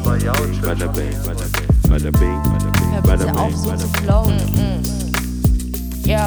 aber 0.00 0.16
ja, 0.16 0.32
bada 0.62 0.86
bing, 0.96 1.16
bada 1.26 1.44
bing, 1.54 1.68
bada 1.90 2.10
bing, 2.20 2.40
bada 3.04 3.26
bing, 3.34 3.56
so 3.56 3.68
bada 3.68 3.78
zu 3.78 3.86
bing. 3.88 4.02
flowen. 4.02 4.38
Yo. 6.08 6.24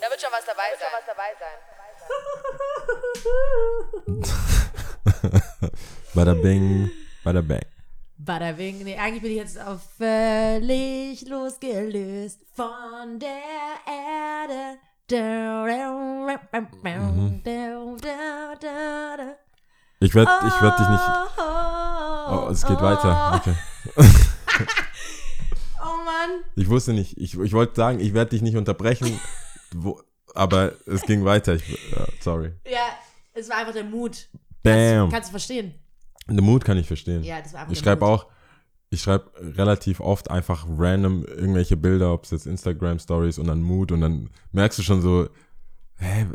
Da 0.00 0.06
wird 0.10 0.20
schon 0.22 0.32
was 0.36 0.44
dabei 0.46 0.70
sein. 0.78 0.90
Was 0.96 1.06
dabei 1.10 1.32
sein. 1.42 1.58
Bada 6.14 6.34
bing, 6.34 6.90
bada 7.24 7.42
bang. 7.42 7.66
Bada 8.16 8.52
bing. 8.52 8.84
Nee, 8.84 8.96
eigentlich 8.96 9.22
bin 9.22 9.32
ich 9.32 9.38
jetzt 9.38 9.58
auch 9.60 9.80
völlig 9.98 11.26
losgelöst 11.28 12.40
von 12.54 13.18
der 13.18 13.80
Erde. 13.86 14.78
Mhm. 15.10 17.42
Ich 20.00 20.14
werde 20.14 20.30
ich 20.46 20.62
werd 20.62 20.78
dich 20.78 20.88
nicht. 20.88 21.02
Oh, 22.30 22.48
es 22.50 22.64
geht 22.66 22.80
weiter. 22.80 23.34
Okay. 23.36 23.54
Oh 25.80 26.04
Mann. 26.04 26.42
Ich 26.56 26.68
wusste 26.68 26.92
nicht. 26.92 27.16
Ich, 27.18 27.38
ich 27.38 27.52
wollte 27.52 27.76
sagen, 27.76 28.00
ich 28.00 28.12
werde 28.12 28.30
dich 28.30 28.42
nicht 28.42 28.56
unterbrechen. 28.56 29.18
Wo, 29.72 30.02
aber 30.34 30.72
es 30.86 31.02
ging 31.02 31.24
weiter. 31.24 31.54
Ich, 31.54 31.68
ja, 31.68 32.04
sorry. 32.20 32.52
Ja, 32.68 32.88
es 33.32 33.48
war 33.48 33.58
einfach 33.58 33.72
der 33.72 33.84
Mut. 33.84 34.28
Bam. 34.62 34.74
Kannst, 34.74 35.12
kannst 35.12 35.28
du 35.28 35.30
verstehen? 35.30 35.74
Den 36.28 36.44
Mut 36.44 36.64
kann 36.64 36.76
ich 36.76 36.86
verstehen. 36.86 37.22
Ja, 37.22 37.40
das 37.40 37.52
war 37.52 37.60
einfach 37.60 37.72
Ich 37.72 37.78
schreibe 37.78 38.04
auch, 38.04 38.26
ich 38.90 39.02
schreibe 39.02 39.30
relativ 39.56 40.00
oft 40.00 40.30
einfach 40.30 40.66
random 40.68 41.24
irgendwelche 41.24 41.76
Bilder, 41.76 42.12
ob 42.12 42.24
es 42.24 42.32
jetzt 42.32 42.46
Instagram 42.46 42.98
Stories 42.98 43.38
und 43.38 43.46
dann 43.46 43.62
Mut 43.62 43.92
und 43.92 44.00
dann 44.00 44.30
merkst 44.52 44.78
du 44.78 44.82
schon 44.82 45.00
so, 45.00 45.28
hä, 45.98 46.26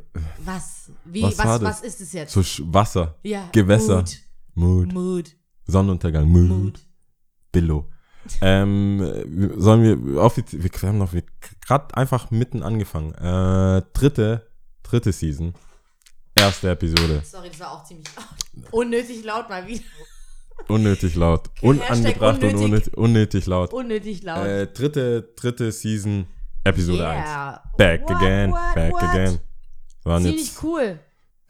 Was? 0.46 0.92
Wie? 1.06 1.24
Was 1.24 1.38
Was, 1.38 1.62
was, 1.62 1.82
ist 1.82 2.02
es 2.02 2.14
jetzt? 2.14 2.34
so 2.34 2.42
Wasser, 2.74 3.16
ja, 3.24 3.50
Gewässer. 3.52 3.98
Mut. 3.98 4.18
Mut, 4.56 4.94
Mut. 4.94 5.36
Sonnenuntergang, 5.66 6.28
Mut, 6.28 6.50
Mut. 6.50 6.80
Billo. 7.52 7.90
ähm, 8.42 9.00
wir- 9.26 9.60
sollen 9.60 9.82
wir 10.14 10.22
offiziell, 10.22 10.64
wir 10.64 10.72
haben 10.90 10.98
noch 10.98 11.14
gerade 11.66 11.96
einfach 11.98 12.32
mitten 12.32 12.64
angefangen. 12.64 13.14
Äh, 13.16 13.82
dritte, 13.94 14.48
dritte 14.84 15.12
Season, 15.12 15.54
erste 16.36 16.70
Episode, 16.70 17.22
Sorry, 17.26 17.50
das 17.50 17.60
war 17.60 17.72
auch 17.74 17.84
ziemlich 17.84 18.08
unnötig 18.72 19.24
laut 19.26 19.50
mal 19.50 19.68
wieder. 19.68 19.84
unnötig 20.70 21.16
laut, 21.16 21.50
unangebracht 21.62 22.42
und 22.44 22.56
unnötig. 22.56 22.64
unnötig, 22.64 22.98
unnötig 22.98 23.46
laut. 23.48 23.74
Unnötig 23.74 24.24
laut. 24.24 24.46
Äh, 24.46 24.68
dritte, 24.68 25.34
dritte 25.36 25.72
Season, 25.72 26.26
Episode 26.64 27.06
1. 27.08 27.26
yeah. 27.28 27.64
Back 27.78 28.02
What, 28.04 28.12
again, 28.18 28.52
what, 28.52 28.76
back 28.76 28.94
what? 28.94 29.04
again. 29.04 29.40
Waren 30.04 30.24
Ziemlich 30.24 30.48
jetzt 30.48 30.64
cool. 30.64 31.00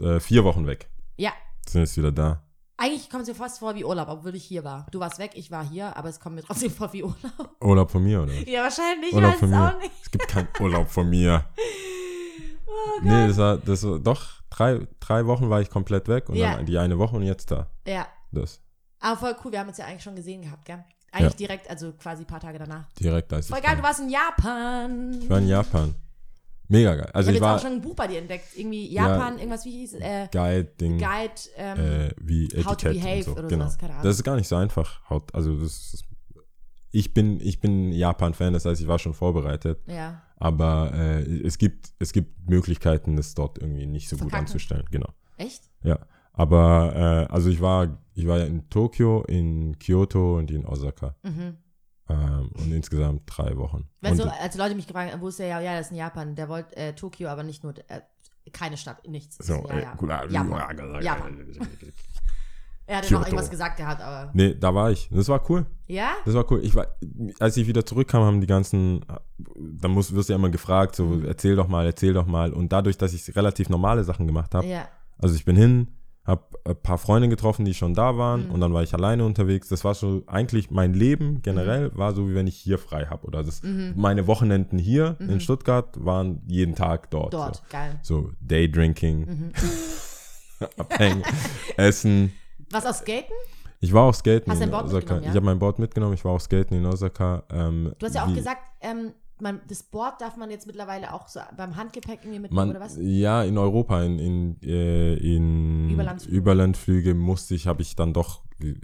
äh, 0.01 0.19
vier 0.19 0.43
Wochen 0.43 0.65
weg. 0.67 0.89
Ja. 1.17 1.31
Sind 1.67 1.81
jetzt 1.81 1.97
wieder 1.97 2.11
da. 2.11 2.41
Eigentlich 2.77 3.09
kommt 3.09 3.23
es 3.23 3.29
mir 3.29 3.35
fast 3.35 3.59
vor 3.59 3.75
wie 3.75 3.85
Urlaub, 3.85 4.07
obwohl 4.09 4.35
ich 4.35 4.43
hier 4.43 4.63
war. 4.63 4.87
Du 4.91 4.99
warst 4.99 5.19
weg, 5.19 5.31
ich 5.35 5.51
war 5.51 5.63
hier, 5.67 5.95
aber 5.95 6.09
es 6.09 6.19
kommt 6.19 6.35
mir 6.35 6.43
trotzdem 6.43 6.71
vor 6.71 6.91
wie 6.91 7.03
Urlaub. 7.03 7.55
Urlaub 7.61 7.91
von 7.91 8.03
mir, 8.03 8.23
oder? 8.23 8.33
Ja, 8.33 8.63
wahrscheinlich, 8.63 9.09
ich 9.09 9.15
Urlaub 9.15 9.35
von 9.35 9.49
es 9.53 9.55
mir. 9.57 9.67
auch 9.75 9.79
nicht. 9.79 9.91
Es 10.03 10.11
gibt 10.11 10.27
keinen 10.27 10.47
Urlaub 10.59 10.89
von 10.89 11.09
mir. 11.09 11.45
Oh 12.75 12.95
Gott. 12.95 13.03
nee, 13.03 13.27
das 13.27 13.37
war, 13.37 13.57
das 13.57 13.83
war 13.83 13.99
doch 13.99 14.41
drei, 14.49 14.87
drei 14.99 15.27
Wochen 15.27 15.47
war 15.49 15.61
ich 15.61 15.69
komplett 15.69 16.07
weg 16.07 16.27
und 16.29 16.35
Ja. 16.35 16.55
dann 16.55 16.65
die 16.65 16.77
eine 16.79 16.97
Woche 16.97 17.15
und 17.15 17.21
jetzt 17.21 17.51
da. 17.51 17.69
Ja, 17.87 18.07
Das. 18.31 18.61
aber 18.99 19.15
voll 19.19 19.35
cool, 19.45 19.51
wir 19.51 19.59
haben 19.59 19.67
uns 19.67 19.77
ja 19.77 19.85
eigentlich 19.85 20.01
schon 20.03 20.15
gesehen 20.15 20.41
gehabt, 20.41 20.65
gell? 20.65 20.83
Eigentlich 21.11 21.33
Ja. 21.33 21.37
direkt, 21.37 21.69
also 21.69 21.91
quasi 21.93 22.23
ein 22.23 22.27
paar 22.27 22.39
Tage 22.39 22.57
danach. 22.57 22.91
Direkt 22.93 23.31
als 23.31 23.47
Voll 23.47 23.61
geil, 23.61 23.69
kam. 23.75 23.77
du 23.77 23.83
warst 23.83 23.99
in 23.99 24.09
Japan. 24.09 25.19
Ich 25.21 25.29
war 25.29 25.37
in 25.37 25.47
Japan. 25.47 25.93
Mega 26.67 26.95
geil. 26.95 27.07
ich 27.09 27.15
Also 27.15 27.27
habe 27.27 27.31
ich, 27.31 27.35
jetzt 27.35 27.41
war 27.41 27.55
auch 27.57 27.61
schon 27.61 27.71
ein 27.73 27.81
Buch 27.81 27.95
bei 27.95 28.07
dir 28.07 28.19
entdeckt. 28.19 28.45
Irgendwie 28.55 28.91
Japan, 28.91 29.37
irgendwas, 29.37 29.65
wie 29.65 29.71
hieß? 29.71 29.93
Äh, 29.95 30.27
Guide-Ding, 30.31 30.97
Guide, 30.97 31.33
ähm, 31.57 31.79
äh, 31.79 32.11
wie 32.21 32.47
How 32.65 32.77
to 32.77 32.87
Etikett 32.89 32.93
Behave 33.03 33.23
so. 33.23 33.31
oder 33.33 33.47
genau. 33.47 33.65
sowas, 33.65 33.77
keine 33.77 33.93
Ahnung. 33.93 34.03
Das 34.03 34.15
ist 34.15 34.23
gar 34.23 34.35
nicht 34.35 34.47
so 34.47 34.55
einfach. 34.55 35.01
Also 35.33 35.55
das 35.57 35.93
ist, 35.93 36.05
ich 36.91 37.13
bin, 37.13 37.39
ich 37.41 37.59
bin 37.59 37.91
Japan-Fan, 37.91 38.53
das 38.53 38.65
heißt, 38.65 38.81
ich 38.81 38.87
war 38.87 38.99
schon 38.99 39.13
vorbereitet. 39.13 39.81
ja. 39.87 40.21
Aber 40.37 40.91
äh, 40.93 41.21
es, 41.45 41.57
gibt, 41.57 41.93
es 41.99 42.11
gibt 42.11 42.49
Möglichkeiten, 42.49 43.15
das 43.15 43.33
dort 43.33 43.59
irgendwie 43.59 43.85
nicht 43.85 44.09
so 44.09 44.17
gut 44.17 44.23
Verkacken. 44.23 44.47
anzustellen. 44.47 44.83
Genau. 44.91 45.07
Echt? 45.37 45.69
Ja. 45.83 45.99
Aber 46.33 47.27
äh, 47.29 47.33
also 47.33 47.49
ich 47.49 47.61
war, 47.61 47.97
ich 48.13 48.27
war 48.27 48.39
ja 48.39 48.45
in 48.45 48.69
Tokio, 48.69 49.23
in 49.23 49.79
Kyoto 49.79 50.39
und 50.39 50.51
in 50.51 50.65
Osaka. 50.65 51.15
Mhm. 51.23 51.57
Ähm, 52.09 52.51
und 52.55 52.71
insgesamt 52.71 53.21
drei 53.25 53.55
Wochen. 53.57 53.87
Weißt 54.01 54.19
du, 54.19 54.23
als 54.31 54.55
Leute 54.55 54.75
mich 54.75 54.87
gefragt 54.87 55.13
haben, 55.13 55.21
wo 55.21 55.29
ist 55.29 55.39
der? 55.39 55.47
Ja, 55.47 55.59
ja, 55.61 55.77
das 55.77 55.87
ist 55.87 55.91
in 55.91 55.97
Japan. 55.97 56.35
Der 56.35 56.49
wollte 56.49 56.75
äh, 56.75 56.93
Tokio, 56.93 57.29
aber 57.29 57.43
nicht 57.43 57.63
nur, 57.63 57.73
äh, 57.87 58.01
keine 58.51 58.75
Stadt, 58.77 59.07
nichts. 59.07 59.37
so, 59.37 59.65
ja, 59.69 59.79
ja. 59.79 59.93
gut, 59.95 60.09
äh, 60.09 60.27
Japan. 60.27 61.01
Japan. 61.01 61.47
Er 62.85 62.97
hatte 62.97 63.07
Kyoto. 63.07 63.21
noch 63.21 63.27
irgendwas 63.27 63.49
gesagt 63.49 63.77
gehabt, 63.77 64.01
aber. 64.01 64.29
Nee, 64.33 64.55
da 64.55 64.75
war 64.75 64.91
ich. 64.91 65.07
Das 65.09 65.29
war 65.29 65.49
cool. 65.49 65.65
Ja? 65.87 66.11
Das 66.25 66.33
war 66.33 66.49
cool. 66.51 66.59
Ich 66.65 66.75
war, 66.75 66.87
als 67.39 67.55
ich 67.55 67.65
wieder 67.65 67.85
zurückkam, 67.85 68.23
haben 68.23 68.41
die 68.41 68.47
ganzen, 68.47 69.05
da 69.37 69.87
muss, 69.87 70.13
wirst 70.13 70.27
du 70.27 70.33
ja 70.33 70.37
immer 70.37 70.49
gefragt, 70.49 70.95
so 70.97 71.05
Mhm. 71.05 71.25
erzähl 71.25 71.55
doch 71.55 71.69
mal, 71.69 71.85
erzähl 71.85 72.11
doch 72.13 72.25
mal. 72.25 72.51
Und 72.51 72.73
dadurch, 72.73 72.97
dass 72.97 73.13
ich 73.13 73.33
relativ 73.37 73.69
normale 73.69 74.03
Sachen 74.03 74.27
gemacht 74.27 74.53
habe, 74.53 74.67
Ja. 74.67 74.89
also 75.17 75.33
ich 75.33 75.45
bin 75.45 75.55
hin, 75.55 75.87
habe 76.25 76.43
ein 76.65 76.75
paar 76.77 76.97
Freunde 76.97 77.27
getroffen, 77.27 77.65
die 77.65 77.73
schon 77.73 77.93
da 77.93 78.17
waren 78.17 78.45
Mhm. 78.47 78.51
und 78.51 78.61
dann 78.61 78.73
war 78.73 78.81
ich 78.83 78.93
alleine 78.93 79.25
unterwegs. 79.25 79.67
Das 79.67 79.83
war 79.83 79.93
so 79.93 80.23
eigentlich 80.27 80.71
mein 80.71 80.93
Leben 80.93 81.41
generell 81.41 81.91
war 81.95 82.13
so 82.13 82.29
wie 82.29 82.33
wenn 82.35 82.47
ich 82.47 82.55
hier 82.55 82.77
frei 82.77 83.07
habe 83.07 83.27
oder 83.27 83.43
das 83.43 83.61
Mhm. 83.63 83.93
meine 83.97 84.25
Wochenenden 84.27 84.77
hier 84.79 85.17
in 85.19 85.39
Stuttgart 85.41 85.89
waren 86.03 86.41
jeden 86.47 86.75
Tag 86.75 87.09
dort. 87.11 87.33
Dort, 87.33 87.61
geil. 87.69 87.99
So, 88.03 88.21
so 88.21 88.31
Daydrinking, 88.39 89.19
Mhm. 89.25 89.51
abhängen, 90.77 91.23
essen. 91.77 92.31
Was 92.71 92.85
aus 92.85 92.99
Skaten? 92.99 93.33
Ich 93.81 93.91
war 93.91 94.03
auch 94.03 94.13
skaten 94.13 94.49
Hast 94.49 94.61
in 94.61 94.69
dein 94.69 94.71
Board 94.71 94.85
Osaka. 94.85 95.15
ja? 95.15 95.21
Ich 95.23 95.35
habe 95.35 95.41
mein 95.41 95.59
Board 95.59 95.77
mitgenommen. 95.77 96.13
Ich 96.13 96.23
war 96.23 96.31
auch 96.31 96.39
skaten 96.39 96.77
in 96.77 96.85
Osaka. 96.85 97.43
Ähm, 97.51 97.93
Du 97.99 98.05
hast 98.05 98.15
ja 98.15 98.25
auch 98.25 98.33
gesagt, 98.33 98.61
ähm, 98.79 99.11
man, 99.43 99.61
das 99.67 99.83
Board 99.83 100.19
darf 100.21 100.37
man 100.37 100.49
jetzt 100.49 100.65
mittlerweile 100.65 101.13
auch 101.13 101.27
so 101.27 101.39
beim 101.55 101.75
Handgepäck 101.75 102.19
irgendwie 102.23 102.39
mitnehmen, 102.39 102.67
Man, 102.67 102.69
oder 102.71 102.79
was? 102.79 102.97
ja, 102.99 103.43
in 103.43 103.57
Europa, 103.59 104.01
in, 104.01 104.17
in, 104.17 104.61
äh, 104.63 105.13
in 105.15 105.91
Überlandsflüge. 105.91 106.37
Überlandflüge 106.37 107.13
musste 107.13 107.53
ich, 107.53 107.67
habe 107.67 107.81
ich 107.83 107.95
dann 107.95 108.13
doch 108.13 108.41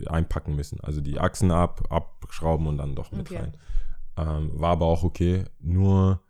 einpacken 0.08 0.56
müssen. 0.56 0.80
Also 0.82 1.02
die 1.02 1.20
Achsen 1.20 1.52
ab, 1.52 1.82
abschrauben 1.90 2.68
und 2.68 2.78
dann 2.78 2.96
doch 2.96 3.12
mit 3.12 3.22
Okay. 3.32 3.38
rein. 3.38 3.54
Ähm, 4.18 4.52
war 4.54 4.72
aber 4.72 4.86
auch 4.86 5.04
okay. 5.04 5.46
Nur 5.62 6.22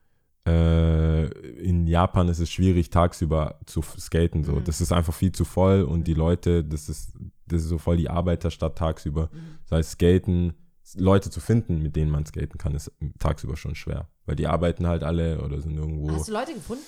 äh, 0.48 1.26
in 1.60 1.88
Japan 1.88 2.28
ist 2.28 2.40
es 2.40 2.50
schwierig, 2.52 2.90
tagsüber 2.90 3.60
zu 3.66 3.82
skaten. 3.82 4.44
So. 4.44 4.54
Mhm. 4.54 4.64
Das 4.64 4.82
ist 4.82 4.92
einfach 4.92 5.14
viel 5.14 5.32
zu 5.32 5.46
voll 5.46 5.84
und 5.84 6.06
die 6.08 6.14
Leute, 6.14 6.64
das 6.64 6.90
ist, 6.90 7.14
das 7.48 7.64
ist 7.64 7.70
so 7.70 7.78
voll 7.78 7.98
die 7.98 8.10
Arbeiterstadt 8.10 8.78
tagsüber. 8.78 9.30
Mhm. 9.32 9.58
Das 9.64 9.78
heißt, 9.80 9.92
Skaten, 9.92 10.54
Leute 10.96 11.30
zu 11.30 11.40
finden, 11.40 11.82
mit 11.82 11.96
denen 11.96 12.12
man 12.12 12.26
skaten 12.26 12.58
kann, 12.58 12.76
ist 12.76 12.92
tagsüber 13.20 13.56
schon 13.56 13.76
schwer. 13.76 14.08
Weil 14.26 14.36
die 14.36 14.48
arbeiten 14.48 14.88
halt 14.88 15.04
alle 15.04 15.42
oder 15.42 15.62
sind 15.62 15.78
irgendwo. 15.78 16.12
Hast 16.12 16.28
du 16.28 16.34
Leute 16.34 16.54
gefunden? 16.54 16.84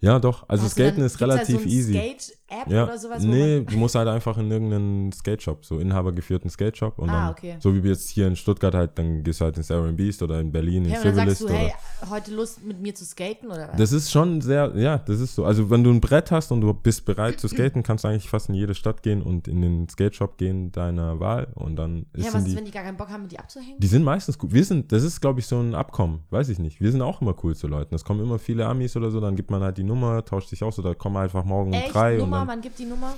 Ja, 0.00 0.18
doch. 0.18 0.48
Also 0.48 0.64
Hast 0.64 0.72
Skaten 0.72 1.02
ist 1.02 1.20
relativ 1.20 1.56
so 1.56 1.62
ein 1.62 1.68
easy. 1.68 1.92
Skate-App 1.92 2.68
Ja. 2.72 2.84
oder 2.84 2.96
sowas? 2.98 3.22
nee, 3.22 3.60
du 3.60 3.76
musst 3.76 3.94
halt 3.94 4.08
einfach 4.08 4.38
in 4.38 4.50
irgendeinen 4.50 5.12
Skate-Shop, 5.12 5.64
so 5.64 5.78
inhabergeführten 5.78 6.48
Skate-Shop. 6.48 6.98
Und 6.98 7.10
Ah, 7.10 7.26
dann, 7.26 7.30
okay. 7.32 7.56
so 7.60 7.74
wie 7.74 7.82
wir 7.82 7.90
jetzt 7.90 8.08
hier 8.08 8.26
in 8.26 8.34
Stuttgart 8.34 8.74
halt, 8.74 8.92
dann 8.98 9.22
gehst 9.22 9.40
du 9.40 9.44
halt 9.44 9.58
ins 9.58 9.68
Iron 9.68 9.94
Beast 9.96 10.22
oder 10.22 10.40
in 10.40 10.50
Berlin 10.50 10.84
in 10.86 10.90
Hey, 10.90 10.98
und 11.00 11.04
dann 11.04 11.14
sagst 11.28 11.38
Civilist. 11.38 11.40
du, 11.42 11.44
Oder, 11.46 11.54
hey, 11.54 12.10
heute 12.10 12.34
Lust 12.34 12.64
mit 12.64 12.80
mir 12.80 12.94
zu 12.94 13.04
skaten 13.04 13.50
oder 13.50 13.68
was? 13.68 13.76
das 13.76 13.92
ist 13.92 14.10
schon 14.10 14.40
sehr, 14.40 14.72
ja, 14.76 14.96
das 14.98 15.20
ist 15.20 15.34
so. 15.34 15.44
Also 15.44 15.68
wenn 15.68 15.84
du 15.84 15.90
ein 15.90 16.00
Brett 16.00 16.30
hast 16.30 16.50
und 16.50 16.62
du 16.62 16.72
bist 16.72 17.04
bereit 17.04 17.38
zu 17.38 17.46
skaten, 17.48 17.82
kannst 17.82 18.04
du 18.04 18.08
eigentlich 18.08 18.28
fast 18.30 18.48
in 18.48 18.54
jede 18.54 18.74
Stadt 18.74 19.02
gehen 19.02 19.20
und 19.20 19.48
in 19.48 19.60
den 19.60 19.86
Skate-Shop 19.88 20.38
gehen 20.38 20.72
deiner 20.72 21.20
Wahl 21.20 21.48
und 21.56 21.76
dann 21.76 22.06
ist 22.14 22.24
ja, 22.24 22.32
was 22.32 22.42
ist, 22.44 22.48
die, 22.52 22.56
wenn 22.56 22.64
die 22.64 22.70
gar 22.70 22.84
keinen 22.84 22.96
Bock 22.96 23.10
haben, 23.10 23.22
mit 23.22 23.32
dir 23.32 23.40
abzuhängen? 23.40 23.78
die 23.78 23.86
sind 23.86 24.02
meistens 24.02 24.38
gut. 24.38 24.52
Wir 24.54 24.64
sind, 24.64 24.92
das 24.92 25.02
ist, 25.02 25.20
glaube 25.20 25.40
ich, 25.40 25.46
so 25.46 25.60
ein 25.60 25.74
Abkommen. 25.74 26.20
Weiß 26.30 26.48
ich 26.48 26.58
nicht. 26.58 26.80
Wir 26.80 26.90
sind 26.90 27.02
auch 27.02 27.20
immer 27.20 27.34
cool 27.44 27.54
zu 27.54 27.66
Leuten. 27.68 27.94
Es 27.94 28.02
kommen 28.04 28.20
immer 28.20 28.38
viele 28.38 28.64
Amis 28.64 28.96
oder 28.96 29.10
so, 29.10 29.20
dann 29.20 29.36
gibt 29.36 29.50
man 29.50 29.60
halt 29.62 29.76
die 29.76 29.89
Nummer, 29.90 30.24
tauscht 30.24 30.48
sich 30.48 30.62
aus 30.62 30.78
oder 30.78 30.94
kommen 30.94 31.16
einfach 31.16 31.44
morgen 31.44 31.72
um 31.74 31.78
Echt? 31.80 31.94
drei 31.94 32.14
und 32.14 32.20
Nummer, 32.20 32.38
dann. 32.38 32.46
man 32.46 32.60
gibt 32.60 32.78
die 32.78 32.86
Nummer? 32.86 33.14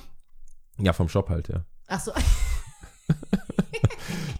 Ja, 0.79 0.93
vom 0.93 1.09
Shop 1.09 1.29
halt, 1.29 1.49
ja. 1.49 1.65
Ach 1.89 2.01
so. 2.01 2.13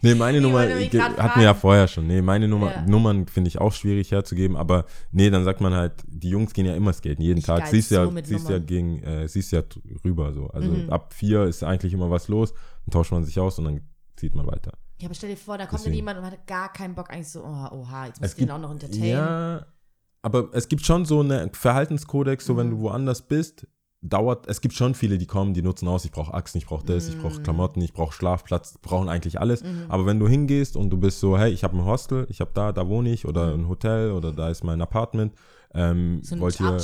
Nee, 0.01 0.15
meine 0.15 0.39
Ich 0.39 0.43
Nummer 0.43 0.59
hatten 0.63 0.91
wir 0.91 0.97
ja 1.43 1.53
fragen. 1.53 1.59
vorher 1.59 1.87
schon. 1.87 2.07
Nee, 2.07 2.21
meine 2.21 2.45
Nummer, 2.49 2.71
Ja. 2.71 2.81
Nummern 2.81 3.25
finde 3.27 3.47
ich 3.47 3.59
auch 3.59 3.71
schwierig 3.71 4.11
herzugeben, 4.11 4.57
aber 4.57 4.83
nee, 5.11 5.29
dann 5.29 5.45
sagt 5.45 5.61
man 5.61 5.73
halt, 5.73 5.93
die 6.07 6.29
Jungs 6.29 6.51
gehen 6.53 6.65
ja 6.65 6.75
immer 6.75 6.91
skaten, 6.91 7.21
jeden 7.23 7.39
Ich 7.39 7.45
Tag. 7.45 7.65
Siehst 7.67 7.89
ja, 7.91 8.03
so 8.03 8.11
mit 8.11 8.27
siehst 8.27 8.49
ja 8.49 8.59
gegen, 8.59 9.01
äh, 9.03 9.27
siehst 9.29 9.53
ja 9.53 9.61
rüber 10.03 10.33
so. 10.33 10.47
Also 10.47 10.71
Mhm. 10.71 10.89
ab 10.89 11.13
vier 11.13 11.43
ist 11.45 11.63
eigentlich 11.63 11.93
immer 11.93 12.09
was 12.11 12.27
los, 12.27 12.53
dann 12.85 12.91
tauscht 12.91 13.13
man 13.13 13.23
sich 13.23 13.39
aus 13.39 13.57
und 13.59 13.65
dann 13.65 13.81
zieht 14.17 14.35
man 14.35 14.45
weiter. 14.45 14.73
Ja, 14.99 15.07
aber 15.07 15.15
stell 15.15 15.29
dir 15.29 15.37
vor, 15.37 15.57
da 15.57 15.65
kommt 15.65 15.79
dann 15.79 15.91
Deswegen. 15.93 15.95
jemand 15.95 16.19
und 16.19 16.25
hat 16.25 16.47
gar 16.47 16.73
keinen 16.73 16.95
Bock, 16.95 17.09
eigentlich 17.09 17.29
so, 17.29 17.41
oh, 17.41 17.67
oha, 17.71 18.07
jetzt 18.07 18.17
Es 18.17 18.21
muss 18.21 18.29
ich 18.31 18.37
den 18.39 18.51
auch 18.51 18.59
noch 18.59 18.71
entertainen. 18.71 19.05
Ja, 19.05 19.65
aber 20.23 20.49
es 20.53 20.67
gibt 20.69 20.83
schon 20.85 21.05
so 21.05 21.19
eine 21.19 21.49
Verhaltenskodex, 21.53 22.45
so 22.45 22.57
wenn 22.57 22.67
Mhm. 22.67 22.71
du 22.71 22.79
woanders 22.79 23.21
bist, 23.27 23.67
dauert, 24.01 24.47
es 24.47 24.59
gibt 24.59 24.73
schon 24.73 24.95
viele, 24.95 25.17
die 25.17 25.25
kommen, 25.27 25.53
die 25.53 25.61
nutzen 25.61 25.87
aus, 25.87 26.03
ich 26.03 26.11
brauche 26.11 26.33
Achsen, 26.33 26.57
ich 26.57 26.65
brauche 26.65 26.85
das, 26.85 27.07
ich 27.07 27.17
brauche 27.17 27.39
Mhm. 27.39 27.43
Klamotten, 27.43 27.81
ich 27.81 27.93
brauche 27.93 28.11
Schlafplatz, 28.13 28.77
brauchen 28.81 29.07
eigentlich 29.07 29.39
alles. 29.39 29.63
Mhm. 29.63 29.85
Aber 29.87 30.05
wenn 30.05 30.19
du 30.19 30.27
hingehst 30.27 30.75
und 30.75 30.89
du 30.89 30.97
bist 30.97 31.19
so, 31.21 31.37
hey, 31.37 31.51
ich 31.53 31.63
habe 31.63 31.77
ein 31.77 31.85
Hostel, 31.85 32.25
ich 32.29 32.41
habe 32.41 32.51
da, 32.53 32.71
da 32.73 32.87
wohne 32.89 33.11
ich 33.13 33.25
oder 33.25 33.53
ein 33.53 33.67
Hotel 33.69 34.11
oder 34.11 34.33
da 34.33 34.49
ist 34.49 34.63
mein 34.63 34.81
Apartment, 34.81 35.33
ähm, 35.73 36.19
So 36.21 36.37
wollt 36.39 36.59
ihr, 36.59 36.77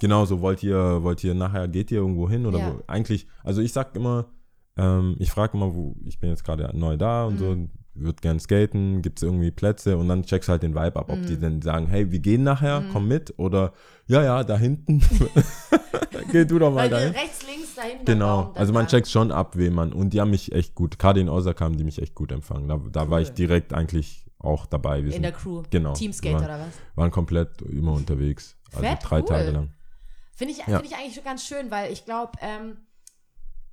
genau 0.00 0.24
so, 0.24 0.40
wollt 0.40 0.62
ihr, 0.62 1.02
wollt 1.02 1.22
ihr 1.22 1.34
nachher, 1.34 1.68
geht 1.68 1.90
ihr 1.92 1.98
irgendwo 1.98 2.28
hin 2.28 2.44
oder 2.46 2.58
Ja. 2.58 2.66
wo, 2.66 2.82
eigentlich, 2.88 3.26
also 3.44 3.60
ich 3.60 3.72
sag 3.72 3.94
immer, 3.96 4.30
Ähm, 4.76 5.14
ich 5.20 5.30
frage 5.30 5.56
immer, 5.56 5.72
wo, 5.76 5.94
ich 6.04 6.18
bin 6.18 6.30
jetzt 6.30 6.42
gerade 6.42 6.68
neu 6.76 6.96
da 6.96 7.26
und 7.26 7.38
so, 7.38 7.56
würde 7.94 8.20
gern 8.20 8.40
skaten, 8.40 9.02
gibt 9.02 9.18
es 9.18 9.22
irgendwie 9.22 9.50
Plätze 9.50 9.96
und 9.96 10.08
dann 10.08 10.24
checkst 10.24 10.48
du 10.48 10.52
halt 10.52 10.62
den 10.62 10.74
Vibe 10.74 10.96
ab, 10.96 11.10
ob 11.10 11.24
die 11.26 11.38
dann 11.38 11.62
sagen, 11.62 11.86
hey, 11.86 12.10
wir 12.10 12.18
gehen 12.18 12.42
nachher, 12.42 12.84
komm 12.92 13.06
mit 13.08 13.34
oder 13.38 13.72
ja, 14.06 14.22
ja, 14.22 14.44
da 14.44 14.58
hinten. 14.58 15.00
Geh 16.32 16.44
du 16.44 16.58
doch 16.58 16.72
mal 16.72 16.88
dahin. 16.88 17.12
rechts, 17.12 17.46
links, 17.46 17.74
dahin. 17.74 18.04
Genau, 18.04 18.52
also 18.54 18.72
man 18.72 18.86
checkt 18.86 19.08
schon 19.08 19.30
ab, 19.32 19.56
wen 19.56 19.74
man, 19.74 19.92
und 19.92 20.10
die 20.10 20.20
haben 20.20 20.30
mich 20.30 20.52
echt 20.52 20.74
gut, 20.74 20.98
gerade 20.98 21.20
in 21.20 21.28
Osaka 21.28 21.64
haben 21.64 21.76
die 21.76 21.84
mich 21.84 22.00
echt 22.02 22.14
gut 22.14 22.32
empfangen. 22.32 22.68
Da, 22.68 22.80
da 22.90 23.10
war 23.10 23.20
ich 23.20 23.30
direkt 23.32 23.72
eigentlich 23.72 24.26
auch 24.38 24.66
dabei. 24.66 24.98
Wir 24.98 25.06
In 25.06 25.12
sind, 25.12 25.22
der 25.22 25.32
Crew. 25.32 25.62
Genau. 25.70 25.92
Teamskater 25.94 26.40
wir 26.40 26.44
oder 26.44 26.58
was? 26.60 26.74
waren 26.96 27.10
komplett 27.10 27.62
immer 27.62 27.92
unterwegs. 27.92 28.56
Also 28.72 28.86
Fett, 28.86 28.98
drei 29.02 29.20
cool. 29.20 29.26
Tage 29.26 29.50
lang. 29.52 29.72
Finde 30.36 30.52
ich, 30.52 30.58
Ja. 30.58 30.78
find 30.80 30.84
ich 30.86 30.96
eigentlich 30.96 31.14
schon 31.14 31.24
ganz 31.24 31.46
schön, 31.46 31.70
weil 31.70 31.92
ich 31.92 32.04
glaube, 32.04 32.32
ähm, 32.40 32.76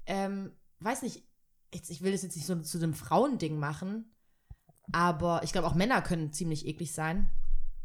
ähm, 0.05 0.51
weiß 0.79 1.01
nicht, 1.01 1.23
jetzt, 1.73 1.89
ich 1.89 2.01
will 2.01 2.11
das 2.11 2.23
jetzt 2.23 2.35
nicht 2.35 2.45
so 2.45 2.55
zu 2.61 2.77
einem 2.77 2.93
Frauending 2.93 3.57
machen, 3.59 4.13
aber 4.91 5.43
ich 5.43 5.51
glaube, 5.51 5.67
auch 5.67 5.75
Männer 5.75 6.01
können 6.01 6.33
ziemlich 6.33 6.65
eklig 6.67 6.93
sein. 6.93 7.29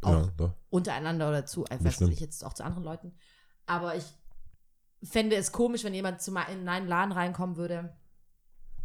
Auch 0.03 0.12
Ja, 0.12 0.33
doch. 0.37 0.55
untereinander 0.71 1.29
oder 1.29 1.47
zu, 1.47 1.62
weiß 1.62 1.83
Bestimmt. 1.83 2.11
nicht, 2.11 2.21
jetzt 2.21 2.44
auch 2.44 2.53
zu 2.55 2.65
anderen 2.65 2.85
Leuten. 2.85 3.15
Aber 3.67 3.97
ich 3.97 4.05
fände 5.03 5.37
es 5.37 5.53
komisch, 5.53 5.85
wenn 5.85 5.94
jemand 5.94 6.21
zu 6.21 6.31
in 6.33 6.69
einen 6.69 6.88
Laden 6.88 7.12
reinkommen 7.12 7.56
würde. 7.56 7.97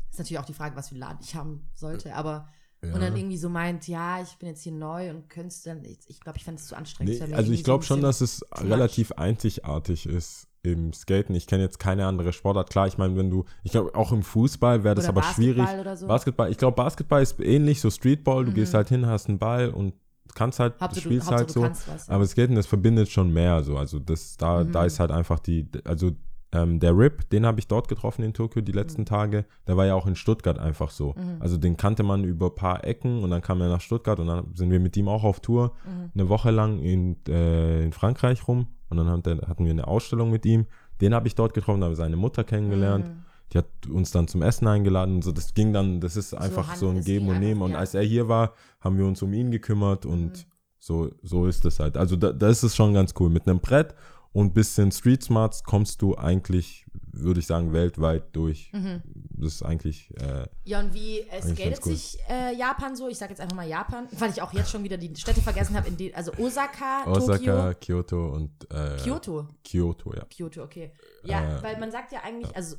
Ist 0.09 0.19
natürlich 0.19 0.39
auch 0.39 0.45
die 0.45 0.53
Frage, 0.53 0.75
was 0.75 0.89
für 0.89 0.95
einen 0.95 1.01
Laden 1.01 1.19
ich 1.21 1.35
haben 1.35 1.69
sollte, 1.73 2.15
aber 2.15 2.49
Ja. 2.83 2.93
und 2.95 3.01
dann 3.01 3.15
irgendwie 3.15 3.37
so 3.37 3.47
meint, 3.49 3.87
ja, 3.87 4.21
ich 4.21 4.37
bin 4.37 4.49
jetzt 4.49 4.63
hier 4.63 4.71
neu 4.71 5.09
und 5.11 5.29
könntest 5.29 5.65
dann, 5.67 5.85
ich, 5.85 5.99
ich 6.07 6.19
glaube, 6.19 6.37
ich 6.37 6.43
fände 6.43 6.59
es 6.59 6.67
zu 6.67 6.75
anstrengend. 6.75 7.19
Nee, 7.19 7.33
also 7.35 7.51
ich 7.51 7.63
glaube 7.63 7.83
so 7.83 7.89
schon, 7.89 8.01
dass 8.01 8.21
es 8.21 8.43
relativ 8.55 9.11
einzigartig 9.13 10.05
ist 10.07 10.47
im 10.63 10.93
Skaten. 10.93 11.33
Ich 11.35 11.47
kenne 11.47 11.63
jetzt 11.63 11.79
keine 11.79 12.05
andere 12.05 12.33
Sportart. 12.33 12.69
Klar, 12.69 12.87
ich 12.87 12.97
meine, 12.97 13.15
wenn 13.15 13.29
du, 13.29 13.45
ich 13.63 13.71
glaube 13.71 13.95
auch 13.95 14.11
im 14.11 14.21
Fußball 14.23 14.83
wäre 14.83 14.95
das 14.95 15.07
aber 15.09 15.23
schwierig. 15.23 15.57
Basketball 15.57 15.81
oder 15.81 15.97
so. 15.97 16.07
Basketball, 16.07 16.51
ich 16.51 16.57
glaube, 16.57 16.75
Basketball 16.75 17.21
ist 17.21 17.39
ähnlich, 17.39 17.81
so 17.81 17.89
Streetball. 17.89 18.45
Du 18.45 18.51
Mhm. 18.51 18.55
gehst 18.55 18.73
halt 18.73 18.89
hin, 18.89 19.05
hast 19.07 19.27
einen 19.29 19.39
Ball 19.39 19.69
und 19.69 19.93
kannst 20.35 20.59
halt, 20.59 20.75
du 20.75 20.81
Hauptsache, 20.81 21.01
du, 21.01 21.09
spielst 21.09 21.31
halt 21.31 21.49
du 21.49 21.53
so. 21.53 21.61
kannst 21.61 21.87
was. 21.87 22.09
Aber 22.09 22.25
Skaten, 22.25 22.55
das 22.55 22.67
verbindet 22.67 23.09
schon 23.09 23.33
mehr 23.33 23.63
so. 23.63 23.77
Also 23.77 23.99
das, 23.99 24.37
da, 24.37 24.63
Mhm. 24.63 24.71
da 24.71 24.85
ist 24.85 24.99
halt 24.99 25.11
einfach 25.11 25.39
die, 25.39 25.67
also 25.83 26.11
ähm, 26.53 26.79
der 26.81 26.97
Rip, 26.97 27.29
den 27.29 27.45
habe 27.45 27.59
ich 27.61 27.67
dort 27.67 27.87
getroffen 27.87 28.23
in 28.23 28.33
Tokio 28.33 28.61
die 28.61 28.73
Mhm. 28.73 28.77
letzten 28.77 29.05
Tage. 29.05 29.45
Der 29.67 29.77
war 29.77 29.85
ja 29.85 29.95
auch 29.95 30.05
in 30.05 30.15
Stuttgart 30.17 30.59
einfach 30.59 30.89
so. 30.89 31.15
Also 31.39 31.55
den 31.57 31.77
kannte 31.77 32.03
man 32.03 32.25
über 32.25 32.47
ein 32.47 32.55
paar 32.55 32.83
Ecken 32.83 33.23
und 33.23 33.31
dann 33.31 33.41
kam 33.41 33.61
er 33.61 33.69
nach 33.69 33.79
Stuttgart 33.81 34.19
und 34.19 34.27
dann 34.27 34.53
sind 34.53 34.69
wir 34.69 34.81
mit 34.81 34.95
ihm 34.97 35.07
auch 35.07 35.23
auf 35.23 35.39
Tour 35.39 35.71
Mhm. 35.85 36.11
eine 36.13 36.29
Woche 36.29 36.51
lang 36.51 36.79
in, 36.79 37.15
äh, 37.27 37.83
in 37.85 37.93
Frankreich 37.93 38.47
rum 38.49 38.67
und 38.91 38.97
dann 38.97 39.09
hat 39.09 39.25
hatten 39.47 39.65
wir 39.65 39.71
eine 39.71 39.87
Ausstellung 39.87 40.29
mit 40.29 40.45
ihm. 40.45 40.65
Den 40.99 41.13
habe 41.15 41.27
ich 41.27 41.35
dort 41.35 41.53
getroffen, 41.53 41.81
da 41.81 41.85
habe 41.85 41.95
seine 41.95 42.17
Mutter 42.17 42.43
kennengelernt. 42.43 43.07
Mhm. 43.07 43.23
Die 43.53 43.57
hat 43.57 43.65
uns 43.91 44.11
dann 44.11 44.27
zum 44.27 44.41
Essen 44.43 44.67
eingeladen 44.67 45.15
und 45.15 45.23
so. 45.23 45.31
Das 45.31 45.53
ging 45.53 45.73
dann, 45.73 45.99
das 45.99 46.15
ist 46.15 46.33
einfach 46.33 46.69
Hand- 46.69 46.77
so 46.77 46.89
ein 46.89 47.01
Geben 47.03 47.27
und 47.27 47.39
Nehmen. 47.39 47.61
Und 47.61 47.71
ja. 47.71 47.79
als 47.79 47.93
er 47.95 48.03
hier 48.03 48.27
war, 48.29 48.53
haben 48.79 48.97
wir 48.97 49.05
uns 49.05 49.21
um 49.21 49.33
ihn 49.33 49.51
gekümmert 49.51 50.05
und 50.05 50.31
Mhm. 50.31 50.45
so, 50.79 51.09
so 51.21 51.47
ist 51.47 51.65
es 51.65 51.79
halt. 51.79 51.97
Also 51.97 52.15
da, 52.15 52.31
da 52.31 52.47
ist 52.49 52.63
es 52.63 52.75
schon 52.75 52.93
ganz 52.93 53.13
cool. 53.19 53.29
Mit 53.29 53.47
einem 53.47 53.59
Brett 53.59 53.93
und 54.33 54.53
bisschen 54.53 54.91
Street 54.91 55.23
Smarts 55.23 55.63
kommst 55.63 56.01
du 56.01 56.15
eigentlich, 56.15 56.85
würde 57.11 57.39
ich 57.41 57.47
sagen, 57.47 57.73
weltweit 57.73 58.33
durch. 58.35 58.71
Mhm. 58.71 59.01
Das 59.35 59.55
ist 59.55 59.63
eigentlich, 59.63 60.09
äh, 60.21 60.45
Ja, 60.63 60.79
und 60.79 60.93
wie 60.93 61.19
äh, 61.21 61.41
skatet 61.41 61.85
cool. 61.85 61.91
sich 61.95 62.17
äh, 62.29 62.55
Japan 62.55 62.95
so? 62.95 63.09
Ich 63.09 63.17
sage 63.17 63.31
jetzt 63.31 63.41
einfach 63.41 63.55
mal 63.55 63.67
Japan, 63.67 64.07
weil 64.19 64.29
ich 64.31 64.41
auch 64.41 64.53
jetzt 64.53 64.69
schon 64.71 64.83
wieder 64.83 64.97
die 64.97 65.13
Städte 65.15 65.41
vergessen 65.41 65.75
habe. 65.75 65.89
Also 66.13 66.31
Osaka, 66.37 67.05
Osaka, 67.07 67.73
Tokio, 67.73 68.03
Kyoto 68.03 68.29
und 68.33 68.71
äh, 68.71 68.97
Kyoto. 69.03 69.47
Kyoto, 69.63 70.13
ja. 70.13 70.23
Kyoto, 70.25 70.63
okay. 70.63 70.93
Ja, 71.23 71.57
Äh, 71.57 71.63
weil 71.63 71.79
man 71.79 71.91
sagt 71.91 72.11
ja 72.13 72.19
eigentlich, 72.23 72.55
also 72.55 72.77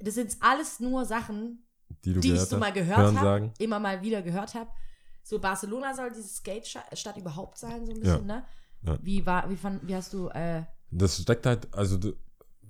das 0.00 0.14
sind 0.14 0.36
alles 0.40 0.80
nur 0.80 1.04
Sachen, 1.06 1.64
Die 2.04 2.12
du 2.12 2.20
die 2.20 2.28
ich 2.28 2.34
gehört 2.34 2.48
so 2.50 2.56
hast. 2.56 2.60
mal 2.60 2.72
gehört 2.72 3.16
habe, 3.16 3.52
immer 3.58 3.78
mal 3.80 4.02
wieder 4.02 4.20
gehört 4.22 4.54
habe. 4.54 4.70
So 5.22 5.38
Barcelona 5.38 5.94
soll 5.94 6.10
diese 6.10 6.28
Skate-Stadt 6.28 7.16
überhaupt 7.16 7.56
sein, 7.58 7.86
so 7.86 7.92
ein 7.92 8.00
bisschen, 8.00 8.26
ne? 8.26 8.44
Ja. 8.82 8.98
Wie 9.02 9.24
war, 9.26 9.48
wie 9.50 9.56
fand, 9.56 9.86
wie 9.86 9.94
hast 9.94 10.12
du, 10.12 10.28
äh, 10.28 10.62
Das 10.90 11.20
steckt 11.20 11.46
halt, 11.46 11.68
also 11.72 11.98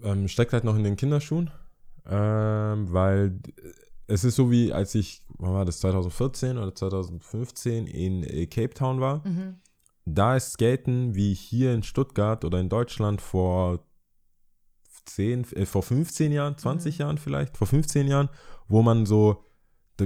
ähm, 0.03 0.29
steckt 0.29 0.53
halt 0.53 0.65
noch 0.65 0.77
in 0.77 0.85
den 0.85 0.97
Kinderschuhen, 0.97 1.51
ähm, 2.07 2.93
weil 2.93 3.39
es 4.07 4.25
ist 4.25 4.37
so 4.37 4.51
wie, 4.51 4.73
als 4.73 4.95
ich, 4.95 5.23
wann 5.39 5.55
war 5.55 5.65
das, 5.65 5.81
2014 5.81 6.59
oder 6.59 6.75
2015 6.75 7.87
in 7.87 8.25
äh, 8.25 8.47
Cape 8.47 8.75
Town 8.75 9.01
war. 9.01 9.27
mhm. 9.27 9.57
Da 10.07 10.35
ist 10.35 10.53
Skaten 10.53 11.15
wie 11.15 11.35
hier 11.35 11.73
in 11.73 11.83
Stuttgart 11.83 12.45
oder 12.45 12.59
in 12.59 12.69
Deutschland 12.69 13.21
vor 13.21 13.85
10, 15.05 15.53
äh, 15.53 15.67
vor 15.67 15.83
15 15.83 16.33
Jahren, 16.33 16.57
20 16.57 16.99
Jahren 16.99 17.19
vielleicht, 17.19 17.57
vor 17.57 17.67
15 17.67 18.09
Jahren, 18.09 18.29
wo 18.67 18.83
man 18.83 19.07
so 19.07 19.45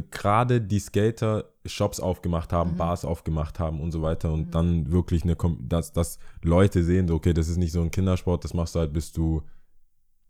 gerade 0.02 0.60
die 0.60 0.78
Skater 0.78 1.44
Shops 1.66 1.98
aufgemacht 2.00 2.52
haben, 2.52 2.72
Mhm. 2.72 2.76
Bars 2.76 3.04
aufgemacht 3.04 3.58
haben 3.58 3.80
und 3.80 3.90
so 3.92 4.02
weiter 4.02 4.32
und 4.32 4.54
dann 4.54 4.90
wirklich 4.92 5.22
eine, 5.24 5.36
dass, 5.60 5.92
dass 5.92 6.18
Leute 6.42 6.84
sehen, 6.84 7.08
so, 7.08 7.14
okay, 7.14 7.32
das 7.32 7.48
ist 7.48 7.56
nicht 7.56 7.72
so 7.72 7.80
ein 7.82 7.90
Kindersport, 7.90 8.44
das 8.44 8.52
machst 8.54 8.74
du 8.74 8.80
halt, 8.80 8.92
bis 8.92 9.12
du 9.12 9.42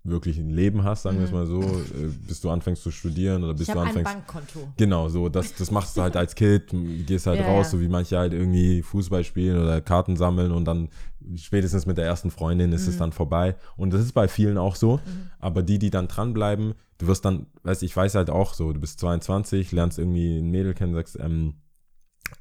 wirklich 0.06 0.36
ein 0.38 0.50
Leben 0.50 0.84
hast, 0.84 1.02
sagen 1.02 1.16
wir 1.16 1.24
es 1.24 1.30
Mhm. 1.30 1.36
mal 1.38 1.46
so, 1.46 1.62
äh, 1.62 2.08
bis 2.28 2.38
du 2.42 2.50
anfängst 2.50 2.82
zu 2.82 2.90
studieren 2.90 3.42
oder 3.42 3.54
bis 3.54 3.68
ich 3.68 3.72
du 3.72 3.80
habe 3.80 3.88
ein 3.88 3.96
anfängst. 3.96 4.12
Bankkonto. 4.28 4.68
Genau, 4.76 5.08
so, 5.08 5.30
das, 5.30 5.54
das 5.54 5.70
machst 5.70 5.96
du 5.96 6.02
halt 6.02 6.14
als 6.14 6.34
Kind, 6.34 6.66
gehst 7.06 7.26
halt 7.26 7.40
Ja, 7.40 7.46
raus, 7.46 7.68
ja. 7.68 7.78
so 7.78 7.80
wie 7.80 7.88
manche 7.88 8.18
halt 8.18 8.34
irgendwie 8.34 8.82
Fußball 8.82 9.24
spielen 9.24 9.58
oder 9.62 9.80
Karten 9.80 10.16
sammeln 10.16 10.52
und 10.52 10.66
dann 10.66 10.90
spätestens 11.36 11.86
mit 11.86 11.96
der 11.96 12.04
ersten 12.04 12.30
Freundin 12.30 12.72
ist 12.72 12.84
Mhm. 12.84 12.90
es 12.90 12.96
dann 12.98 13.12
vorbei. 13.12 13.56
Und 13.78 13.94
das 13.94 14.02
ist 14.02 14.12
bei 14.12 14.28
vielen 14.28 14.58
auch 14.58 14.76
so. 14.76 15.00
Aber 15.38 15.62
die, 15.62 15.78
die 15.78 15.88
dann 15.88 16.06
dranbleiben, 16.06 16.74
du 16.98 17.06
wirst 17.06 17.24
dann, 17.24 17.46
weißt 17.62 17.82
ich 17.82 17.96
weiß 17.96 18.14
halt 18.14 18.30
auch 18.30 18.54
so, 18.54 18.72
du 18.72 18.80
bist 18.80 19.00
22, 19.00 19.72
lernst 19.72 19.98
irgendwie 19.98 20.38
ein 20.38 20.50
Mädel 20.50 20.74
kennen, 20.74 20.94
sagst, 20.94 21.18
ähm, 21.20 21.54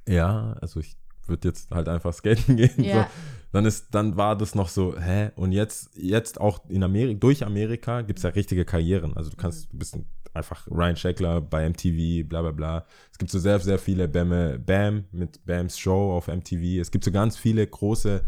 ja, 0.07 0.55
also 0.61 0.79
ich 0.79 0.97
würde 1.27 1.47
jetzt 1.47 1.71
halt 1.71 1.87
einfach 1.87 2.13
skaten 2.13 2.55
gehen. 2.57 2.83
Ja. 2.83 3.03
So. 3.03 3.09
Dann 3.51 3.65
ist, 3.65 3.93
dann 3.93 4.17
war 4.17 4.35
das 4.35 4.55
noch 4.55 4.67
so, 4.67 4.99
hä? 4.99 5.31
Und 5.35 5.51
jetzt, 5.51 5.91
jetzt 5.95 6.41
auch 6.41 6.67
in 6.69 6.83
Amerika, 6.83 7.19
durch 7.19 7.45
Amerika 7.45 8.01
gibt 8.01 8.19
es 8.19 8.23
ja 8.23 8.31
richtige 8.31 8.65
Karrieren. 8.65 9.15
Also 9.15 9.29
du 9.29 9.37
kannst, 9.37 9.71
du 9.71 9.77
bist 9.77 9.95
ein, 9.95 10.05
einfach 10.33 10.65
Ryan 10.67 10.95
Sheckler 10.95 11.39
bei 11.39 11.69
MTV, 11.69 12.27
bla 12.27 12.41
bla 12.41 12.51
bla. 12.51 12.85
Es 13.11 13.19
gibt 13.19 13.29
so 13.29 13.37
sehr, 13.37 13.59
sehr 13.59 13.77
viele 13.77 14.07
Bämme, 14.07 14.57
Bam 14.57 15.05
mit 15.11 15.45
Bams 15.45 15.77
Show 15.77 16.13
auf 16.13 16.27
MTV. 16.27 16.81
Es 16.81 16.89
gibt 16.89 17.03
so 17.03 17.11
ganz 17.11 17.37
viele 17.37 17.65
große 17.67 18.23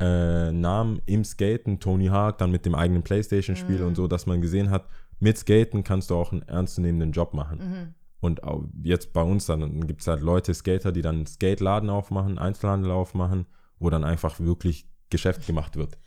äh, 0.00 0.52
Namen 0.52 1.00
im 1.06 1.24
Skaten, 1.24 1.78
Tony 1.78 2.06
Hawk, 2.06 2.38
dann 2.38 2.50
mit 2.50 2.66
dem 2.66 2.74
eigenen 2.74 3.04
Playstation-Spiel 3.04 3.82
und 3.84 3.94
so, 3.94 4.08
dass 4.08 4.26
man 4.26 4.40
gesehen 4.40 4.70
hat, 4.70 4.88
mit 5.24 5.38
Skaten 5.38 5.84
kannst 5.84 6.10
du 6.10 6.16
auch 6.16 6.32
einen 6.32 6.42
ernstzunehmenden 6.42 7.12
Job 7.12 7.32
machen. 7.32 7.58
Mhm. 7.58 7.94
Und 8.20 8.40
jetzt 8.82 9.12
bei 9.14 9.22
uns 9.22 9.46
dann 9.46 9.86
gibt 9.86 10.02
es 10.02 10.06
halt 10.06 10.20
Leute, 10.20 10.52
Skater, 10.54 10.92
die 10.92 11.00
dann 11.02 11.16
einen 11.16 11.26
Skateladen 11.26 11.88
aufmachen, 11.90 12.38
Einzelhandel 12.38 12.90
aufmachen, 12.90 13.46
wo 13.78 13.88
dann 13.88 14.04
einfach 14.04 14.38
wirklich 14.38 14.86
Geschäft 15.10 15.46
gemacht 15.46 15.76
wird. 15.76 15.98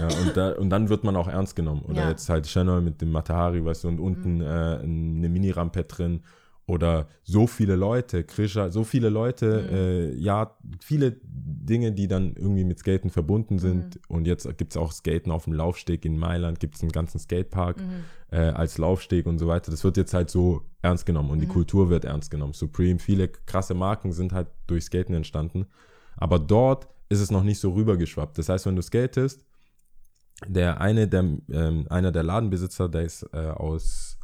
Ja, 0.00 0.08
und, 0.22 0.36
da, 0.36 0.52
und 0.52 0.70
dann 0.70 0.88
wird 0.88 1.02
man 1.04 1.16
auch 1.16 1.28
ernst 1.28 1.54
genommen. 1.56 1.82
Oder 1.82 2.02
Ja. 2.02 2.10
jetzt 2.10 2.28
halt 2.28 2.46
Channel 2.46 2.80
mit 2.80 3.00
dem 3.00 3.10
Matahari, 3.10 3.64
weißt 3.64 3.84
du, 3.84 3.88
und 3.88 4.00
unten 4.00 4.40
äh, 4.40 4.44
eine 4.44 5.28
Mini-Rampe 5.28 5.84
drin. 5.84 6.22
Oder 6.70 7.08
so 7.24 7.48
viele 7.48 7.74
Leute, 7.74 8.22
Krisha, 8.22 8.70
so 8.70 8.84
viele 8.84 9.08
Leute, 9.08 10.12
äh, 10.14 10.16
ja, 10.16 10.56
viele 10.80 11.16
Dinge, 11.24 11.90
die 11.90 12.06
dann 12.06 12.36
irgendwie 12.36 12.62
mit 12.62 12.78
Skaten 12.78 13.10
verbunden 13.10 13.58
sind. 13.58 13.98
Und 14.06 14.28
jetzt 14.28 14.46
gibt 14.56 14.70
es 14.70 14.76
auch 14.76 14.92
Skaten 14.92 15.32
auf 15.32 15.44
dem 15.44 15.52
Laufsteg 15.52 16.04
in 16.04 16.16
Mailand, 16.16 16.60
gibt 16.60 16.76
es 16.76 16.82
einen 16.82 16.92
ganzen 16.92 17.18
Skatepark 17.18 17.82
äh, 18.30 18.36
als 18.36 18.78
Laufsteg 18.78 19.26
und 19.26 19.40
so 19.40 19.48
weiter. 19.48 19.72
Das 19.72 19.82
wird 19.82 19.96
jetzt 19.96 20.14
halt 20.14 20.30
so 20.30 20.62
ernst 20.80 21.06
genommen 21.06 21.30
und 21.30 21.40
die 21.40 21.48
Kultur 21.48 21.90
wird 21.90 22.04
ernst 22.04 22.30
genommen. 22.30 22.52
Supreme, 22.52 23.00
viele 23.00 23.26
krasse 23.26 23.74
Marken 23.74 24.12
sind 24.12 24.32
halt 24.32 24.46
durch 24.68 24.84
Skaten 24.84 25.14
entstanden. 25.14 25.66
Aber 26.16 26.38
dort 26.38 26.86
ist 27.08 27.20
es 27.20 27.32
noch 27.32 27.42
nicht 27.42 27.58
so 27.58 27.72
rübergeschwappt. 27.72 28.38
Das 28.38 28.48
heißt, 28.48 28.66
wenn 28.66 28.76
du 28.76 28.82
skatest, 28.82 29.44
der 30.46 30.80
eine 30.80 31.08
der, 31.08 31.24
ähm, 31.50 31.86
einer 31.90 32.12
der 32.12 32.22
Ladenbesitzer, 32.22 32.88
der 32.88 33.02
ist 33.02 33.28
äh, 33.32 33.38
aus, 33.38 34.18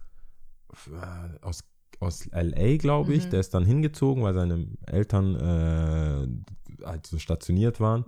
äh, 0.87 1.45
aus, 1.45 1.65
aus 2.01 2.29
LA, 2.33 2.77
glaube 2.77 3.15
ich, 3.15 3.29
der 3.29 3.41
ist 3.41 3.55
dann 3.55 3.65
hingezogen, 3.65 4.23
weil 4.23 4.35
seine 4.35 4.67
Eltern 4.87 5.35
äh, 5.37 6.85
halt 6.87 7.07
so 7.07 7.19
stationiert 7.19 7.81
waren. 7.81 8.05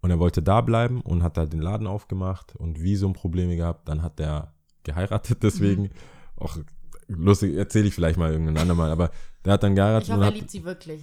Und 0.00 0.10
er 0.10 0.18
wollte 0.18 0.42
da 0.42 0.60
bleiben 0.60 1.00
und 1.00 1.22
hat 1.22 1.36
halt 1.36 1.52
den 1.52 1.60
Laden 1.60 1.86
aufgemacht 1.86 2.54
und 2.56 2.80
Visumprobleme 2.82 3.56
gehabt. 3.56 3.88
Dann 3.88 4.02
hat 4.02 4.20
er 4.20 4.54
geheiratet, 4.84 5.38
deswegen. 5.42 5.90
Auch 6.36 6.56
lustig, 7.08 7.56
erzähle 7.56 7.88
ich 7.88 7.94
vielleicht 7.94 8.18
mal 8.18 8.30
irgendein 8.30 8.58
andermal, 8.58 8.90
aber 8.90 9.10
der 9.44 9.54
hat 9.54 9.62
dann 9.62 9.74
geheiratet 9.74 10.08
Ich 10.08 10.12
hoffe, 10.14 10.20
und 10.20 10.26
er 10.28 10.34
liebt 10.34 10.50
sie 10.50 10.64
wirklich. 10.64 11.02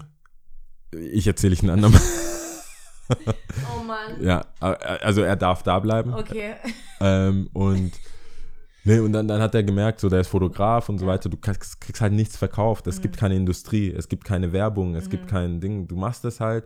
ich 0.91 1.27
erzähle 1.27 1.53
ich 1.53 1.63
ein 1.63 1.69
andermal. 1.69 2.01
Oh 3.09 3.83
Mann. 3.83 4.23
ja, 4.23 4.45
also 4.59 5.21
er 5.21 5.35
darf 5.35 5.61
da 5.61 5.77
bleiben. 5.79 6.13
Okay. 6.13 6.55
Ähm, 7.01 7.49
und 7.53 7.91
nee, 8.83 8.99
und 8.99 9.13
dann, 9.13 9.27
dann 9.27 9.41
hat 9.41 9.55
er 9.55 9.63
gemerkt, 9.63 9.99
so 9.99 10.09
der 10.09 10.21
ist 10.21 10.27
Fotograf 10.27 10.89
und 10.89 10.99
so 10.99 11.05
weiter, 11.07 11.29
du 11.29 11.37
kriegst, 11.37 11.79
kriegst 11.81 12.01
halt 12.01 12.13
nichts 12.13 12.37
verkauft. 12.37 12.87
Es 12.87 13.01
gibt 13.01 13.17
keine 13.17 13.35
Industrie, 13.35 13.91
es 13.91 14.07
gibt 14.09 14.23
keine 14.25 14.51
Werbung, 14.53 14.95
es 14.95 15.09
gibt 15.09 15.27
kein 15.27 15.59
Ding. 15.61 15.87
Du 15.87 15.95
machst 15.95 16.25
es 16.25 16.39
halt 16.39 16.65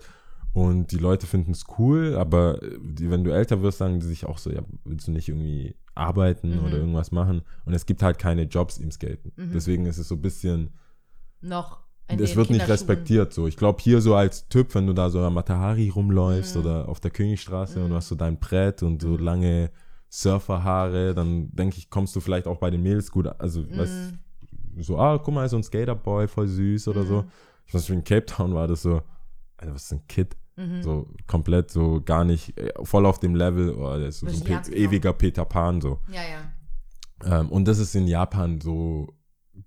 und 0.54 0.92
die 0.92 0.98
Leute 0.98 1.28
finden 1.28 1.52
es 1.52 1.66
cool, 1.78 2.16
aber 2.18 2.62
äh, 2.64 2.78
die, 2.82 3.10
wenn 3.12 3.24
du 3.24 3.32
älter 3.32 3.62
wirst, 3.62 3.78
sagen 3.80 4.00
die 4.00 4.08
sich 4.08 4.26
auch 4.26 4.38
so, 4.40 4.52
ja, 4.52 4.62
willst 4.86 5.08
du 5.08 5.12
nicht 5.12 5.30
irgendwie 5.30 5.76
arbeiten 5.94 6.58
Mhm. 6.60 6.66
oder 6.66 6.78
irgendwas 6.78 7.12
machen. 7.12 7.42
Und 7.66 7.74
es 7.74 7.86
gibt 7.86 8.02
halt 8.04 8.18
keine 8.20 8.44
Jobs 8.44 8.78
im 8.78 8.92
Skaten. 8.92 9.32
Mhm. 9.36 9.52
Deswegen 9.54 9.86
ist 9.86 9.98
es 9.98 10.08
so 10.08 10.16
ein 10.16 10.22
bisschen, 10.22 10.72
Noch. 11.42 11.80
es 12.08 12.36
wird 12.36 12.50
nicht 12.50 12.68
respektiert. 12.68 13.34
So, 13.34 13.48
ich 13.48 13.58
glaube 13.58 13.80
hier 13.82 14.00
so 14.02 14.16
als 14.16 14.48
Typ, 14.48 14.74
wenn 14.76 14.88
du 14.88 14.94
da 14.94 15.10
so 15.10 15.20
am 15.22 15.34
Matahari 15.34 15.90
rumläufst 15.90 16.56
Mhm. 16.56 16.62
oder 16.62 16.90
auf 16.90 17.00
der 17.00 17.12
Königstraße 17.12 17.84
und 17.84 17.90
du 17.90 17.96
hast 17.96 18.08
so 18.08 18.16
dein 18.16 18.40
Brett 18.40 18.82
und 18.84 19.02
so 19.02 19.10
Mhm. 19.10 19.20
lange 19.20 19.72
Surferhaare, 20.10 21.14
dann 21.14 21.50
denke 21.54 21.78
ich, 21.78 21.90
kommst 21.90 22.16
du 22.16 22.20
vielleicht 22.20 22.48
auch 22.48 22.58
bei 22.58 22.70
den 22.70 22.82
Mädels 22.84 23.12
gut. 23.12 23.28
Also, 23.40 23.64
weißt, 23.70 24.14
Mhm. 24.76 24.82
so, 24.84 24.98
ah, 24.98 25.18
guck 25.18 25.34
mal, 25.34 25.48
so 25.50 25.58
ein 25.58 25.64
Skaterboy, 25.64 26.28
voll 26.28 26.48
süß 26.48 26.88
oder 26.88 27.04
so. 27.06 27.24
Mhm. 27.24 27.32
Ich 27.66 27.74
weiß 27.74 27.90
nicht, 27.90 27.98
in 27.98 28.04
Cape 28.04 28.26
Town 28.26 28.54
war 28.54 28.68
das 28.68 28.82
so, 28.84 29.02
Alter, 29.58 29.74
was 29.74 29.84
ist 29.86 29.94
ein 29.94 30.08
Kid? 30.08 30.36
Mhm. 30.56 30.82
So 30.82 31.10
komplett 31.28 31.70
so 31.72 32.02
gar 32.04 32.24
nicht, 32.24 32.58
äh, 32.58 32.72
voll 32.84 33.06
auf 33.06 33.20
dem 33.20 33.36
Level, 33.36 33.76
oh, 33.76 33.98
der 33.98 34.08
ist 34.08 34.20
so 34.22 34.28
ein 34.28 34.34
Pe 34.40 34.44
genommen. 34.44 34.74
ewiger 34.74 35.14
Peter 35.14 35.46
Pan 35.46 35.82
so. 35.82 36.00
Ja, 36.12 36.22
ja. 36.22 37.40
Ähm, 37.42 37.50
und 37.50 37.68
das 37.68 37.80
ist 37.80 37.96
in 37.96 38.08
Japan 38.08 38.62
so, 38.62 39.14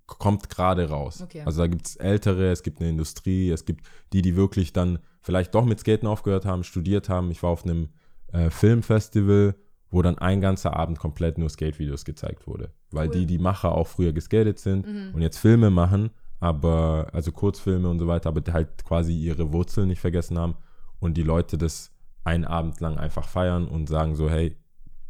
kommt 0.05 0.49
gerade 0.49 0.89
raus. 0.89 1.21
Okay. 1.21 1.41
Also 1.45 1.61
da 1.61 1.67
gibt 1.67 1.85
es 1.87 1.95
Ältere, 1.97 2.49
es 2.51 2.63
gibt 2.63 2.79
eine 2.79 2.89
Industrie, 2.89 3.49
es 3.51 3.65
gibt 3.65 3.85
die, 4.13 4.21
die 4.21 4.35
wirklich 4.35 4.73
dann 4.73 4.99
vielleicht 5.21 5.53
doch 5.53 5.65
mit 5.65 5.79
Skaten 5.79 6.07
aufgehört 6.07 6.45
haben, 6.45 6.63
studiert 6.63 7.09
haben. 7.09 7.29
Ich 7.31 7.43
war 7.43 7.49
auf 7.51 7.63
einem 7.65 7.89
äh, 8.33 8.49
Filmfestival, 8.49 9.55
wo 9.91 10.01
dann 10.01 10.17
ein 10.17 10.41
ganzer 10.41 10.75
Abend 10.75 10.97
komplett 10.99 11.37
nur 11.37 11.49
Skate-Videos 11.49 12.05
gezeigt 12.05 12.47
wurde. 12.47 12.71
Weil 12.91 13.07
Cool. 13.07 13.13
die, 13.13 13.25
die 13.25 13.37
Macher 13.39 13.73
auch 13.73 13.87
früher 13.87 14.13
geskatet 14.13 14.57
sind 14.57 14.87
Mhm. 14.87 15.13
und 15.13 15.21
jetzt 15.21 15.37
Filme 15.37 15.69
machen, 15.69 16.09
aber, 16.39 17.09
also 17.13 17.31
Kurzfilme 17.31 17.87
und 17.89 17.99
so 17.99 18.07
weiter, 18.07 18.29
aber 18.29 18.41
halt 18.53 18.83
quasi 18.83 19.13
ihre 19.15 19.53
Wurzeln 19.53 19.89
nicht 19.89 19.99
vergessen 19.99 20.39
haben 20.39 20.55
und 20.99 21.15
die 21.17 21.23
Leute 21.23 21.57
das 21.57 21.91
einen 22.23 22.45
Abend 22.45 22.79
lang 22.79 22.97
einfach 22.97 23.27
feiern 23.27 23.67
und 23.67 23.87
sagen 23.87 24.15
so, 24.15 24.29
hey, 24.29 24.55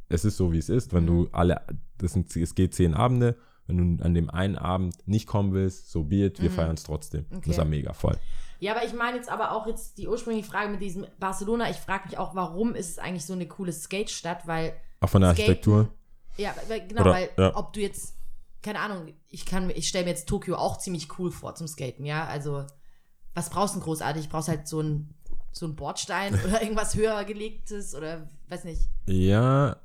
es 0.10 0.26
ist 0.26 0.36
so, 0.38 0.52
wie 0.52 0.58
es 0.58 0.68
ist. 0.70 0.94
Wenn 0.94 1.04
Mhm. 1.04 1.08
du 1.08 1.28
alle, 1.32 1.62
das 1.98 2.14
sind, 2.14 2.36
es 2.36 2.56
geht 2.56 2.74
zehn 2.74 2.94
Abende, 2.94 3.38
wenn 3.68 3.98
du 3.98 4.04
an 4.04 4.14
dem 4.14 4.30
einen 4.30 4.58
Abend 4.58 4.96
nicht 5.08 5.28
kommen 5.28 5.54
willst, 5.54 5.92
so 5.92 6.04
be 6.04 6.26
it, 6.26 6.42
wir 6.42 6.50
Mhm. 6.50 6.54
feiern 6.54 6.74
es 6.76 6.84
trotzdem. 6.84 7.26
Okay. 7.30 7.40
Das 7.42 7.48
ist 7.52 7.58
ja 7.58 7.66
mega 7.66 7.94
voll. 7.94 8.18
Ja, 8.62 8.74
aber 8.76 8.86
ich 8.86 8.94
meine 8.94 9.18
jetzt 9.18 9.28
aber 9.30 9.52
auch 9.54 9.66
jetzt 9.66 9.98
die 9.98 10.08
ursprüngliche 10.08 10.48
Frage 10.48 10.70
mit 10.70 10.82
diesem 10.82 11.08
Barcelona. 11.20 11.70
Ich 11.72 11.78
frage 11.78 12.06
mich 12.08 12.18
auch, 12.20 12.36
warum 12.36 12.76
ist 12.76 12.92
es 12.92 13.00
eigentlich 13.00 13.26
so 13.26 13.34
eine 13.34 13.48
coole 13.48 13.74
Skate-Stadt? 13.74 14.46
Weil 14.46 14.74
Auch 15.00 15.10
von 15.10 15.22
der 15.22 15.32
Skaten- 15.32 15.42
Architektur. 15.50 15.90
Ja, 16.38 16.54
weil, 16.68 16.88
genau, 16.88 17.02
Oder- 17.02 17.12
weil 17.14 17.30
ja. 17.38 17.56
ob 17.56 17.74
du 17.74 17.80
jetzt, 17.82 18.14
keine 18.62 18.80
Ahnung, 18.80 19.14
ich 19.30 19.48
kann, 19.48 19.72
ich 19.72 19.88
stelle 19.88 20.04
mir 20.06 20.12
jetzt 20.12 20.30
Tokio 20.30 20.58
auch 20.58 20.78
ziemlich 20.78 21.08
cool 21.18 21.32
vor 21.32 21.56
zum 21.56 21.68
Skaten, 21.68 22.06
ja. 22.06 22.26
Also, 22.28 22.64
was 23.34 23.50
brauchst 23.50 23.74
du 23.74 23.80
denn 23.80 23.84
großartig? 23.86 24.30
Brauchst 24.30 24.48
halt 24.48 24.68
so 24.68 24.80
ein, 24.80 25.16
so 25.52 25.66
ein 25.66 25.76
Bordstein 25.76 26.34
oder 26.46 26.62
irgendwas 26.62 26.94
höher 26.96 27.24
gelegtes 27.26 27.96
oder 27.96 28.30
weiß 28.50 28.64
nicht. 28.66 28.82
Ja, 29.08 29.78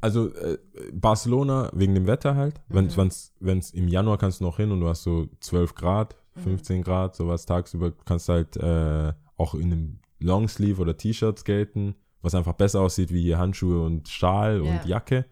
also 0.00 0.34
äh, 0.34 0.58
Barcelona 0.92 1.70
wegen 1.72 1.94
dem 1.94 2.08
Wetter 2.08 2.34
halt. 2.34 2.60
Wenn 2.66 2.86
Mhm. 2.86 3.58
es 3.58 3.70
im 3.70 3.86
Januar 3.86 4.18
kannst 4.18 4.40
du 4.40 4.44
noch 4.44 4.56
hin 4.56 4.72
und 4.72 4.80
du 4.80 4.88
hast 4.88 5.04
so 5.04 5.28
12 5.40 5.76
Grad, 5.76 6.16
Mhm. 6.36 6.40
15 6.40 6.82
Grad, 6.82 7.14
sowas 7.14 7.46
tagsüber, 7.46 7.92
kannst 8.04 8.28
halt 8.28 8.56
äh, 8.56 9.12
auch 9.36 9.54
in 9.54 9.72
einem 9.72 9.98
Longsleeve 10.20 10.80
oder 10.80 10.96
T-Shirt 10.96 11.38
skaten, 11.38 11.94
was 12.22 12.34
einfach 12.34 12.54
besser 12.54 12.80
aussieht 12.80 13.12
wie 13.12 13.22
hier 13.22 13.38
Handschuhe 13.38 13.84
und 13.84 14.08
Schal 14.08 14.62
Ja. 14.64 14.72
und 14.72 14.84
Jacke. 14.86 15.26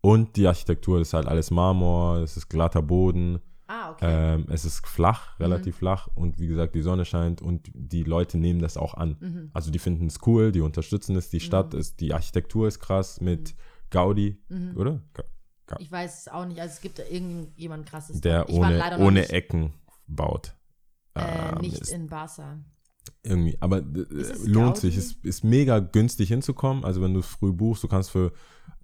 Und 0.00 0.36
die 0.36 0.46
Architektur 0.46 1.00
ist 1.00 1.14
halt 1.14 1.26
alles 1.28 1.50
Marmor, 1.50 2.18
es 2.18 2.36
ist 2.36 2.48
glatter 2.48 2.82
Boden, 2.82 3.38
Ah, 3.68 3.90
okay. 3.92 4.34
ähm, 4.34 4.46
es 4.50 4.64
ist 4.64 4.86
flach, 4.86 5.38
relativ 5.38 5.76
flach 5.76 6.08
und 6.14 6.38
wie 6.40 6.48
gesagt, 6.48 6.74
die 6.74 6.82
Sonne 6.82 7.04
scheint 7.04 7.40
und 7.40 7.70
die 7.72 8.02
Leute 8.02 8.36
nehmen 8.36 8.60
das 8.60 8.76
auch 8.76 8.94
an. 8.94 9.16
Mhm. 9.20 9.50
Also 9.52 9.70
die 9.70 9.78
finden 9.78 10.06
es 10.06 10.18
cool, 10.26 10.50
die 10.52 10.60
unterstützen 10.60 11.14
es, 11.16 11.30
die 11.30 11.40
Stadt 11.40 11.72
ist, 11.74 12.00
die 12.00 12.12
Architektur 12.12 12.66
ist 12.68 12.80
krass 12.80 13.20
mit 13.20 13.54
Gaudi, 13.90 14.40
Mhm. 14.48 14.76
oder? 14.76 15.00
Ga- 15.14 15.76
Ich 15.78 15.90
weiß 15.90 16.22
es 16.22 16.28
auch 16.28 16.44
nicht. 16.44 16.60
Also, 16.60 16.72
es 16.74 16.80
gibt 16.80 16.98
da 16.98 17.04
irgendjemand 17.08 17.86
krasses. 17.86 18.20
Der 18.20 18.50
ohne, 18.50 18.98
ohne 18.98 19.28
Ecken 19.30 19.72
baut. 20.16 20.56
äh, 21.14 21.20
Ähm, 21.52 21.58
nicht 21.60 21.78
ist 21.80 21.90
in 21.92 22.06
Barca. 22.06 22.58
irgendwie, 23.22 23.56
aber 23.60 23.78
äh, 23.78 24.00
es 24.20 24.46
lohnt 24.46 24.76
Gaudi? 24.76 24.80
sich. 24.80 24.96
Es 24.96 25.12
ist 25.22 25.44
mega 25.44 25.78
günstig 25.80 26.28
hinzukommen. 26.28 26.84
Also 26.84 27.02
wenn 27.02 27.14
du 27.14 27.22
früh 27.22 27.52
buchst, 27.52 27.82
du 27.82 27.88
kannst 27.88 28.10
für 28.10 28.32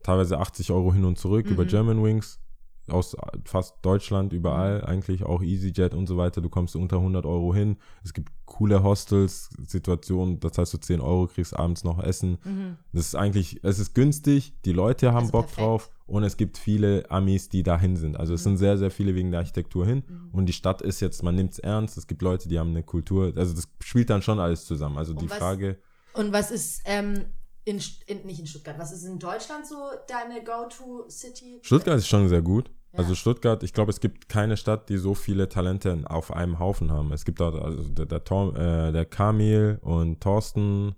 teilweise 0.02 0.38
80 0.38 0.70
Euro 0.72 0.92
hin 0.92 1.04
und 1.04 1.18
zurück 1.18 1.46
über 1.46 1.64
Mhm. 1.64 1.68
Germanwings 1.68 2.40
aus 2.88 3.14
fast 3.44 3.74
Deutschland 3.82 4.32
überall, 4.32 4.82
eigentlich 4.82 5.22
auch 5.24 5.42
EasyJet 5.42 5.92
und 5.94 6.06
so 6.06 6.16
weiter. 6.16 6.40
Du 6.40 6.48
kommst 6.48 6.74
unter 6.74 6.96
100 6.96 7.26
Euro 7.26 7.54
hin. 7.54 7.76
Es 8.02 8.14
gibt 8.14 8.32
coole 8.46 8.82
Hostels, 8.82 9.50
Situationen, 9.66 10.40
das 10.40 10.56
heißt, 10.56 10.72
du 10.72 10.78
10 10.78 11.00
Euro 11.02 11.26
kriegst 11.26 11.54
abends 11.54 11.84
noch 11.84 11.98
Essen. 12.02 12.38
Mhm. 12.44 12.76
Das 12.94 13.06
ist 13.08 13.14
eigentlich, 13.14 13.62
es 13.62 13.78
ist 13.78 13.94
günstig, 13.94 14.54
die 14.64 14.72
Leute 14.72 15.08
haben 15.12 15.24
Also 15.26 15.32
Bock 15.32 15.46
perfekt. 15.48 15.58
drauf 15.60 15.90
und 16.08 16.24
es 16.24 16.36
gibt 16.36 16.58
viele 16.58 17.08
Amis, 17.10 17.48
die 17.48 17.62
dahin 17.62 17.96
sind. 17.96 18.16
Also 18.16 18.34
es 18.34 18.42
sind 18.42 18.56
sehr, 18.56 18.76
sehr 18.78 18.90
viele 18.90 19.14
wegen 19.14 19.30
der 19.30 19.40
Architektur 19.40 19.86
hin 19.86 20.02
Mhm. 20.08 20.30
und 20.32 20.46
die 20.46 20.52
Stadt 20.52 20.82
ist 20.82 20.98
jetzt, 21.00 21.22
man 21.22 21.34
nimmt 21.36 21.52
es 21.52 21.58
ernst, 21.60 21.96
es 21.96 22.06
gibt 22.08 22.22
Leute, 22.22 22.48
die 22.48 22.58
haben 22.58 22.70
eine 22.70 22.82
Kultur, 22.82 23.32
also 23.36 23.54
das 23.54 23.68
spielt 23.80 24.10
dann 24.10 24.22
schon 24.22 24.40
alles 24.40 24.64
zusammen. 24.64 24.98
Also 24.98 25.14
die 25.14 25.30
was- 25.30 25.38
Frage, 25.38 25.78
Und 26.14 26.32
was 26.32 26.50
ist, 26.50 26.82
ähm, 26.86 27.26
in, 27.64 27.78
in, 28.06 28.26
nicht 28.26 28.40
in 28.40 28.46
Stuttgart, 28.46 28.78
was 28.78 28.90
ist 28.92 29.04
in 29.04 29.18
Deutschland 29.18 29.66
so 29.66 29.76
deine 30.08 30.42
Go-To-City? 30.42 31.60
Stuttgart 31.62 31.98
ist 31.98 32.08
schon 32.08 32.28
sehr 32.28 32.42
gut. 32.42 32.70
Ja. 32.92 33.00
Also 33.00 33.14
Stuttgart, 33.14 33.62
ich 33.62 33.74
glaube, 33.74 33.90
es 33.90 34.00
gibt 34.00 34.28
keine 34.30 34.56
Stadt, 34.56 34.88
die 34.88 34.96
so 34.96 35.14
viele 35.14 35.48
Talente 35.48 35.98
auf 36.06 36.32
einem 36.32 36.58
Haufen 36.58 36.90
haben. 36.90 37.12
Es 37.12 37.24
gibt 37.26 37.38
dort 37.40 37.54
also 37.62 37.82
der, 37.82 38.06
der, 38.06 38.24
Tom, 38.24 38.56
äh, 38.56 38.90
der 38.92 39.04
Kamil 39.04 39.78
und 39.82 40.20
Thorsten, 40.22 40.94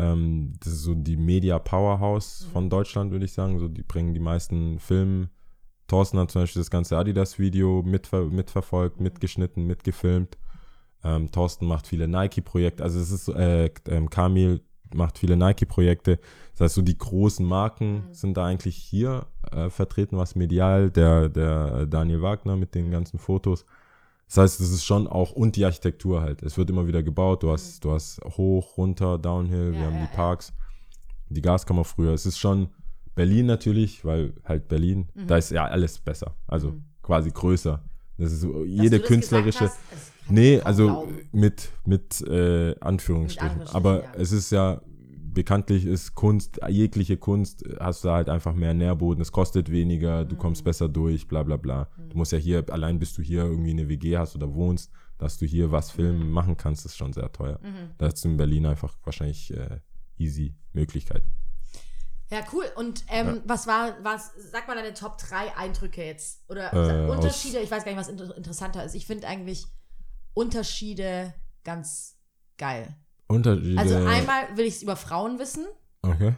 ähm, 0.00 0.52
das 0.60 0.72
ist 0.74 0.82
so 0.82 0.94
die 0.94 1.16
Media 1.16 1.58
Powerhouse 1.58 2.46
Mhm. 2.46 2.52
von 2.52 2.70
Deutschland, 2.70 3.10
würde 3.12 3.24
ich 3.24 3.32
sagen. 3.32 3.58
So, 3.58 3.68
die 3.68 3.82
bringen 3.82 4.14
die 4.14 4.20
meisten 4.20 4.78
Filme. 4.78 5.28
Thorsten 5.86 6.18
hat 6.18 6.30
zum 6.30 6.42
Beispiel 6.42 6.60
das 6.60 6.70
ganze 6.70 6.96
Adidas-Video 6.96 7.82
mitver 7.82 8.24
mitverfolgt, 8.26 8.98
Mhm. 8.98 9.04
mitgeschnitten, 9.04 9.66
mitgefilmt. 9.66 10.38
Ähm, 11.02 11.30
Thorsten 11.30 11.66
macht 11.66 11.86
viele 11.86 12.06
Nike-Projekte. 12.08 12.82
Also 12.82 13.00
es 13.00 13.10
ist 13.10 13.24
so, 13.24 13.34
äh, 13.34 13.70
ähm, 13.88 14.08
Kamil 14.10 14.60
macht 14.94 15.18
viele 15.18 15.36
Nike-Projekte. 15.36 16.18
Das 16.52 16.60
heißt, 16.60 16.74
so 16.74 16.82
die 16.82 16.98
großen 16.98 17.46
Marken 17.46 17.94
Mhm. 18.08 18.12
sind 18.14 18.36
da 18.36 18.46
eigentlich 18.46 18.76
hier 18.76 19.26
äh, 19.52 19.70
vertreten, 19.70 20.16
was 20.16 20.34
medial, 20.36 20.90
der, 20.90 21.28
der 21.28 21.86
Daniel 21.86 22.22
Wagner 22.22 22.56
mit 22.56 22.74
den 22.74 22.90
ganzen 22.90 23.18
Fotos. 23.18 23.64
Das 24.30 24.36
heißt, 24.38 24.60
es 24.60 24.70
ist 24.70 24.84
schon 24.84 25.08
auch, 25.08 25.32
und 25.32 25.56
die 25.56 25.64
Architektur 25.64 26.22
halt. 26.22 26.42
Es 26.44 26.56
wird 26.56 26.70
immer 26.70 26.86
wieder 26.86 27.02
gebaut. 27.02 27.42
Du 27.42 27.50
hast, 27.50 27.84
du 27.84 27.90
hast 27.90 28.20
hoch, 28.36 28.76
runter, 28.78 29.18
downhill, 29.18 29.72
wir 29.72 29.80
Ja, 29.80 29.86
haben 29.86 29.96
ja, 29.96 30.06
die. 30.06 30.14
Parks, 30.16 30.52
die 31.28 31.42
Gaskammer 31.42 31.84
früher. 31.84 32.12
Es 32.14 32.26
ist 32.26 32.38
schon 32.38 32.68
Berlin 33.16 33.46
natürlich, 33.46 34.04
weil 34.04 34.34
halt 34.44 34.68
Berlin, 34.68 35.08
Mhm. 35.14 35.26
da 35.26 35.36
ist 35.36 35.50
ja 35.50 35.64
alles 35.64 35.98
besser. 35.98 36.36
Also 36.46 36.68
Mhm. 36.70 36.84
quasi 37.02 37.30
größer. 37.32 37.82
Das 38.18 38.30
ist 38.32 38.44
Dass 38.44 38.52
jede 38.66 39.00
künstlerische. 39.00 39.64
hast, 39.64 39.78
Nee, 40.28 40.60
also 40.60 40.84
glauben. 40.86 41.18
mit, 41.32 41.70
mit 41.84 42.20
äh, 42.20 42.76
Anführungsstrichen. 42.78 43.58
Mit 43.58 43.68
Anführungsstrichen, 43.68 43.74
Aber 43.76 44.04
ja. 44.04 44.10
es 44.14 44.30
ist 44.30 44.52
ja, 44.52 44.80
bekanntlich 45.32 45.84
ist 45.86 46.14
Kunst, 46.14 46.60
jegliche 46.68 47.16
Kunst, 47.16 47.64
hast 47.78 48.04
du 48.04 48.10
halt 48.10 48.28
einfach 48.28 48.54
mehr 48.54 48.74
Nährboden, 48.74 49.20
es 49.22 49.32
kostet 49.32 49.70
weniger, 49.70 50.24
du 50.24 50.34
Mhm. 50.34 50.38
kommst 50.38 50.64
besser 50.64 50.88
durch, 50.88 51.28
bla 51.28 51.42
bla 51.42 51.56
bla. 51.56 51.88
Du 52.08 52.16
musst 52.16 52.32
ja 52.32 52.38
hier, 52.38 52.64
allein 52.70 52.98
bis 52.98 53.14
du 53.14 53.22
hier 53.22 53.44
irgendwie 53.44 53.70
eine 53.70 53.88
WG 53.88 54.16
hast 54.18 54.34
oder 54.36 54.54
wohnst, 54.54 54.90
dass 55.18 55.38
du 55.38 55.46
hier 55.46 55.70
was 55.70 55.90
filmen 55.90 56.30
machen 56.30 56.56
kannst, 56.56 56.84
ist 56.86 56.96
schon 56.96 57.12
sehr 57.12 57.30
teuer. 57.32 57.58
Mhm. 57.62 57.90
Da 57.98 58.06
hast 58.06 58.24
du 58.24 58.28
in 58.28 58.36
Berlin 58.36 58.66
einfach 58.66 58.96
wahrscheinlich 59.04 59.52
äh, 59.54 59.80
easy 60.18 60.54
Möglichkeiten. 60.72 61.30
Ja, 62.30 62.40
cool. 62.52 62.64
Und 62.76 63.04
ähm, 63.08 63.42
was 63.44 63.66
war, 63.66 63.96
was, 64.04 64.30
sag 64.52 64.68
mal 64.68 64.76
deine 64.76 64.94
Top 64.94 65.18
3 65.18 65.56
Eindrücke 65.56 66.04
jetzt? 66.04 66.48
Oder 66.48 66.72
Äh, 66.72 67.10
Unterschiede, 67.10 67.58
ich 67.58 67.70
weiß 67.70 67.84
gar 67.84 67.90
nicht, 67.90 68.00
was 68.00 68.08
inter 68.08 68.36
interessanter 68.36 68.84
ist. 68.84 68.94
Ich 68.94 69.04
finde 69.06 69.26
eigentlich 69.26 69.66
Unterschiede 70.32 71.34
ganz 71.64 72.16
geil. 72.56 72.94
Unterschiede. 73.30 73.78
Also 73.80 73.96
einmal 73.96 74.56
will 74.56 74.66
ich 74.66 74.76
es 74.76 74.82
über 74.82 74.96
Frauen 74.96 75.38
wissen. 75.38 75.66
Okay. 76.02 76.34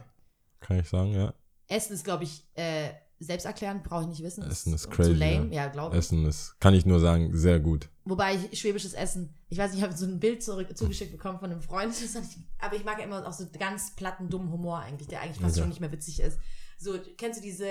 Kann 0.59 0.79
ich 0.79 0.89
sagen, 0.89 1.13
ja. 1.13 1.33
Essen 1.67 1.93
ist, 1.93 2.03
glaube 2.03 2.23
ich, 2.23 2.45
äh, 2.55 2.89
selbsterklärend, 3.19 3.83
brauche 3.83 4.03
ich 4.03 4.07
nicht 4.09 4.23
wissen. 4.23 4.43
Essen 4.43 4.73
ist 4.73 4.83
zu 4.83 4.89
crazy, 4.89 5.13
lame, 5.13 5.47
ja. 5.47 5.63
ja, 5.63 5.67
glaube 5.67 5.95
ich. 5.95 5.99
Essen 5.99 6.25
ist, 6.25 6.59
kann 6.59 6.73
ich 6.73 6.85
nur 6.85 6.99
sagen, 6.99 7.35
sehr 7.35 7.59
gut. 7.59 7.89
Wobei 8.05 8.35
ich 8.35 8.59
schwäbisches 8.59 8.93
Essen, 8.93 9.33
ich 9.49 9.57
weiß 9.57 9.71
nicht, 9.71 9.79
ich 9.79 9.83
habe 9.83 9.95
so 9.95 10.05
ein 10.05 10.19
Bild 10.19 10.43
zurück, 10.43 10.75
zugeschickt 10.77 11.11
bekommen 11.11 11.39
von 11.39 11.51
einem 11.51 11.61
Freund, 11.61 11.93
aber 12.59 12.75
ich 12.75 12.83
mag 12.83 12.97
ja 12.99 13.05
immer 13.05 13.25
auch 13.25 13.33
so 13.33 13.45
ganz 13.57 13.95
platten, 13.95 14.29
dummen 14.29 14.51
Humor 14.51 14.79
eigentlich, 14.79 15.07
der 15.07 15.21
eigentlich 15.21 15.39
fast 15.39 15.55
Okay. 15.55 15.61
schon 15.61 15.69
nicht 15.69 15.79
mehr 15.79 15.91
witzig 15.91 16.19
ist. 16.19 16.37
So, 16.77 16.99
kennst 17.17 17.39
du 17.39 17.43
diese 17.43 17.67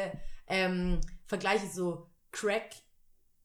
ähm, 0.47 1.01
Vergleiche 1.27 1.67
so 1.69 2.07
Crack 2.31 2.71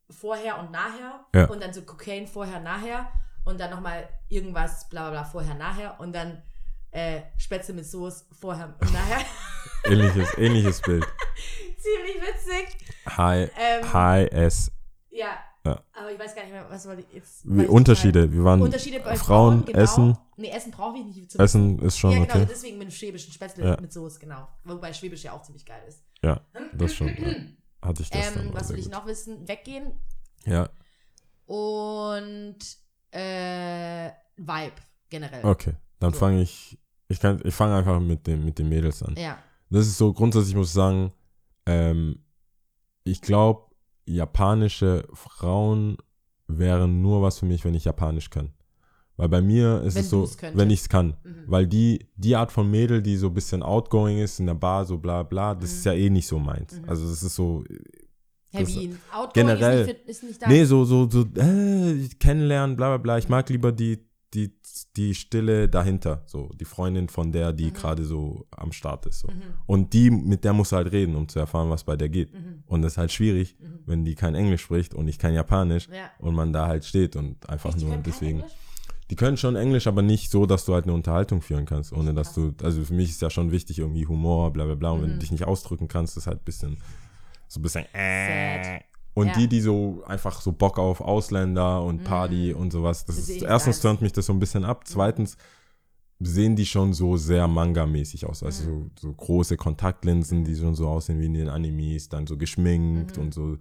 vorher 0.10 0.60
und 0.60 0.72
nachher 0.72 1.26
Ja. 1.36 1.46
und 1.50 1.62
dann 1.62 1.74
so 1.74 1.82
Cocaine 1.82 2.28
vorher, 2.28 2.62
nachher 2.62 3.12
und 3.48 3.60
dann 3.60 3.72
nochmal 3.72 4.08
irgendwas 4.30 4.88
bla 4.90 5.10
bla 5.10 5.22
bla 5.22 5.24
vorher, 5.24 5.56
nachher 5.56 6.00
und 6.00 6.14
dann 6.14 6.42
äh, 6.92 7.22
Spätzle 7.38 7.74
mit 7.74 7.86
Soße 7.86 8.26
vorher 8.40 8.76
und 8.80 8.94
nachher. 8.94 9.26
Ähnliches, 9.86 10.38
ähnliches 10.38 10.82
Bild. 10.82 11.06
Ziemlich 11.78 12.22
witzig. 12.22 12.78
High, 13.18 13.50
Ähm, 13.58 13.94
High 13.94 14.32
S. 14.32 14.72
Ja. 15.10 15.38
Ja. 15.66 15.84
Aber 15.94 16.12
ich 16.12 16.18
weiß 16.20 16.34
gar 16.34 16.44
nicht 16.44 16.54
mehr, 16.54 16.66
was 16.70 16.88
wollte 16.88 17.02
ich 17.02 17.14
jetzt. 17.14 17.42
Wie 17.46 17.66
Unterschiede. 17.66 18.32
Wir 18.32 18.44
waren 18.44 18.62
Unterschiede 18.62 19.00
bei 19.00 19.16
Frauen, 19.16 19.64
Frauen, 19.64 19.66
genau. 19.66 19.80
Essen. 19.80 20.18
Nee, 20.38 20.50
Essen 20.50 20.72
brauche 20.72 20.98
ich 20.98 21.06
nicht. 21.06 21.32
zu 21.32 21.40
Essen 21.40 21.80
ist 21.80 21.98
schon 21.98 22.12
ja, 22.12 22.20
genau, 22.20 22.36
okay. 22.36 22.48
deswegen 22.50 22.78
mit 22.78 22.88
dem 22.88 22.92
schwäbischen 22.92 23.34
Spätzle 23.34 23.66
Ja. 23.66 23.78
mit 23.82 23.92
Soße, 23.92 24.20
genau. 24.20 24.48
Wobei 24.64 24.94
Schwäbisch 24.94 25.24
ja 25.24 25.34
auch 25.34 25.42
ziemlich 25.42 25.66
geil 25.66 25.82
ist. 25.88 26.04
Ja, 26.24 26.40
das 26.74 26.94
schon. 26.94 27.08
ja. 27.10 27.36
Hatte 27.86 28.02
ich 28.02 28.10
das. 28.10 28.36
Ähm, 28.36 28.50
was 28.54 28.70
will 28.70 28.80
ich 28.80 28.90
noch 28.90 29.06
wissen? 29.06 29.48
Weggehen 29.48 29.92
Ja, 30.46 30.70
und 31.46 32.58
äh, 33.18 34.12
Vibe 34.38 34.74
generell. 35.10 35.44
okay. 35.46 35.74
Dann 36.00 36.14
So. 36.14 36.20
fange 36.20 36.42
ich. 36.42 36.78
Ich, 37.10 37.20
kann- 37.20 37.42
ich 37.44 37.54
fange 37.56 37.76
einfach 37.76 38.00
mit, 38.00 38.28
dem, 38.28 38.44
mit 38.46 38.60
den 38.60 38.70
Mädels 38.70 39.02
an. 39.02 39.16
Ja. 39.18 39.38
Das 39.70 39.88
ist 39.88 39.98
so, 39.98 40.14
grundsätzlich 40.14 40.56
muss 40.56 40.68
ich 40.68 40.74
sagen, 40.74 41.12
ähm, 41.66 42.20
ich 43.04 43.22
glaube, 43.22 43.64
japanische 44.06 45.08
Frauen 45.14 45.98
wären 46.48 47.02
nur 47.02 47.22
was 47.22 47.40
für 47.40 47.46
mich, 47.46 47.64
wenn 47.66 47.74
ich 47.74 47.86
Japanisch 47.86 48.30
kann. 48.30 48.52
Weil 49.16 49.30
bei 49.30 49.42
mir 49.42 49.82
ist 49.84 49.96
Wenn 49.96 50.02
es 50.04 50.10
so, 50.10 50.30
wenn 50.54 50.70
ich 50.70 50.82
es 50.82 50.90
kann. 50.90 51.18
Mhm. 51.24 51.44
Weil 51.48 51.66
die, 51.68 52.08
die 52.16 52.36
Art 52.36 52.52
von 52.52 52.70
Mädel, 52.70 53.02
die 53.02 53.18
so 53.18 53.28
ein 53.28 53.34
bisschen 53.34 53.64
outgoing 53.64 54.20
ist 54.20 54.40
in 54.40 54.46
der 54.46 54.54
Bar, 54.54 54.86
so 54.86 54.98
bla 55.00 55.24
bla, 55.24 55.56
das 55.56 55.72
ist 55.72 55.86
ja 55.86 55.94
eh 55.94 56.10
nicht 56.10 56.28
so 56.28 56.38
meins. 56.38 56.80
Mhm. 56.80 56.88
Also 56.90 57.10
das 57.10 57.24
ist 57.24 57.34
so, 57.36 57.64
Hey, 58.50 58.64
das- 58.64 58.76
wie? 58.76 58.96
Outgoing 59.14 59.48
generell- 59.48 59.82
Ist 59.82 59.88
nicht, 59.88 59.98
fit- 60.00 60.08
ist 60.10 60.24
nicht 60.24 60.42
da. 60.42 60.48
nee, 60.48 60.64
so, 60.64 60.86
so, 60.86 61.10
so, 61.10 61.22
äh, 61.36 62.08
kennenlernen, 62.20 62.76
bla 62.76 62.88
bla 62.90 62.98
bla. 62.98 63.18
Ich 63.18 63.28
mag 63.30 63.50
lieber 63.50 63.72
die, 63.72 64.00
die, 64.34 64.54
die 64.96 65.16
Stille 65.16 65.68
dahinter, 65.70 66.24
so, 66.26 66.50
die 66.60 66.66
Freundin 66.66 67.08
von 67.10 67.32
der, 67.32 67.54
die 67.54 67.66
Mhm. 67.68 67.74
gerade 67.74 68.04
so 68.06 68.46
am 68.52 68.72
Start 68.72 69.06
ist. 69.06 69.20
So. 69.20 69.28
Mhm. 69.30 69.42
Und 69.66 69.94
die, 69.94 70.12
mit 70.12 70.44
der 70.44 70.54
musst 70.54 70.72
du 70.72 70.76
halt 70.76 70.92
reden, 70.92 71.16
um 71.16 71.28
zu 71.28 71.40
erfahren, 71.40 71.70
was 71.70 71.84
bei 71.84 71.96
der 71.96 72.10
geht. 72.10 72.34
Mhm. 72.34 72.64
Und 72.68 72.82
das 72.82 72.94
ist 72.94 72.98
halt 72.98 73.12
schwierig, 73.12 73.58
Mhm. 73.60 73.80
wenn 73.86 74.06
die 74.06 74.16
kein 74.16 74.36
Englisch 74.36 74.62
spricht 74.64 74.94
und 74.94 75.08
ich 75.08 75.18
kein 75.18 75.34
Japanisch 75.34 75.88
Ja. 75.90 76.10
und 76.20 76.36
man 76.36 76.52
da 76.54 76.68
halt 76.68 76.86
steht 76.86 77.16
und 77.16 77.50
einfach 77.50 77.70
Echt, 77.72 77.82
nur 77.82 77.92
kein 77.92 78.04
deswegen. 78.04 78.44
Die 79.10 79.16
können 79.16 79.38
schon 79.38 79.56
Englisch, 79.56 79.88
aber 79.88 80.02
nicht 80.02 80.30
so, 80.32 80.46
dass 80.46 80.66
du 80.66 80.74
halt 80.74 80.84
eine 80.84 80.94
Unterhaltung 80.94 81.42
führen 81.42 81.66
kannst, 81.66 81.94
ohne 81.94 82.14
dass 82.14 82.34
du, 82.34 82.54
also 82.62 82.84
für 82.84 82.94
mich 82.94 83.10
ist 83.10 83.22
ja 83.22 83.30
schon 83.30 83.52
wichtig, 83.54 83.80
irgendwie 83.80 84.06
Humor, 84.06 84.52
bla 84.52 84.66
bla 84.66 84.76
bla. 84.76 84.92
Und 84.92 85.02
wenn 85.04 85.10
Mhm. 85.12 85.14
du 85.14 85.20
dich 85.20 85.32
nicht 85.32 85.46
ausdrücken 85.46 85.88
kannst, 85.88 86.18
ist 86.18 86.28
halt 86.28 86.40
ein 86.42 86.44
bisschen, 86.46 86.78
so 87.48 87.60
ein 87.60 87.64
bisschen 87.64 87.86
äh. 87.94 88.80
Und 89.14 89.28
Ja. 89.30 89.34
die, 89.34 89.48
die 89.48 89.62
so 89.62 90.04
einfach 90.06 90.42
so 90.42 90.52
Bock 90.52 90.78
auf 90.78 91.02
Ausländer 91.02 91.82
und 91.84 92.04
Party 92.04 92.54
und 92.54 92.72
sowas, 92.72 93.04
das 93.06 93.16
Das 93.16 93.30
ist, 93.30 93.42
erstens 93.42 93.80
turnt 93.82 94.02
mich 94.02 94.12
das 94.14 94.28
so 94.28 94.34
ein 94.34 94.38
bisschen 94.40 94.64
ab. 94.64 94.84
Zweitens 94.88 95.38
sehen 96.20 96.56
die 96.56 96.66
schon 96.68 96.94
so 96.94 97.18
sehr 97.18 97.48
Manga-mäßig 97.48 98.26
aus. 98.28 98.44
Also 98.44 98.64
Mhm. 98.64 98.92
so, 98.96 99.08
so 99.10 99.14
große 99.14 99.58
Kontaktlinsen, 99.58 100.44
die 100.44 100.56
schon 100.56 100.76
so 100.76 100.88
aussehen 100.88 101.20
wie 101.20 101.26
in 101.26 101.34
den 101.34 101.50
Animes, 101.50 102.10
dann 102.10 102.28
so 102.28 102.38
geschminkt 102.38 103.18
Mhm. 103.18 103.24
und 103.24 103.34
so 103.34 103.58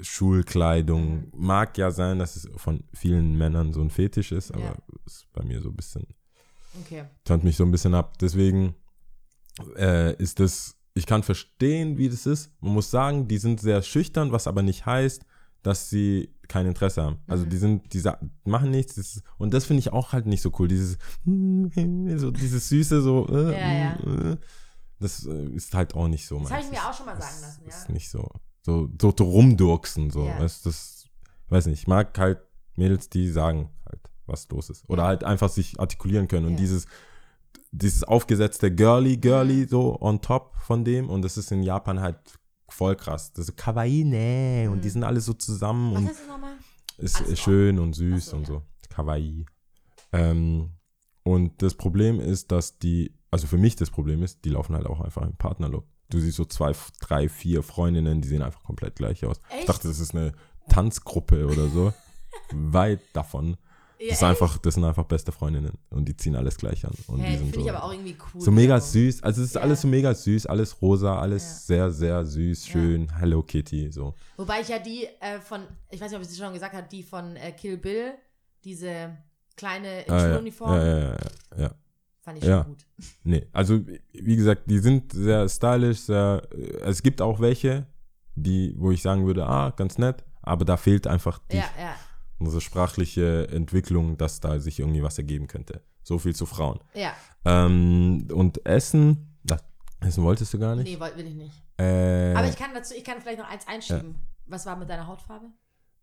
Schulkleidung. 0.00 1.28
Mag 1.36 1.76
ja 1.78 1.90
sein, 1.90 2.18
dass 2.18 2.36
es 2.36 2.48
von 2.56 2.84
vielen 2.92 3.36
Männern 3.36 3.72
so 3.72 3.80
ein 3.80 3.90
Fetisch 3.90 4.32
ist, 4.32 4.52
aber 4.52 4.62
Ja. 4.64 4.76
ist 5.06 5.26
bei 5.32 5.44
mir 5.44 5.60
so 5.60 5.70
ein 5.70 5.76
bisschen, 5.76 6.06
Okay. 6.80 7.04
turnt 7.24 7.44
mich 7.44 7.56
so 7.56 7.64
ein 7.64 7.70
bisschen 7.70 7.94
ab. 7.94 8.18
Deswegen 8.18 8.74
äh, 9.76 10.14
ist 10.16 10.40
das, 10.40 10.73
ich 10.94 11.06
kann 11.06 11.22
verstehen, 11.22 11.98
wie 11.98 12.08
das 12.08 12.24
ist. 12.26 12.50
Man 12.60 12.72
muss 12.74 12.90
sagen, 12.90 13.26
die 13.28 13.38
sind 13.38 13.60
sehr 13.60 13.82
schüchtern, 13.82 14.32
was 14.32 14.46
aber 14.46 14.62
nicht 14.62 14.86
heißt, 14.86 15.24
dass 15.62 15.90
sie 15.90 16.30
kein 16.46 16.66
Interesse 16.66 17.02
haben. 17.02 17.18
Also 17.26 17.44
Mhm. 17.46 17.50
die 17.50 17.56
sind, 17.56 17.92
die 17.94 18.02
machen 18.44 18.70
nichts. 18.70 18.94
Das 18.96 19.16
ist, 19.16 19.22
und 19.38 19.52
das 19.54 19.64
finde 19.64 19.80
ich 19.80 19.92
auch 19.92 20.12
halt 20.12 20.26
nicht 20.26 20.42
so 20.42 20.52
cool. 20.58 20.68
Dieses, 20.68 20.98
so 21.24 22.30
dieses 22.30 22.68
süße, 22.68 23.00
so, 23.02 23.26
äh, 23.28 23.52
Ja, 23.52 23.72
ja. 23.72 24.32
äh, 24.32 24.36
das 25.00 25.26
äh, 25.26 25.46
ist 25.48 25.74
halt 25.74 25.94
auch 25.94 26.06
nicht 26.08 26.26
so. 26.26 26.38
Das 26.40 26.50
habe 26.52 26.62
ich 26.62 26.70
mir 26.70 26.78
auch 26.88 26.94
schon 26.94 27.06
mal 27.06 27.20
sagen 27.20 27.40
lassen, 27.40 27.66
Ist 27.66 27.88
ja. 27.88 27.92
nicht 27.94 28.10
so, 28.10 28.30
so, 28.62 28.88
so, 29.00 29.12
so 29.16 29.24
rumdurksen, 29.24 30.10
so. 30.10 30.26
Ja. 30.26 30.38
Weißt, 30.38 30.64
das, 30.66 31.06
weiß 31.48 31.66
nicht, 31.66 31.80
ich 31.80 31.86
mag 31.88 32.16
halt 32.18 32.38
Mädels, 32.76 33.08
die 33.08 33.28
sagen 33.30 33.70
halt, 33.88 34.00
was 34.26 34.48
los 34.50 34.70
ist. 34.70 34.88
Oder 34.88 35.04
halt 35.04 35.24
einfach 35.24 35.48
sich 35.48 35.80
artikulieren 35.80 36.28
können. 36.28 36.46
Und 36.46 36.56
dieses, 36.56 36.86
dieses 37.76 38.04
aufgesetzte 38.04 38.74
Girly, 38.74 39.16
Girly, 39.16 39.66
so 39.66 40.00
on 40.00 40.20
top 40.20 40.54
von 40.58 40.84
dem. 40.84 41.08
Und 41.10 41.22
das 41.22 41.36
ist 41.36 41.50
in 41.52 41.62
Japan 41.62 42.00
halt 42.00 42.18
voll 42.68 42.96
krass. 42.96 43.32
Das 43.32 43.48
ist 43.48 43.56
Kawaii, 43.56 44.04
ne. 44.04 44.68
Und 44.70 44.82
die 44.84 44.88
Mhm. 44.88 44.92
sind 44.92 45.04
alle 45.04 45.20
so 45.20 45.32
zusammen 45.34 45.92
Was 45.92 45.98
und 46.00 46.08
heißt 46.08 46.20
das 46.20 46.28
nochmal? 46.28 46.56
ist 46.98 47.22
Alles 47.22 47.40
schön 47.40 47.78
und 47.78 47.92
süß 47.94 48.26
so, 48.26 48.36
und 48.36 48.46
so. 48.46 48.62
Kawaii. 48.90 49.44
Ähm, 50.12 50.70
und 51.24 51.62
das 51.62 51.74
Problem 51.74 52.20
ist, 52.20 52.52
dass 52.52 52.78
die, 52.78 53.12
also 53.30 53.46
für 53.46 53.58
mich 53.58 53.76
das 53.76 53.90
Problem 53.90 54.22
ist, 54.22 54.44
die 54.44 54.50
laufen 54.50 54.74
halt 54.76 54.86
auch 54.86 55.00
einfach 55.00 55.22
im 55.22 55.36
Partnerlook. 55.36 55.84
Du 56.10 56.20
siehst 56.20 56.36
so 56.36 56.44
zwei, 56.44 56.72
drei, 57.00 57.28
vier 57.28 57.62
Freundinnen, 57.62 58.20
die 58.20 58.28
sehen 58.28 58.42
einfach 58.42 58.62
komplett 58.62 58.94
gleich 58.96 59.24
aus. 59.24 59.40
Ich 59.50 59.56
Echt? 59.60 59.68
dachte, 59.68 59.88
das 59.88 59.98
ist 59.98 60.14
eine 60.14 60.32
Tanzgruppe 60.68 61.46
oder 61.46 61.68
so. 61.68 61.92
Weit 62.52 63.00
davon. 63.14 63.56
Ja, 64.04 64.10
Das, 64.10 64.18
ist 64.18 64.22
einfach, 64.24 64.58
das 64.58 64.74
sind 64.74 64.84
einfach 64.84 65.04
beste 65.04 65.32
Freundinnen 65.32 65.72
und 65.90 66.06
die 66.08 66.16
ziehen 66.16 66.36
alles 66.36 66.56
gleich 66.56 66.84
an. 66.84 66.92
Und 67.06 67.20
Hey, 67.20 67.32
die 67.32 67.36
sind 67.38 67.46
finde 67.50 67.60
so, 67.60 67.64
ich 67.64 67.70
aber 67.74 67.84
auch 67.84 67.92
irgendwie 67.92 68.16
cool. 68.34 68.40
so 68.40 68.50
mega 68.50 68.80
so. 68.80 68.92
süß. 68.92 69.22
Also 69.22 69.42
es 69.42 69.48
ist 69.48 69.54
Ja. 69.54 69.60
alles 69.62 69.80
so 69.80 69.88
mega 69.88 70.14
süß, 70.14 70.46
alles 70.46 70.80
rosa, 70.82 71.18
alles 71.18 71.42
Ja. 71.44 71.58
sehr, 71.66 71.90
sehr 71.90 72.24
süß, 72.26 72.66
Ja. 72.66 72.72
schön. 72.72 73.16
Hello 73.18 73.42
Kitty, 73.42 73.90
so. 73.90 74.14
Wobei 74.36 74.60
ich 74.60 74.68
ja 74.68 74.78
die 74.78 75.06
äh, 75.20 75.40
von, 75.40 75.62
ich 75.90 76.00
weiß 76.00 76.10
nicht, 76.10 76.16
ob 76.18 76.22
ich 76.24 76.28
es 76.30 76.38
schon 76.38 76.52
gesagt 76.52 76.74
habe, 76.74 76.86
die 76.90 77.02
von 77.02 77.36
äh, 77.36 77.52
Kill 77.52 77.76
Bill, 77.78 78.12
diese 78.64 79.16
kleine 79.56 80.02
in 80.02 80.12
Ah, 80.12 80.18
ja. 80.18 80.32
Schuluniform, 80.34 80.70
Ja, 80.72 80.84
ja, 80.86 80.98
ja, 80.98 81.08
ja, 81.56 81.62
ja. 81.62 81.74
fand 82.20 82.38
ich 82.38 82.44
schon 82.44 82.50
Ja. 82.52 82.62
gut. 82.62 82.84
Nee, 83.24 83.46
also 83.52 83.80
wie 84.12 84.36
gesagt, 84.36 84.62
die 84.70 84.78
sind 84.78 85.12
sehr 85.12 85.48
stylisch, 85.48 86.00
sehr, 86.00 86.42
es 86.82 87.02
gibt 87.02 87.20
auch 87.22 87.40
welche, 87.40 87.86
die, 88.34 88.74
wo 88.76 88.90
ich 88.90 89.00
sagen 89.00 89.24
würde, 89.26 89.46
ah, 89.46 89.70
ganz 89.70 89.96
nett, 89.98 90.24
aber 90.42 90.64
da 90.64 90.76
fehlt 90.76 91.06
einfach 91.06 91.38
die, 91.50 91.56
Ja, 91.56 91.64
ja, 91.78 91.94
unsere 92.38 92.60
sprachliche 92.60 93.48
Entwicklung, 93.48 94.16
dass 94.16 94.40
da 94.40 94.58
sich 94.60 94.80
irgendwie 94.80 95.02
was 95.02 95.18
ergeben 95.18 95.46
könnte. 95.46 95.82
So 96.02 96.18
viel 96.18 96.34
zu 96.34 96.46
Frauen. 96.46 96.80
ja. 96.94 97.12
Ähm, 97.46 98.26
und 98.32 98.64
Essen, 98.66 99.36
das, 99.42 99.62
Essen 100.00 100.24
wolltest 100.24 100.52
du 100.54 100.58
gar 100.58 100.74
nicht? 100.76 100.86
Nee, 100.86 100.98
woll- 100.98 101.14
will 101.16 101.26
ich 101.26 101.34
nicht. 101.34 101.52
Äh, 101.78 102.32
Aber 102.34 102.48
ich 102.48 102.56
kann 102.56 102.70
dazu, 102.72 102.94
ich 102.96 103.04
kann 103.04 103.20
vielleicht 103.20 103.38
noch 103.38 103.48
eins 103.50 103.66
einschieben. 103.68 104.14
Was 104.46 104.64
war 104.64 104.76
mit 104.76 104.88
deiner 104.88 105.06
Hautfarbe? 105.06 105.46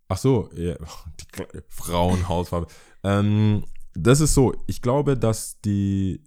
Ach 0.08 0.18
so, 0.18 0.50
ja, 0.56 0.76
die 1.20 1.62
Frauenhautfarbe. 1.68 2.68
ähm, 3.04 3.64
das 3.94 4.20
ist 4.22 4.34
so, 4.34 4.54
ich 4.68 4.82
glaube, 4.82 5.18
dass 5.18 5.60
die, 5.62 6.24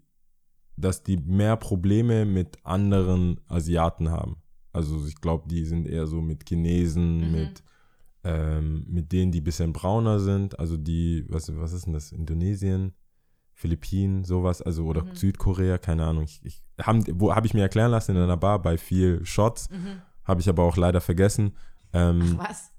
dass 0.77 1.03
die 1.03 1.17
mehr 1.17 1.57
Probleme 1.57 2.25
mit 2.25 2.59
anderen 2.65 3.41
Asiaten 3.49 4.11
haben. 4.11 4.37
Also 4.73 5.07
ich 5.07 5.21
glaube, 5.21 5.49
die 5.49 5.65
sind 5.65 5.87
eher 5.87 6.07
so 6.07 6.21
mit 6.21 6.49
Chinesen, 6.49 7.27
Mhm. 7.29 7.33
mit, 7.33 7.63
ähm, 8.25 8.85
mit 8.89 9.13
denen, 9.13 9.31
die 9.33 9.41
ein 9.41 9.45
bisschen 9.45 9.73
brauner 9.73 10.19
sind. 10.21 10.59
Also 10.59 10.77
die, 10.77 11.25
was, 11.29 11.55
was 11.57 11.73
ist 11.73 11.87
denn 11.87 11.93
das? 11.93 12.11
Indonesien, 12.13 12.95
Philippinen, 13.53 14.25
sowas, 14.25 14.61
also 14.63 14.85
oder 14.87 15.05
Mhm. 15.05 15.15
Südkorea, 15.15 15.79
keine 15.79 16.05
Ahnung. 16.07 16.25
Ich, 16.25 16.41
ich, 16.45 16.63
haben, 16.81 17.05
wo 17.21 17.35
habe 17.35 17.47
ich 17.47 17.55
mir 17.55 17.63
erklären 17.63 17.91
lassen 17.91 18.17
in 18.17 18.23
einer 18.23 18.37
Bar 18.37 18.61
bei 18.61 18.77
viel 18.79 19.25
Shots, 19.25 19.71
Mhm. 19.71 20.03
habe 20.25 20.41
ich 20.41 20.49
aber 20.49 20.65
auch 20.65 20.77
leider 20.77 21.01
vergessen. 21.01 21.57
Ähm, 21.93 22.37
Ach, 22.41 22.49
was? 22.51 22.73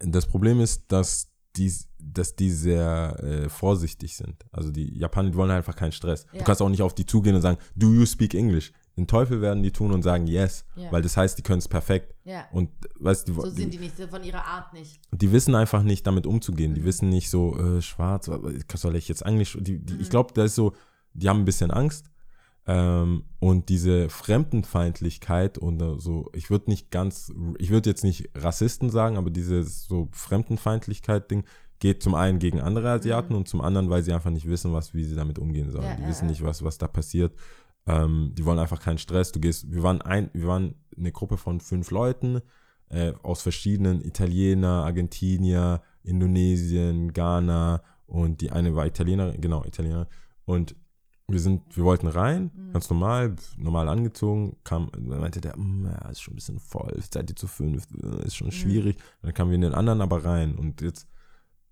das 0.00 0.26
Problem 0.26 0.60
ist, 0.60 0.90
dass 0.92 1.28
die, 1.56 1.72
dass 1.98 2.34
die 2.34 2.50
sehr 2.50 3.16
äh, 3.22 3.48
vorsichtig 3.48 4.16
sind. 4.16 4.44
Also 4.52 4.70
die 4.70 4.98
Japaner, 4.98 5.30
die 5.30 5.36
wollen 5.36 5.50
einfach 5.50 5.76
keinen 5.76 5.92
Stress. 5.92 6.26
Ja. 6.32 6.38
Du 6.40 6.44
kannst 6.44 6.60
auch 6.62 6.68
nicht 6.68 6.82
auf 6.82 6.94
die 6.94 7.06
zugehen 7.06 7.36
und 7.36 7.42
sagen, 7.42 7.58
do 7.76 7.92
you 7.92 8.04
speak 8.06 8.34
English? 8.34 8.72
Den 8.96 9.06
Teufel 9.06 9.40
werden 9.40 9.62
die 9.62 9.72
tun 9.72 9.90
und 9.92 10.02
sagen 10.02 10.26
yes, 10.26 10.64
Ja. 10.76 10.92
weil 10.92 11.00
das 11.02 11.16
heißt, 11.16 11.38
die 11.38 11.42
können 11.42 11.60
es 11.60 11.68
perfekt. 11.68 12.14
Ja. 12.24 12.44
Und 12.52 12.68
weißt 13.00 13.26
du, 13.28 13.34
So 13.34 13.42
die, 13.50 13.62
sind 13.62 13.72
die 13.72 13.78
nicht, 13.78 13.96
von 14.10 14.22
ihrer 14.22 14.44
Art 14.44 14.72
nicht. 14.74 15.00
die 15.12 15.32
wissen 15.32 15.54
einfach 15.54 15.82
nicht, 15.82 16.06
damit 16.06 16.26
umzugehen. 16.26 16.74
Die 16.74 16.82
Mhm. 16.82 16.84
wissen 16.84 17.08
nicht 17.08 17.30
so, 17.30 17.58
äh, 17.58 17.80
schwarz, 17.80 18.28
was 18.28 18.80
soll 18.80 18.96
ich 18.96 19.08
jetzt 19.08 19.22
Englisch? 19.22 19.56
Die, 19.60 19.78
die, 19.78 19.94
Mhm. 19.94 20.00
Ich 20.00 20.10
glaube, 20.10 20.34
da 20.34 20.44
ist 20.44 20.54
so, 20.54 20.72
die 21.14 21.28
haben 21.28 21.40
ein 21.40 21.44
bisschen 21.46 21.70
Angst. 21.70 22.06
Ähm, 22.64 23.24
und 23.40 23.70
diese 23.70 24.08
Fremdenfeindlichkeit 24.08 25.58
und 25.58 25.80
äh, 25.82 25.98
so, 25.98 26.30
ich 26.32 26.48
würde 26.50 26.70
nicht 26.70 26.90
ganz, 26.90 27.32
ich 27.58 27.70
würde 27.70 27.90
jetzt 27.90 28.04
nicht 28.04 28.28
Rassisten 28.36 28.88
sagen, 28.90 29.16
aber 29.16 29.30
diese 29.30 29.64
so 29.64 30.08
Fremdenfeindlichkeit-Ding 30.12 31.44
geht 31.80 32.02
zum 32.02 32.14
einen 32.14 32.38
gegen 32.38 32.60
andere 32.60 32.90
Asiaten 32.90 33.32
Mhm. 33.32 33.38
und 33.38 33.48
zum 33.48 33.60
anderen, 33.60 33.90
weil 33.90 34.02
sie 34.04 34.12
einfach 34.12 34.30
nicht 34.30 34.46
wissen, 34.48 34.72
was, 34.72 34.94
wie 34.94 35.02
sie 35.04 35.16
damit 35.16 35.38
umgehen 35.40 35.70
sollen. 35.72 35.84
Ja, 35.84 35.96
die 35.96 36.02
ja, 36.02 36.08
wissen 36.08 36.26
ja. 36.26 36.30
nicht, 36.30 36.44
was, 36.44 36.62
was 36.62 36.78
da 36.78 36.86
passiert. 36.86 37.32
Ähm, 37.86 38.32
die 38.36 38.44
wollen 38.44 38.58
einfach 38.58 38.80
keinen 38.80 38.98
Stress. 38.98 39.32
Du 39.32 39.40
gehst, 39.40 39.70
wir 39.72 39.82
waren 39.82 40.00
ein, 40.02 40.30
wir 40.32 40.46
waren 40.46 40.74
eine 40.96 41.10
Gruppe 41.12 41.36
von 41.36 41.60
fünf 41.60 41.90
Leuten 41.90 42.40
äh, 42.90 43.12
aus 43.22 43.42
verschiedenen 43.42 44.04
Italiener, 44.04 44.84
Argentinier, 44.84 45.82
Indonesien, 46.04 47.12
Ghana 47.12 47.82
und 48.06 48.40
die 48.40 48.50
eine 48.52 48.74
war 48.74 48.86
Italienerin, 48.86 49.40
genau, 49.40 49.64
Italiener. 49.64 50.06
Und 50.44 50.76
wir 51.28 51.40
sind, 51.40 51.76
wir 51.76 51.84
wollten 51.84 52.08
rein, 52.08 52.50
Mhm. 52.54 52.72
ganz 52.72 52.90
normal, 52.90 53.34
normal 53.56 53.88
angezogen, 53.88 54.56
kam, 54.64 54.90
dann 54.92 55.20
meinte 55.20 55.40
der, 55.40 55.56
"Mm, 55.56 55.86
ja, 55.86 56.08
ist 56.10 56.20
schon 56.20 56.34
ein 56.34 56.36
bisschen 56.36 56.58
voll, 56.58 56.94
seid 57.10 57.30
ihr 57.30 57.36
zu 57.36 57.46
fünf, 57.46 57.86
äh, 58.02 58.26
ist 58.26 58.36
schon 58.36 58.48
Mhm. 58.48 58.52
schwierig. 58.52 58.96
Dann 59.22 59.32
kamen 59.32 59.50
wir 59.50 59.54
in 59.56 59.62
den 59.62 59.74
anderen 59.74 60.00
aber 60.02 60.24
rein 60.24 60.56
und 60.56 60.82
jetzt 60.82 61.08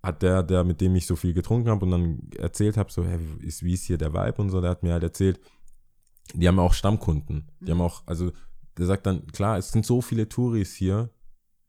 hat 0.02 0.22
der, 0.22 0.42
der, 0.42 0.64
mit 0.64 0.80
dem 0.80 0.94
ich 0.96 1.06
so 1.06 1.14
viel 1.14 1.34
getrunken 1.34 1.68
habe 1.68 1.84
und 1.84 1.90
dann 1.90 2.20
erzählt 2.38 2.78
habe, 2.78 2.90
so, 2.90 3.04
hey, 3.04 3.18
wie 3.40 3.74
ist 3.74 3.84
hier 3.84 3.98
der 3.98 4.14
Vibe 4.14 4.40
und 4.40 4.48
so, 4.50 4.60
der 4.62 4.70
hat 4.70 4.82
mir 4.82 4.92
halt 4.94 5.02
erzählt, 5.02 5.38
die 6.34 6.46
haben 6.48 6.58
auch 6.58 6.74
Stammkunden. 6.74 7.50
Die 7.60 7.64
Mhm. 7.66 7.70
haben 7.70 7.80
auch, 7.82 8.02
also 8.06 8.32
der 8.78 8.86
sagt 8.86 9.06
dann, 9.06 9.26
klar, 9.28 9.58
es 9.58 9.72
sind 9.72 9.84
so 9.86 10.00
viele 10.00 10.28
Touris 10.28 10.74
hier, 10.74 11.10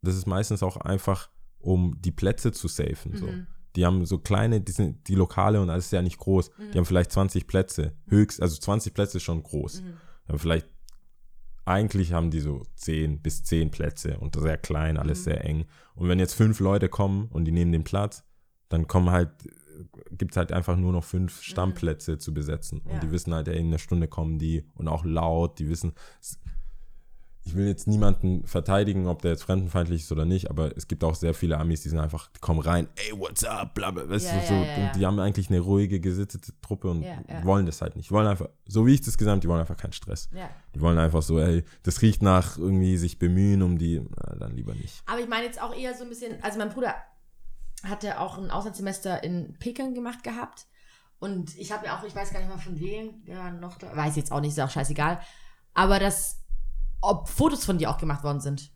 das 0.01 0.15
ist 0.15 0.25
meistens 0.27 0.63
auch 0.63 0.77
einfach 0.77 1.29
um 1.59 1.95
die 2.01 2.11
Plätze 2.11 2.51
zu 2.51 2.67
safen. 2.67 3.15
So. 3.15 3.27
Mhm. 3.27 3.47
Die 3.75 3.85
haben 3.85 4.05
so 4.05 4.17
kleine, 4.17 4.59
die, 4.61 4.71
sind, 4.71 5.07
die 5.07 5.15
Lokale 5.15 5.61
und 5.61 5.69
alles 5.69 5.85
ist 5.85 5.91
ja 5.91 6.01
nicht 6.01 6.17
groß. 6.17 6.49
Mhm. 6.57 6.71
Die 6.71 6.77
haben 6.77 6.85
vielleicht 6.85 7.11
20 7.11 7.47
Plätze. 7.47 7.93
Höchst, 8.07 8.41
also 8.41 8.57
20 8.59 8.93
Plätze 8.93 9.17
ist 9.17 9.23
schon 9.23 9.43
groß. 9.43 9.81
Mhm. 9.81 9.93
Aber 10.27 10.39
vielleicht, 10.39 10.67
eigentlich 11.65 12.13
haben 12.13 12.31
die 12.31 12.39
so 12.39 12.63
10 12.75 13.21
bis 13.21 13.43
10 13.43 13.69
Plätze 13.71 14.17
und 14.17 14.35
sehr 14.35 14.57
klein, 14.57 14.97
alles 14.97 15.19
Mhm. 15.19 15.23
sehr 15.23 15.45
eng. 15.45 15.65
Und 15.93 16.09
wenn 16.09 16.19
jetzt 16.19 16.33
fünf 16.33 16.59
Leute 16.59 16.89
kommen 16.89 17.27
und 17.27 17.45
die 17.45 17.51
nehmen 17.51 17.71
den 17.71 17.83
Platz, 17.83 18.23
dann 18.69 18.87
kommen 18.87 19.11
halt, 19.11 19.29
gibt 20.11 20.31
es 20.31 20.37
halt 20.37 20.51
einfach 20.51 20.75
nur 20.75 20.91
noch 20.91 21.03
fünf 21.03 21.41
Stammplätze 21.41 22.17
zu 22.17 22.33
besetzen. 22.33 22.81
Mhm. 22.83 22.89
Ja. 22.89 22.93
Und 22.95 23.03
die 23.03 23.11
wissen 23.11 23.33
halt, 23.33 23.47
ey, 23.47 23.59
in 23.59 23.67
einer 23.67 23.79
Stunde 23.79 24.07
kommen 24.07 24.39
die 24.39 24.65
und 24.75 24.87
auch 24.87 25.05
laut, 25.05 25.59
die 25.59 25.69
wissen, 25.69 25.93
ich 27.43 27.55
will 27.55 27.67
jetzt 27.67 27.87
niemanden 27.87 28.45
verteidigen, 28.45 29.07
ob 29.07 29.21
der 29.21 29.31
jetzt 29.31 29.43
fremdenfeindlich 29.43 30.03
ist 30.03 30.11
oder 30.11 30.25
nicht, 30.25 30.49
aber 30.49 30.75
es 30.77 30.87
gibt 30.87 31.03
auch 31.03 31.15
sehr 31.15 31.33
viele 31.33 31.57
Amis, 31.57 31.81
die 31.81 31.89
sind 31.89 31.99
einfach, 31.99 32.29
die 32.31 32.39
kommen 32.39 32.59
rein, 32.59 32.87
ey, 32.95 33.17
what's 33.17 33.43
up, 33.43 33.73
bla, 33.73 33.89
bla, 33.91 34.07
weißt 34.07 34.27
Ja, 34.27 34.39
du, 34.39 34.47
so, 34.47 34.53
ja, 34.53 34.75
und 34.87 34.95
die 34.95 35.05
haben 35.05 35.19
eigentlich 35.19 35.49
eine 35.49 35.59
ruhige, 35.59 35.99
gesittete 35.99 36.51
Truppe 36.61 36.89
und 36.89 37.03
wollen 37.43 37.65
das 37.65 37.81
halt 37.81 37.95
nicht. 37.95 38.09
Die 38.09 38.13
wollen 38.13 38.27
einfach, 38.27 38.47
so 38.67 38.85
wie 38.85 38.93
ich 38.93 39.01
das 39.01 39.17
gesagt 39.17 39.31
habe, 39.31 39.41
die 39.41 39.47
wollen 39.47 39.59
einfach 39.59 39.77
keinen 39.77 39.93
Stress. 39.93 40.29
Die 40.75 40.81
wollen 40.81 40.99
einfach 40.99 41.21
so, 41.21 41.39
ey, 41.39 41.63
das 41.83 42.01
riecht 42.01 42.21
nach 42.21 42.57
irgendwie 42.57 42.97
sich 42.97 43.17
bemühen 43.17 43.63
um 43.63 43.77
die, 43.77 44.01
na, 44.15 44.35
dann 44.35 44.55
lieber 44.55 44.75
nicht. 44.75 45.01
Aber 45.07 45.19
ich 45.19 45.27
meine 45.27 45.45
jetzt 45.45 45.61
auch 45.61 45.75
eher 45.75 45.95
so 45.95 46.03
ein 46.03 46.09
bisschen, 46.09 46.41
also 46.43 46.59
mein 46.59 46.69
Bruder 46.69 46.93
hatte 47.83 48.19
auch 48.19 48.37
ein 48.37 48.51
Auslandssemester 48.51 49.23
in 49.23 49.55
Peking 49.59 49.93
gemacht 49.93 50.23
gehabt. 50.23 50.65
Und 51.19 51.55
ich 51.57 51.71
habe 51.71 51.85
ja 51.85 51.97
auch, 51.99 52.03
ich 52.03 52.15
weiß 52.15 52.31
gar 52.33 52.39
nicht 52.39 52.49
mal 52.49 52.57
von 52.57 52.79
wem, 52.79 53.23
der 53.25 53.37
war 53.37 53.51
noch 53.51 53.77
da, 53.77 53.95
weiß 53.95 54.15
jetzt 54.15 54.31
auch 54.31 54.41
nicht, 54.41 54.51
ist 54.51 54.59
auch 54.59 54.69
scheißegal. 54.69 55.19
Aber 55.73 55.99
das, 55.99 56.39
ob 57.01 57.29
Fotos 57.29 57.63
von 57.65 57.77
dir 57.77 57.89
auch 57.91 57.97
gemacht 57.97 58.23
worden 58.23 58.39
sind. 58.41 58.71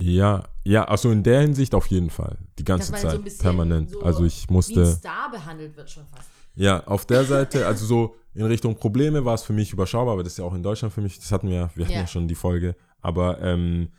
Ja, 0.00 0.42
ja, 0.64 0.84
also 0.86 1.12
in 1.12 1.22
der 1.22 1.40
Hinsicht 1.42 1.72
auf 1.74 1.86
jeden 1.86 2.10
Fall. 2.10 2.38
Die 2.58 2.64
ganze 2.64 2.90
Dass 2.90 3.00
so 3.02 3.08
Zeit, 3.08 3.22
bisschen 3.24 3.42
permanent. 3.42 3.90
so 3.90 4.02
also 4.02 4.24
ich 4.24 4.44
Wie 4.48 4.52
ein 4.52 4.54
musste, 4.54 4.86
Star 4.86 5.30
behandelt 5.30 5.76
wird 5.76 5.88
schon 5.88 6.04
fast. 6.06 6.28
ja, 6.56 6.84
auf 6.84 7.06
der 7.06 7.24
Seite, 7.24 7.64
also 7.66 7.86
so 7.86 8.16
in 8.34 8.44
Richtung 8.44 8.74
Probleme 8.74 9.24
war 9.24 9.34
es 9.34 9.44
für 9.44 9.52
mich 9.52 9.72
überschaubar, 9.72 10.14
aber 10.14 10.24
das 10.24 10.32
ist 10.32 10.38
ja 10.38 10.44
auch 10.44 10.54
in 10.54 10.64
Deutschland 10.64 10.92
für 10.92 11.00
mich, 11.00 11.18
das 11.20 11.30
hatten 11.30 11.48
wir, 11.48 11.70
wir 11.76 11.84
hatten 11.84 11.94
ja, 11.94 12.00
Ja. 12.00 12.06
schon 12.08 12.26
die 12.26 12.34
Folge, 12.34 12.74
aber 13.00 13.40
ähm, 13.40 13.90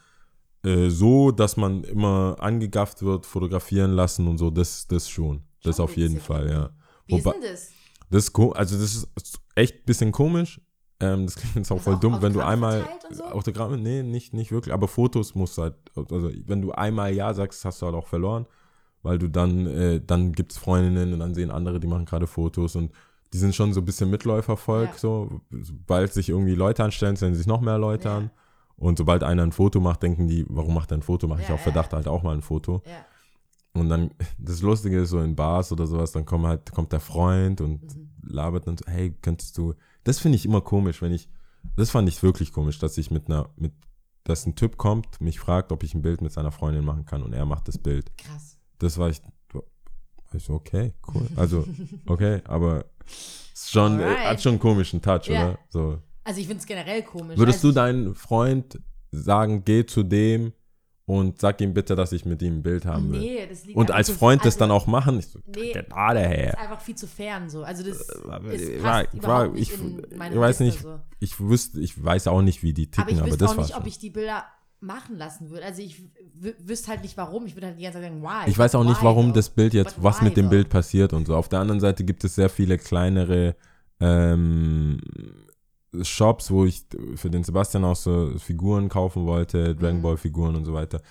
äh, 0.65 0.89
so, 0.89 1.31
dass 1.31 1.57
man 1.57 1.83
immer 1.83 2.35
angegafft 2.39 3.01
wird, 3.03 3.25
fotografieren 3.25 3.91
lassen 3.91 4.27
und 4.27 4.37
so, 4.37 4.49
das, 4.49 4.87
das 4.87 5.07
schon. 5.09 5.43
Das 5.63 5.77
Schon 5.77 5.85
auf 5.85 5.95
jeden. 5.97 6.19
Fall, 6.19 6.49
ja. 6.49 6.69
Wie 7.07 7.13
Wobei- 7.13 7.31
ist 7.31 7.41
denn 7.43 7.51
das? 7.51 7.69
Das 8.09 8.23
ist 8.25 8.35
also 8.55 8.77
das 8.77 8.95
ist 8.95 9.39
echt 9.55 9.75
ein 9.77 9.85
bisschen 9.85 10.11
komisch. 10.11 10.61
Ähm, 10.99 11.25
das 11.25 11.35
klingt 11.35 11.55
jetzt 11.55 11.71
auch 11.71 11.77
Hast 11.77 11.83
voll 11.83 11.95
auch 11.95 11.99
dumm, 11.99 12.21
wenn 12.21 12.33
du 12.33 12.39
einmal 12.41 12.87
so? 13.11 13.23
Autogramme, 13.25 13.77
nee, 13.77 14.01
nicht, 14.03 14.33
nicht 14.33 14.51
wirklich, 14.51 14.73
aber 14.73 14.87
Fotos 14.87 15.35
musst 15.35 15.57
halt, 15.57 15.73
also 15.95 16.31
wenn 16.45 16.61
du 16.61 16.71
einmal 16.71 17.13
Ja 17.13 17.33
sagst, 17.33 17.65
hast 17.65 17.81
du 17.81 17.87
halt 17.87 17.95
auch 17.95 18.07
verloren, 18.07 18.45
weil 19.03 19.17
du 19.17 19.27
dann, 19.27 19.67
äh, 19.67 19.99
dann 20.05 20.31
gibt 20.31 20.53
es 20.53 20.57
Freundinnen 20.57 21.11
und 21.13 21.19
dann 21.19 21.33
sehen 21.33 21.51
andere, 21.51 21.79
die 21.81 21.87
machen 21.87 22.05
gerade 22.05 22.27
Fotos 22.27 22.75
und 22.77 22.91
die 23.33 23.37
sind 23.39 23.53
schon 23.53 23.73
so 23.73 23.81
ein 23.81 23.85
bisschen 23.85 24.09
Mitläufervolk, 24.09 24.91
Ja. 24.93 24.97
so, 24.97 25.41
sobald 25.51 26.13
sich 26.13 26.29
irgendwie 26.29 26.55
Leute 26.55 26.83
anstellen, 26.85 27.17
stellen 27.17 27.35
sich 27.35 27.47
noch 27.47 27.59
mehr 27.59 27.77
Leute 27.77 28.07
Ja. 28.07 28.17
an 28.19 28.31
und 28.77 28.97
sobald 28.97 29.23
einer 29.23 29.43
ein 29.43 29.51
Foto 29.51 29.79
macht, 29.79 30.03
denken 30.03 30.27
die, 30.27 30.45
warum 30.49 30.73
macht 30.73 30.91
er 30.91 30.97
ein 30.97 31.01
Foto, 31.03 31.27
mache 31.27 31.41
ich 31.41 31.47
Ja, 31.49 31.55
auf 31.55 31.61
Verdacht 31.61 31.91
ja. 31.91 31.97
halt 31.97 32.07
auch 32.07 32.23
mal 32.23 32.35
ein 32.35 32.41
Foto. 32.41 32.81
Ja. 32.85 33.05
Und 33.79 33.89
dann, 33.89 34.11
das 34.37 34.61
Lustige 34.61 35.01
ist 35.01 35.09
so 35.09 35.19
in 35.19 35.35
Bars 35.35 35.71
oder 35.71 35.85
sowas, 35.87 36.11
dann 36.13 36.25
kommt 36.25 36.45
halt, 36.45 36.71
kommt 36.71 36.91
der 36.93 36.99
Freund 37.01 37.59
und 37.61 37.81
Mhm. 37.83 38.09
labert 38.23 38.67
dann 38.67 38.77
so, 38.77 38.85
hey, 38.87 39.13
könntest 39.21 39.57
du, 39.57 39.73
das 40.03 40.19
finde 40.19 40.37
ich 40.37 40.45
immer 40.45 40.61
komisch, 40.61 41.01
wenn 41.01 41.11
ich, 41.11 41.27
das 41.75 41.89
fand 41.89 42.07
ich 42.07 42.21
wirklich 42.23 42.53
komisch, 42.53 42.79
dass 42.79 42.97
ich 42.97 43.11
mit 43.11 43.27
einer, 43.27 43.49
mit, 43.57 43.73
dass 44.23 44.45
ein 44.45 44.55
Typ 44.55 44.77
kommt, 44.77 45.19
mich 45.19 45.39
fragt, 45.39 45.71
ob 45.71 45.83
ich 45.83 45.93
ein 45.93 46.01
Bild 46.01 46.21
mit 46.21 46.31
seiner 46.31 46.51
Freundin 46.51 46.85
machen 46.85 47.05
kann 47.05 47.21
und 47.21 47.33
er 47.33 47.45
macht 47.45 47.67
das 47.67 47.77
Bild. 47.77 48.15
Krass. 48.17 48.57
Das 48.79 48.97
war 48.97 49.09
ich, 49.09 49.21
war 49.53 49.63
ich 50.33 50.43
so, 50.43 50.53
okay, 50.53 50.93
cool. 51.13 51.27
Also, 51.35 51.65
okay, 52.07 52.41
aber 52.45 52.85
schon, 53.55 53.99
Alright. 53.99 54.25
hat 54.25 54.41
schon 54.41 54.53
einen 54.53 54.59
komischen 54.59 55.01
Touch, 55.01 55.27
Ja. 55.27 55.49
oder? 55.49 55.59
So. 55.69 55.97
Also 56.25 56.41
ich 56.41 56.47
finde 56.47 56.59
es 56.59 56.65
generell 56.65 57.01
komisch. 57.03 57.37
Würdest 57.37 57.59
also 57.59 57.69
du 57.69 57.73
deinen 57.75 58.15
Freund 58.15 58.79
sagen, 59.11 59.63
geh 59.63 59.85
zu 59.85 60.03
dem 60.03 60.51
und 61.05 61.39
sag 61.39 61.61
ihm 61.61 61.73
bitte, 61.73 61.95
dass 61.95 62.11
ich 62.11 62.25
mit 62.25 62.41
ihm 62.41 62.57
ein 62.57 62.63
Bild 62.63 62.85
haben 62.85 63.11
will? 63.11 63.19
Nee, 63.19 63.45
das 63.47 63.63
liegt 63.63 63.77
Und 63.77 63.91
als 63.91 64.09
Freund 64.09 64.41
das 64.41 64.55
also, 64.55 64.59
dann 64.59 64.71
auch 64.71 64.87
machen? 64.87 65.19
Ich 65.19 65.27
so, 65.27 65.39
Nee. 65.55 65.71
gerade 65.71 66.19
ist 66.21 66.27
her. 66.27 66.59
einfach 66.59 66.81
viel 66.81 66.95
zu 66.95 67.05
fern 67.07 67.47
so. 67.49 67.63
Also 67.63 67.83
das 67.83 68.09
Äh, 68.09 68.55
ist, 68.55 68.81
passt 68.83 69.13
überhaupt 69.13 69.53
nicht 69.53 69.71
ich- 69.71 69.79
in 69.79 70.03
meine 70.17 70.33
ich 70.35 70.41
weiß 70.41 70.59
nicht, 70.61 70.81
So. 70.81 70.99
Ich 71.19 71.39
wüsste, 71.39 71.79
ich 71.79 72.03
weiß 72.03 72.27
auch 72.27 72.41
nicht, 72.41 72.61
wie 72.63 72.73
die 72.73 72.89
Aber 72.97 73.07
ticken, 73.07 73.23
ich 73.25 73.31
aber, 73.31 73.37
das 73.37 73.51
auch 73.51 73.57
nicht, 73.57 73.71
schon. 73.71 73.79
ob 73.81 73.87
ich 73.87 73.99
die 73.99 74.09
Bilder 74.09 74.43
machen 74.81 75.17
lassen 75.17 75.49
würde. 75.51 75.65
Also 75.65 75.81
ich 75.81 75.95
wü- 76.41 76.55
wüsste 76.59 76.89
halt 76.89 77.01
nicht 77.03 77.17
warum. 77.17 77.45
Ich 77.45 77.55
würde 77.55 77.67
halt 77.67 77.79
die 77.79 77.83
ganze 77.83 77.99
Zeit 78.01 78.09
sagen, 78.09 78.21
why? 78.23 78.49
Ich 78.49 78.57
weiß 78.57 78.73
auch 78.75 78.83
nicht, 78.83 78.99
Why 79.01 79.05
warum 79.05 79.27
though? 79.27 79.35
das 79.35 79.49
Bild 79.51 79.73
jetzt, 79.75 79.95
But 79.95 80.03
was 80.03 80.21
mit 80.21 80.35
dem 80.37 80.45
though? 80.45 80.49
Bild 80.51 80.69
passiert 80.69 81.13
und 81.13 81.27
so. 81.27 81.35
Auf 81.35 81.49
der 81.49 81.59
anderen 81.59 81.79
Seite 81.79 82.03
gibt 82.03 82.23
es 82.23 82.35
sehr 82.35 82.49
viele 82.49 82.77
kleinere 82.79 83.55
ähm, 83.99 84.99
Shops, 86.03 86.51
wo 86.51 86.65
ich 86.65 86.85
für 87.15 87.29
den 87.29 87.43
Sebastian 87.43 87.83
auch 87.83 87.95
so 87.95 88.31
Figuren 88.37 88.89
kaufen 88.89 89.25
wollte, 89.25 89.75
Dragon 89.75 89.97
Mhm. 89.97 90.01
Ball 90.01 90.17
Figuren 90.17 90.55
und 90.55 90.65
so 90.65 90.73
weiter. 90.73 91.01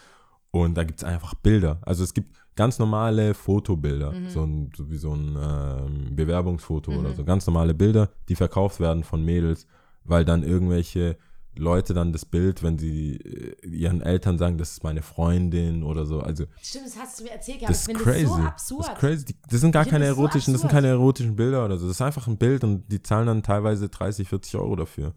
Und 0.51 0.75
da 0.77 0.85
gibt 0.85 1.01
es 1.01 1.05
einfach 1.05 1.35
Bilder. 1.35 1.79
Also 1.83 2.05
es 2.05 2.15
gibt 2.15 2.37
ganz 2.55 2.79
normale 2.79 3.35
Fotobilder, 3.35 4.13
Mhm. 4.13 4.29
so, 4.29 4.45
ein, 4.45 4.71
so 4.77 4.91
wie 4.91 4.97
so 4.97 5.13
ein 5.13 5.37
ähm, 5.41 6.15
Bewerbungsfoto 6.17 6.93
oder 6.93 7.11
Mhm. 7.11 7.15
so. 7.15 7.25
Ganz 7.25 7.47
normale 7.47 7.75
Bilder, 7.75 8.11
die 8.29 8.37
verkauft 8.37 8.79
werden 8.81 9.03
von 9.03 9.25
Mädels, 9.25 9.67
weil 10.05 10.25
dann 10.25 10.43
irgendwelche 10.45 11.17
Leute 11.57 11.95
dann 11.95 12.13
das 12.13 12.25
Bild, 12.25 12.63
wenn 12.63 12.79
sie 12.79 13.17
äh, 13.17 13.67
ihren 13.67 14.01
Eltern 14.03 14.39
sagen, 14.39 14.59
das 14.59 14.73
ist 14.73 14.85
meine 14.85 15.03
Freundin 15.03 15.83
oder 15.83 16.05
so. 16.07 16.21
Also 16.21 16.45
Stimmt, 16.63 16.87
das 16.87 16.97
hast 16.99 17.21
du 17.21 17.25
mir 17.25 17.31
erzählt 17.31 17.61
gehabt. 17.61 17.71
das 17.75 17.87
ist 17.89 17.95
crazy. 17.95 18.25
das 18.25 18.31
so 18.31 18.37
Das 18.39 18.47
absurd. 18.47 18.89
ist 18.89 18.95
crazy. 18.99 19.25
Das 19.51 19.61
sind 19.61 19.73
gar 19.73 19.85
keine 19.85 20.07
das 20.07 20.15
so 20.17 20.21
erotischen, 20.23 20.53
das 20.55 20.61
sind 20.63 20.71
keine 20.71 20.89
erotischen 20.89 21.37
Bilder 21.37 21.65
oder 21.65 21.77
so. 21.79 21.87
Das 21.87 21.97
ist 21.97 22.03
einfach 22.03 22.27
ein 22.27 22.37
Bild 22.39 22.65
und 22.65 22.91
die 22.91 23.03
zahlen 23.03 23.27
dann 23.27 23.43
teilweise 23.43 23.89
30, 23.89 24.29
40 24.29 24.57
Euro 24.57 24.77
dafür. 24.77 25.15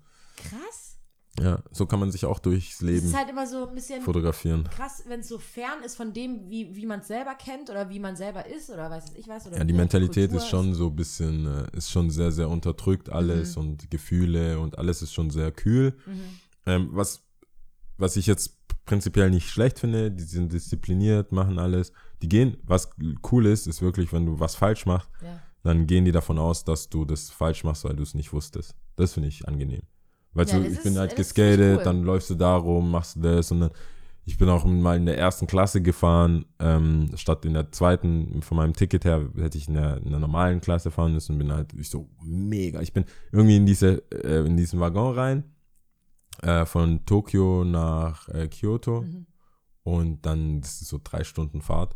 Ja, 1.40 1.62
so 1.72 1.86
kann 1.86 2.00
man 2.00 2.12
sich 2.12 2.26
auch 2.26 2.40
durchs 2.40 2.82
Leben 2.82 3.06
ist 3.08 3.16
halt 3.16 3.30
immer 3.30 3.46
so 3.46 3.68
ein 3.68 3.76
bisschen 3.76 4.02
fotografieren. 4.02 4.64
krass, 4.72 5.04
wenn 5.08 5.20
es 5.20 5.28
so 5.28 5.38
fern 5.38 5.84
ist 5.86 5.96
von 5.96 6.12
dem, 6.12 6.50
wie, 6.50 6.76
wie 6.76 6.86
man 6.88 7.02
es 7.02 7.08
selber 7.08 7.36
kennt 7.36 7.70
oder 7.70 7.90
wie 7.92 8.00
man 8.00 8.16
selber 8.16 8.48
ist 8.48 8.72
oder 8.72 8.90
weiß 8.90 9.14
ich 9.16 9.28
was. 9.28 9.46
Oder 9.46 9.58
Ja, 9.58 9.64
die 9.64 9.74
Mentalität 9.74 10.32
Kultur 10.32 10.38
ist 10.44 10.50
schon 10.50 10.74
so 10.74 10.88
ein 10.88 10.96
bisschen, 10.96 11.46
äh, 11.46 11.78
ist 11.78 11.92
schon 11.92 12.10
sehr, 12.10 12.32
sehr 12.32 12.50
unterdrückt 12.50 13.10
alles 13.12 13.56
Mhm. 13.56 13.62
und 13.62 13.92
Gefühle 13.92 14.60
und 14.60 14.80
alles 14.80 15.04
ist 15.04 15.14
schon 15.14 15.30
sehr 15.30 15.52
kühl. 15.52 15.94
Mhm. 16.08 16.22
Ähm, 16.66 16.90
was, 16.94 17.24
was 18.00 18.16
ich 18.16 18.26
jetzt 18.26 18.58
prinzipiell 18.86 19.30
nicht 19.30 19.48
schlecht 19.50 19.80
finde, 19.80 20.10
die 20.10 20.24
sind 20.24 20.52
diszipliniert, 20.54 21.32
machen 21.32 21.60
alles. 21.60 21.92
Die 22.24 22.30
gehen, 22.30 22.58
was 22.64 22.90
cool 23.32 23.46
ist, 23.46 23.68
ist 23.68 23.82
wirklich, 23.84 24.12
wenn 24.12 24.26
du 24.26 24.40
was 24.40 24.56
falsch 24.56 24.86
machst, 24.88 25.10
Ja. 25.22 25.40
dann 25.62 25.86
gehen 25.86 26.04
die 26.06 26.12
davon 26.12 26.40
aus, 26.40 26.64
dass 26.64 26.90
du 26.90 27.06
das 27.06 27.30
falsch 27.30 27.64
machst, 27.64 27.84
weil 27.84 27.96
du 27.96 28.02
es 28.02 28.16
nicht 28.16 28.34
wusstest. 28.34 28.76
Das 28.96 29.14
finde 29.14 29.30
ich 29.30 29.48
angenehm. 29.48 29.84
Weil 30.38 30.48
Ja, 30.48 30.60
das 30.60 30.72
ich 30.72 30.84
bin 30.84 30.94
ist- 30.94 31.00
halt 31.00 31.16
geskatet, 31.16 31.78
cool. 31.80 31.84
dann 31.84 32.04
läufst 32.04 32.30
du 32.30 32.36
da 32.36 32.56
rum, 32.56 32.92
machst 32.92 33.16
du 33.16 33.22
das 33.22 33.52
und 33.52 33.60
dann, 33.62 33.72
ich 34.24 34.38
bin 34.38 34.48
auch 34.50 34.66
mal 34.66 34.96
in 34.98 35.06
der 35.06 35.18
ersten 35.18 35.48
Klasse 35.48 35.82
gefahren, 35.82 36.46
ähm, 36.60 37.10
statt 37.16 37.44
in 37.46 37.54
der 37.54 37.72
zweiten, 37.72 38.42
von 38.44 38.58
meinem 38.58 38.74
Ticket 38.74 39.04
her, 39.06 39.28
hätte 39.38 39.58
ich 39.58 39.68
in 39.68 39.74
der, 39.74 39.98
in 39.98 40.12
der 40.12 40.20
normalen 40.20 40.62
Klasse 40.62 40.92
fahren 40.92 41.14
müssen 41.14 41.34
und 41.34 41.38
bin 41.40 41.52
halt, 41.52 41.74
ich 41.74 41.90
so 41.90 42.08
mega, 42.24 42.82
ich 42.82 42.94
bin 42.94 43.06
irgendwie 43.32 43.58
in 43.58 43.66
diese, 43.66 44.04
äh, 44.12 44.46
in 44.46 44.56
diesen 44.58 44.80
Waggon 44.80 45.16
rein, 45.16 45.44
äh, 46.44 46.66
von 46.66 47.04
Tokio 47.06 47.64
nach 47.64 48.28
äh, 48.30 48.48
Kyoto 48.48 49.02
Mhm. 49.02 49.26
und 49.84 50.26
dann, 50.26 50.62
das 50.62 50.82
ist 50.82 50.90
so 50.90 51.00
drei 51.04 51.24
Stunden 51.24 51.62
Fahrt. 51.62 51.96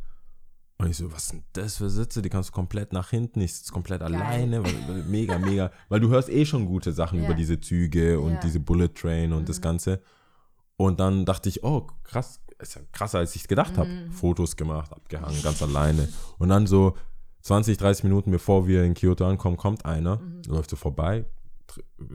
Und 0.82 0.90
ich 0.90 0.98
so, 0.98 1.12
was 1.12 1.30
sind 1.30 1.44
das 1.54 1.78
für 1.78 1.90
Sitze? 1.90 2.22
Die 2.22 2.30
kannst 2.30 2.50
du 2.50 2.54
komplett 2.54 2.92
nach 2.92 3.10
hinten. 3.12 3.42
Ich 3.42 3.54
sitze 3.54 3.72
komplett 3.72 4.02
alleine. 4.02 4.64
Weil, 4.64 4.74
weil, 4.88 5.04
mega, 5.04 5.38
mega. 5.38 5.72
Weil 5.90 6.00
du 6.00 6.10
hörst 6.10 6.30
eh 6.30 6.46
schon 6.46 6.66
gute 6.66 6.92
Sachen 6.92 7.20
Ja. 7.20 7.26
über 7.26 7.34
diese 7.36 7.60
Züge 7.60 8.20
und 8.20 8.34
Ja. 8.34 8.40
diese 8.40 8.60
Bullet 8.60 8.90
Train 8.90 9.32
und 9.34 9.48
das 9.48 9.58
Mhm. 9.60 9.62
Ganze. 9.64 10.02
Und 10.78 11.00
dann 11.00 11.26
dachte 11.26 11.50
ich, 11.50 11.64
oh, 11.64 11.88
krass, 12.04 12.40
ist 12.60 12.76
ja 12.76 12.82
krasser, 12.92 13.20
als 13.20 13.36
ich 13.36 13.44
es 13.44 13.48
gedacht 13.48 13.78
habe. 13.78 13.90
Mhm. 13.90 14.12
Fotos 14.12 14.56
gemacht, 14.56 14.92
abgehangen, 14.92 15.42
ganz 15.44 15.62
alleine. 15.62 16.08
Und 16.40 16.50
dann 16.50 16.66
so 16.68 16.96
20, 17.42 17.78
30 17.78 18.04
Minuten 18.04 18.32
bevor 18.32 18.68
wir 18.68 18.84
in 18.84 18.94
Kyoto 18.96 19.26
ankommen, 19.28 19.58
kommt 19.58 19.86
einer, 19.86 20.18
Mhm. 20.18 20.42
läuft 20.48 20.70
so 20.72 20.76
vorbei, 20.76 21.26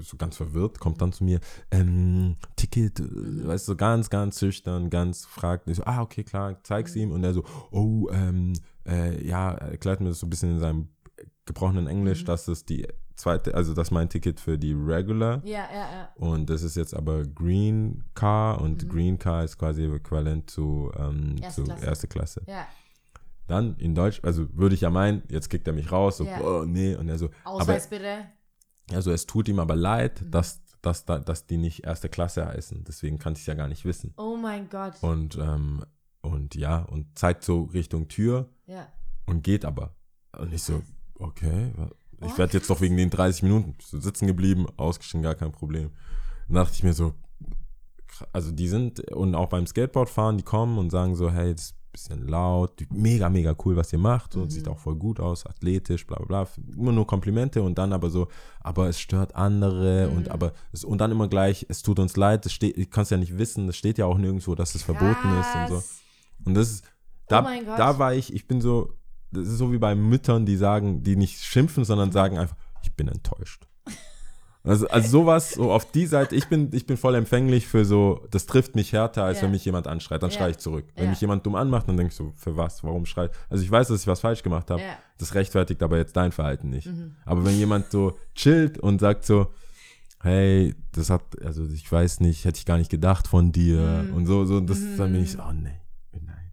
so 0.01 0.17
ganz 0.17 0.37
verwirrt, 0.37 0.79
kommt 0.81 1.01
dann 1.01 1.13
zu 1.13 1.25
mir, 1.25 1.41
ähm, 1.71 2.37
Ticket, 2.57 3.01
äh, 3.01 3.47
weißt 3.47 3.67
du, 3.69 3.73
so 3.73 3.77
ganz, 3.77 4.11
ganz 4.11 4.39
schüchtern, 4.41 4.91
ganz 4.91 5.25
fragt, 5.27 5.69
ich 5.69 5.77
so, 5.77 5.85
ah, 5.85 6.03
okay, 6.03 6.25
klar, 6.25 6.63
zeig's 6.63 6.95
ihm. 6.97 7.11
Und 7.13 7.25
er 7.25 7.33
so, 7.35 7.45
oh, 7.71 8.09
ähm, 8.13 8.53
äh, 8.87 9.27
ja, 9.27 9.53
erklärt 9.53 10.01
mir 10.01 10.09
das 10.11 10.21
so 10.21 10.27
ein 10.27 10.31
bisschen 10.31 10.53
in 10.53 10.59
seinem 10.61 10.89
gebrochenen 11.45 11.87
Englisch, 11.87 12.23
Mhm. 12.23 12.27
dass 12.27 12.45
das 12.47 12.65
die 12.65 12.87
zweite, 13.15 13.55
also 13.55 13.73
das 13.73 13.89
ist 13.89 13.93
mein 13.93 14.09
Ticket 14.09 14.41
für 14.41 14.59
die 14.59 14.73
Regular. 14.75 15.41
Ja, 15.45 15.67
ja, 15.73 15.91
ja. 15.91 16.09
Und 16.17 16.51
das 16.51 16.63
ist 16.63 16.77
jetzt 16.77 16.95
aber 16.95 17.23
Green 17.25 18.05
Car 18.15 18.61
und 18.61 18.85
Mhm. 18.85 18.89
Green 18.89 19.19
Car 19.19 19.45
ist 19.45 19.57
quasi 19.57 19.85
äquivalent 19.85 20.51
zu, 20.51 20.91
ähm, 20.99 21.37
Erste 21.41 21.63
zu 21.63 21.69
Klasse. 21.71 21.87
erste 21.87 22.09
Klasse. 22.09 22.43
Ja, 22.47 22.67
Dann 23.49 23.77
in 23.77 23.95
Deutsch, 23.95 24.19
also 24.25 24.47
würde 24.55 24.75
ich 24.75 24.81
ja 24.81 24.91
meinen, 24.91 25.23
jetzt 25.31 25.49
kickt 25.51 25.69
er 25.69 25.73
mich 25.73 25.93
raus, 25.93 26.17
so, 26.17 26.25
Ja. 26.25 26.41
oh, 26.41 26.65
nee, 26.65 26.97
und 26.97 27.09
er 27.09 27.17
so, 27.17 27.27
aber, 27.45 27.63
Ausweis 27.63 27.89
bitte. 27.89 28.25
Also 28.93 29.11
es 29.13 29.27
tut 29.27 29.49
ihm 29.49 29.59
aber 29.59 29.77
leid, 29.77 30.23
Mhm. 30.23 30.31
dass, 30.31 30.63
dass, 30.83 31.05
da- 31.05 31.19
dass 31.19 31.47
die 31.47 31.57
nicht 31.59 31.85
erste 31.85 32.09
Klasse 32.09 32.47
heißen, 32.47 32.85
deswegen 32.85 33.19
kann 33.19 33.33
ich 33.35 33.41
es 33.41 33.47
ja 33.47 33.55
gar 33.55 33.69
nicht 33.69 33.85
wissen. 33.85 34.15
Oh 34.17 34.37
mein 34.37 34.69
Gott. 34.69 34.95
Und, 35.03 35.37
ähm, 35.37 35.85
und 36.23 36.55
ja, 36.55 36.83
und 36.83 37.19
zeigt 37.19 37.45
so 37.45 37.65
Richtung 37.65 38.09
Tür 38.09 38.49
Ja. 38.67 38.87
und 39.27 39.43
geht 39.43 39.65
aber. 39.65 39.95
Und 40.39 40.53
ich 40.53 40.63
so, 40.63 40.83
okay, 41.19 41.73
ich 42.21 42.33
Oh, 42.35 42.39
werde 42.39 42.55
jetzt 42.55 42.71
doch 42.71 42.81
wegen 42.81 42.97
den 42.97 43.11
30 43.11 43.43
Minuten 43.43 43.77
sitzen 43.81 44.27
geblieben, 44.27 44.67
ausgestiegen, 44.77 45.23
gar 45.23 45.35
kein 45.35 45.53
Problem. 45.53 45.91
Dann 46.49 46.55
dachte 46.57 46.73
ich 46.75 46.83
mir 46.83 46.93
so, 46.95 47.15
also 48.33 48.51
die 48.53 48.69
sind, 48.69 49.01
und 49.13 49.35
auch 49.35 49.49
beim 49.49 49.67
Skateboardfahren, 49.67 50.39
die 50.39 50.45
kommen 50.45 50.79
und 50.79 50.91
sagen 50.91 51.15
so, 51.17 51.31
hey, 51.31 51.53
das 51.55 51.73
ein 51.73 51.77
bisschen 51.97 52.29
laut, 52.29 52.73
mega, 52.93 53.29
mega 53.31 53.55
cool, 53.65 53.75
was 53.77 53.93
ihr 53.93 53.99
macht, 53.99 54.37
Mhm. 54.37 54.43
und 54.43 54.51
sieht 54.51 54.69
auch 54.69 54.79
voll 54.79 54.97
gut 54.97 55.19
aus, 55.19 55.47
athletisch, 55.47 56.07
bla 56.07 56.17
bla 56.19 56.27
bla, 56.45 56.49
immer 56.77 56.93
nur 56.93 57.07
Komplimente 57.07 57.63
und 57.63 57.79
dann 57.79 57.93
aber 57.93 58.11
so, 58.11 58.29
aber 58.61 58.89
es 58.89 59.01
stört 59.01 59.35
andere 59.35 60.09
Mhm. 60.11 60.17
und 60.17 60.29
aber, 60.31 60.53
es, 60.73 60.85
und 60.85 60.99
dann 60.99 61.11
immer 61.11 61.29
gleich, 61.29 61.65
es 61.69 61.83
tut 61.83 61.99
uns 61.99 62.17
leid, 62.17 62.45
es 62.47 62.53
steht, 62.53 62.77
ich 62.77 62.91
kann 62.91 63.03
es 63.05 63.11
ja 63.11 63.17
nicht 63.17 63.39
wissen, 63.39 63.69
es 63.69 63.77
steht 63.77 63.99
ja 63.99 64.05
auch 64.07 64.19
nirgendwo, 64.19 64.55
dass 64.55 64.75
es 64.75 64.83
verboten 64.83 65.29
ist 65.41 65.55
und 65.57 65.69
so. 65.69 65.75
Krass. 65.75 66.01
Und 66.45 66.55
das 66.55 66.71
ist, 66.71 66.85
da, 67.29 67.41
Oh 67.43 67.65
da 67.77 67.99
war 67.99 68.15
ich, 68.15 68.33
ich 68.33 68.47
bin 68.47 68.61
so, 68.61 68.93
das 69.33 69.49
ist 69.49 69.59
so 69.59 69.73
wie 69.73 69.79
bei 69.79 69.95
Müttern, 69.95 70.47
die 70.47 70.57
sagen, 70.57 71.03
die 71.03 71.17
nicht 71.17 71.41
schimpfen, 71.43 71.85
sondern 71.85 72.13
sagen 72.13 72.39
einfach, 72.39 72.57
ich 72.83 72.93
bin 72.95 73.09
enttäuscht. 73.09 73.67
Also, 74.67 74.89
also 74.89 75.09
sowas, 75.09 75.53
so 75.53 75.71
auf 75.73 75.91
die 75.93 76.07
Seite, 76.07 76.35
ich 76.35 76.49
bin, 76.49 76.71
ich 76.73 76.87
bin 76.87 76.97
voll 76.97 77.15
empfänglich 77.15 77.67
für 77.67 77.85
so, 77.85 78.27
das 78.33 78.47
trifft 78.47 78.75
mich 78.75 78.93
härter, 78.93 79.25
als 79.25 79.39
Ja. 79.39 79.45
wenn 79.45 79.53
mich 79.53 79.65
jemand 79.65 79.87
anschreit, 79.87 80.23
dann 80.23 80.31
Ja. 80.31 80.37
schreie 80.37 80.51
ich 80.51 80.59
zurück. 80.59 80.87
Wenn 80.97 81.05
Ja. 81.05 81.11
mich 81.11 81.21
jemand 81.21 81.47
dumm 81.47 81.55
anmacht, 81.55 81.89
dann 81.89 81.97
denke 81.97 82.11
ich 82.11 82.17
so, 82.17 82.33
für 82.37 82.57
was, 82.57 82.83
warum 82.83 83.07
schreit? 83.07 83.31
Also 83.49 83.63
ich 83.63 83.71
weiß, 83.71 83.89
dass 83.89 84.01
ich 84.01 84.07
was 84.07 84.21
falsch 84.21 84.43
gemacht 84.43 84.71
habe. 84.71 84.83
Mhm. 84.83 84.87
das 85.19 85.35
rechtfertigt 85.35 85.83
aber 85.83 85.97
jetzt 85.97 86.15
dein 86.15 86.31
Verhalten 86.31 86.69
nicht. 86.69 86.91
Aber 87.25 87.43
wenn 87.47 87.57
jemand 87.57 87.91
so 87.91 88.19
chillt 88.35 88.79
und 88.79 89.01
sagt 89.01 89.25
so, 89.25 89.47
hey, 90.21 90.75
das 90.93 91.09
hat, 91.09 91.23
also 91.43 91.65
ich 91.65 91.91
weiß 91.91 92.21
nicht, 92.21 92.45
hätte 92.45 92.59
ich 92.59 92.67
gar 92.67 92.77
nicht 92.77 92.91
gedacht 92.91 93.27
von 93.29 93.51
dir 93.53 94.05
Mhm. 94.09 94.15
und 94.15 94.27
so, 94.27 94.45
so, 94.45 94.61
das, 94.61 94.79
dann 94.99 95.13
bin 95.13 95.23
ich 95.23 95.33
so, 95.33 95.39
oh 95.39 95.53
nee, 95.53 95.71
nein. 96.13 96.53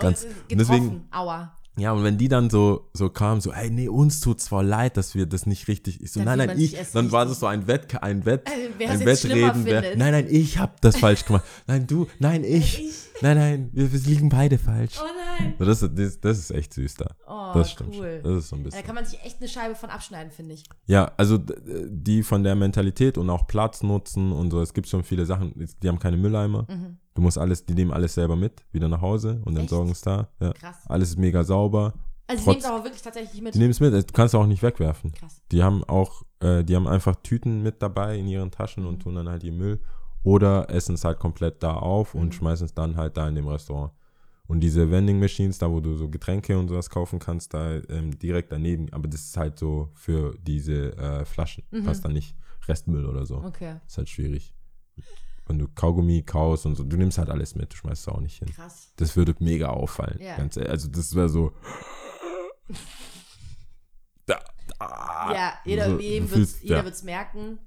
Ganz- 0.00 0.24
und, 0.24 0.58
deswegen- 0.58 1.06
Aua. 1.12 1.56
Ja, 1.76 1.90
und 1.92 2.04
wenn 2.04 2.16
die 2.18 2.28
dann 2.28 2.50
so, 2.50 2.88
so 2.92 3.10
kamen, 3.10 3.40
so, 3.40 3.50
ey, 3.52 3.68
nee, 3.68 3.88
uns 3.88 4.20
tut's 4.20 4.44
zwar 4.44 4.62
leid, 4.62 4.96
dass 4.96 5.16
wir 5.16 5.26
das 5.26 5.44
nicht 5.44 5.66
richtig, 5.66 6.00
ich 6.00 6.12
so, 6.12 6.20
Dann 6.20 6.38
nein, 6.38 6.46
nein, 6.46 6.60
ich, 6.60 6.76
dann 6.92 7.10
war 7.10 7.26
das 7.26 7.40
so 7.40 7.46
ein 7.46 7.66
Wett, 7.66 8.00
ein 8.00 8.24
Wett, 8.24 8.48
Äh, 8.48 8.70
wer 8.78 8.90
ein 8.90 9.04
Wettreden, 9.04 9.64
wer, 9.64 9.96
nein, 9.96 10.12
nein, 10.12 10.26
ich 10.30 10.58
hab 10.58 10.80
das 10.82 10.96
falsch 10.98 11.24
gemacht, 11.24 11.42
nein, 11.66 11.88
du, 11.88 12.06
nein, 12.20 12.44
ich, 12.44 12.78
Ich. 12.80 12.94
nein, 13.22 13.36
nein, 13.36 13.70
wir, 13.72 13.92
wir 13.92 13.98
liegen 14.00 14.28
beide 14.28 14.56
falsch. 14.56 15.00
Oh 15.02 15.06
nein. 15.40 15.54
So, 15.58 15.64
das, 15.64 15.80
das, 15.80 16.20
das 16.20 16.38
ist 16.38 16.50
echt 16.52 16.74
süß 16.74 16.94
da. 16.94 17.06
Oh, 17.26 17.50
das 17.58 17.72
stimmt. 17.72 17.96
cool. 17.98 18.20
Das 18.22 18.32
ist 18.44 18.48
so 18.50 18.56
ein 18.56 18.62
Da 18.62 18.70
bisschen. 18.70 18.84
kann 18.86 18.94
man 18.94 19.04
sich 19.04 19.18
echt 19.24 19.40
eine 19.40 19.48
Scheibe 19.48 19.74
von 19.74 19.90
abschneiden, 19.90 20.30
finde 20.30 20.54
ich. 20.54 20.62
Ja, 20.86 21.10
also 21.16 21.38
d- 21.38 21.54
die 21.90 22.22
von 22.22 22.44
der 22.44 22.54
Mentalität 22.54 23.18
und 23.18 23.28
auch 23.30 23.48
Platz 23.48 23.82
nutzen 23.82 24.30
und 24.30 24.52
so, 24.52 24.60
es 24.62 24.74
gibt 24.74 24.86
schon 24.88 25.02
viele 25.02 25.26
Sachen, 25.26 25.52
die 25.82 25.88
haben 25.88 25.98
keine 25.98 26.16
Mülleimer. 26.18 26.68
Du 27.14 27.22
musst 27.22 27.38
alles, 27.38 27.64
die 27.64 27.74
nehmen 27.74 27.92
alles 27.92 28.14
selber 28.14 28.34
mit, 28.36 28.64
wieder 28.72 28.88
nach 28.88 29.00
Hause 29.00 29.40
und 29.44 29.52
Mhm. 29.52 29.56
Echt? 29.58 29.60
entsorgen 29.62 29.92
es 29.92 30.00
da. 30.00 30.28
Ja. 30.40 30.52
Krass. 30.52 30.76
Alles 30.86 31.10
ist 31.10 31.18
mega 31.18 31.44
sauber. 31.44 31.94
Also 32.26 32.42
Trotz- 32.44 32.46
nehmen 32.46 32.58
es 32.60 32.64
aber 32.64 32.84
wirklich 32.84 33.02
tatsächlich 33.02 33.40
mit. 33.42 33.54
Die 33.54 33.58
nehmen 33.58 33.70
es 33.70 33.80
mit, 33.80 33.92
du 33.92 34.12
kannst 34.12 34.34
es 34.34 34.40
auch 34.40 34.46
nicht 34.46 34.62
wegwerfen. 34.62 35.12
Krass. 35.12 35.42
Die 35.52 35.62
haben 35.62 35.84
auch, 35.84 36.22
äh, 36.40 36.64
die 36.64 36.74
haben 36.74 36.88
einfach 36.88 37.14
Tüten 37.22 37.62
mit 37.62 37.82
dabei 37.82 38.18
in 38.18 38.26
ihren 38.26 38.50
Taschen 38.50 38.82
Mhm. 38.82 38.88
und 38.88 39.00
tun 39.02 39.14
dann 39.14 39.28
halt 39.28 39.44
ihr 39.44 39.52
Müll. 39.52 39.80
Oder 40.22 40.70
essen 40.70 40.94
es 40.94 41.04
halt 41.04 41.18
komplett 41.18 41.62
da 41.62 41.74
auf 41.74 42.14
Mhm. 42.14 42.20
und 42.20 42.34
schmeißen 42.34 42.64
es 42.64 42.74
dann 42.74 42.96
halt 42.96 43.16
da 43.16 43.28
in 43.28 43.34
dem 43.34 43.46
Restaurant. 43.46 43.92
Und 44.46 44.60
diese 44.60 44.90
Vending 44.90 45.20
Machines, 45.20 45.58
da 45.58 45.70
wo 45.70 45.80
du 45.80 45.94
so 45.96 46.08
Getränke 46.08 46.58
und 46.58 46.68
sowas 46.68 46.90
kaufen 46.90 47.18
kannst, 47.18 47.54
da 47.54 47.74
ähm, 47.88 48.18
direkt 48.18 48.50
daneben. 48.52 48.90
Aber 48.92 49.06
das 49.06 49.20
ist 49.22 49.36
halt 49.36 49.58
so 49.58 49.90
für 49.94 50.34
diese 50.42 50.96
äh, 50.96 51.24
Flaschen. 51.26 51.64
Du 51.70 51.86
hast 51.86 52.04
dann 52.04 52.12
nicht 52.12 52.34
Restmüll 52.66 53.06
oder 53.06 53.24
so. 53.26 53.38
Mhm. 53.40 53.44
Okay. 53.46 53.76
Ist 53.86 53.98
halt 53.98 54.08
schwierig. 54.08 54.52
Wenn 55.46 55.58
du 55.58 55.68
Kaugummi 55.68 56.22
kaust 56.22 56.64
und 56.66 56.74
so, 56.74 56.84
du 56.84 56.96
nimmst 56.96 57.18
halt 57.18 57.28
alles 57.28 57.54
mit, 57.54 57.72
du 57.72 57.76
schmeißt 57.76 58.02
es 58.02 58.08
auch 58.08 58.20
nicht 58.20 58.38
hin. 58.38 58.48
Krass. 58.48 58.92
Das 58.96 59.16
würde 59.16 59.34
mega 59.40 59.68
auffallen. 59.68 60.18
Ja. 60.20 60.36
Ganz 60.36 60.56
ehrlich. 60.56 60.70
Also 60.70 60.88
das 60.88 61.14
wäre 61.14 61.28
so. 61.28 61.52
Da, 64.26 64.40
da. 64.78 65.32
ja, 65.34 65.52
jeder, 65.64 65.90
so, 65.90 66.00
jedem 66.00 66.30
wird's, 66.30 66.52
fühlst- 66.52 66.62
jeder 66.62 66.76
ja. 66.78 66.84
wird's 66.84 67.02
merken. 67.02 67.58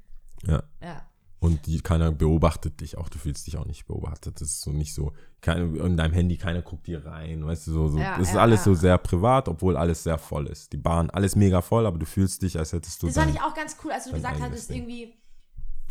Ja. 0.43 0.63
Ja. 0.81 1.05
Und 1.39 1.67
die, 1.67 1.81
keiner 1.81 2.11
beobachtet 2.11 2.81
dich 2.81 2.97
auch, 2.97 3.09
du 3.09 3.19
fühlst 3.19 3.45
dich 3.45 3.57
auch 3.57 3.65
nicht 3.65 3.85
beobachtet. 3.85 4.41
Das 4.41 4.49
ist 4.49 4.61
so 4.61 4.71
nicht 4.71 4.95
so, 4.95 5.13
keine, 5.39 5.77
in 5.77 5.95
deinem 5.95 6.13
Handy, 6.13 6.35
keiner 6.37 6.63
guckt 6.63 6.87
dir 6.87 7.05
rein, 7.05 7.45
weißt 7.45 7.67
du, 7.67 7.73
so, 7.73 7.87
so. 7.89 7.99
Ja, 7.99 8.17
das 8.17 8.29
ist 8.29 8.33
ja, 8.33 8.41
alles 8.41 8.61
ja. 8.61 8.63
so 8.63 8.73
sehr 8.73 8.97
privat, 8.97 9.47
obwohl 9.47 9.77
alles 9.77 10.01
sehr 10.01 10.17
voll 10.17 10.47
ist. 10.47 10.73
Die 10.73 10.77
Bahn, 10.77 11.11
alles 11.11 11.35
mega 11.35 11.61
voll, 11.61 11.85
aber 11.85 11.99
du 11.99 12.07
fühlst 12.07 12.41
dich, 12.41 12.57
als 12.57 12.73
hättest 12.73 13.03
du 13.03 13.07
Das 13.07 13.15
fand 13.17 13.35
ich 13.35 13.39
auch 13.39 13.53
ganz 13.53 13.77
cool, 13.83 13.91
als 13.91 14.05
du 14.05 14.13
gesagt 14.13 14.41
hattest, 14.41 14.71
irgendwie 14.71 15.13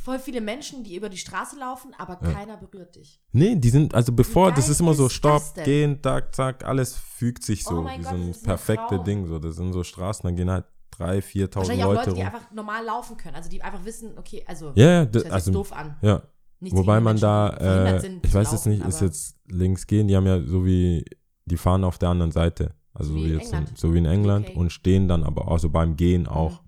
voll 0.07 0.19
viele 0.21 0.41
Menschen, 0.41 0.85
die 0.85 0.95
über 0.97 1.09
die 1.09 1.17
Straße 1.19 1.59
laufen, 1.59 1.91
aber 1.99 2.15
keiner 2.17 2.57
berührt 2.57 2.95
dich. 2.95 3.21
Nee, 3.33 3.57
die 3.57 3.71
sind, 3.71 3.93
also 3.93 4.13
bevor, 4.13 4.53
das 4.53 4.69
ist 4.69 4.81
immer 4.81 4.95
so, 4.95 5.07
ist 5.07 5.15
stopp, 5.15 5.43
gehen, 5.65 5.99
zack, 6.03 6.33
zack, 6.35 6.65
alles 6.65 6.95
fügt 6.97 7.43
sich 7.43 7.65
so, 7.65 7.79
Oh 7.79 7.83
mein 7.83 7.99
wie 8.01 8.05
Gott, 8.05 8.13
so 8.13 8.17
ein 8.17 8.27
das 8.29 8.37
ist 8.37 8.43
ein 8.43 8.47
perfekte 8.47 8.95
Traum. 8.95 9.05
Ding, 9.05 9.27
so. 9.27 9.39
Das 9.41 9.57
sind 9.57 9.73
so 9.73 9.83
Straßen, 9.83 10.23
da 10.23 10.31
gehen 10.31 10.49
halt 10.51 10.65
drei, 10.93 11.19
4.000 11.19 11.57
Wahrscheinlich 11.57 11.85
auch 11.85 11.93
Leute 11.93 12.11
Leute, 12.11 12.15
die 12.15 12.23
rum. 12.25 12.27
einfach 12.35 12.51
normal 12.53 12.85
laufen 12.85 13.17
können. 13.17 13.35
Also 13.35 13.51
die 13.51 13.61
einfach 13.63 13.85
wissen, 13.85 14.17
okay, 14.17 14.45
also 14.47 14.73
Ja, 14.77 14.91
ja, 14.91 15.05
das 15.07 15.25
hört 15.25 15.33
also, 15.35 15.53
doof 15.53 15.73
an. 15.73 15.97
ja, 16.03 16.23
Wobei 16.61 17.01
man 17.01 17.19
da, 17.19 17.51
äh, 17.97 18.01
sind 18.01 18.25
ich 18.25 18.33
weiß 18.33 18.53
jetzt 18.53 18.67
nicht, 18.67 18.83
ist 18.87 19.01
jetzt 19.03 19.37
links 19.49 19.87
gehen, 19.87 20.09
die 20.09 20.17
haben 20.17 20.27
ja 20.27 20.41
so 20.41 20.65
wie, 20.65 21.05
die 21.45 21.57
fahren 21.59 21.85
auf 21.85 21.99
der 21.99 22.09
anderen 22.11 22.33
Seite. 22.33 22.75
Also 22.95 23.15
Wie 23.15 23.25
wie 23.25 23.33
in 23.35 23.39
jetzt 23.41 23.53
in, 23.53 23.67
so 23.75 23.93
wie 23.93 23.99
in 23.99 24.07
England 24.07 24.49
UK. 24.51 24.57
und 24.57 24.71
stehen 24.71 25.07
dann 25.09 25.23
aber, 25.25 25.49
also 25.51 25.69
beim 25.69 25.97
Gehen 25.97 26.23
Mhm. 26.23 26.29
auch. 26.29 26.61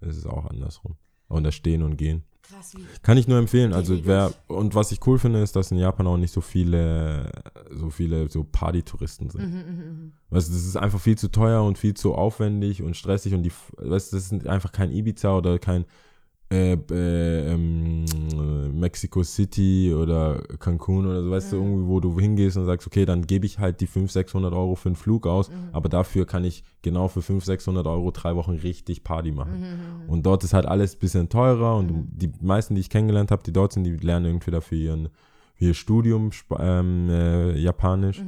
ist 0.00 0.16
es 0.18 0.26
auch 0.26 0.46
andersrum. 0.46 0.96
Und 1.28 1.42
das 1.44 1.54
Stehen 1.54 1.82
und 1.82 1.96
Gehen. 1.96 2.22
Krass, 2.48 2.74
wie. 2.76 2.84
Kann 3.02 3.18
ich 3.18 3.28
nur 3.28 3.38
empfehlen. 3.38 3.72
Also 3.72 4.06
wer, 4.06 4.32
und 4.46 4.74
was 4.74 4.92
ich 4.92 5.04
cool 5.06 5.18
finde, 5.18 5.42
ist, 5.42 5.56
dass 5.56 5.70
in 5.70 5.78
Japan 5.78 6.06
auch 6.06 6.16
nicht 6.16 6.32
so 6.32 6.40
viele, 6.40 7.30
so 7.70 7.90
viele 7.90 8.28
so 8.28 8.44
Partytouristen 8.44 9.30
sind. 9.30 9.50
Mhm, 9.50 9.58
mhm, 9.58 9.76
mhm. 9.76 10.12
Weißt 10.30 10.48
das 10.48 10.64
ist 10.64 10.76
einfach 10.76 11.00
viel 11.00 11.18
zu 11.18 11.30
teuer 11.30 11.62
und 11.62 11.78
viel 11.78 11.94
zu 11.94 12.14
aufwendig 12.14 12.82
und 12.82 12.96
stressig 12.96 13.34
und 13.34 13.42
die, 13.42 13.52
weißt 13.78 14.12
das 14.12 14.32
ist 14.32 14.46
einfach 14.46 14.72
kein 14.72 14.90
Ibiza 14.90 15.36
oder 15.36 15.58
kein 15.58 15.84
äh, 16.52 16.74
äh, 16.74 17.52
ähm, 17.52 18.04
äh, 18.32 18.68
Mexico 18.68 19.24
City 19.24 19.92
oder 19.92 20.40
Cancun 20.60 21.06
oder 21.06 21.22
so, 21.24 21.30
weißt 21.30 21.52
du, 21.52 21.56
irgendwie, 21.56 21.88
wo 21.88 21.98
du 21.98 22.18
hingehst 22.20 22.56
und 22.56 22.66
sagst, 22.66 22.86
okay, 22.86 23.04
dann 23.04 23.26
gebe 23.26 23.46
ich 23.46 23.58
halt 23.58 23.80
die 23.80 23.88
500, 23.88 24.12
600 24.12 24.52
Euro 24.54 24.76
für 24.76 24.88
einen 24.90 24.96
Flug 24.96 25.26
aus, 25.26 25.50
aber 25.72 25.88
dafür 25.88 26.24
kann 26.24 26.44
ich 26.44 26.62
genau 26.82 27.08
für 27.08 27.20
500, 27.22 27.46
600 27.46 27.86
Euro 27.88 28.12
drei 28.12 28.36
Wochen 28.36 28.52
richtig 28.52 29.02
Party 29.02 29.32
machen. 29.32 29.64
Und 30.06 30.24
dort 30.24 30.44
ist 30.44 30.52
halt 30.54 30.66
alles 30.66 30.94
ein 30.94 30.98
bisschen 31.00 31.28
teurer 31.28 31.76
und 31.76 31.88
die 32.12 32.32
meisten, 32.40 32.76
die 32.76 32.80
ich 32.80 32.90
kennengelernt 32.90 33.32
habe, 33.32 33.42
die 33.42 33.52
dort 33.52 33.72
sind, 33.72 33.82
die 33.82 33.96
lernen 33.96 34.26
irgendwie 34.26 34.52
dafür 34.52 34.78
ihren, 34.78 35.08
für 35.56 35.64
ihr 35.64 35.74
Studium 35.74 36.30
ähm, 36.60 37.08
äh, 37.10 37.58
Japanisch 37.58 38.22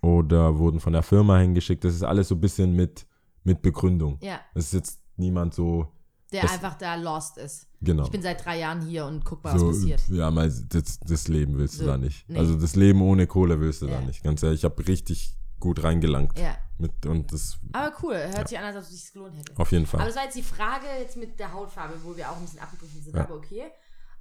oder 0.00 0.58
wurden 0.58 0.80
von 0.80 0.92
der 0.94 1.02
Firma 1.02 1.38
hingeschickt. 1.38 1.84
Das 1.84 1.94
ist 1.94 2.02
alles 2.02 2.28
so 2.28 2.34
ein 2.36 2.40
bisschen 2.40 2.74
mit, 2.74 3.06
mit 3.44 3.60
Begründung. 3.60 4.16
Ja, 4.22 4.40
Es 4.54 4.66
ist 4.66 4.72
jetzt 4.72 5.00
niemand 5.16 5.52
so, 5.52 5.88
der 6.32 6.42
Das- 6.42 6.52
einfach 6.52 6.74
da 6.74 6.94
lost 6.96 7.38
ist. 7.38 7.68
genau. 7.80 8.04
Ich 8.04 8.10
bin 8.10 8.22
seit 8.22 8.44
drei 8.44 8.58
Jahren 8.58 8.80
hier 8.82 9.06
und 9.06 9.24
guck 9.24 9.42
mal, 9.44 9.58
so, 9.58 9.68
was 9.68 9.76
passiert. 9.78 10.02
ja, 10.08 10.30
mal 10.30 10.50
das, 10.68 10.98
das 11.00 11.28
Leben 11.28 11.56
willst 11.58 11.74
du 11.74 11.84
So, 11.84 11.86
da 11.86 11.96
nicht. 11.98 12.28
nee. 12.28 12.38
Also 12.38 12.56
das 12.58 12.74
Leben 12.76 13.00
ohne 13.02 13.26
Kohle 13.26 13.60
willst 13.60 13.82
du 13.82 13.86
Ja. 13.86 14.00
da 14.00 14.00
nicht. 14.06 14.22
Ganz 14.24 14.42
ehrlich, 14.42 14.60
ich 14.60 14.64
habe 14.64 14.86
richtig 14.88 15.36
gut 15.60 15.82
reingelangt. 15.84 16.38
Ja, 16.38 16.56
Mit, 16.78 17.06
und 17.06 17.32
das 17.32 17.58
aber 17.72 17.94
cool. 18.02 18.14
Hört 18.16 18.48
sich 18.48 18.58
an, 18.58 18.64
als 18.64 18.76
ob 18.76 18.82
es 18.82 18.90
sich 18.90 19.12
gelohnt 19.12 19.36
hätte. 19.36 19.52
auf 19.56 19.70
jeden 19.72 19.84
Aber 19.86 19.98
Fall. 19.98 20.06
das 20.06 20.16
war 20.16 20.24
jetzt 20.24 20.36
die 20.36 20.42
Frage 20.42 20.86
jetzt 21.00 21.16
mit 21.16 21.38
der 21.38 21.52
Hautfarbe, 21.52 21.94
wo 22.04 22.16
wir 22.16 22.30
auch 22.30 22.36
ein 22.36 22.42
bisschen 22.42 22.58
abgegriffen 22.60 23.02
sind, 23.02 23.14
Ja. 23.16 23.22
aber 23.24 23.36
okay. 23.36 23.62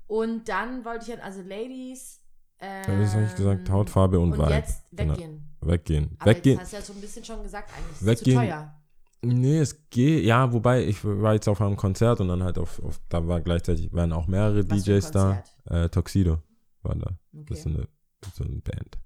Und 0.07 0.47
dann 0.47 0.85
wollte 0.85 1.05
ich 1.09 1.15
dann, 1.17 1.25
also 1.25 1.41
Ladies. 1.41 2.21
Ähm, 2.59 2.83
Ja, 2.87 2.99
das 3.01 3.13
habe 3.13 3.25
ich 3.25 3.35
gesagt, 3.35 3.69
Hautfarbe 3.69 4.17
und, 4.19 4.31
und 4.31 4.39
Vibe. 4.39 4.53
jetzt 4.53 4.83
Genau. 4.91 5.13
weggehen. 5.13 5.55
Weggehen. 5.59 6.15
Aber 6.19 6.31
Weggehen. 6.31 6.53
jetzt 6.59 6.63
hast 6.65 6.71
du 6.73 6.77
ja 6.77 6.81
so 6.83 6.93
ein 6.93 7.01
bisschen 7.01 7.25
schon 7.25 7.43
gesagt 7.43 7.69
eigentlich. 7.75 7.97
Es 7.99 8.05
Weggehen. 8.05 8.37
Ist 8.37 8.45
zu 8.45 8.47
teuer. 8.49 8.75
Nee, 9.23 9.59
es 9.59 9.89
geht, 9.89 10.23
ja, 10.23 10.53
wobei 10.53 10.85
ich 10.85 11.03
war 11.03 11.33
jetzt 11.33 11.47
auf 11.47 11.61
einem 11.61 11.75
Konzert 11.75 12.21
und 12.21 12.27
dann 12.27 12.43
halt 12.43 12.57
auf, 12.59 12.81
auf 12.83 12.99
da 13.09 13.27
war 13.27 13.41
gleichzeitig, 13.41 13.91
waren 13.91 14.11
auch 14.11 14.27
mehrere 14.27 14.69
Was 14.69 14.83
DJs 14.83 15.11
da. 15.11 15.43
Äh, 15.65 15.89
Tuxedo 15.89 16.39
war 16.83 16.95
da. 16.95 17.17
Okay. 17.33 17.45
Das 17.49 17.59
ist 17.59 17.67
eine, 17.67 17.87
das 18.21 18.33
ist 18.33 18.41
eine 18.41 18.61
Band. 18.61 18.97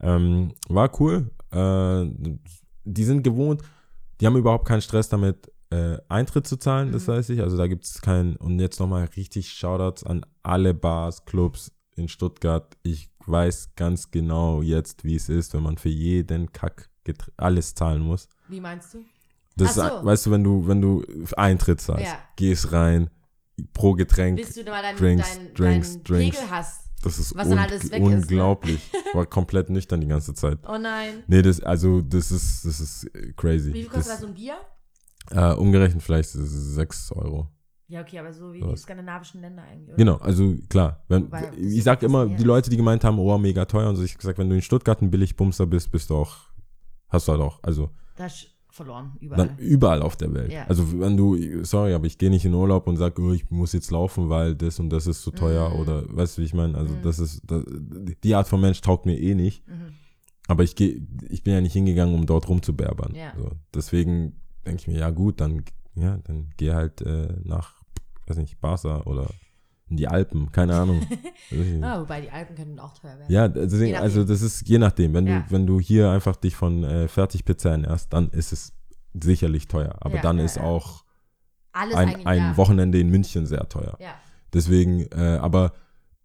Ähm, 0.00 0.52
war 0.68 0.90
cool. 1.00 1.30
Äh, 1.52 2.06
die 2.84 3.04
sind 3.04 3.22
gewohnt, 3.22 3.62
die 4.20 4.26
haben 4.26 4.36
überhaupt 4.36 4.66
keinen 4.66 4.80
Stress 4.82 5.08
damit, 5.08 5.50
äh, 5.70 5.98
Eintritt 6.08 6.46
zu 6.46 6.56
zahlen, 6.56 6.92
das 6.92 7.06
Mhm. 7.06 7.12
weiß 7.12 7.28
ich. 7.30 7.40
Also 7.42 7.56
da 7.56 7.66
gibt 7.66 7.84
es 7.84 8.00
keinen, 8.00 8.36
und 8.36 8.58
jetzt 8.58 8.80
nochmal 8.80 9.04
richtig 9.16 9.50
Shoutouts 9.52 10.02
an 10.02 10.24
alle 10.42 10.74
Bars, 10.74 11.24
Clubs 11.24 11.70
in 11.94 12.08
Stuttgart. 12.08 12.76
Ich 12.82 13.10
weiß 13.26 13.74
ganz 13.76 14.10
genau 14.10 14.62
jetzt, 14.62 15.04
wie 15.04 15.14
es 15.16 15.28
ist, 15.28 15.52
wenn 15.54 15.62
man 15.62 15.76
für 15.76 15.90
jeden 15.90 16.50
Kack 16.52 16.90
alles 17.36 17.74
zahlen 17.74 18.02
muss. 18.02 18.28
Wie 18.48 18.60
meinst 18.60 18.94
du? 18.94 18.98
Das 19.58 19.78
Ach 19.78 19.86
ist, 19.92 19.98
so. 20.00 20.04
weißt 20.06 20.26
du, 20.26 20.30
wenn 20.30 20.44
du, 20.44 20.66
wenn 20.66 20.80
du 20.80 21.04
Eintritt 21.36 21.80
zahlst, 21.80 22.04
Ja. 22.06 22.18
gehst 22.36 22.72
rein, 22.72 23.10
pro 23.72 23.92
Getränk, 23.94 24.36
Bis 24.38 24.54
du 24.54 24.62
mal 24.64 24.80
deinen 24.82 24.96
Drinks, 24.96 25.28
dein, 25.36 25.54
Drinks, 25.54 25.92
dein 25.94 26.04
Drinks. 26.04 26.36
Pegel 26.38 26.50
hast. 26.50 26.90
das 27.02 27.18
ist 27.18 27.34
was 27.34 27.48
dann 27.48 27.58
un 27.58 27.64
alles 27.64 27.90
weg 27.90 28.00
ist, 28.02 28.08
ne? 28.08 28.16
unglaublich. 28.16 28.80
War 29.14 29.26
komplett 29.26 29.68
nüchtern 29.70 30.00
die 30.00 30.06
ganze 30.06 30.32
Zeit. 30.34 30.58
Oh 30.68 30.78
nein. 30.78 31.24
Nee, 31.26 31.42
das, 31.42 31.60
also, 31.60 32.00
das 32.02 32.30
ist, 32.30 32.64
das 32.64 32.80
ist 32.80 33.10
crazy. 33.36 33.72
Wie 33.74 33.82
viel 33.82 33.90
kostet 33.90 34.06
da 34.06 34.12
das, 34.12 34.20
so 34.20 34.26
ein 34.28 34.34
Bier? 34.34 34.54
äh, 35.30 35.52
umgerechnet 35.54 36.02
vielleicht 36.02 36.30
6 36.30 37.12
Euro. 37.12 37.48
Ja, 37.90 38.02
okay, 38.02 38.18
aber 38.18 38.32
so 38.32 38.52
wie 38.52 38.60
Sowas. 38.60 38.74
die 38.80 38.82
skandinavischen 38.82 39.40
Länder 39.40 39.62
eigentlich. 39.62 39.88
oder? 39.88 39.96
Genau, 39.96 40.16
also 40.16 40.54
klar. 40.68 41.04
Wenn, 41.08 41.30
Weil 41.32 41.46
das 41.50 41.56
ich 41.56 41.82
sag 41.82 42.02
immer, 42.02 42.26
die. 42.26 42.44
Leute, 42.44 42.68
die 42.70 42.76
gemeint 42.76 43.02
haben, 43.02 43.18
oh, 43.18 43.38
mega 43.38 43.64
teuer 43.64 43.88
und 43.88 43.96
so, 43.96 44.02
ich 44.02 44.12
hab 44.12 44.18
gesagt, 44.18 44.38
wenn 44.38 44.48
du 44.50 44.54
in 44.56 44.62
Stuttgart 44.62 45.00
ein 45.00 45.10
Billigbumster 45.10 45.66
bist, 45.66 45.90
bist 45.90 46.10
du 46.10 46.16
auch, 46.16 46.36
hast 47.08 47.26
du 47.28 47.32
halt 47.32 47.40
auch, 47.40 47.58
also 47.62 47.90
Da 48.16 48.26
ist 48.26 48.46
verloren, 48.70 49.12
überall. 49.20 49.48
dann 49.48 49.58
überall 49.58 50.02
auf 50.02 50.16
der 50.16 50.32
Welt. 50.34 50.52
Ja. 50.52 50.64
Also 50.68 51.00
wenn 51.00 51.16
du, 51.16 51.64
sorry, 51.64 51.94
aber 51.94 52.06
ich 52.06 52.18
gehe 52.18 52.30
nicht 52.30 52.44
in 52.44 52.54
Urlaub 52.54 52.86
und 52.86 52.96
sag, 52.96 53.18
oh, 53.18 53.32
ich 53.32 53.50
muss 53.50 53.72
jetzt 53.72 53.90
laufen, 53.90 54.28
weil 54.28 54.54
das 54.54 54.78
und 54.78 54.90
das 54.90 55.06
ist 55.06 55.22
zu 55.22 55.30
teuer 55.30 55.70
Mhm. 55.70 55.80
oder 55.80 56.04
weißt 56.16 56.36
du, 56.38 56.42
wie 56.42 56.46
ich 56.46 56.54
meine? 56.54 56.76
Also 56.76 56.94
Mhm. 56.94 57.02
das 57.02 57.18
ist, 57.18 57.42
das, 57.46 57.64
die 58.24 58.34
Art 58.34 58.46
von 58.48 58.60
Mensch 58.60 58.80
taugt 58.80 59.06
mir 59.06 59.18
eh 59.18 59.34
nicht. 59.34 59.66
Mhm. 59.66 59.92
Aber 60.46 60.62
ich 60.64 60.76
gehe, 60.76 61.00
ich 61.28 61.42
bin 61.42 61.52
ja 61.54 61.60
nicht 61.60 61.72
hingegangen, 61.74 62.14
um 62.14 62.24
dort 62.26 62.48
rumzuberbern. 62.48 63.14
Ja. 63.14 63.32
So, 63.36 63.50
deswegen 63.74 64.34
denke 64.66 64.80
ich 64.82 64.86
mir, 64.88 64.98
ja 64.98 65.10
gut, 65.10 65.40
dann, 65.40 65.62
ja, 65.94 66.18
dann 66.24 66.48
geh 66.56 66.72
halt 66.72 67.00
äh, 67.02 67.34
nach, 67.44 67.74
weiß 68.26 68.36
nicht, 68.38 68.60
Barca 68.60 69.02
oder 69.02 69.26
in 69.90 69.96
die 69.96 70.08
Alpen, 70.08 70.50
keine 70.52 70.74
Ahnung. 70.76 71.00
Ah, 71.82 72.00
wobei 72.00 72.20
die 72.20 72.30
Alpen 72.30 72.54
können 72.56 72.78
auch 72.78 72.92
teuer 72.98 73.18
werden. 73.18 73.32
Ja, 73.32 73.48
deswegen, 73.48 73.86
Je 73.86 73.92
nachdem. 73.92 74.02
also 74.04 74.24
das 74.24 74.42
ist 74.42 74.68
je 74.68 74.78
nachdem. 74.78 75.14
Wenn 75.14 75.26
Ja. 75.26 75.40
du, 75.40 75.50
wenn 75.50 75.66
du 75.66 75.80
hier 75.80 76.10
einfach 76.10 76.36
dich 76.36 76.54
von 76.56 76.84
äh, 76.84 77.08
Fertigpizza 77.08 77.70
ernährst, 77.70 78.12
dann 78.12 78.28
ist 78.30 78.52
es 78.52 78.72
sicherlich 79.14 79.66
teuer. 79.68 79.96
Aber 80.00 80.16
Ja, 80.16 80.22
dann 80.22 80.38
ja, 80.38 80.44
ist 80.44 80.58
auch 80.60 81.04
Alles 81.72 81.94
ein, 81.96 82.26
ein. 82.26 82.56
Wochenende 82.58 83.00
in 83.00 83.08
München 83.08 83.46
sehr 83.46 83.66
teuer. 83.68 83.96
Ja. 84.00 84.10
Deswegen, 84.52 85.06
äh, 85.12 85.38
aber 85.40 85.72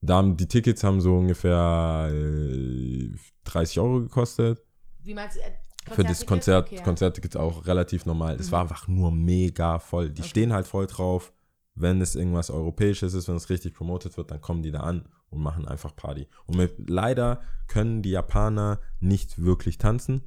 da 0.01 0.17
haben, 0.17 0.35
die 0.35 0.47
Tickets 0.47 0.83
haben 0.83 0.99
so 0.99 1.15
ungefähr 1.17 2.09
äh, 2.11 3.09
30 3.45 3.79
Euro 3.79 4.01
gekostet. 4.01 4.61
Wie 5.03 5.13
meinst 5.13 5.37
du? 5.37 5.41
Äh, 5.41 5.93
Für 5.95 6.03
das? 6.03 6.25
Konzert, 6.25 6.67
Okay, 6.67 6.75
ja. 6.77 6.83
Konzertticket 6.83 7.37
auch 7.37 7.65
relativ 7.65 8.05
normal. 8.05 8.35
Es 8.35 8.47
Mhm. 8.47 8.51
war 8.51 8.61
einfach 8.61 8.87
nur 8.87 9.11
mega 9.11 9.79
voll. 9.79 10.09
Die 10.09 10.21
Okay. 10.21 10.29
stehen 10.29 10.53
halt 10.53 10.67
voll 10.67 10.87
drauf. 10.87 11.31
Wenn 11.75 12.01
es 12.01 12.15
irgendwas 12.15 12.49
Europäisches 12.51 13.13
ist, 13.15 13.27
wenn 13.27 13.35
es 13.35 13.49
richtig 13.49 13.73
promotet 13.73 14.15
wird, 14.17 14.29
dann 14.31 14.41
kommen 14.41 14.61
die 14.61 14.71
da 14.71 14.81
an 14.81 15.05
und 15.31 15.41
machen 15.41 15.67
einfach 15.67 15.95
Party. 15.95 16.27
Und 16.45 16.57
mit, 16.57 16.89
leider 16.89 17.41
können 17.67 18.01
die 18.03 18.11
Japaner 18.11 18.79
nicht 18.99 19.41
wirklich 19.43 19.77
tanzen. 19.79 20.21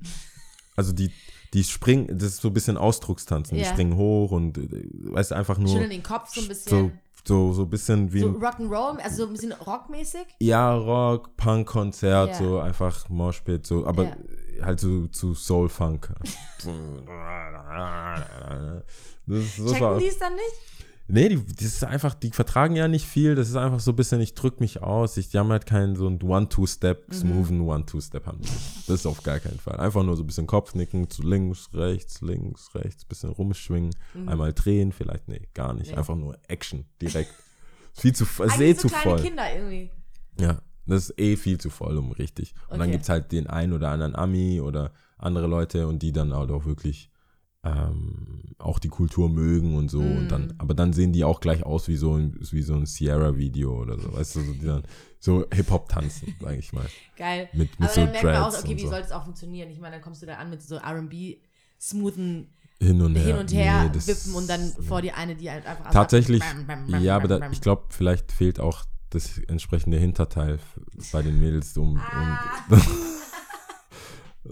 Also 0.75 0.93
die, 0.93 1.13
die 1.55 1.63
springen, 1.65 2.09
das 2.19 2.29
ist 2.33 2.41
so 2.43 2.49
ein 2.49 2.55
bisschen 2.55 2.77
Ausdruckstanzen. 2.77 3.57
Die 3.57 3.63
Ja. 3.63 3.71
springen 3.71 3.97
hoch 3.97 4.33
und 4.33 4.59
äh, 4.59 4.69
weißt 5.13 5.33
einfach 5.33 5.57
nur 5.59 5.69
Schütteln 5.69 5.91
den 5.91 6.03
Kopf 6.03 6.35
so 6.35 6.41
ein 6.41 6.45
so, 6.45 6.49
bisschen. 6.49 6.93
so, 7.25 7.53
so 7.53 7.63
ein 7.63 7.71
bisschen 7.71 8.13
wie 8.13 8.21
So, 8.21 8.31
Rock'n'Roll, 8.31 8.99
also 8.99 9.17
so 9.19 9.27
ein 9.27 9.33
bisschen 9.33 9.53
rockmäßig. 9.53 10.27
ja, 10.41 10.75
Rock, 10.75 11.37
Punk-Konzert, 11.37 12.31
Ja. 12.31 12.35
so 12.39 12.59
einfach 12.59 13.09
Moshpit, 13.09 13.65
so, 13.67 13.87
aber 13.87 14.17
halt 14.61 14.81
so 14.81 15.07
zu 15.07 15.35
Soul-Funk. 15.35 16.13
das, 19.27 19.39
ist- 19.39 19.59
das 19.59 19.73
Checken 19.73 19.99
die 19.99 20.07
es 20.09 20.19
dann 20.19 20.35
nicht? 20.35 20.76
Nee, 21.09 21.29
die, 21.29 21.45
das 21.47 21.63
ist 21.67 21.85
einfach, 21.85 22.15
die 22.15 22.31
vertragen 22.31 22.75
ja 22.77 22.89
nicht 22.89 23.07
viel, 23.07 23.35
das 23.35 23.49
ist 23.49 23.57
einfach 23.57 23.81
so 23.81 23.93
ein 23.93 23.97
bisschen, 23.97 24.21
ich 24.21 24.35
drück 24.35 24.61
mich 24.61 24.83
aus, 24.83 25.17
ich, 25.17 25.29
die 25.31 25.39
haben 25.39 25.51
halt 25.51 25.67
keinen 25.67 25.97
so 25.97 26.07
einen 26.07 26.21
One-Two-Step, 26.23 27.09
Mhm. 27.09 27.13
smoothen 27.13 27.61
One-Two-Step 27.61 28.27
haben 28.27 28.39
die 28.41 28.49
nicht. 28.51 28.89
Das 28.89 29.01
ist 29.01 29.07
auf 29.07 29.23
gar 29.23 29.39
keinen 29.39 29.59
Fall. 29.59 29.77
Einfach 29.79 30.03
nur 30.03 30.17
so 30.17 30.23
ein 30.23 30.27
bisschen 30.27 30.47
Kopfnicken, 30.47 31.09
zu 31.11 31.23
links, 31.23 31.71
rechts, 31.75 32.21
links, 32.23 32.75
rechts, 32.75 33.05
bisschen 33.05 33.31
rumschwingen, 33.31 33.95
einmal 34.27 34.53
drehen, 34.53 34.93
vielleicht, 34.93 35.29
nee, 35.29 35.49
gar 35.55 35.73
nicht, 35.73 35.87
Mhm. 35.87 35.93
Nee. 35.93 35.99
einfach 35.99 36.17
nur 36.17 36.39
Action, 36.49 36.85
direkt. 37.01 37.31
Viel 37.95 38.15
zu, 38.15 38.25
ist 38.25 38.61
eh 38.61 38.75
zu 38.75 38.83
so 38.83 38.89
kleine 38.89 39.03
voll. 39.17 39.21
Kinder 39.23 39.45
irgendwie. 39.55 39.91
Ja, 40.39 40.59
das 40.87 41.09
ist 41.11 41.19
eh 41.19 41.37
viel 41.37 41.59
zu 41.59 41.71
voll, 41.71 41.97
um 41.97 42.13
richtig. 42.13 42.53
Und 42.69 42.73
dann 42.79 42.83
Okay. 42.83 42.91
gibt 42.93 43.03
es 43.05 43.09
halt 43.09 43.33
den 43.33 43.47
einen 43.47 43.73
oder 43.73 43.89
anderen 43.91 44.15
Ami 44.15 44.61
oder 44.61 44.93
andere 45.19 45.47
Leute 45.47 45.87
und 45.89 46.01
die 46.03 46.13
dann 46.13 46.35
halt 46.35 46.51
auch 46.51 46.67
wirklich 46.67 47.11
ähm, 47.67 48.55
auch 48.59 48.79
die 48.79 48.89
Kultur 48.89 49.29
mögen 49.29 49.77
und 49.77 49.91
so. 49.91 49.99
Und 50.01 50.29
dann, 50.29 50.47
Mm. 50.49 50.55
aber 50.59 50.75
dann 50.75 50.93
sehen 50.93 51.13
die 51.13 51.25
auch 51.25 51.41
gleich 51.41 51.65
aus 51.65 51.89
wie 51.89 51.97
so 51.97 52.15
ein, 52.17 52.39
wie 52.51 52.63
so 52.63 52.75
ein 52.75 52.87
Sierra-Video 52.87 53.81
oder 53.83 53.99
so, 53.99 54.13
weißt 54.15 54.37
du, 54.37 54.41
so, 54.41 54.53
die 54.55 54.67
dann 54.67 54.83
so 55.19 55.45
Hip-Hop 55.53 55.89
tanzen, 55.89 56.35
sag 56.41 56.57
ich 56.59 56.73
mal. 56.73 56.87
Geil. 57.17 57.49
Mit, 57.53 57.79
mit 57.79 57.89
Aber 57.89 57.89
so 57.91 58.01
dann 58.03 58.11
merkt 58.13 58.25
man 58.25 58.37
auch, 58.37 58.59
okay, 58.59 58.77
wie 58.77 58.81
so. 58.83 58.89
soll 58.91 59.01
es 59.01 59.13
auch 59.13 59.25
funktionieren? 59.25 59.71
Ich 59.71 59.81
meine, 59.81 59.97
dann 59.97 60.03
kommst 60.03 60.23
du 60.23 60.27
da 60.27 60.35
an 60.37 60.51
mit 60.51 60.63
so 60.63 60.77
R&B, 60.77 61.37
smoothen 61.81 62.49
Hin 62.81 63.01
und 63.03 63.15
her. 63.15 63.25
hin 63.27 63.37
und 63.39 63.53
her 63.53 63.85
Nee, 63.85 63.91
das- 63.93 64.07
wippen 64.09 64.35
und 64.37 64.49
dann 64.49 64.73
vor 64.87 65.03
dir 65.03 65.17
eine, 65.17 65.35
die 65.35 65.51
halt 65.51 65.67
einfach 65.67 65.91
Tatsächlich, 65.91 66.41
bam, 66.41 66.67
bam, 66.67 66.87
bam, 66.91 67.03
ja, 67.03 67.17
aber 67.17 67.29
da, 67.29 67.51
ich 67.51 67.61
glaube, 67.61 67.85
vielleicht 67.91 68.33
fehlt 68.33 68.59
auch 68.61 68.85
das 69.11 69.39
entsprechende 69.49 69.99
Hinterteil 69.99 70.59
bei 71.13 71.23
den 71.23 71.39
Mädels, 71.41 71.77
um, 71.77 71.99
Ah. 71.99 72.41
um 72.69 72.77
Das 72.77 72.85
das- 72.85 73.16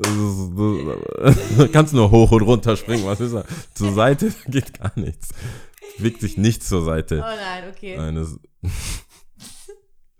kannst 1.72 1.94
nur 1.94 2.10
hoch 2.10 2.32
und 2.32 2.42
runter 2.42 2.76
springen, 2.76 3.04
was 3.06 3.20
ist 3.20 3.34
da? 3.34 3.44
Zur 3.74 3.92
Seite 3.92 4.32
geht 4.48 4.78
gar 4.78 4.92
nichts. 4.96 5.28
Wiegt 5.98 6.20
sich 6.20 6.36
nicht 6.36 6.62
zur 6.64 6.82
Oh 6.82 6.84
Seite. 6.84 7.16
nein, 7.16 7.64
okay. 7.70 7.96
Nein, 7.96 8.14
das, 8.16 8.38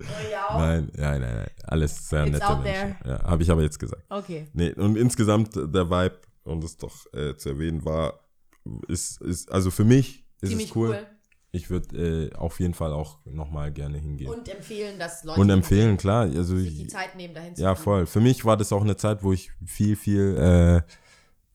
Oh 0.01 0.07
ja. 0.31 0.59
nein, 0.59 0.91
nein, 0.97 1.21
nein, 1.21 1.35
nein. 1.37 1.51
Alles 1.65 2.09
sehr 2.09 2.27
It's 2.27 2.39
nette 2.39 2.57
Menschen. 2.63 2.97
Ja, 3.05 3.23
habe 3.25 3.43
ich 3.43 3.51
aber 3.51 3.63
jetzt 3.63 3.79
gesagt. 3.79 4.05
Okay. 4.09 4.49
Nee, 4.53 4.73
und 4.73 4.97
insgesamt 4.97 5.55
der 5.57 5.89
Vibe, 5.89 6.19
um 6.45 6.61
das 6.61 6.77
doch 6.77 7.07
äh, 7.15 7.37
zu 7.37 7.51
erwähnen, 7.51 7.85
war, 7.85 8.21
ist, 8.89 9.21
ist, 9.23 9.51
also 9.51 9.71
für 9.71 9.85
mich 9.85 10.27
ist 10.41 10.51
Ziemlich 10.51 10.71
es 10.71 10.77
cool. 10.77 10.89
cool. 10.91 11.07
Ich 11.55 11.71
würde 11.71 12.31
äh, 12.33 12.35
auf 12.35 12.59
jeden 12.61 12.75
Fall 12.75 12.93
auch 12.93 13.19
nochmal 13.25 13.73
gerne 13.73 13.99
hingehen. 13.99 14.29
Und 14.29 14.49
empfehlen, 14.49 14.99
dass 14.99 15.25
Leute 15.25 15.41
Und 15.41 15.51
empfehlen, 15.51 15.97
klar. 15.97 16.23
Also 16.23 16.57
sich 16.57 16.75
die 16.77 16.83
ich, 16.85 16.91
Zeit 16.91 17.15
nehmen, 17.17 17.33
dahin 17.35 17.55
ja, 17.57 17.75
zu 17.75 17.83
fliegen. 17.83 17.85
voll. 17.85 18.07
Für 18.07 18.21
mich 18.21 18.45
war 18.45 18.57
das 18.57 18.73
auch 18.73 18.83
eine 18.83 18.97
Zeit, 18.97 19.23
wo 19.23 19.33
ich 19.33 19.51
viel, 19.65 19.95
viel 19.97 20.37
äh, 20.37 20.93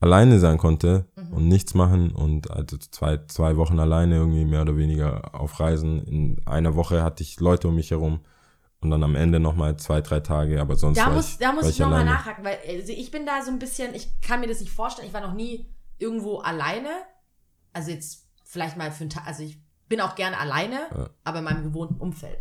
alleine 0.00 0.38
sein 0.38 0.56
konnte 0.58 1.06
Mhm. 1.16 1.32
und 1.34 1.48
nichts 1.48 1.74
machen 1.74 2.12
und 2.12 2.50
also 2.50 2.78
zwei, 2.78 3.18
zwei 3.26 3.56
Wochen 3.56 3.78
alleine 3.78 4.16
irgendwie 4.16 4.46
mehr 4.46 4.62
oder 4.62 4.76
weniger 4.76 5.34
auf 5.38 5.60
Reisen. 5.60 6.02
In 6.04 6.40
einer 6.46 6.74
Woche 6.74 7.02
hatte 7.02 7.22
ich 7.22 7.38
Leute 7.38 7.68
um 7.68 7.74
mich 7.74 7.90
herum 7.90 8.20
und 8.80 8.90
dann 8.90 9.02
am 9.02 9.14
Ende 9.14 9.38
nochmal 9.40 9.76
zwei, 9.76 10.00
drei 10.00 10.20
Tage, 10.20 10.58
aber 10.60 10.76
sonst 10.76 10.96
Da 10.98 11.06
war 11.08 11.12
muss, 11.12 11.32
ich, 11.32 11.38
da 11.38 11.52
muss 11.52 11.64
war 11.64 11.70
ich 11.70 11.78
nochmal 11.78 12.04
nachhaken, 12.06 12.42
weil 12.44 12.56
also 12.66 12.92
ich 12.92 13.10
bin 13.10 13.26
da 13.26 13.42
so 13.42 13.50
ein 13.50 13.58
bisschen, 13.58 13.94
ich 13.94 14.08
kann 14.22 14.40
mir 14.40 14.46
das 14.46 14.60
nicht 14.60 14.72
vorstellen, 14.72 15.06
ich 15.06 15.12
war 15.12 15.20
noch 15.20 15.34
nie 15.34 15.66
irgendwo 15.98 16.38
alleine. 16.38 16.88
Also 17.74 17.90
jetzt 17.90 18.26
vielleicht 18.44 18.78
mal 18.78 18.90
für 18.90 19.02
einen 19.02 19.10
Tag, 19.10 19.26
also 19.26 19.42
ich 19.42 19.60
bin 19.90 20.00
auch 20.00 20.14
gerne 20.14 20.38
alleine, 20.38 20.80
Ja. 20.96 21.10
aber 21.24 21.38
in 21.40 21.44
meinem 21.44 21.64
gewohnten 21.64 21.96
Umfeld. 22.00 22.38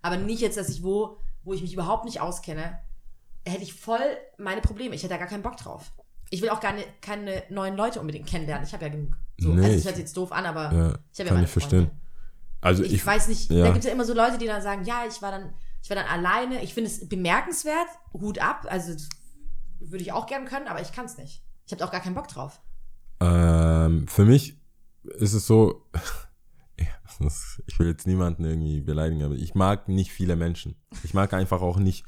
Aber 0.00 0.16
nicht 0.16 0.40
jetzt, 0.40 0.56
dass 0.56 0.70
ich 0.70 0.82
wo, 0.82 1.18
wo 1.44 1.52
ich 1.52 1.60
mich 1.60 1.74
überhaupt 1.74 2.04
nicht 2.06 2.20
auskenne, 2.22 2.78
hätte 3.44 3.62
ich 3.62 3.74
voll 3.74 4.00
meine 4.38 4.60
Probleme. 4.62 4.94
Ich 4.94 5.02
hätte 5.02 5.12
da 5.14 5.18
gar 5.18 5.26
keinen 5.28 5.42
Bock 5.42 5.56
drauf. 5.56 5.92
Ich 6.30 6.40
will 6.40 6.48
auch 6.48 6.60
gar 6.60 6.72
nicht, 6.72 6.88
keine 7.02 7.42
neuen 7.50 7.76
Leute 7.76 8.00
unbedingt 8.00 8.26
kennenlernen. 8.26 8.66
Ich 8.66 8.72
habe 8.72 8.86
ja 8.86 8.90
genug. 8.90 9.14
So, 9.38 9.50
Nee, 9.52 9.64
also 9.64 9.76
ich- 9.78 9.84
hört 9.84 9.98
jetzt 9.98 10.16
doof 10.16 10.32
an, 10.32 10.46
aber 10.46 10.62
Ja, 10.62 10.70
ich 10.70 10.74
habe 10.78 10.94
ja 11.18 11.24
kann 11.26 11.34
meine 11.34 11.44
ich 11.46 11.50
verstehen. 11.52 11.90
Also 12.60 12.84
Ich, 12.84 12.92
ich, 12.94 13.04
weiß 13.04 13.26
nicht, 13.28 13.50
ja. 13.50 13.64
da 13.64 13.70
gibt 13.72 13.80
es 13.80 13.84
ja 13.86 13.92
immer 13.92 14.04
so 14.04 14.14
Leute, 14.14 14.38
die 14.38 14.46
dann 14.46 14.62
sagen, 14.62 14.84
ja, 14.84 15.02
ich 15.08 15.20
war 15.20 15.32
dann, 15.32 15.52
ich 15.82 15.90
war 15.90 15.96
dann 15.96 16.06
alleine. 16.06 16.62
Ich 16.62 16.72
finde 16.74 16.88
es 16.88 17.08
bemerkenswert, 17.08 17.88
Hut 18.12 18.38
ab, 18.38 18.66
also 18.70 18.94
würde 19.80 20.02
ich 20.04 20.12
auch 20.12 20.26
gern 20.26 20.44
können, 20.46 20.68
aber 20.68 20.80
ich 20.80 20.92
kann 20.92 21.06
es 21.06 21.18
nicht. 21.18 21.42
Ich 21.66 21.72
habe 21.72 21.84
auch 21.84 21.90
gar 21.90 22.00
keinen 22.00 22.14
Bock 22.14 22.28
drauf. 22.28 22.60
Ähm, 23.20 24.06
für 24.06 24.24
mich 24.24 24.56
ist 25.04 25.32
es 25.32 25.46
so, 25.48 25.84
das- 27.22 27.62
ich 27.66 27.78
will 27.78 27.88
jetzt 27.88 28.06
niemanden 28.06 28.44
irgendwie 28.44 28.80
beleidigen, 28.80 29.22
aber 29.22 29.34
ich 29.34 29.54
mag 29.54 29.88
nicht 29.88 30.10
viele 30.12 30.36
Menschen. 30.36 30.76
Ich 31.04 31.14
mag 31.14 31.32
einfach 31.34 31.62
auch 31.62 31.78
nicht, 31.78 32.04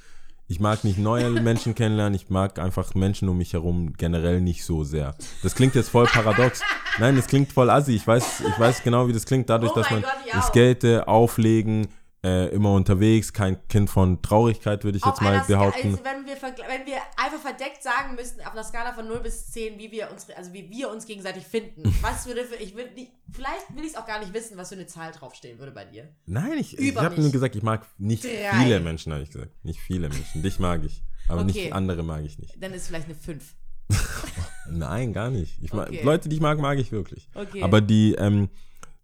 ich 0.47 0.61
mag 0.61 0.85
nicht 0.85 0.99
neue 0.99 1.31
Menschen 1.31 1.75
kennenlernen, 1.75 2.15
ich 2.15 2.29
mag 2.29 2.59
einfach 2.59 2.95
Menschen 2.95 3.29
um 3.29 3.39
mich 3.39 3.53
herum 3.55 3.95
generell 3.95 4.41
nicht 4.41 4.65
so 4.65 4.85
sehr. 4.85 5.15
Das 5.43 5.55
klingt 5.55 5.75
jetzt 5.75 5.89
voll 5.89 6.07
paradox. 6.07 6.61
Nein, 6.99 7.17
das 7.17 7.27
klingt 7.27 7.53
voll 7.53 7.71
assi. 7.71 7.95
Ich 7.97 8.07
weiß, 8.07 8.43
ich 8.49 8.59
weiß 8.59 8.83
genau, 8.83 9.09
wie 9.09 9.13
das 9.13 9.25
klingt, 9.27 9.49
dadurch, 9.49 9.73
Oh 9.73 9.77
dass 9.77 9.91
man 9.91 10.03
Gott, 10.03 10.11
ich 10.27 10.35
auch. 10.35 10.43
skate, 10.49 11.09
auflegen, 11.09 11.89
äh, 12.25 12.47
immer 12.49 12.73
unterwegs, 12.73 13.33
kein 13.35 13.57
Kind 13.69 13.91
von 13.91 14.23
Traurigkeit, 14.23 14.83
würde 14.83 14.97
ich 14.99 15.05
jetzt 15.05 15.21
mal 15.21 15.37
Ska- 15.41 15.47
behaupten. 15.47 15.89
also 15.93 16.05
wenn, 16.05 16.25
wir, 16.27 16.35
wenn 16.43 16.87
wir 16.87 16.97
einfach 17.17 17.39
verdeckt 17.39 17.83
sagen 17.83 18.15
müssten, 18.17 18.41
auf 18.41 18.53
einer 18.53 18.65
Skala 18.65 18.95
von 18.95 19.07
0 19.07 19.21
bis 19.21 19.49
10, 19.53 19.79
wie 19.79 19.93
wir 19.93 20.11
uns, 20.11 20.27
also 20.31 20.53
wie 20.55 20.69
wir 20.71 20.91
uns 20.91 21.05
gegenseitig 21.07 21.45
finden, 21.45 21.83
was 22.03 22.27
würde 22.27 22.45
für, 22.45 22.57
ich 22.57 22.75
würde 22.75 22.95
nicht, 22.95 23.13
vielleicht 23.31 23.77
will 23.77 23.85
ich 23.85 23.91
es 23.93 23.97
auch 23.97 24.07
gar 24.07 24.21
nicht 24.21 24.33
wissen, 24.33 24.57
was 24.57 24.71
für 24.71 24.75
eine 24.77 24.87
Zahl 24.87 25.13
draufstehen 25.13 25.59
würde 25.59 25.73
bei 25.73 25.85
dir. 25.85 26.09
Nein, 26.27 26.59
ich, 26.59 26.79
ich 26.79 26.97
habe 26.97 27.21
nur 27.21 27.31
gesagt, 27.31 27.55
ich 27.57 27.63
mag 27.63 27.87
nicht 27.99 28.25
Drei. 28.25 28.51
viele 28.63 28.81
Menschen, 28.81 29.13
habe 29.13 29.23
ich 29.23 29.31
gesagt. 29.31 29.53
Nicht 29.63 29.81
viele 29.81 30.09
Menschen. 30.09 30.43
Dich 30.43 30.59
mag 30.59 30.83
ich. 30.85 31.03
Aber 31.29 31.43
Okay. 31.43 31.53
nicht 31.53 31.73
andere 31.75 32.03
mag 32.03 32.25
ich 32.25 32.39
nicht. 32.39 32.55
Dann 32.63 32.73
ist 32.73 32.83
es 32.83 32.89
vielleicht 32.89 33.07
eine 33.07 33.15
5. 33.15 33.55
Nein, 34.71 35.13
gar 35.13 35.31
nicht. 35.31 35.59
Ich 35.63 35.73
mag, 35.73 35.89
Okay. 35.89 36.03
Leute, 36.03 36.29
die 36.29 36.37
ich 36.37 36.41
mag, 36.43 36.59
mag 36.59 36.79
ich 36.79 36.91
wirklich. 36.93 37.29
Okay. 37.35 37.63
Aber 37.63 37.81
die, 37.81 38.15
ähm, 38.15 38.49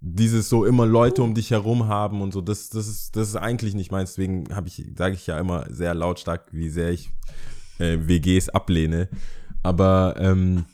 dieses 0.01 0.49
so 0.49 0.65
immer 0.65 0.87
Leute 0.87 1.23
um 1.23 1.35
dich 1.35 1.51
herum 1.51 1.87
haben 1.87 2.23
und 2.23 2.33
so, 2.33 2.41
das, 2.41 2.71
das 2.71 2.89
ist, 2.89 3.17
das 3.17 3.29
ist 3.29 3.37
eigentlich 3.37 3.75
nicht 3.75 3.93
meins. 3.93 4.11
Deswegen 4.11 4.55
habe 4.55 4.69
ich, 4.69 4.85
sage 4.97 5.15
ich 5.15 5.27
ja 5.27 5.39
immer 5.39 5.67
sehr 5.71 5.95
lautstark, 5.95 6.49
wie 6.53 6.71
sehr 6.71 6.91
ich 6.91 7.11
äh, 7.79 7.99
WGs 8.01 8.49
ablehne. 8.49 9.09
Aber 9.63 10.15
ähm, 10.19 10.65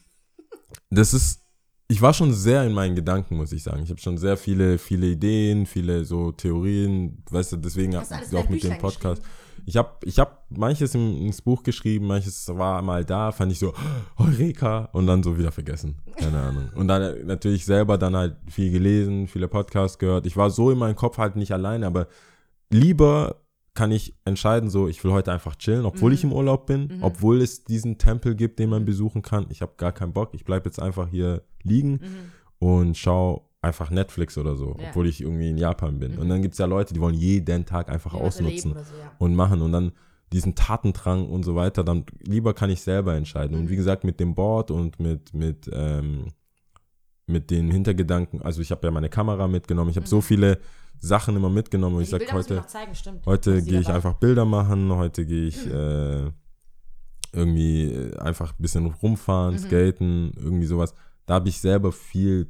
das 0.91 1.13
ist, 1.13 1.43
ich 1.89 2.03
war 2.03 2.15
schon 2.15 2.33
sehr 2.33 2.65
in 2.65 2.73
meinen 2.73 2.95
Gedanken, 2.95 3.37
muss 3.37 3.53
ich 3.53 3.65
sagen. 3.65 3.83
Ich 3.83 3.91
habe 3.91 4.01
schon 4.01 4.19
sehr 4.19 4.37
viele, 4.37 4.79
viele 4.79 5.09
Ideen, 5.09 5.67
viele 5.67 6.05
so 6.05 6.31
Theorien, 6.33 7.25
weißt 7.31 7.53
du, 7.53 7.57
deswegen 7.57 7.97
auch 7.97 8.49
mit 8.49 8.63
dem 8.63 8.79
Podcast. 8.79 9.23
Ich 9.67 9.77
habe 9.77 9.91
ich 10.03 10.19
hab 10.21 10.45
manches 10.49 10.95
im, 10.95 11.27
ins 11.27 11.43
Buch 11.43 11.65
geschrieben, 11.65 12.07
manches 12.07 12.49
war 12.49 12.81
mal 12.83 13.05
da, 13.05 13.33
fand 13.33 13.51
ich 13.51 13.59
so, 13.59 13.75
Eureka, 14.17 14.89
und 14.93 15.09
dann 15.09 15.25
so 15.25 15.37
wieder 15.37 15.51
vergessen. 15.51 15.97
Keine 16.17 16.39
Ahnung. 16.41 16.71
Und 16.77 16.87
dann 16.89 17.03
äh, 17.03 17.25
natürlich 17.25 17.67
selber 17.67 17.99
dann 17.99 18.17
halt 18.17 18.37
viel 18.49 18.71
gelesen, 18.71 19.27
viele 19.27 19.49
Podcasts 19.49 19.99
gehört. 19.99 20.25
Ich 20.25 20.37
war 20.37 20.51
so 20.51 20.71
in 20.71 20.79
meinem 20.79 20.95
Kopf 20.95 21.19
halt 21.19 21.35
nicht 21.35 21.53
alleine, 21.53 21.87
aber 21.87 22.07
lieber 22.71 23.43
kann 23.75 23.91
ich 23.91 24.15
entscheiden, 24.25 24.71
so, 24.71 24.89
ich 24.89 25.03
will 25.05 25.13
heute 25.13 25.33
einfach 25.33 25.57
chillen, 25.57 25.85
obwohl 25.85 26.13
ich 26.13 26.25
im 26.25 26.33
Urlaub 26.33 26.67
bin, 26.67 26.99
obwohl 27.03 27.43
es 27.43 27.65
diesen 27.65 27.99
Tempel 27.99 28.35
gibt, 28.35 28.59
den 28.59 28.71
man 28.71 28.85
besuchen 28.85 29.21
kann. 29.21 29.47
Ich 29.51 29.63
habe 29.63 29.75
gar 29.77 29.93
keinen 29.93 30.13
Bock. 30.13 30.31
Ich 30.33 30.45
bleibe 30.45 30.69
jetzt 30.69 30.81
einfach 30.81 31.09
hier 31.09 31.43
liegen 31.63 32.01
und 32.59 32.97
schau 32.97 33.46
einfach 33.63 33.91
Netflix 33.91 34.39
oder 34.39 34.55
so, 34.57 34.77
Ja. 34.79 34.89
obwohl 34.91 35.07
ich 35.09 35.21
irgendwie 35.21 35.51
in 35.51 35.59
Japan 35.59 35.99
bin. 35.99 36.19
Und 36.19 36.29
dann 36.29 36.43
gibt 36.43 36.53
es 36.55 36.59
ja 36.59 36.67
Leute, 36.67 36.95
die 36.95 37.01
wollen 37.01 37.15
jeden 37.15 37.65
Tag 37.67 37.89
einfach 37.89 38.15
Ja, 38.15 38.21
ausnutzen 38.21 38.73
so, 38.75 38.79
ja. 38.97 39.13
und 39.19 39.35
machen 39.35 39.61
und 39.63 39.73
dann 39.73 39.93
diesen 40.33 40.55
Tatendrang 40.55 41.27
und 41.29 41.45
so 41.45 41.55
weiter, 41.55 41.85
dann 41.85 42.05
lieber 42.27 42.53
kann 42.55 42.71
ich 42.71 42.81
selber 42.83 43.15
entscheiden. 43.15 43.57
Mhm. 43.57 43.63
Und 43.65 43.71
wie 43.71 43.77
gesagt, 43.77 44.05
mit 44.05 44.19
dem 44.21 44.35
Board 44.35 44.71
und 44.71 44.99
mit, 45.01 45.33
mit, 45.35 45.71
ähm, 45.73 46.33
mit 47.27 47.51
den 47.51 47.71
Hintergedanken, 47.71 48.43
also 48.43 48.61
ich 48.61 48.71
habe 48.71 48.87
ja 48.87 48.91
meine 48.93 49.09
Kamera 49.09 49.49
mitgenommen, 49.49 49.91
ich 49.91 49.97
habe 49.97 50.07
so 50.07 50.21
viele 50.21 50.59
Sachen 50.99 51.37
immer 51.37 51.51
mitgenommen 51.51 51.97
und 51.97 52.03
ich 52.03 52.09
Mhm. 52.13 52.19
Sage 52.19 52.33
heute, 52.33 52.65
heute 53.27 53.63
gehe 53.63 53.81
ich 53.81 53.89
einfach 53.89 54.15
Bilder 54.15 54.45
machen, 54.45 54.93
heute 54.93 55.27
gehe 55.27 55.43
Mhm. 55.43 55.49
ich 55.49 55.67
äh, 55.67 56.31
irgendwie 57.33 57.85
äh, 57.93 58.17
einfach 58.19 58.53
ein 58.53 58.63
bisschen 58.63 58.87
rumfahren, 58.87 59.55
Mhm. 59.55 59.59
skaten, 59.59 60.33
irgendwie 60.37 60.67
sowas. 60.67 60.95
Da 61.27 61.35
habe 61.35 61.49
ich 61.49 61.61
selber 61.61 61.93
viel 61.93 62.49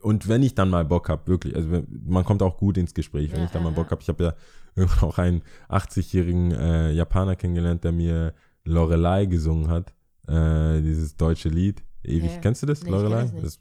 und 0.00 0.28
wenn 0.28 0.42
ich 0.42 0.54
dann 0.54 0.70
mal 0.70 0.84
Bock 0.84 1.08
habe, 1.08 1.26
wirklich, 1.26 1.54
also 1.56 1.68
man 2.06 2.24
kommt 2.24 2.42
auch 2.42 2.56
gut 2.58 2.76
ins 2.78 2.94
Gespräch, 2.94 3.30
wenn 3.32 3.40
Ja, 3.40 3.44
ich 3.46 3.50
dann 3.50 3.62
mal 3.62 3.72
Bock 3.72 3.90
habe. 3.90 4.00
Ich 4.02 4.08
habe 4.08 4.24
ja 4.24 4.34
irgendwann 4.76 5.08
auch 5.08 5.18
einen 5.18 5.42
80-jährigen 5.68 6.52
äh, 6.52 6.92
Japaner 6.92 7.36
kennengelernt, 7.36 7.84
der 7.84 7.92
mir 7.92 8.34
Lorelei 8.64 9.26
gesungen 9.26 9.68
hat, 9.68 9.92
äh, 10.28 10.80
dieses 10.80 11.16
deutsche 11.16 11.48
Lied. 11.48 11.82
Ewig. 12.02 12.30
Ja. 12.32 12.38
Kennst 12.40 12.62
du 12.62 12.66
das, 12.66 12.82
Nee, 12.82 12.90
Lorelei? 12.90 13.30
das 13.40 13.58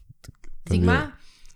Sing 0.68 0.82
wir- 0.82 0.88
mal. 0.88 1.10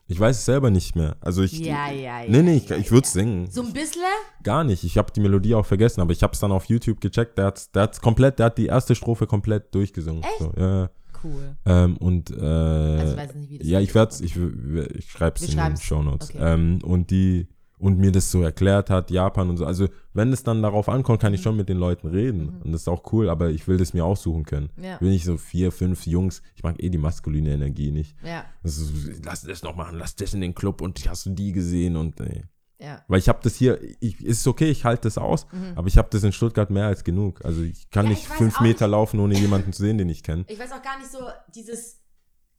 Ich 0.09 0.17
weiß 0.17 0.37
es 0.37 0.45
selber 0.45 0.69
nicht 0.69 0.95
mehr. 0.95 1.17
Also 1.19 1.43
ich. 1.43 1.59
Ja, 1.59 1.91
ja, 1.91 2.21
ja. 2.21 2.29
Nee, 2.29 2.41
nee, 2.41 2.55
ich, 2.55 2.69
ja, 2.69 2.77
ich 2.77 2.91
würde 2.91 3.05
es 3.05 3.13
ja. 3.13 3.19
singen. 3.21 3.51
So 3.51 3.61
ein 3.61 3.73
bisschen? 3.73 4.03
Gar 4.41 4.63
nicht. 4.63 4.85
Ich 4.85 4.97
habe 4.97 5.11
die 5.11 5.19
Melodie 5.19 5.53
auch 5.53 5.65
vergessen, 5.65 5.99
aber 5.99 6.13
ich 6.13 6.23
habe 6.23 6.31
es 6.31 6.39
dann 6.39 6.53
auf 6.53 6.63
YouTube 6.65 7.01
gecheckt. 7.01 7.37
Der 7.37 7.47
hat 7.47 7.75
der 7.75 7.81
hat's 7.83 7.99
komplett, 7.99 8.39
der 8.39 8.45
hat 8.45 8.57
die 8.57 8.67
erste 8.67 8.95
Strophe 8.95 9.27
komplett 9.27 9.75
durchgesungen. 9.75 10.23
Echt? 10.23 10.39
So, 10.39 10.53
ja. 10.57 10.89
Cool. 11.23 11.55
Ähm, 11.65 11.97
und 11.97 12.29
äh, 12.31 12.35
Also 12.35 13.11
ich 13.13 13.17
weiß 13.17 13.35
nicht, 13.35 13.49
wie 13.49 13.57
das 13.59 13.67
ja, 13.67 13.79
ich 13.79 13.93
werde 13.95 14.11
es, 14.11 14.21
ich, 14.21 14.35
ich 14.35 15.09
schreibe 15.11 15.35
es 15.37 15.49
in 15.53 15.57
den. 15.57 15.77
Show 15.77 16.01
Notes. 16.03 16.29
Okay. 16.29 16.39
Ähm, 16.41 16.79
und 16.83 17.11
die 17.11 17.47
und 17.79 17.99
mir 17.99 18.11
das 18.11 18.31
so 18.31 18.41
erklärt 18.41 18.89
hat, 18.89 19.11
Japan 19.11 19.51
und 19.51 19.57
so. 19.57 19.65
Also 19.65 19.87
wenn 20.13 20.33
es 20.33 20.41
dann 20.41 20.63
darauf 20.63 20.89
ankommt, 20.89 21.21
kann 21.21 21.35
ich 21.35 21.41
Mhm. 21.41 21.43
schon 21.43 21.57
mit 21.57 21.69
den 21.69 21.77
Leuten 21.77 22.07
reden 22.07 22.49
und 22.63 22.71
das 22.71 22.81
ist 22.81 22.87
auch 22.87 23.11
cool. 23.13 23.29
Aber 23.29 23.51
ich 23.51 23.67
will 23.67 23.77
das 23.77 23.93
mir 23.93 24.03
aussuchen 24.03 24.45
können. 24.45 24.69
Ja. 24.81 24.99
Will 24.99 25.11
nicht 25.11 25.25
so 25.25 25.37
vier, 25.37 25.71
fünf 25.71 26.07
Jungs. 26.07 26.41
Ich 26.55 26.63
mag 26.63 26.81
eh 26.81 26.89
die 26.89 26.97
maskuline 26.97 27.51
Energie 27.53 27.91
nicht. 27.91 28.15
Ja, 28.25 28.45
ist, 28.63 28.91
lass 29.23 29.43
das 29.43 29.61
noch 29.61 29.75
machen, 29.75 29.97
lass 29.99 30.15
das 30.15 30.33
in 30.33 30.41
den 30.41 30.55
Club 30.55 30.81
und 30.81 31.07
hast 31.07 31.27
du 31.27 31.29
die 31.29 31.51
gesehen 31.51 31.95
und 31.97 32.19
nee. 32.19 32.45
Ja. 32.79 33.03
Weil 33.07 33.19
ich 33.19 33.27
habe 33.29 33.39
das 33.41 33.55
hier, 33.55 33.79
ich, 33.99 34.23
ist 34.23 34.45
okay, 34.47 34.69
ich 34.69 34.85
halte 34.85 35.03
das 35.03 35.17
aus, 35.17 35.47
aber 35.75 35.87
ich 35.87 35.97
habe 35.97 36.09
das 36.11 36.23
in 36.23 36.31
Stuttgart 36.31 36.69
mehr 36.69 36.85
als 36.87 37.03
genug. 37.03 37.43
Also 37.43 37.61
ich 37.63 37.89
kann 37.89 38.05
Mhm. 38.05 38.11
Ja, 38.11 38.17
nicht 38.17 38.27
ich 38.27 38.33
fünf 38.35 38.59
Meter 38.59 38.85
nicht. 38.85 38.91
laufen, 38.91 39.19
ohne 39.19 39.35
jemanden 39.35 39.73
zu 39.73 39.81
sehen, 39.81 39.97
den 39.97 40.09
ich 40.09 40.21
kenne. 40.23 40.45
Ich 40.47 40.59
weiß 40.59 40.71
auch 40.73 40.81
gar 40.83 40.97
nicht 40.99 41.11
so, 41.11 41.19
dieses, 41.55 41.99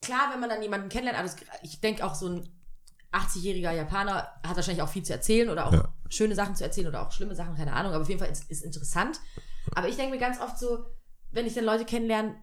klar, 0.02 0.30
wenn 0.32 0.40
man 0.40 0.48
dann 0.48 0.62
jemanden 0.62 0.88
kennenlernt, 0.88 1.18
also 1.18 1.36
ich 1.62 1.80
denke 1.80 2.04
auch 2.04 2.14
so 2.14 2.28
ein 2.28 2.48
80-jähriger 3.12 3.72
Japaner 3.72 4.28
hat 4.46 4.56
wahrscheinlich 4.56 4.82
auch 4.82 4.88
viel 4.88 5.02
zu 5.02 5.12
erzählen 5.12 5.48
oder 5.48 5.66
auch 5.66 5.72
Ja. 5.72 5.94
schöne 6.10 6.34
Sachen 6.34 6.54
zu 6.56 6.64
erzählen 6.64 6.88
oder 6.88 7.06
auch 7.06 7.12
schlimme 7.12 7.34
Sachen, 7.34 7.54
keine 7.56 7.72
Ahnung, 7.72 7.92
aber 7.92 8.02
auf 8.02 8.08
jeden 8.08 8.20
Fall 8.20 8.30
ist, 8.30 8.50
ist 8.50 8.64
interessant. 8.64 9.18
Aber 9.74 9.88
ich 9.88 9.96
denke 9.96 10.12
mir 10.12 10.20
ganz 10.20 10.40
oft 10.40 10.58
so, 10.58 10.84
wenn 11.30 11.46
ich 11.46 11.54
dann 11.54 11.64
Leute 11.64 11.84
kennenlerne, 11.84 12.34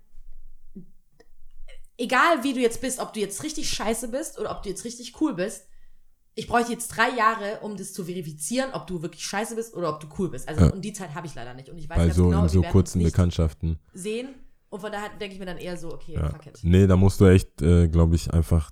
egal 1.98 2.44
wie 2.44 2.54
du 2.54 2.60
jetzt 2.60 2.82
bist, 2.82 3.00
ob 3.00 3.14
du 3.14 3.20
jetzt 3.20 3.44
richtig 3.44 3.70
scheiße 3.70 4.08
bist 4.10 4.40
oder 4.40 4.52
ob 4.52 4.64
du 4.64 4.70
jetzt 4.70 4.84
richtig 4.86 5.20
cool 5.22 5.34
bist, 5.36 5.66
ich 6.38 6.48
bräuchte 6.48 6.72
jetzt 6.74 6.90
drei 6.90 7.10
Jahre, 7.18 7.60
um 7.62 7.78
das 7.78 7.94
zu 7.94 8.04
verifizieren, 8.04 8.72
ob 8.74 8.88
du 8.88 9.02
wirklich 9.02 9.24
scheiße 9.24 9.56
bist 9.56 9.74
oder 9.74 9.90
ob 9.90 10.00
du 10.02 10.08
cool 10.20 10.30
bist. 10.30 10.48
Also 10.50 10.66
Ja. 10.66 10.72
und 10.72 10.84
die 10.84 10.94
Zeit 10.94 11.16
habe 11.16 11.26
ich 11.28 11.36
leider 11.36 11.54
nicht. 11.54 11.70
Und 11.70 11.78
ich 11.78 11.90
weiß 11.90 11.98
Bei 11.98 12.10
so 12.10 12.26
genau, 12.28 12.44
in 12.44 12.50
so 12.50 12.62
kurzen 12.62 13.02
Bekanntschaften. 13.04 13.80
sehen. 13.94 14.30
Und 14.70 14.82
von 14.82 14.92
daher 14.92 15.10
denke 15.20 15.34
ich 15.34 15.40
mir 15.40 15.46
dann 15.46 15.58
eher 15.58 15.78
so, 15.78 15.94
okay, 15.94 16.14
Ja. 16.16 16.30
fuck 16.30 16.46
it. 16.48 16.60
Nee, 16.64 16.88
da 16.88 16.98
musst 16.98 17.22
du 17.22 17.26
echt, 17.26 17.62
äh, 17.62 17.88
glaube 17.88 18.16
ich, 18.16 18.34
einfach 18.34 18.72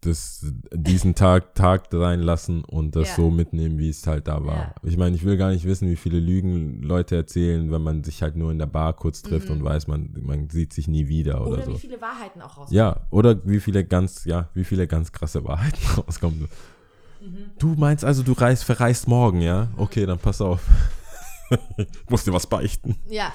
das, 0.00 0.44
diesen 0.72 1.14
Tag, 1.14 1.54
Tag 1.54 1.88
reinlassen 1.92 2.64
und 2.64 2.96
das 2.96 3.10
Ja. 3.10 3.14
so 3.16 3.30
mitnehmen, 3.30 3.78
wie 3.78 3.88
es 3.90 4.04
halt 4.06 4.26
da 4.26 4.44
war. 4.44 4.74
Ich 4.82 4.96
meine, 4.96 5.14
ich 5.14 5.24
will 5.24 5.36
gar 5.36 5.50
nicht 5.50 5.64
wissen, 5.64 5.88
wie 5.88 5.94
viele 5.96 6.18
Lügen 6.18 6.82
Leute 6.82 7.14
erzählen, 7.14 7.70
wenn 7.70 7.82
man 7.82 8.02
sich 8.02 8.20
halt 8.22 8.34
nur 8.34 8.50
in 8.50 8.58
der 8.58 8.66
Bar 8.66 8.94
kurz 8.96 9.22
trifft 9.22 9.48
und 9.50 9.62
weiß, 9.62 9.86
man, 9.86 10.12
man 10.22 10.50
sieht 10.50 10.72
sich 10.72 10.88
nie 10.88 11.06
wieder 11.06 11.42
oder, 11.42 11.48
Mhm. 11.48 11.52
Oder 11.52 11.64
so. 11.66 11.72
wie 11.74 11.78
viele 11.78 12.00
Wahrheiten 12.00 12.40
auch 12.42 12.56
rauskommen. 12.56 12.74
Ja, 12.74 13.06
oder 13.10 13.46
wie 13.46 13.60
viele 13.60 13.84
ganz, 13.84 14.24
ja, 14.24 14.48
wie 14.54 14.64
viele 14.64 14.88
ganz 14.88 15.12
krasse 15.12 15.44
Wahrheiten 15.44 15.78
rauskommen. 15.98 16.48
Mhm. 17.22 17.50
Du 17.58 17.74
meinst 17.76 18.04
also, 18.04 18.22
du 18.22 18.32
reist, 18.32 18.64
verreist 18.64 19.06
morgen, 19.08 19.40
ja? 19.40 19.68
Okay, 19.76 20.06
dann 20.06 20.18
pass 20.18 20.40
auf. 20.40 20.60
ich 21.76 21.88
muss 22.10 22.24
dir 22.24 22.32
was 22.32 22.46
beichten. 22.46 22.96
Ja, 23.08 23.32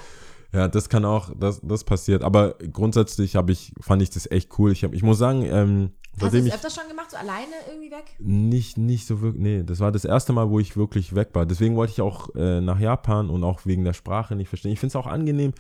Ja, 0.54 0.68
das 0.68 0.90
kann 0.90 1.06
auch, 1.06 1.30
das, 1.38 1.60
das 1.62 1.84
passiert. 1.84 2.24
Aber 2.24 2.56
grundsätzlich 2.72 3.36
habe 3.36 3.52
ich, 3.52 3.74
fand 3.80 4.02
ich 4.02 4.10
das 4.10 4.30
echt 4.32 4.58
cool. 4.60 4.72
Ich, 4.72 4.84
hab, 4.84 4.94
ich 4.94 5.04
muss 5.04 5.18
sagen, 5.18 5.44
ähm, 5.44 5.92
Hast 6.20 6.34
du 6.34 6.42
das 6.44 6.54
öfter 6.54 6.70
schon 6.72 6.90
gemacht, 6.90 7.12
so 7.12 7.18
alleine 7.18 7.52
irgendwie 7.70 7.92
weg? 7.92 8.06
nicht, 8.18 8.78
nicht 8.78 9.06
so 9.06 9.22
wirklich, 9.22 9.44
nee, 9.44 9.64
das 9.64 9.80
war 9.80 9.92
das 9.92 10.04
erste 10.04 10.34
Mal, 10.34 10.50
wo 10.50 10.60
ich 10.60 10.76
wirklich 10.76 11.14
weg 11.14 11.30
war. 11.34 11.46
Deswegen 11.46 11.76
wollte 11.76 11.94
ich 11.94 12.02
auch 12.02 12.34
äh, 12.34 12.60
nach 12.60 12.80
Japan 12.80 13.30
und 13.30 13.44
auch 13.44 13.66
wegen 13.66 13.84
der 13.84 13.94
Sprache 13.94 14.36
nicht 14.36 14.50
verstehen. 14.50 14.72
Ich 14.72 14.80
finde 14.80 14.92
es 14.92 14.96
auch 14.96 15.06
angenehm, 15.06 15.54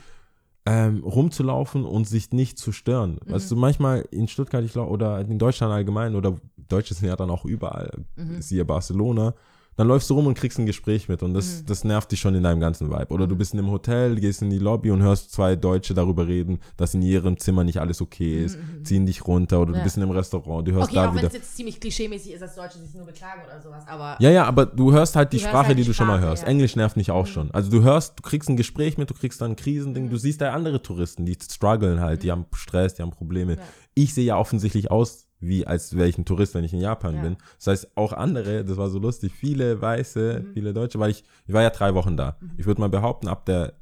ähm, 0.65 1.03
rumzulaufen 1.03 1.85
und 1.85 2.07
sich 2.07 2.31
nicht 2.31 2.57
zu 2.57 2.71
stören. 2.71 3.19
Mhm. 3.25 3.33
Weißt 3.33 3.51
du, 3.51 3.55
manchmal 3.55 4.05
in 4.09 4.27
Stuttgart 4.27 4.63
ich 4.65 4.73
glaub, 4.73 4.89
oder 4.89 5.19
in 5.21 5.37
Deutschland 5.37 5.71
allgemein 5.71 6.15
oder 6.15 6.35
Deutsche 6.67 6.93
sind 6.93 7.07
ja 7.07 7.15
dann 7.15 7.29
auch 7.29 7.45
überall, 7.45 7.91
Mhm. 8.15 8.41
siehe 8.41 8.65
Barcelona, 8.65 9.33
dann 9.75 9.87
läufst 9.89 10.09
du 10.09 10.15
rum 10.15 10.25
und 10.25 10.33
kriegst 10.33 10.57
ein 10.57 10.65
Gespräch 10.65 11.07
mit 11.07 11.21
und 11.21 11.35
das, 11.35 11.61
Mhm. 11.61 11.65
das 11.67 11.83
nervt 11.83 12.11
dich 12.11 12.19
schon 12.19 12.33
in 12.33 12.41
deinem 12.41 12.59
ganzen 12.59 12.89
Vibe. 12.89 13.13
Oder 13.13 13.27
du 13.27 13.35
bist 13.35 13.53
in 13.53 13.59
einem 13.59 13.69
Hotel, 13.69 14.15
gehst 14.15 14.41
in 14.41 14.49
die 14.49 14.57
Lobby 14.57 14.89
und 14.89 15.03
hörst 15.03 15.31
zwei 15.31 15.55
Deutsche 15.55 15.93
darüber 15.93 16.25
reden, 16.27 16.57
dass 16.77 16.95
in 16.95 17.03
ihrem 17.03 17.37
Zimmer 17.37 17.63
nicht 17.63 17.79
alles 17.79 18.01
okay 18.01 18.43
ist, 18.43 18.57
ziehen 18.83 19.05
dich 19.05 19.27
runter 19.27 19.61
oder 19.61 19.69
Mhm, 19.69 19.75
Ja. 19.75 19.79
du 19.81 19.83
bist 19.83 19.97
in 19.97 20.01
einem 20.01 20.13
Restaurant, 20.13 20.67
du 20.67 20.71
hörst 20.71 20.87
Okay, 20.89 20.95
da 20.95 21.03
auch 21.03 21.11
wenn 21.11 21.17
wieder. 21.19 21.27
es 21.27 21.33
jetzt 21.35 21.55
ziemlich 21.55 21.79
klischeemäßig 21.79 22.31
ist, 22.33 22.41
dass 22.41 22.55
Deutsche 22.55 22.79
sich 22.79 22.91
nur 22.95 23.05
beklagen 23.05 23.41
oder 23.45 23.61
sowas, 23.61 23.83
aber 23.87 24.17
Ja, 24.19 24.31
ja, 24.31 24.45
aber 24.45 24.65
du 24.65 24.91
hörst 24.93 25.15
halt 25.15 25.31
die 25.31 25.37
Sprache, 25.39 25.67
halt 25.67 25.77
die 25.77 25.83
die 25.83 25.87
du 25.89 25.93
schon 25.93 26.07
mal 26.07 26.21
hörst. 26.21 26.41
ja. 26.41 26.47
Mhm. 26.49 26.53
Englisch 26.53 26.75
nervt 26.75 26.97
mich 26.97 27.11
auch 27.11 27.27
schon. 27.27 27.51
Also 27.51 27.69
du 27.69 27.83
hörst, 27.83 28.17
du 28.17 28.23
kriegst 28.23 28.49
ein 28.49 28.57
Gespräch 28.57 28.97
mit, 28.97 29.11
du 29.11 29.13
kriegst 29.13 29.39
dann 29.41 29.51
ein 29.51 29.55
Krisending, 29.57 30.09
du 30.09 30.17
siehst 30.17 30.41
da 30.41 30.53
andere 30.53 30.81
Touristen, 30.81 31.23
die 31.27 31.37
strugglen 31.39 31.99
halt, 32.01 32.23
die 32.23 32.31
haben 32.31 32.47
Stress, 32.55 32.95
die 32.95 33.03
haben 33.03 33.11
Probleme. 33.11 33.53
Mhm. 33.53 33.59
Ja. 33.59 33.65
Ich 33.93 34.15
sehe 34.15 34.25
ja 34.25 34.37
offensichtlich 34.39 34.89
aus, 34.89 35.26
wie 35.39 35.67
als 35.67 35.95
wäre 35.95 36.07
ich 36.09 36.17
ein 36.17 36.25
Tourist, 36.25 36.55
wenn 36.55 36.63
ich 36.63 36.73
in 36.73 36.81
Japan 36.81 37.15
Ja. 37.15 37.21
bin. 37.21 37.37
Das 37.57 37.67
heißt, 37.67 37.91
auch 37.97 38.13
andere, 38.13 38.65
das 38.65 38.77
war 38.77 38.89
so 38.89 38.97
lustig, 38.99 39.33
viele 39.33 39.79
Weiße, 39.81 40.43
Mhm. 40.47 40.53
viele 40.53 40.73
Deutsche, 40.73 40.99
weil 40.99 41.11
ich, 41.11 41.23
ich 41.45 41.53
war 41.53 41.61
ja 41.61 41.69
drei 41.69 41.93
Wochen 41.93 42.17
da. 42.17 42.37
Ich 42.57 42.65
würde 42.65 42.81
mal 42.81 42.89
behaupten, 42.89 43.27
ab 43.27 43.45
der 43.45 43.73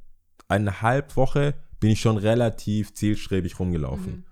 eineinhalb 0.48 1.16
Woche 1.16 1.54
bin 1.80 1.92
ich 1.92 2.02
schon 2.02 2.18
relativ 2.18 2.94
zielstrebig 2.94 3.60
rumgelaufen. 3.60 4.12
Mhm. 4.18 4.24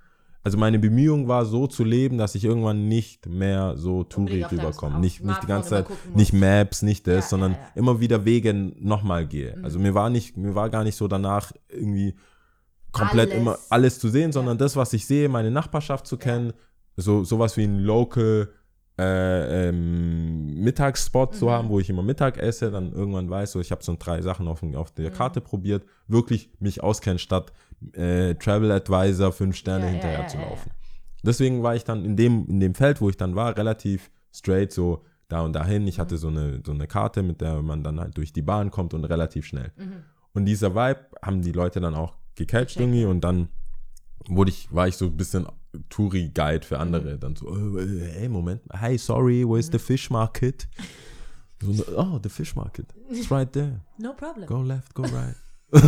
Also 0.46 0.58
meine 0.58 0.78
Bemühung 0.78 1.30
war 1.30 1.46
so 1.46 1.68
zu 1.68 1.86
leben, 1.86 2.18
dass 2.18 2.36
ich 2.36 2.44
irgendwann 2.44 2.90
nicht 2.90 3.28
mehr 3.28 3.78
so 3.78 4.04
Touri 4.04 4.44
Unbedingt 4.44 4.44
auf 4.46 4.50
deinem 4.52 4.60
rüberkomme. 4.66 5.00
Nicht, 5.00 5.24
nicht 5.24 5.42
die 5.44 5.48
ganze 5.48 5.70
Zeit, 5.70 5.88
nicht. 6.16 6.34
Maps, 6.34 6.82
nicht 6.82 7.08
das, 7.08 7.16
Ja, 7.26 7.30
sondern 7.30 7.52
ja, 7.54 7.58
ja. 7.60 7.68
immer 7.76 8.02
wieder 8.02 8.26
Wege 8.26 8.54
nochmal 8.54 9.26
gehe. 9.26 9.58
Also 9.64 9.80
mir 9.80 9.94
war 9.94 10.10
nicht, 10.10 10.36
mir 10.36 10.54
war 10.54 10.70
gar 10.70 10.84
nicht 10.84 10.98
so 10.98 11.08
danach 11.08 11.54
irgendwie 11.70 12.16
komplett 12.92 13.32
Alles. 13.32 13.42
immer 13.42 13.58
alles 13.70 14.00
zu 14.00 14.10
sehen, 14.10 14.34
sondern 14.34 14.58
das, 14.58 14.76
was 14.76 14.92
ich 14.92 15.06
sehe, 15.08 15.30
meine 15.30 15.50
Nachbarschaft 15.50 16.06
zu 16.06 16.18
kennen, 16.18 16.52
so 16.96 17.24
sowas 17.24 17.58
wie 17.58 17.64
ein 17.64 17.80
Local 17.80 18.50
äh, 19.00 19.70
ähm, 19.70 20.54
Mittagsspot 20.64 21.32
Mhm. 21.34 21.36
zu 21.38 21.52
haben, 21.52 21.70
wo 21.70 21.80
ich 21.80 21.90
immer 21.90 22.04
Mittag 22.04 22.38
esse, 22.38 22.70
dann 22.70 22.94
irgendwann 22.94 23.30
weiß, 23.30 23.54
so 23.54 23.60
ich 23.60 23.72
habe 23.72 23.84
so 23.84 23.96
drei 23.98 24.22
Sachen 24.22 24.48
auf, 24.48 24.62
auf 24.76 24.92
der 24.92 25.10
Mhm. 25.10 25.14
Karte 25.16 25.42
probiert, 25.42 25.84
wirklich 26.08 26.52
mich 26.60 26.84
auskennen, 26.84 27.18
statt 27.18 27.52
äh, 27.94 28.36
Travel 28.36 28.72
Advisor 28.72 29.32
fünf 29.32 29.56
Sterne 29.56 29.86
Ja, 29.86 29.88
ja, 29.88 29.92
hinterher 29.94 30.20
ja, 30.20 30.28
zu 30.28 30.38
ja, 30.38 30.44
laufen. 30.44 30.72
Deswegen 31.24 31.64
war 31.64 31.76
ich 31.76 31.86
dann 31.86 32.06
in 32.06 32.16
dem, 32.16 32.46
in 32.48 32.60
dem 32.60 32.76
Feld, 32.76 33.02
wo 33.02 33.10
ich 33.10 33.18
dann 33.18 33.36
war, 33.36 33.58
relativ 33.58 34.12
straight 34.32 34.72
so 34.72 35.04
da 35.28 35.42
und 35.42 35.54
dahin. 35.54 35.88
Ich 35.88 35.98
Mhm. 35.98 36.02
hatte 36.02 36.18
so 36.18 36.28
eine, 36.28 36.62
so 36.64 36.72
eine 36.72 36.86
Karte, 36.86 37.24
mit 37.24 37.42
der 37.42 37.62
man 37.64 37.84
dann 37.84 38.00
halt 38.00 38.16
durch 38.18 38.32
die 38.32 38.42
Bahn 38.44 38.70
kommt 38.70 38.94
und 38.94 39.06
relativ 39.06 39.46
schnell. 39.48 39.72
Mhm. 39.76 40.04
Und 40.34 40.46
dieser 40.46 40.76
Vibe 40.76 41.00
haben 41.22 41.42
die 41.42 41.52
Leute 41.52 41.80
dann 41.82 41.96
auch 41.96 42.14
gecatcht 42.36 42.80
irgendwie 42.80 43.06
und 43.06 43.22
dann 43.22 43.50
wurde 44.28 44.50
ich, 44.52 44.72
war 44.74 44.88
ich 44.88 44.98
so 44.98 45.06
ein 45.06 45.18
bisschen 45.18 45.48
Touri-Guide 45.90 46.60
Mhm. 46.60 46.68
für 46.68 46.80
andere. 46.80 47.18
Dann 47.18 47.36
so, 47.36 47.48
äh, 47.80 48.12
hey, 48.20 48.30
Moment, 48.30 48.62
hey, 48.80 48.98
sorry, 48.98 49.44
where's 49.46 49.70
the 49.70 49.80
fish 49.80 50.10
market? 50.10 50.68
So, 51.62 51.84
oh, 51.98 52.20
the 52.20 52.30
fish 52.30 52.56
market. 52.56 52.88
It's 53.10 53.32
right 53.32 53.52
there. 53.54 53.82
no 53.98 54.14
problem. 54.14 54.46
Go 54.48 54.62
left, 54.62 54.94
go 54.94 55.04
right. 55.04 55.36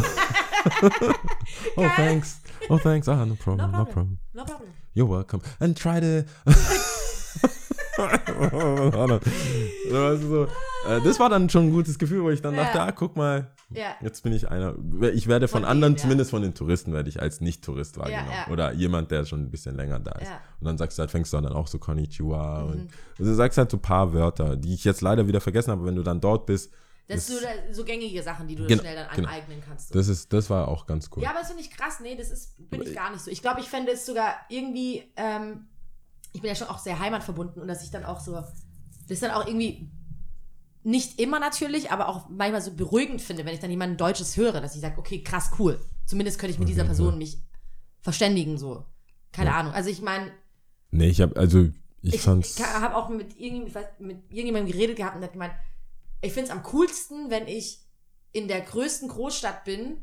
oh, 1.77 1.89
thanks. 1.95 2.39
Oh, 2.69 2.77
thanks. 2.79 3.07
Ah, 3.07 3.23
no 3.25 3.35
problem, 3.35 3.71
No 3.71 3.77
no 3.77 3.85
problem. 3.85 3.93
problem. 3.93 4.19
No 4.33 4.43
problem. 4.45 4.69
You're 4.93 5.05
welcome. 5.05 5.41
And 5.59 5.75
try 5.77 5.99
to. 5.99 6.25
so, 10.17 10.43
äh, 10.87 11.01
das 11.01 11.19
war 11.19 11.29
dann 11.29 11.49
schon 11.49 11.67
ein 11.67 11.71
gutes 11.71 11.97
Gefühl, 11.97 12.23
wo 12.23 12.29
ich 12.29 12.41
dann 12.41 12.55
Ja. 12.55 12.63
dachte, 12.65 12.81
ah, 12.81 12.91
guck 12.91 13.15
mal, 13.15 13.51
Ja. 13.69 13.95
jetzt 14.01 14.21
bin 14.23 14.33
ich 14.33 14.49
einer. 14.49 14.75
Ich 15.13 15.27
werde 15.27 15.47
von, 15.47 15.61
Von 15.61 15.69
anderen, 15.69 15.93
denen, 15.93 15.97
ja. 15.97 16.01
zumindest 16.03 16.31
von 16.31 16.41
den 16.41 16.53
Touristen, 16.53 16.93
werde 16.93 17.09
ich 17.09 17.21
als 17.21 17.41
Nicht-Tourist 17.41 17.97
wahrgenommen. 17.97 18.31
Oder 18.51 18.73
jemand, 18.73 19.11
der 19.11 19.25
schon 19.25 19.41
ein 19.41 19.51
bisschen 19.51 19.75
länger 19.75 19.99
da 19.99 20.11
ist. 20.19 20.29
Mhm. 20.29 20.35
Und 20.61 20.65
dann 20.67 20.77
sagst 20.77 20.97
du 20.97 21.01
halt, 21.01 21.11
fängst 21.11 21.33
du 21.33 21.37
dann 21.37 21.51
auch 21.53 21.67
so 21.67 21.79
Konnichiwa. 21.79 22.63
Und 22.63 22.89
also 23.17 23.31
du 23.31 23.35
sagst 23.35 23.57
halt 23.57 23.71
so 23.71 23.77
ein 23.77 23.81
paar 23.81 24.13
Wörter, 24.13 24.55
die 24.55 24.73
ich 24.73 24.83
jetzt 24.83 25.01
leider 25.01 25.27
wieder 25.27 25.41
vergessen 25.41 25.71
habe, 25.71 25.85
wenn 25.85 25.95
du 25.95 26.03
dann 26.03 26.21
dort 26.21 26.45
bist. 26.45 26.71
Das 27.07 27.27
sind 27.27 27.39
so, 27.39 27.45
so 27.71 27.83
gängige 27.83 28.23
Sachen, 28.23 28.47
die 28.47 28.55
du 28.55 28.65
Genau, 28.65 28.81
schnell 28.81 28.95
dann 28.95 29.07
genau. 29.15 29.27
aneignen 29.27 29.61
kannst. 29.67 29.93
Das, 29.93 30.07
ist, 30.07 30.33
das 30.33 30.49
war 30.49 30.67
auch 30.67 30.87
ganz 30.87 31.09
cool. 31.15 31.21
Ja, 31.21 31.29
aber 31.29 31.39
das 31.39 31.49
finde 31.49 31.61
ich 31.61 31.69
krass. 31.69 31.99
Nee, 32.01 32.15
das 32.15 32.31
ist, 32.31 32.55
bin 32.69 32.81
ich 32.81 32.95
gar 32.95 33.11
nicht 33.11 33.21
so. 33.23 33.29
Ich 33.29 33.43
glaube, 33.43 33.59
ich 33.59 33.67
fände 33.69 33.91
es 33.91 34.07
sogar 34.07 34.33
irgendwie, 34.49 35.03
ähm, 35.15 35.67
ich 36.35 36.41
bin 36.41 36.49
ja 36.49 36.55
schon 36.55 36.67
auch 36.67 36.79
sehr 36.79 36.99
heimatverbunden 36.99 37.61
und 37.61 37.67
dass 37.67 37.83
ich 37.83 37.91
dann 37.91 38.05
auch 38.05 38.19
so, 38.19 38.33
das 39.07 39.19
dann 39.19 39.31
auch 39.31 39.47
irgendwie 39.47 39.89
nicht 40.83 41.19
immer 41.19 41.39
natürlich, 41.39 41.91
aber 41.91 42.09
auch 42.09 42.29
manchmal 42.29 42.61
so 42.61 42.71
beruhigend 42.71 43.21
finde, 43.21 43.45
wenn 43.45 43.53
ich 43.53 43.59
dann 43.59 43.71
jemanden 43.71 43.97
Deutsches 43.97 44.37
höre, 44.37 44.61
dass 44.61 44.75
ich 44.75 44.81
sage, 44.81 44.99
okay, 44.99 45.23
krass, 45.23 45.51
cool. 45.57 45.79
Zumindest 46.05 46.37
könnte 46.37 46.53
ich 46.53 46.59
mit 46.59 46.69
dieser 46.69 46.83
Person 46.83 47.17
mich 47.17 47.39
verständigen, 48.01 48.59
so. 48.59 48.85
Keine 49.31 49.53
Ahnung. 49.53 49.73
Also 49.73 49.89
ich 49.89 50.01
meine, 50.01 50.31
Nee, 50.91 51.09
ich 51.09 51.19
habe, 51.21 51.35
also, 51.35 51.69
ich, 52.01 52.13
ich, 52.13 52.21
fand's. 52.21 52.57
ich 52.57 52.65
habe 52.65 52.95
auch 52.95 53.09
mit, 53.09 53.39
irgendjemandem, 53.39 53.67
ich 53.67 53.75
weiß, 53.75 53.85
mit 53.99 54.17
irgendjemandem 54.29 54.71
geredet 54.71 54.95
gehabt 54.95 55.17
und 55.17 55.23
hat 55.23 55.33
gemeint, 55.33 55.53
ich 56.21 56.31
finde 56.31 56.49
es 56.49 56.55
am 56.55 56.63
coolsten, 56.63 57.29
wenn 57.29 57.47
ich 57.47 57.79
in 58.31 58.47
der 58.47 58.61
größten 58.61 59.09
Großstadt 59.09 59.65
bin, 59.65 59.97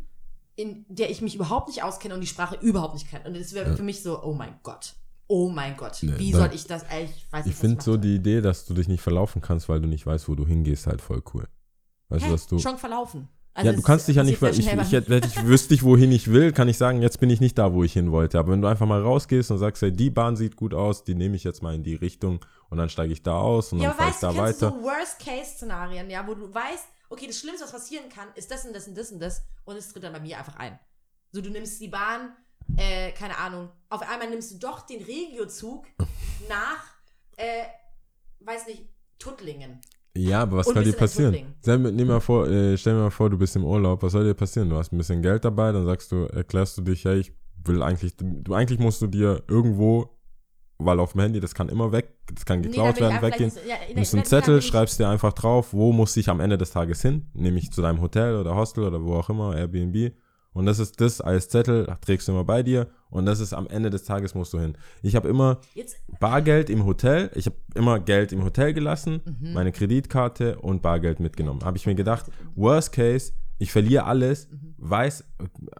in 0.54 0.84
der 0.88 1.10
ich 1.10 1.22
mich 1.22 1.34
überhaupt 1.34 1.68
nicht 1.68 1.82
auskenne 1.82 2.14
und 2.14 2.20
die 2.20 2.26
Sprache 2.26 2.58
überhaupt 2.60 2.94
nicht 2.94 3.08
kenne. 3.08 3.26
Und 3.26 3.36
das 3.36 3.54
wäre 3.54 3.74
für 3.76 3.82
mich 3.82 4.02
so, 4.02 4.22
oh 4.22 4.34
mein 4.34 4.58
Gott. 4.62 4.94
Oh 5.28 5.48
mein 5.48 5.76
Gott. 5.76 5.98
Nee, 6.02 6.12
Wie 6.18 6.32
soll 6.32 6.50
ich 6.52 6.66
das? 6.66 6.82
Ey, 6.84 7.04
ich 7.04 7.32
weiß 7.32 7.46
Ich 7.46 7.54
finde 7.54 7.82
so 7.82 7.96
die 7.96 8.16
Idee, 8.16 8.40
dass 8.40 8.66
du 8.66 8.74
dich 8.74 8.88
nicht 8.88 9.00
verlaufen 9.00 9.40
kannst, 9.40 9.68
weil 9.68 9.80
du 9.80 9.88
nicht 9.88 10.04
weißt, 10.06 10.28
wo 10.28 10.34
du 10.34 10.46
hingehst, 10.46 10.86
halt 10.86 11.00
voll 11.00 11.22
cool. 11.32 11.48
Weißt 12.08 12.24
Hä? 12.24 12.28
du, 12.28 12.32
dass 12.32 12.46
du. 12.46 12.58
schon 12.58 12.78
verlaufen. 12.78 13.28
Also 13.54 13.70
ja, 13.70 13.76
du 13.76 13.82
kannst 13.82 14.08
dich 14.08 14.16
ja 14.16 14.22
nicht, 14.24 14.40
ich, 14.40 14.58
ich, 14.60 14.66
wenn 15.08 15.22
ich 15.22 15.44
wüsste 15.44 15.74
ich, 15.74 15.82
wohin 15.82 16.10
ich 16.10 16.32
will, 16.32 16.52
kann 16.52 16.68
ich 16.68 16.78
sagen, 16.78 17.02
jetzt 17.02 17.20
bin 17.20 17.28
ich 17.28 17.38
nicht 17.40 17.58
da, 17.58 17.74
wo 17.74 17.84
ich 17.84 17.92
hin 17.92 18.10
wollte. 18.10 18.38
Aber 18.38 18.52
wenn 18.52 18.62
du 18.62 18.68
einfach 18.68 18.86
mal 18.86 19.02
rausgehst 19.02 19.50
und 19.50 19.58
sagst, 19.58 19.82
hey, 19.82 19.92
die 19.92 20.08
Bahn 20.08 20.36
sieht 20.36 20.56
gut 20.56 20.72
aus, 20.72 21.04
die 21.04 21.14
nehme 21.14 21.36
ich 21.36 21.44
jetzt 21.44 21.62
mal 21.62 21.74
in 21.74 21.82
die 21.82 21.94
Richtung 21.94 22.42
und 22.70 22.78
dann 22.78 22.88
steige 22.88 23.12
ich 23.12 23.22
da 23.22 23.38
aus 23.38 23.72
und 23.72 23.80
Ja, 23.80 23.88
dann 23.88 23.98
fahre 23.98 24.10
ich 24.10 24.16
da 24.16 24.36
weiter. 24.36 24.70
so 24.70 24.82
Worst-Case-Szenarien, 24.82 26.08
ja, 26.08 26.26
wo 26.26 26.34
du 26.34 26.52
weißt, 26.52 26.86
okay, 27.10 27.26
das 27.26 27.38
Schlimmste, 27.38 27.64
was 27.64 27.72
passieren 27.72 28.08
kann, 28.08 28.28
ist 28.36 28.50
das 28.50 28.64
und 28.64 28.74
das 28.74 28.88
und 28.88 28.96
das 28.96 29.12
und 29.12 29.20
das 29.20 29.42
und 29.64 29.76
es 29.76 29.92
tritt 29.92 30.04
dann 30.04 30.14
bei 30.14 30.20
mir 30.20 30.38
einfach 30.38 30.56
ein. 30.56 30.78
So, 31.30 31.42
du 31.42 31.50
nimmst 31.50 31.78
die 31.80 31.88
Bahn, 31.88 32.32
äh, 32.76 33.12
keine 33.12 33.36
Ahnung, 33.38 33.68
auf 33.88 34.02
einmal 34.02 34.28
nimmst 34.30 34.52
du 34.52 34.58
doch 34.58 34.80
den 34.86 35.02
Regiozug 35.02 35.86
nach, 36.48 36.84
äh, 37.36 37.64
weiß 38.40 38.66
nicht, 38.66 38.84
Tuttlingen. 39.18 39.80
Ja, 40.16 40.42
aber 40.42 40.58
was 40.58 40.66
soll 40.66 40.84
dir 40.84 40.92
passieren? 40.92 41.32
Tuttling. 41.32 41.54
Stell, 41.60 41.78
mir- 41.78 41.92
nimm 41.92 42.08
mal 42.08 42.20
vor, 42.20 42.46
äh, 42.48 42.76
stell 42.76 42.94
dir 42.94 43.00
mal 43.00 43.10
vor, 43.10 43.30
du 43.30 43.38
bist 43.38 43.56
im 43.56 43.64
Urlaub, 43.64 44.02
was 44.02 44.12
soll 44.12 44.24
dir 44.24 44.34
passieren? 44.34 44.68
Du 44.68 44.76
hast 44.76 44.92
ein 44.92 44.98
bisschen 44.98 45.22
Geld 45.22 45.44
dabei, 45.44 45.72
dann 45.72 45.86
sagst 45.86 46.12
du, 46.12 46.24
erklärst 46.26 46.76
du 46.76 46.82
dich, 46.82 47.04
hey, 47.04 47.20
ich 47.20 47.32
will 47.64 47.82
eigentlich, 47.82 48.14
du 48.18 48.52
eigentlich 48.54 48.78
musst 48.78 49.00
du 49.00 49.06
dir 49.06 49.42
irgendwo, 49.48 50.10
weil 50.78 50.98
auf 51.00 51.12
dem 51.12 51.20
Handy, 51.22 51.40
das 51.40 51.54
kann 51.54 51.68
immer 51.68 51.92
weg, 51.92 52.10
das 52.34 52.44
kann 52.44 52.60
Nee, 52.60 52.66
geklaut 52.66 52.96
ich 52.96 53.00
werden, 53.00 53.22
weggehen. 53.22 53.52
ja, 53.66 53.76
in- 53.88 53.94
nimmst 53.94 54.12
in- 54.12 54.18
einen 54.18 54.26
Zettel, 54.26 54.60
schreibst 54.60 54.98
dir 54.98 55.08
einfach 55.08 55.32
drauf, 55.32 55.72
wo 55.72 55.92
muss 55.92 56.16
ich 56.16 56.28
am 56.28 56.40
Ende 56.40 56.58
des 56.58 56.72
Tages 56.72 57.00
hin, 57.00 57.30
nämlich 57.32 57.70
zu 57.72 57.80
deinem 57.80 58.00
Hotel 58.02 58.36
oder 58.36 58.54
Hostel 58.56 58.84
oder 58.84 59.02
wo 59.02 59.14
auch 59.14 59.30
immer, 59.30 59.56
Airbnb. 59.56 60.12
Und 60.54 60.66
das 60.66 60.78
ist 60.78 61.00
das 61.00 61.20
als 61.20 61.48
Zettel, 61.48 61.86
trägst 62.02 62.28
du 62.28 62.32
immer 62.32 62.44
bei 62.44 62.62
dir 62.62 62.88
und 63.10 63.24
das 63.26 63.40
ist 63.40 63.54
am 63.54 63.66
Ende 63.66 63.88
des 63.90 64.04
Tages 64.04 64.34
musst 64.34 64.52
du 64.52 64.60
hin. 64.60 64.76
Ich 65.02 65.16
habe 65.16 65.28
immer 65.28 65.60
Jetzt, 65.74 65.96
Bargeld 66.20 66.68
im 66.68 66.84
Hotel, 66.84 67.30
ich 67.34 67.46
habe 67.46 67.56
immer 67.74 67.98
Geld 68.00 68.32
im 68.32 68.44
Hotel 68.44 68.74
gelassen, 68.74 69.22
Mhm. 69.24 69.54
meine 69.54 69.72
Kreditkarte 69.72 70.58
und 70.58 70.82
Bargeld 70.82 71.20
mitgenommen. 71.20 71.64
Habe 71.64 71.78
ich 71.78 71.86
mir 71.86 71.94
gedacht, 71.94 72.26
worst 72.54 72.92
case, 72.92 73.32
ich 73.58 73.72
verliere 73.72 74.04
alles, 74.04 74.50
Mhm. 74.50 74.74
weiß, 74.78 75.24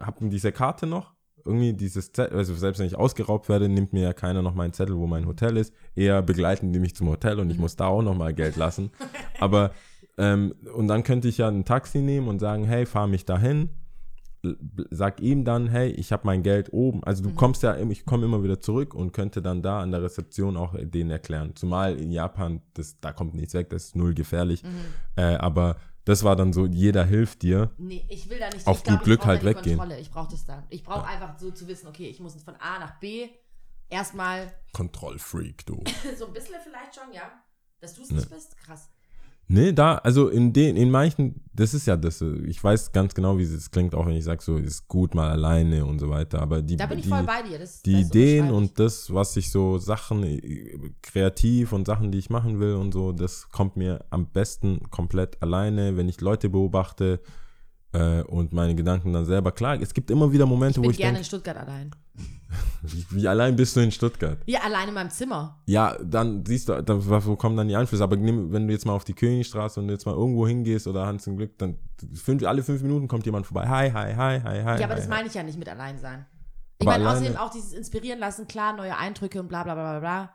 habe 0.01 0.29
diese 0.29 0.53
Karte 0.53 0.87
noch, 0.87 1.13
irgendwie 1.45 1.73
dieses 1.75 2.13
Zettel, 2.13 2.39
also 2.39 2.55
selbst 2.55 2.79
wenn 2.79 2.87
ich 2.87 2.97
ausgeraubt 2.97 3.49
werde, 3.49 3.69
nimmt 3.69 3.93
mir 3.93 4.03
ja 4.05 4.13
keiner 4.13 4.41
noch 4.43 4.55
meinen 4.55 4.73
Zettel, 4.73 4.97
wo 4.97 5.07
mein 5.07 5.27
Hotel 5.27 5.57
ist. 5.57 5.75
Eher 5.97 6.23
begleiten 6.23 6.73
die 6.73 6.79
mich 6.79 6.95
zum 6.95 7.09
Hotel 7.09 7.41
und 7.41 7.51
ich 7.51 7.57
Mhm. 7.57 7.63
muss 7.63 7.77
da 7.77 7.87
auch 7.89 8.01
noch 8.03 8.15
mal 8.17 8.33
Geld 8.33 8.57
lassen. 8.57 8.91
Aber, 9.41 9.73
ähm, 10.19 10.55
und 10.75 10.87
dann 10.89 11.03
könnte 11.03 11.27
ich 11.29 11.39
ja 11.39 11.49
ein 11.49 11.65
Taxi 11.65 11.99
nehmen 11.99 12.29
und 12.29 12.39
sagen, 12.39 12.65
hey, 12.65 12.87
fahr 12.87 13.07
mich 13.09 13.25
dahin. 13.27 13.71
Sag 14.91 15.21
ihm 15.21 15.45
dann, 15.45 15.69
hey, 15.69 15.91
ich 15.91 16.11
habe 16.13 16.27
mein 16.27 16.43
Geld 16.43 16.73
oben. 16.73 17.05
Also 17.05 17.23
du 17.23 17.31
Mhm. 17.31 17.37
kommst 17.37 17.63
ja, 17.63 17.77
ich 17.77 18.05
komme 18.05 18.25
immer 18.25 18.43
wieder 18.43 18.61
zurück 18.61 18.93
und 18.95 19.13
könnte 19.13 19.41
dann 19.41 19.63
da 19.63 19.81
an 19.81 19.93
der 19.93 20.03
Rezeption 20.03 20.57
auch 20.57 20.75
äh, 20.75 20.85
denen 20.85 21.11
erklären. 21.11 21.55
Zumal 21.55 21.97
in 21.97 22.11
Japan, 22.11 22.61
das, 22.75 22.99
da 23.01 23.13
kommt 23.13 23.35
nichts 23.35 23.55
weg, 23.55 23.71
das 23.71 23.85
ist 23.85 23.97
null 23.97 24.15
gefährlich. 24.15 24.65
Mhm. 24.65 24.69
Äh, 25.17 25.37
aber 25.37 25.77
das 26.05 26.25
war 26.25 26.35
dann 26.35 26.53
so, 26.53 26.67
jeder 26.67 27.05
hilft 27.05 27.43
dir. 27.43 27.71
nee, 27.79 28.05
ich 28.09 28.29
will 28.29 28.41
da 28.41 28.49
nicht, 28.51 28.67
Auf 28.67 28.83
gut 28.83 29.05
Glück 29.05 29.25
halt 29.25 29.45
weggehen. 29.45 29.79
Kontrolle. 29.79 30.01
Ich 30.01 30.11
brauche 30.11 30.33
das 30.33 30.45
dann. 30.45 30.65
Ich 30.71 30.83
brauche 30.83 31.07
einfach 31.07 31.39
so 31.39 31.53
zu 31.53 31.69
wissen, 31.69 31.87
okay, 31.87 32.09
ich 32.09 32.19
muss 32.19 32.35
von 32.43 32.55
A 32.57 32.81
nach 32.81 32.99
B 32.99 33.29
erstmal 33.89 34.53
Kontrollfreak, 34.73 35.65
du. 35.67 35.85
so 36.19 36.27
ein 36.27 36.33
bisschen 36.33 36.57
vielleicht 36.65 36.97
schon, 36.97 37.13
ja. 37.13 37.23
Dass 37.81 37.95
du 37.95 38.03
es 38.03 38.11
nicht 38.11 38.31
bist, 38.31 38.57
krass. 38.59 38.91
Nee, 39.53 39.73
da, 39.73 39.97
also 39.97 40.29
in 40.29 40.55
den, 40.55 40.77
in 40.77 40.91
manchen, 40.91 41.43
das 41.53 41.75
ist 41.75 41.87
ja 41.87 41.95
das, 41.99 42.23
ich 42.23 42.65
weiß 42.65 42.93
ganz 42.93 43.15
genau, 43.15 43.37
wie 43.37 43.43
es 43.43 43.71
klingt, 43.71 43.95
auch 43.95 44.07
wenn 44.07 44.17
ich 44.17 44.25
sage, 44.25 44.43
so 44.43 44.57
ist 44.57 44.89
gut 44.89 45.15
mal 45.15 45.31
alleine 45.31 45.85
und 45.85 45.99
so 45.99 46.09
weiter, 46.09 46.41
aber 46.41 46.63
die, 46.63 46.77
Da 46.77 46.87
bin 46.87 46.99
ich 46.99 47.05
die, 47.05 47.11
voll 47.11 47.25
bei 47.25 47.43
dir. 47.43 47.59
Das, 47.59 47.83
die 47.83 47.93
das 47.93 48.09
Ideen 48.09 48.51
und 48.51 48.79
das, 48.79 49.13
was 49.13 49.37
ich 49.37 49.51
so 49.51 49.77
Sachen, 49.77 50.23
äh, 50.25 50.79
kreativ 51.03 51.73
und 51.73 51.87
Sachen, 51.87 52.11
die 52.11 52.19
ich 52.19 52.31
machen 52.31 52.61
will 52.61 52.77
und 52.77 52.93
so, 52.93 53.13
das 53.13 53.51
kommt 53.51 53.77
mir 53.77 54.07
am 54.09 54.27
besten 54.27 54.91
komplett 54.91 55.43
alleine, 55.43 55.99
wenn 55.99 56.09
ich 56.09 56.23
Leute 56.23 56.49
beobachte 56.49 57.21
äh, 57.93 58.23
und 58.23 58.53
meine 58.53 58.75
Gedanken 58.75 59.13
dann 59.13 59.25
selber 59.25 59.53
klar. 59.53 59.81
Es 59.81 59.93
gibt 59.95 60.11
immer 60.11 60.33
wieder 60.33 60.47
Momente, 60.47 60.81
Ich 60.81 60.85
wo 60.85 60.89
bin 60.89 60.91
ich 60.93 60.97
gerne 60.97 61.13
denke, 61.15 61.21
in 61.21 61.25
Stuttgart 61.25 61.57
allein. 61.57 61.91
wie, 62.83 63.07
wie 63.11 63.29
allein 63.29 63.55
bist 63.57 63.77
du 63.77 63.81
in 63.81 63.93
Stuttgart? 63.93 64.39
Ja, 64.47 64.61
allein 64.61 64.89
in 64.89 64.95
meinem 64.95 65.11
Zimmer. 65.11 65.61
Ja, 65.67 65.97
dann 66.03 66.45
siehst 66.47 66.69
du, 66.69 66.83
da, 66.83 67.27
wo 67.27 67.37
kommen 67.37 67.57
dann 67.57 67.69
die 67.69 67.77
Einflüsse? 67.77 68.03
Aber 68.03 68.17
nimm, 68.17 68.53
wenn 68.53 68.67
du 68.67 68.73
jetzt 68.73 68.87
mal 68.87 68.95
auf 68.95 69.05
die 69.05 69.15
Königstraße 69.15 69.81
und 69.81 69.89
jetzt 69.89 70.07
mal 70.07 70.15
irgendwo 70.15 70.47
hingehst 70.47 70.87
oder 70.87 71.07
Hans 71.07 71.27
im 71.27 71.37
Glück, 71.37 71.59
dann 71.59 71.77
fünf, 72.15 72.45
alle 72.45 72.63
fünf 72.63 72.83
Minuten 72.83 73.09
kommt 73.09 73.27
jemand 73.27 73.47
vorbei. 73.47 73.69
Hi, 73.69 73.91
hi, 73.91 74.15
hi, 74.15 74.41
hi, 74.41 74.63
hi. 74.65 74.81
Ja, 74.81 74.85
aber 74.87 74.95
hi, 74.95 75.01
das 75.01 75.09
meine 75.09 75.29
ich 75.29 75.35
ja 75.35 75.43
nicht 75.43 75.59
mit 75.59 75.69
allein 75.69 75.99
sein. 75.99 76.27
Ich 76.79 76.87
meine 76.87 77.09
außerdem 77.09 77.37
auch 77.37 77.51
dieses 77.51 77.73
Inspirieren 77.73 78.19
lassen, 78.19 78.49
klar, 78.49 78.75
neue 78.75 78.97
Eindrücke 78.97 79.39
und 79.41 79.49
bla 79.49 79.63
bla 79.63 79.75
bla 79.75 79.99
bla 79.99 80.01
bla. 80.01 80.35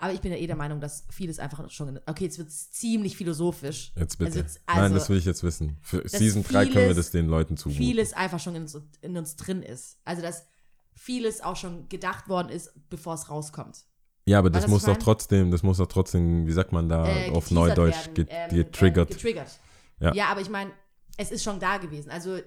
Aber 0.00 0.12
ich 0.12 0.20
bin 0.20 0.30
ja 0.30 0.38
eh 0.38 0.46
der 0.46 0.54
Meinung, 0.56 0.80
dass 0.80 1.04
vieles 1.10 1.38
einfach 1.40 1.68
schon. 1.70 1.98
Okay, 2.06 2.24
jetzt 2.24 2.38
wird 2.38 2.48
es 2.48 2.70
ziemlich 2.70 3.16
philosophisch. 3.16 3.92
Jetzt 3.96 4.16
bitte. 4.16 4.28
Also 4.30 4.38
jetzt- 4.40 4.60
Nein, 4.68 4.78
also, 4.78 4.94
das 4.94 5.08
will 5.08 5.16
ich 5.18 5.24
jetzt 5.24 5.42
wissen. 5.42 5.76
Für 5.82 6.08
Season 6.08 6.44
3 6.44 6.64
können 6.66 6.74
wir 6.74 6.82
vieles- 6.82 6.96
das 6.96 7.10
den 7.10 7.26
Leuten 7.26 7.56
zumuten. 7.56 7.82
Vieles 7.82 8.12
einfach 8.12 8.38
schon 8.38 8.54
in 8.54 8.62
uns, 8.62 8.78
in 9.02 9.16
uns 9.16 9.34
drin 9.36 9.62
ist. 9.62 9.98
Also, 10.04 10.22
dass 10.22 10.46
vieles 10.94 11.40
auch 11.40 11.56
schon 11.56 11.88
gedacht 11.88 12.28
worden 12.28 12.48
ist, 12.48 12.72
bevor 12.88 13.14
es 13.14 13.28
rauskommt. 13.28 13.84
Ja, 14.26 14.38
aber 14.38 14.50
das 14.50 14.62
du, 14.62 14.66
was 14.66 14.70
muss 14.70 14.84
doch 14.84 14.96
trotzdem, 15.02 15.50
das 15.50 15.62
muss 15.62 15.78
doch 15.78 15.86
trotzdem, 15.86 16.46
wie 16.46 16.52
sagt 16.52 16.70
man 16.72 16.88
da 16.88 17.06
Äh, 17.08 17.30
auf 17.30 17.50
Neudeutsch, 17.50 17.96
werden, 17.96 18.14
get, 18.14 18.28
ähm, 18.30 18.50
getriggert. 18.56 19.10
Äh, 19.10 19.14
getriggert. 19.14 19.60
Ja. 20.00 20.14
Ja. 20.14 20.26
aber 20.28 20.40
ich 20.42 20.50
meine, 20.50 20.70
es 21.16 21.30
ist 21.32 21.42
schon 21.42 21.58
da 21.58 21.78
gewesen. 21.78 22.10
Also, 22.10 22.38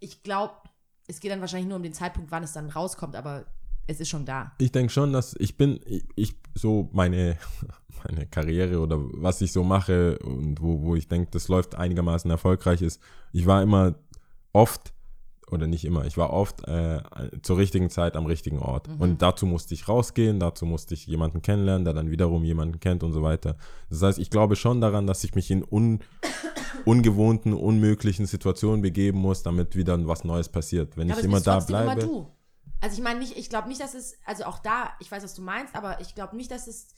ich 0.00 0.22
glaube, 0.22 0.54
es 1.06 1.20
geht 1.20 1.30
dann 1.30 1.40
wahrscheinlich 1.40 1.68
nur 1.68 1.76
um 1.76 1.82
den 1.82 1.92
Zeitpunkt, 1.92 2.30
wann 2.32 2.42
es 2.42 2.52
dann 2.52 2.68
rauskommt, 2.70 3.14
aber 3.16 3.46
es 3.86 4.00
ist 4.00 4.08
schon 4.08 4.24
da. 4.24 4.52
Ich 4.58 4.72
denke 4.72 4.92
schon, 4.92 5.12
dass 5.12 5.34
ich 5.38 5.56
bin, 5.56 5.80
ich, 5.86 6.04
ich 6.14 6.34
so 6.54 6.88
meine, 6.92 7.36
meine 8.04 8.26
Karriere 8.26 8.80
oder 8.80 8.98
was 9.00 9.40
ich 9.40 9.52
so 9.52 9.64
mache 9.64 10.18
und 10.20 10.60
wo, 10.60 10.82
wo 10.82 10.96
ich 10.96 11.08
denke, 11.08 11.30
das 11.30 11.48
läuft 11.48 11.74
einigermaßen 11.74 12.30
erfolgreich 12.30 12.82
ist. 12.82 13.00
Ich 13.32 13.46
war 13.46 13.62
immer 13.62 13.94
oft, 14.52 14.92
oder 15.50 15.66
nicht 15.66 15.84
immer, 15.84 16.06
ich 16.06 16.16
war 16.16 16.32
oft 16.32 16.66
äh, 16.66 17.00
zur 17.42 17.58
richtigen 17.58 17.90
Zeit 17.90 18.16
am 18.16 18.24
richtigen 18.24 18.58
Ort. 18.58 18.88
Und 18.98 19.20
dazu 19.20 19.44
musste 19.44 19.74
ich 19.74 19.86
rausgehen, 19.86 20.40
dazu 20.40 20.64
musste 20.64 20.94
ich 20.94 21.06
jemanden 21.06 21.42
kennenlernen, 21.42 21.84
der 21.84 21.92
dann 21.92 22.10
wiederum 22.10 22.44
jemanden 22.44 22.80
kennt 22.80 23.02
und 23.02 23.12
so 23.12 23.22
weiter. 23.22 23.56
Das 23.90 24.02
heißt, 24.02 24.18
ich 24.18 24.30
glaube 24.30 24.56
schon 24.56 24.80
daran, 24.80 25.06
dass 25.06 25.24
ich 25.24 25.34
mich 25.34 25.50
in 25.50 25.62
un, 25.62 26.00
ungewohnten, 26.86 27.52
unmöglichen 27.52 28.24
Situationen 28.24 28.80
begeben 28.80 29.18
muss, 29.18 29.42
damit 29.42 29.76
wieder 29.76 30.06
was 30.06 30.24
Neues 30.24 30.48
passiert. 30.48 30.96
Wenn 30.96 31.10
aber 31.10 31.20
ich 31.20 31.26
immer 31.26 31.40
da 31.40 31.60
bleibe. 31.60 32.00
immer 32.00 32.00
du. 32.00 32.26
Also 32.82 32.96
ich 32.98 33.02
meine 33.02 33.20
nicht, 33.20 33.36
ich 33.38 33.48
glaube 33.48 33.68
nicht, 33.68 33.80
dass 33.80 33.94
es, 33.94 34.18
also 34.26 34.44
auch 34.44 34.58
da, 34.58 34.90
ich 35.00 35.10
weiß, 35.10 35.22
was 35.22 35.34
du 35.34 35.40
meinst, 35.42 35.74
aber 35.74 36.00
ich 36.00 36.14
glaube 36.14 36.36
nicht, 36.36 36.50
dass 36.50 36.66
es 36.66 36.88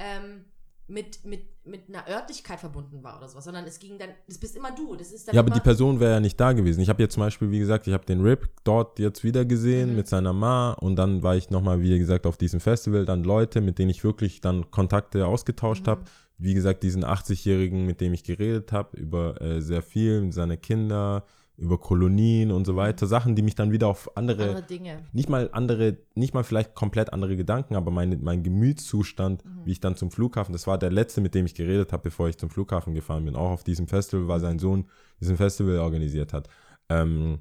ähm, 0.00 0.44
mit, 0.88 1.24
mit, 1.24 1.42
mit 1.64 1.88
einer 1.88 2.08
Örtlichkeit 2.08 2.58
verbunden 2.60 3.02
war 3.04 3.18
oder 3.18 3.28
sowas, 3.28 3.44
sondern 3.44 3.64
es 3.66 3.78
ging 3.78 3.98
dann, 3.98 4.08
das 4.26 4.38
bist 4.38 4.56
immer 4.56 4.72
du. 4.74 4.96
Das 4.96 5.12
ist 5.12 5.28
dann 5.28 5.34
Ja, 5.34 5.42
aber 5.42 5.50
die 5.50 5.60
Person 5.60 6.00
wäre 6.00 6.14
ja 6.14 6.20
nicht 6.20 6.40
da 6.40 6.52
gewesen. 6.54 6.80
Ich 6.80 6.88
habe 6.88 7.02
jetzt 7.02 7.14
zum 7.14 7.20
Beispiel, 7.22 7.50
wie 7.50 7.58
gesagt, 7.58 7.86
ich 7.86 7.92
habe 7.92 8.04
den 8.06 8.20
Rip 8.22 8.48
dort 8.64 8.98
jetzt 8.98 9.22
wieder 9.22 9.44
gesehen 9.44 9.90
Mhm. 9.90 9.96
mit 9.96 10.08
seiner 10.08 10.32
Ma 10.32 10.72
und 10.72 10.96
dann 10.96 11.22
war 11.22 11.36
ich 11.36 11.50
nochmal, 11.50 11.80
wie 11.82 11.96
gesagt, 11.98 12.26
auf 12.26 12.36
diesem 12.36 12.58
Festival, 12.60 13.04
dann 13.04 13.22
Leute, 13.22 13.60
mit 13.60 13.78
denen 13.78 13.90
ich 13.90 14.02
wirklich 14.02 14.40
dann 14.40 14.70
Kontakte 14.70 15.26
ausgetauscht 15.26 15.86
Mhm. 15.86 15.90
habe. 15.90 16.04
Wie 16.38 16.54
gesagt, 16.54 16.82
diesen 16.82 17.04
80-Jährigen, 17.04 17.84
mit 17.84 18.00
dem 18.00 18.12
ich 18.14 18.24
geredet 18.24 18.72
habe, 18.72 18.96
über 18.96 19.40
äh, 19.42 19.60
sehr 19.60 19.82
viel, 19.82 20.32
seine 20.32 20.56
Kinder, 20.56 21.24
über 21.58 21.78
Kolonien 21.78 22.52
und 22.52 22.64
so 22.64 22.76
weiter. 22.76 23.06
Sachen, 23.06 23.34
die 23.34 23.42
mich 23.42 23.56
dann 23.56 23.72
wieder 23.72 23.88
auf 23.88 24.16
andere, 24.16 24.50
Andere 24.50 24.62
Dinge. 24.62 25.02
nicht 25.12 25.28
mal 25.28 25.50
andere, 25.52 25.98
nicht 26.14 26.32
mal 26.32 26.44
vielleicht 26.44 26.74
komplett 26.74 27.12
andere 27.12 27.36
Gedanken, 27.36 27.74
aber 27.74 27.90
meine, 27.90 28.16
mein 28.16 28.44
Gemütszustand, 28.44 29.42
wie 29.64 29.72
ich 29.72 29.80
dann 29.80 29.96
zum 29.96 30.10
Flughafen, 30.12 30.52
das 30.52 30.68
war 30.68 30.78
der 30.78 30.92
letzte, 30.92 31.20
mit 31.20 31.34
dem 31.34 31.46
ich 31.46 31.54
geredet 31.54 31.92
habe, 31.92 32.04
bevor 32.04 32.28
ich 32.28 32.38
zum 32.38 32.48
Flughafen 32.48 32.94
gefahren 32.94 33.24
bin. 33.24 33.34
Auch 33.34 33.50
auf 33.50 33.64
diesem 33.64 33.88
Festival, 33.88 34.28
weil 34.28 34.40
sein 34.40 34.60
Sohn 34.60 34.86
diesen 35.20 35.36
Festival 35.36 35.78
organisiert 35.78 36.32
hat. 36.32 36.48
Ähm, 36.88 37.40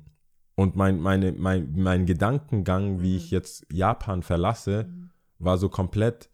und 0.56 0.76
mein, 0.76 1.00
meine, 1.00 1.34
mein, 1.34 1.74
mein 1.76 2.08
Gedankengang, 2.08 3.02
wie 3.02 3.16
ich 3.16 3.30
jetzt 3.30 3.68
Japan 3.72 4.24
verlasse, 4.24 4.90
war 5.38 5.60
so 5.60 5.70
komplett 5.70 6.30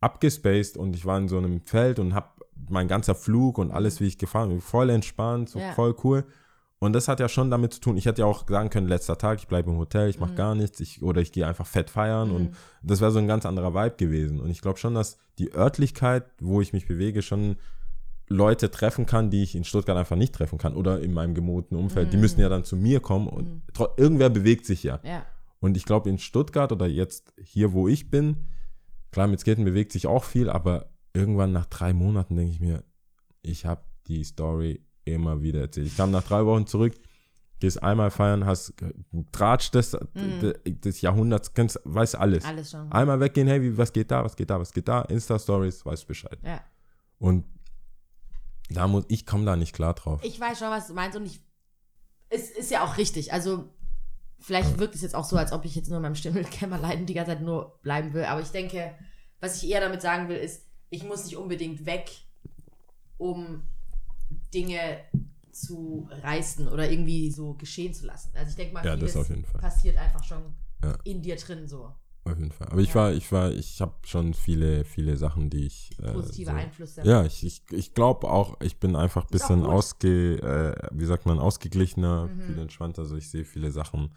abgespaced 0.00 0.76
und 0.76 0.94
ich 0.94 1.04
war 1.04 1.18
in 1.18 1.26
so 1.26 1.38
einem 1.38 1.60
Feld 1.62 1.98
und 1.98 2.14
habe 2.14 2.28
mein 2.68 2.88
ganzer 2.88 3.14
Flug 3.14 3.58
und 3.58 3.70
alles, 3.70 4.00
wie 4.00 4.06
ich 4.06 4.18
gefahren 4.18 4.48
bin, 4.50 4.60
voll 4.60 4.90
entspannt, 4.90 5.48
so 5.50 5.58
Ja. 5.58 5.72
voll 5.72 5.94
cool. 6.04 6.24
Und 6.78 6.92
das 6.92 7.08
hat 7.08 7.20
ja 7.20 7.28
schon 7.28 7.50
damit 7.50 7.72
zu 7.72 7.80
tun, 7.80 7.96
ich 7.96 8.04
hätte 8.04 8.20
ja 8.22 8.26
auch 8.26 8.46
sagen 8.46 8.68
können, 8.68 8.86
letzter 8.86 9.16
Tag, 9.16 9.38
ich 9.38 9.48
bleibe 9.48 9.70
im 9.70 9.78
Hotel, 9.78 10.10
ich 10.10 10.18
mache 10.20 10.34
gar 10.34 10.54
nichts, 10.54 10.78
ich, 10.80 11.02
oder 11.02 11.22
ich 11.22 11.32
gehe 11.32 11.46
einfach 11.46 11.66
fett 11.66 11.88
feiern 11.88 12.30
und 12.30 12.54
das 12.82 13.00
wäre 13.00 13.10
so 13.12 13.18
ein 13.18 13.26
ganz 13.26 13.46
anderer 13.46 13.72
Vibe 13.74 13.96
gewesen. 13.96 14.40
Und 14.40 14.50
ich 14.50 14.60
glaube 14.60 14.78
schon, 14.78 14.94
dass 14.94 15.16
die 15.38 15.54
Örtlichkeit, 15.54 16.24
wo 16.40 16.60
ich 16.60 16.72
mich 16.74 16.86
bewege, 16.86 17.22
schon 17.22 17.56
Leute 18.28 18.70
treffen 18.70 19.06
kann, 19.06 19.30
die 19.30 19.42
ich 19.42 19.54
in 19.54 19.64
Stuttgart 19.64 19.96
einfach 19.96 20.16
nicht 20.16 20.34
treffen 20.34 20.58
kann 20.58 20.74
oder 20.74 21.00
in 21.00 21.14
meinem 21.14 21.34
gemuten 21.34 21.76
Umfeld. 21.76 22.12
Die 22.12 22.16
müssen 22.16 22.40
ja 22.40 22.48
dann 22.48 22.64
zu 22.64 22.76
mir 22.76 23.00
kommen 23.00 23.28
und 23.28 23.62
tro- 23.72 23.96
irgendwer 23.96 24.28
bewegt 24.30 24.66
sich 24.66 24.82
ja. 24.82 24.98
Ja. 25.04 25.24
Und 25.60 25.76
ich 25.76 25.84
glaube, 25.84 26.10
in 26.10 26.18
Stuttgart 26.18 26.72
oder 26.72 26.86
jetzt 26.86 27.32
hier, 27.42 27.72
wo 27.72 27.88
ich 27.88 28.10
bin, 28.10 28.36
klar, 29.12 29.28
mit 29.28 29.40
Skaten 29.40 29.64
bewegt 29.64 29.92
sich 29.92 30.06
auch 30.08 30.24
viel, 30.24 30.50
aber 30.50 30.90
irgendwann 31.16 31.52
nach 31.52 31.66
drei 31.66 31.92
Monaten 31.92 32.36
denke 32.36 32.52
ich 32.52 32.60
mir, 32.60 32.84
ich 33.42 33.64
habe 33.64 33.82
die 34.06 34.22
Story 34.24 34.84
immer 35.04 35.40
wieder 35.42 35.60
erzählt. 35.60 35.86
Ich 35.86 35.96
kam 35.96 36.10
nach 36.10 36.22
drei 36.22 36.44
Wochen 36.44 36.66
zurück, 36.66 36.94
gehst 37.58 37.82
einmal 37.82 38.10
feiern, 38.10 38.44
hast 38.44 38.74
Tratsch 39.32 39.70
des, 39.70 39.96
de- 40.14 40.58
des 40.64 41.00
Jahrhunderts, 41.00 41.54
kennst, 41.54 41.80
weiß 41.84 42.16
alles. 42.16 42.44
Alles 42.44 42.70
schon. 42.70 42.90
Einmal 42.92 43.18
weggehen, 43.20 43.48
hey, 43.48 43.62
wie, 43.62 43.76
was 43.78 43.92
geht 43.92 44.10
da, 44.10 44.24
was 44.24 44.36
geht 44.36 44.50
da, 44.50 44.60
was 44.60 44.72
geht 44.72 44.88
da, 44.88 45.02
Insta-Stories, 45.02 45.86
weißt 45.86 46.06
Bescheid. 46.06 46.38
Ja. 46.42 46.60
Und 47.18 47.44
da 48.68 48.86
muss, 48.88 49.04
ich 49.08 49.24
komme 49.26 49.44
da 49.44 49.56
nicht 49.56 49.72
klar 49.74 49.94
drauf. 49.94 50.20
Ich 50.24 50.38
weiß 50.40 50.58
schon, 50.58 50.70
was 50.70 50.88
du 50.88 50.94
meinst 50.94 51.16
und 51.16 51.24
ich. 51.24 51.40
Es 52.28 52.50
ist 52.50 52.70
ja 52.72 52.84
auch 52.84 52.96
richtig. 52.98 53.32
Also, 53.32 53.72
vielleicht 54.40 54.78
wirkt 54.78 54.96
es 54.96 55.02
jetzt 55.02 55.14
auch 55.14 55.24
so, 55.24 55.36
als 55.36 55.52
ob 55.52 55.64
ich 55.64 55.76
jetzt 55.76 55.88
nur 55.88 55.98
in 55.98 56.02
meinem 56.02 56.16
Stimmelkämmerlein 56.16 57.06
die 57.06 57.14
ganze 57.14 57.32
Zeit 57.32 57.42
nur 57.42 57.78
bleiben 57.82 58.12
will. 58.12 58.24
Aber 58.24 58.40
ich 58.40 58.50
denke, 58.50 58.92
was 59.40 59.62
ich 59.62 59.70
eher 59.70 59.80
damit 59.80 60.02
sagen 60.02 60.28
will, 60.28 60.36
ist, 60.36 60.65
ich 60.90 61.04
muss 61.04 61.24
nicht 61.24 61.36
unbedingt 61.36 61.84
weg, 61.86 62.10
um 63.18 63.62
Dinge 64.52 65.00
zu 65.50 66.08
reißen 66.10 66.68
oder 66.68 66.90
irgendwie 66.90 67.30
so 67.30 67.54
geschehen 67.54 67.94
zu 67.94 68.06
lassen. 68.06 68.30
Also 68.34 68.50
ich 68.50 68.56
denke 68.56 68.74
mal, 68.74 68.84
Ja, 68.84 68.96
das 68.96 69.16
auf 69.16 69.28
jeden 69.28 69.44
Fall. 69.44 69.60
passiert 69.60 69.96
einfach 69.96 70.22
schon 70.22 70.54
Ja. 70.82 70.96
in 71.04 71.22
dir 71.22 71.36
drin 71.36 71.66
so. 71.66 71.92
Auf 72.24 72.36
jeden 72.38 72.50
Fall. 72.50 72.68
Aber 72.68 72.80
ich 72.80 72.88
Ja. 72.90 72.94
war, 72.96 73.12
ich 73.12 73.30
war, 73.30 73.52
ich 73.52 73.80
habe 73.80 73.94
schon 74.04 74.34
viele, 74.34 74.84
viele 74.84 75.16
Sachen, 75.16 75.48
die 75.48 75.66
ich. 75.66 75.92
Äh, 76.02 76.12
Positive 76.12 76.50
so, 76.50 76.56
Einflüsse. 76.56 77.02
Ja, 77.04 77.24
ich, 77.24 77.44
ich, 77.46 77.62
ich 77.70 77.94
glaube 77.94 78.28
auch, 78.28 78.60
ich 78.60 78.78
bin 78.78 78.96
einfach 78.96 79.24
ein 79.24 79.30
bisschen 79.30 79.64
ausge, 79.64 80.38
äh, 80.42 80.88
wie 80.92 81.04
sagt 81.06 81.24
man, 81.24 81.38
ausgeglichener, 81.38 82.28
Mhm. 82.28 82.40
viel 82.42 82.58
entspannter. 82.58 83.02
Also 83.02 83.16
ich 83.16 83.30
sehe 83.30 83.44
viele 83.44 83.70
Sachen. 83.70 84.12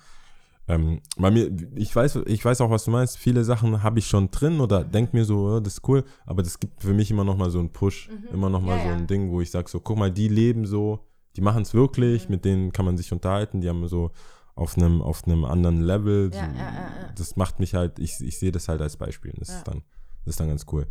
Ähm, 0.70 1.02
bei 1.18 1.32
mir, 1.32 1.50
ich 1.76 1.94
weiß, 1.96 2.20
ich 2.28 2.46
weiß 2.46 2.62
auch, 2.62 2.70
was 2.70 2.86
du 2.86 2.92
meinst. 2.92 3.18
Viele 3.18 3.44
Sachen 3.44 3.82
habe 3.84 3.98
ich 4.00 4.08
schon 4.08 4.30
drin 4.30 4.60
oder 4.62 4.86
Mhm. 4.86 4.92
denk 4.92 5.14
mir 5.14 5.26
so, 5.26 5.48
oh, 5.56 5.60
das 5.60 5.74
ist 5.74 5.88
cool. 5.90 6.04
Aber 6.28 6.44
das 6.44 6.60
gibt 6.60 6.84
für 6.84 6.94
mich 6.94 7.10
immer 7.12 7.24
noch 7.24 7.36
mal 7.38 7.50
so 7.50 7.60
einen 7.60 7.72
Push, 7.74 8.10
immer 8.32 8.50
noch 8.50 8.62
mal 8.62 8.74
Mhm. 8.76 8.78
Ja, 8.78 8.84
so 8.84 8.90
ja. 8.90 8.96
ein 8.96 9.08
Ding, 9.08 9.32
wo 9.32 9.42
ich 9.42 9.50
sage 9.52 9.68
so, 9.70 9.80
guck 9.80 9.98
mal, 9.98 10.12
die 10.12 10.28
leben 10.28 10.66
so, 10.68 11.00
die 11.36 11.42
machen 11.42 11.64
es 11.64 11.74
wirklich, 11.74 12.26
Mhm. 12.26 12.32
mit 12.36 12.46
denen 12.46 12.72
kann 12.72 12.86
man 12.86 12.98
sich 12.98 13.12
unterhalten. 13.12 13.62
Die 13.62 13.68
haben 13.70 13.88
so 13.88 14.12
auf 14.56 14.78
einem 14.78 15.02
auf 15.02 15.26
einem 15.26 15.44
anderen 15.46 15.82
Level. 15.82 16.30
Ja, 16.34 16.40
ja, 16.42 16.48
ja, 16.54 16.64
ja. 16.64 17.12
Das 17.18 17.36
macht 17.36 17.60
mich 17.60 17.74
halt, 17.74 17.98
ich, 17.98 18.20
ich 18.22 18.38
sehe 18.38 18.52
das 18.52 18.68
halt 18.70 18.82
als 18.82 18.96
Beispiel. 18.96 19.34
Das 19.40 19.48
Ja. 19.50 19.56
ist 19.58 19.68
dann, 19.68 19.82
das 20.26 20.34
ist 20.34 20.40
dann 20.40 20.50
ganz 20.50 20.66
cool. 20.72 20.86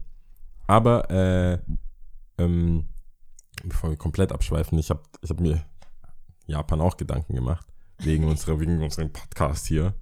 Aber 0.66 1.09
äh, 1.11 1.59
ähm, 2.39 2.89
bevor 3.64 3.91
wir 3.91 3.97
komplett 3.97 4.33
abschweifen, 4.33 4.76
ich 4.79 4.91
habe 4.91 5.03
ich 5.22 5.31
hab 5.31 5.39
mir 5.41 5.64
Japan 6.47 6.81
auch 6.81 6.97
Gedanken 6.97 7.35
gemacht. 7.35 7.66
Wegen 8.01 8.25
unserer, 8.25 8.61
wegen 8.61 8.83
unserem 8.83 9.11
Podcast 9.13 9.67
hier. 9.67 9.95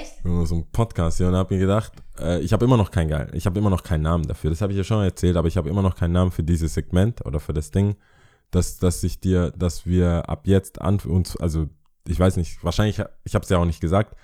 Echt? 0.00 0.24
Wegen 0.24 0.38
unserem 0.38 0.64
Podcast 0.70 1.18
hier. 1.18 1.28
Und 1.28 1.34
habe 1.34 1.54
mir 1.54 1.60
gedacht, 1.60 1.92
äh, 2.18 2.40
ich 2.40 2.52
habe 2.52 2.64
immer 2.64 2.76
noch 2.76 2.90
keinen 2.90 3.08
geil, 3.08 3.30
ich 3.34 3.46
habe 3.46 3.58
immer 3.58 3.70
noch 3.70 3.82
keinen 3.82 4.02
Namen 4.02 4.26
dafür. 4.26 4.50
Das 4.50 4.60
habe 4.62 4.72
ich 4.72 4.78
ja 4.78 4.84
schon 4.84 5.02
erzählt, 5.02 5.36
aber 5.36 5.48
ich 5.48 5.56
habe 5.56 5.68
immer 5.68 5.82
noch 5.82 5.96
keinen 5.96 6.12
Namen 6.12 6.30
für 6.30 6.42
dieses 6.42 6.74
Segment 6.74 7.24
oder 7.26 7.40
für 7.40 7.52
das 7.52 7.70
Ding. 7.70 7.96
Dass, 8.52 8.78
dass 8.78 9.02
ich 9.02 9.20
dir, 9.20 9.50
dass 9.56 9.86
wir 9.86 10.28
ab 10.28 10.46
jetzt 10.46 10.80
an 10.80 11.00
uns, 11.00 11.36
also 11.36 11.66
ich 12.06 12.18
weiß 12.18 12.36
nicht, 12.36 12.62
wahrscheinlich, 12.62 13.02
ich 13.24 13.34
habe 13.34 13.42
es 13.42 13.48
ja 13.50 13.58
auch 13.58 13.64
nicht 13.64 13.80
gesagt. 13.80 14.16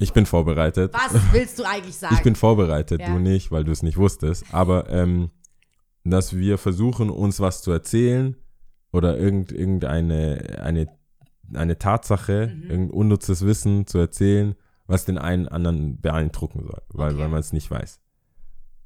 Ich 0.00 0.12
bin 0.12 0.26
vorbereitet. 0.26 0.92
Was 0.92 1.14
willst 1.32 1.58
du 1.58 1.64
eigentlich 1.64 1.94
sagen? 1.96 2.14
Ich 2.18 2.22
bin 2.22 2.34
vorbereitet, 2.34 3.00
Ja. 3.00 3.06
du 3.06 3.20
nicht, 3.20 3.52
weil 3.52 3.64
du 3.64 3.70
es 3.70 3.82
nicht 3.82 3.96
wusstest. 3.96 4.44
Aber 4.52 4.88
ähm, 4.90 5.30
dass 6.04 6.36
wir 6.36 6.58
versuchen, 6.58 7.10
uns 7.10 7.38
was 7.38 7.62
zu 7.62 7.70
erzählen 7.70 8.34
oder 8.92 9.16
irgend, 9.18 9.52
irgendeine 9.52 10.58
eine, 10.62 10.88
eine 11.54 11.78
Tatsache, 11.78 12.52
Mhm. 12.54 12.62
irgendein 12.70 12.90
unnützes 12.90 13.44
Wissen 13.44 13.86
zu 13.86 13.98
erzählen, 13.98 14.54
was 14.86 15.04
den 15.04 15.18
einen 15.18 15.46
anderen 15.48 16.00
beeindrucken 16.00 16.62
soll, 16.64 16.82
weil, 16.88 17.10
Okay. 17.12 17.20
weil 17.22 17.28
man 17.28 17.40
es 17.40 17.52
nicht 17.52 17.70
weiß. 17.70 18.00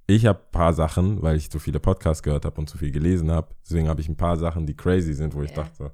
Ich 0.06 0.26
habe 0.26 0.38
ein 0.40 0.50
paar 0.52 0.74
Sachen, 0.74 1.22
weil 1.22 1.36
ich 1.36 1.48
so 1.50 1.58
viele 1.58 1.80
Podcasts 1.80 2.22
gehört 2.22 2.44
habe 2.44 2.60
und 2.60 2.68
so 2.68 2.76
viel 2.76 2.90
gelesen 2.90 3.30
habe, 3.30 3.48
deswegen 3.64 3.88
habe 3.88 4.00
ich 4.02 4.08
ein 4.08 4.16
paar 4.16 4.36
Sachen, 4.36 4.66
die 4.66 4.74
crazy 4.76 5.14
sind, 5.14 5.34
wo 5.34 5.42
ich 5.42 5.50
Ja. 5.50 5.56
dachte, 5.56 5.92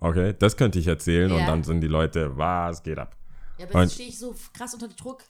okay, 0.00 0.34
das 0.38 0.56
könnte 0.56 0.78
ich 0.78 0.86
erzählen 0.86 1.30
und 1.30 1.40
Ja. 1.40 1.46
dann 1.46 1.62
sind 1.62 1.80
die 1.82 1.86
Leute, 1.88 2.36
was 2.36 2.82
geht 2.82 2.98
ab? 2.98 3.14
ja, 3.58 3.66
aber 3.66 3.74
Und- 3.76 3.82
jetzt 3.82 3.94
stehe 3.94 4.08
ich 4.08 4.18
so 4.18 4.34
krass 4.56 4.72
unter 4.74 4.88
Druck. 4.88 5.22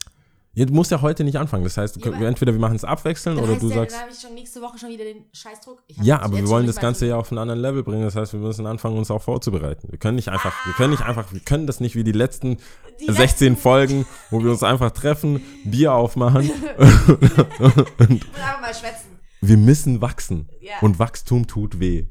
Du 0.64 0.72
musst 0.72 0.90
ja 0.90 1.02
heute 1.02 1.22
nicht 1.22 1.36
anfangen. 1.36 1.64
Das 1.64 1.76
heißt, 1.76 2.02
Ja, 2.02 2.12
entweder 2.12 2.52
wir 2.52 2.59
machen 2.61 2.76
es 2.76 2.84
abwechseln 2.84 3.36
Dann 3.36 3.44
oder 3.44 3.52
heißt 3.54 3.62
du 3.62 3.68
ja, 3.68 3.74
sagst. 3.74 3.94
dann 3.94 4.02
habe 4.04 4.12
ich 4.12 4.18
schon 4.20 4.34
nächste 4.34 4.62
Woche 4.62 4.78
schon 4.78 4.88
wieder 4.88 5.04
den 5.04 5.24
Scheißdruck. 5.32 5.82
Ja, 6.00 6.22
aber 6.22 6.36
wir 6.38 6.48
wollen 6.48 6.66
das 6.66 6.76
Ganze 6.76 7.07
ja 7.07 7.16
auf 7.16 7.30
einen 7.30 7.38
anderen 7.38 7.61
Level 7.61 7.82
bringen. 7.82 8.02
Das 8.04 8.16
heißt, 8.16 8.32
wir 8.32 8.40
müssen 8.40 8.66
anfangen, 8.66 8.96
uns 8.96 9.11
auch 9.11 9.20
vorzubereiten. 9.20 9.88
Wir 9.90 9.98
können 9.98 10.16
nicht 10.16 10.28
einfach, 10.28 10.54
wir 10.64 10.72
können 10.72 10.92
nicht 10.92 11.02
einfach, 11.04 11.30
wir 11.32 11.40
können 11.40 11.66
das 11.66 11.80
nicht 11.80 11.94
wie 11.94 12.04
die 12.04 12.12
letzten 12.12 12.57
Die 13.00 13.04
16 13.12 13.16
letzten- 13.18 13.57
Folgen, 13.62 14.07
wo 14.30 14.42
wir 14.42 14.50
uns 14.50 14.62
einfach 14.62 14.92
treffen, 14.92 15.42
Bier 15.64 15.92
aufmachen. 15.92 16.48
Will 16.78 18.18
einfach 18.34 18.61
mal 18.61 18.74
schwätzen. 18.74 19.18
Wir 19.42 19.57
müssen 19.59 20.00
wachsen. 20.00 20.48
Ja. 20.61 20.72
Und 20.80 20.98
Wachstum 20.98 21.46
tut 21.46 21.78
weh. 21.80 22.07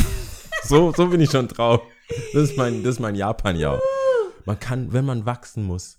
so, 0.62 0.92
so 0.96 1.08
bin 1.08 1.20
ich 1.20 1.30
schon 1.30 1.48
drauf. 1.48 1.80
Das 2.32 2.44
ist 2.44 2.56
mein, 2.56 2.82
das 2.84 2.94
ist 2.94 3.00
mein 3.00 3.14
Japan-Jahr. 3.16 3.80
Man 4.44 4.58
kann, 4.58 4.92
wenn 4.92 5.04
man 5.04 5.26
wachsen 5.26 5.64
muss. 5.64 5.98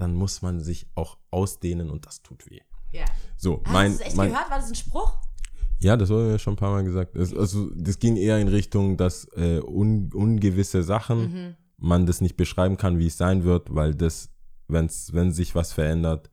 Dann 0.00 0.14
muss 0.14 0.42
man 0.42 0.60
sich 0.60 0.86
auch 0.94 1.18
ausdehnen 1.30 1.90
und 1.90 2.06
das 2.06 2.22
tut 2.22 2.50
weh. 2.50 2.60
Ja. 2.92 3.04
So, 3.36 3.62
Hast 3.64 3.72
mein, 3.72 3.92
du 3.92 3.98
das 3.98 4.06
echt 4.08 4.16
mein, 4.16 4.30
gehört? 4.30 4.50
War 4.50 4.58
das 4.58 4.68
ein 4.68 4.74
Spruch? 4.74 5.16
Ja, 5.80 5.96
das 5.96 6.10
wurde 6.10 6.30
ja 6.32 6.38
schon 6.38 6.54
ein 6.54 6.56
paar 6.56 6.72
Mal 6.72 6.84
gesagt. 6.84 7.14
Es, 7.16 7.34
also, 7.34 7.70
das 7.74 7.98
ging 7.98 8.16
eher 8.16 8.38
in 8.38 8.48
Richtung, 8.48 8.96
dass 8.96 9.24
äh, 9.36 9.60
un, 9.60 10.10
ungewisse 10.12 10.82
Sachen 10.82 11.18
Mhm. 11.32 11.56
man 11.78 12.06
das 12.06 12.20
nicht 12.20 12.36
beschreiben 12.36 12.76
kann, 12.76 12.98
wie 12.98 13.06
es 13.06 13.16
sein 13.16 13.44
wird, 13.44 13.74
weil 13.74 13.94
das, 13.94 14.30
wenn's, 14.68 15.12
wenn 15.14 15.32
sich 15.32 15.54
was 15.54 15.72
verändert, 15.72 16.30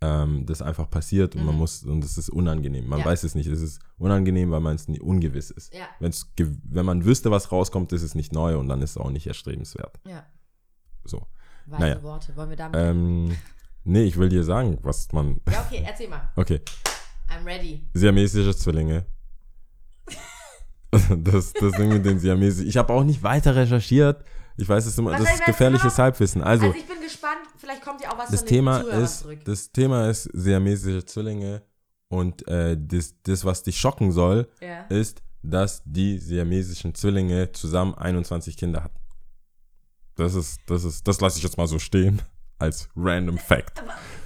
ähm, 0.00 0.46
das 0.46 0.62
einfach 0.62 0.90
passiert 0.90 1.36
und 1.36 1.44
man 1.44 1.54
muss, 1.56 1.84
und 1.84 2.02
es 2.04 2.18
ist 2.18 2.28
unangenehm. 2.28 2.88
Man 2.88 2.98
Mhm. 2.98 3.04
Ja. 3.04 3.10
weiß 3.12 3.22
es 3.22 3.36
nicht. 3.36 3.46
Es 3.46 3.60
ist 3.60 3.80
unangenehm, 3.98 4.50
weil 4.50 4.58
man 4.60 4.74
es 4.74 4.88
ungewiss 4.88 5.50
ist. 5.52 5.72
Ja. 5.72 5.86
Wenn's, 6.00 6.32
wenn 6.36 6.84
man 6.84 7.04
wüsste, 7.04 7.30
was 7.30 7.52
rauskommt, 7.52 7.92
ist 7.92 8.02
es 8.02 8.16
nicht 8.16 8.32
neu 8.32 8.58
und 8.58 8.66
dann 8.68 8.82
ist 8.82 8.90
es 8.92 8.96
auch 8.96 9.10
nicht 9.10 9.28
erstrebenswert. 9.28 10.00
Ja. 10.04 10.26
So. 11.04 11.26
Weise 11.66 11.80
Naja. 11.80 12.02
Worte. 12.02 12.36
Wollen 12.36 12.50
wir 12.50 12.56
damit. 12.56 12.76
Ähm, 12.78 13.36
nee, 13.84 14.02
ich 14.04 14.16
will 14.16 14.28
dir 14.28 14.44
sagen, 14.44 14.78
was 14.82 15.10
man. 15.12 15.40
ja, 15.50 15.64
okay, 15.66 15.82
erzähl 15.86 16.08
mal. 16.08 16.30
Okay. 16.36 16.60
I'm 17.28 17.44
ready. 17.46 17.88
Siamesische 17.94 18.54
Zwillinge. 18.56 19.04
Das, 21.16 21.54
das 21.54 21.72
Ding 21.76 21.88
mit 21.88 22.04
den 22.04 22.18
Siamesischen. 22.18 22.68
Ich 22.68 22.76
habe 22.76 22.92
auch 22.92 23.02
nicht 23.04 23.22
weiter 23.22 23.56
recherchiert. 23.56 24.24
Ich 24.58 24.68
weiß 24.68 24.84
es 24.84 24.98
immer, 24.98 25.12
Was 25.12 25.22
das 25.22 25.32
ist 25.34 25.40
ich 25.40 25.46
gefährliches 25.46 25.98
Halbwissen. 25.98 26.42
Also, 26.42 26.66
Also 26.66 26.76
ich 26.78 26.86
bin 26.86 27.00
gespannt. 27.00 27.38
Vielleicht 27.56 27.82
kommt 27.82 28.02
ja 28.02 28.12
auch 28.12 28.18
was 28.18 28.28
das 28.30 28.44
Thema 28.44 28.80
ist, 28.80 29.20
zurück. 29.20 29.42
das 29.46 29.72
Thema 29.72 30.10
ist 30.10 30.24
siamesische 30.34 31.02
Zwillinge 31.06 31.62
und 32.08 32.46
äh, 32.46 32.76
das, 32.78 33.14
das, 33.22 33.44
was 33.46 33.62
dich 33.62 33.78
schocken 33.78 34.12
soll, 34.12 34.48
Ja. 34.60 34.82
ist, 34.90 35.22
dass 35.42 35.82
die 35.86 36.18
siamesischen 36.18 36.94
Zwillinge 36.94 37.50
zusammen 37.52 37.94
21 37.94 38.58
Kinder 38.58 38.84
hatten. 38.84 38.98
Das 40.16 40.34
ist, 40.34 40.60
das 40.66 40.84
ist, 40.84 41.06
das 41.08 41.20
lasse 41.20 41.38
ich 41.38 41.44
jetzt 41.44 41.56
mal 41.56 41.66
so 41.66 41.78
stehen 41.78 42.22
als 42.58 42.88
random 42.96 43.38
Fact. 43.38 43.82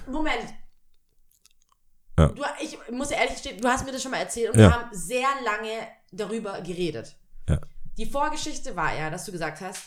Moment. 0.07 0.53
Ja. 2.19 2.27
Du, 2.29 2.43
ich 2.61 2.77
muss 2.91 3.09
ja 3.11 3.17
ehrlich 3.17 3.33
gestehen, 3.33 3.61
du 3.61 3.67
hast 3.67 3.85
mir 3.85 3.91
das 3.91 4.01
schon 4.01 4.11
mal 4.11 4.17
erzählt 4.17 4.51
und 4.53 4.59
Ja. 4.59 4.67
wir 4.69 4.73
haben 4.73 4.89
sehr 4.91 5.27
lange 5.45 5.87
darüber 6.11 6.61
geredet. 6.61 7.15
Ja. 7.47 7.59
Die 7.97 8.05
Vorgeschichte 8.05 8.75
war 8.75 8.95
ja, 8.95 9.09
dass 9.09 9.25
du 9.25 9.31
gesagt 9.31 9.61
hast, 9.61 9.83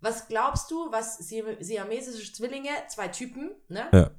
was 0.00 0.28
glaubst 0.28 0.70
du, 0.70 0.90
was 0.92 1.18
Siam- 1.18 1.56
siamesische 1.60 2.32
Zwillinge, 2.32 2.70
zwei 2.88 3.08
Typen, 3.08 3.50
ne? 3.68 3.88
Ja. 3.92 4.10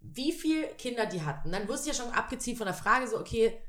Wie 0.00 0.32
viele 0.32 0.68
Kinder 0.74 1.06
die 1.06 1.22
hatten? 1.22 1.52
Dann 1.52 1.68
wirst 1.68 1.84
du 1.84 1.90
ja 1.90 1.94
schon 1.96 2.12
abgezielt 2.12 2.56
von 2.56 2.66
der 2.66 2.74
Frage, 2.74 3.08
so, 3.08 3.18
okay, 3.18 3.60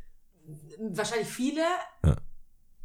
wahrscheinlich 0.79 1.27
viele. 1.27 1.63
Ja. 2.05 2.15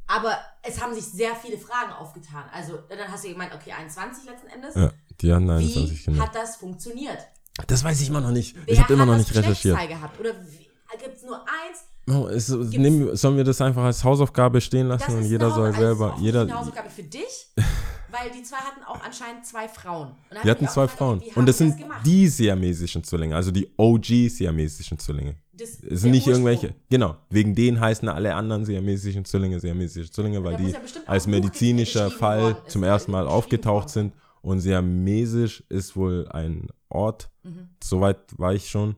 Aber 0.07 0.37
es 0.63 0.81
haben 0.83 0.95
sich 0.95 1.05
sehr 1.05 1.35
viele 1.35 1.59
Fragen 1.59 1.93
aufgetan. 1.93 2.45
Also 2.53 2.79
dann 2.89 3.11
hast 3.11 3.25
du 3.25 3.29
gemeint, 3.29 3.55
okay, 3.55 3.73
21 3.73 4.25
letzten 4.25 4.49
Endes. 4.49 4.75
Ja, 4.75 4.91
die 5.21 5.33
hatten 5.33 5.49
Wie 5.49 5.53
21 5.53 6.05
Kinder. 6.05 6.23
hat 6.23 6.35
das 6.35 6.57
funktioniert? 6.57 7.19
Das 7.67 7.85
weiß 7.85 8.01
ich 8.01 8.09
immer 8.09 8.21
noch 8.21 8.31
nicht. 8.33 8.57
Wer 8.67 8.75
ich 8.75 8.81
habe 8.81 8.93
immer 8.93 9.07
noch 9.07 9.17
nicht 9.17 9.35
recherchiert. 9.35 9.79
Gehabt? 9.89 10.19
Oder 10.21 10.33
gibt 10.33 11.17
es 11.17 11.23
nur 11.23 11.41
eins? 11.41 11.85
Oh, 12.07 12.29
es, 12.29 12.49
nehmen, 12.51 13.17
sollen 13.17 13.37
wir 13.39 13.45
das 13.45 13.61
einfach 13.63 13.85
als 13.85 14.05
Hausaufgabe 14.05 14.61
stehen 14.61 14.89
lassen 14.89 15.05
Das 15.07 15.15
und 15.15 15.23
ist 15.23 15.31
jeder 15.31 15.47
eine, 15.47 15.55
soll 15.55 15.67
also 15.69 15.81
selber, 15.81 16.15
auch 16.15 16.19
jeder, 16.21 16.43
eine 16.43 16.59
Hausaufgabe 16.59 16.91
für 16.91 17.03
dich, 17.03 17.49
weil 18.11 18.31
die 18.31 18.43
zwei 18.43 18.59
hatten 18.59 18.85
auch 18.85 19.03
anscheinend 19.03 19.47
zwei 19.47 19.69
Frauen. 19.69 20.15
Die 20.45 20.51
hatten 20.51 20.69
zwei 20.69 20.83
gefragt, 20.83 20.99
Frauen. 20.99 21.21
wie 21.23 21.31
haben 21.31 21.37
Und 21.39 21.47
das 21.47 21.57
sind 21.57 21.79
gemacht? 21.79 22.05
die 22.05 22.29
siamesischen 22.29 23.03
Zwillinge, 23.05 23.35
also 23.35 23.51
die 23.51 23.73
OG 23.79 24.05
siamesischen 24.29 24.99
Zwillinge. 24.99 25.37
Das- 25.57 25.79
Es 25.83 26.01
sind 26.03 26.11
nicht 26.11 26.27
Ursprung. 26.27 26.47
irgendwelche, 26.47 26.75
genau, 26.91 27.17
wegen 27.31 27.55
denen 27.55 27.79
heißen 27.81 28.09
alle 28.09 28.35
anderen 28.35 28.65
siamesischen 28.65 29.25
Zwillinge 29.25 29.61
siamesische 29.61 30.11
Zwillinge, 30.11 30.43
weil 30.43 30.57
die 30.57 30.71
ja 30.71 30.79
als 31.07 31.27
medizinischer 31.27 32.11
Fall 32.11 32.57
zum 32.67 32.83
ersten 32.83 33.13
Mal 33.13 33.27
aufgetaucht 33.27 33.85
worden. 33.95 34.11
sind. 34.13 34.15
Und 34.43 34.61
siamesisch 34.61 35.63
ist 35.69 35.97
wohl 35.97 36.29
ein 36.31 36.67
Ort, 36.91 37.31
Mhm. 37.45 37.69
soweit 37.83 38.19
war 38.39 38.53
ich 38.53 38.69
schon. 38.69 38.97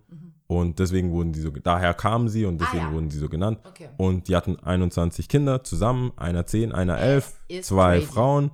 Und 0.49 0.79
deswegen 0.79 1.11
wurden 1.13 1.33
die 1.33 1.41
so, 1.41 1.51
daher 1.51 1.93
kamen 1.95 2.29
sie 2.29 2.45
und 2.47 2.61
deswegen 2.61 2.85
Ah, 2.85 2.89
ja. 2.89 2.95
wurden 2.95 3.11
sie 3.11 3.19
so 3.19 3.29
genannt. 3.29 3.59
Okay. 3.65 3.89
Und 3.97 4.29
die 4.29 4.37
hatten 4.37 4.57
21 4.61 5.29
Kinder 5.29 5.63
zusammen, 5.65 6.13
einer 6.17 6.47
10, 6.47 6.73
einer 6.73 6.99
11, 6.99 7.35
ist 7.49 7.67
zwei 7.69 7.99
crazy. 7.99 8.07
Frauen 8.13 8.51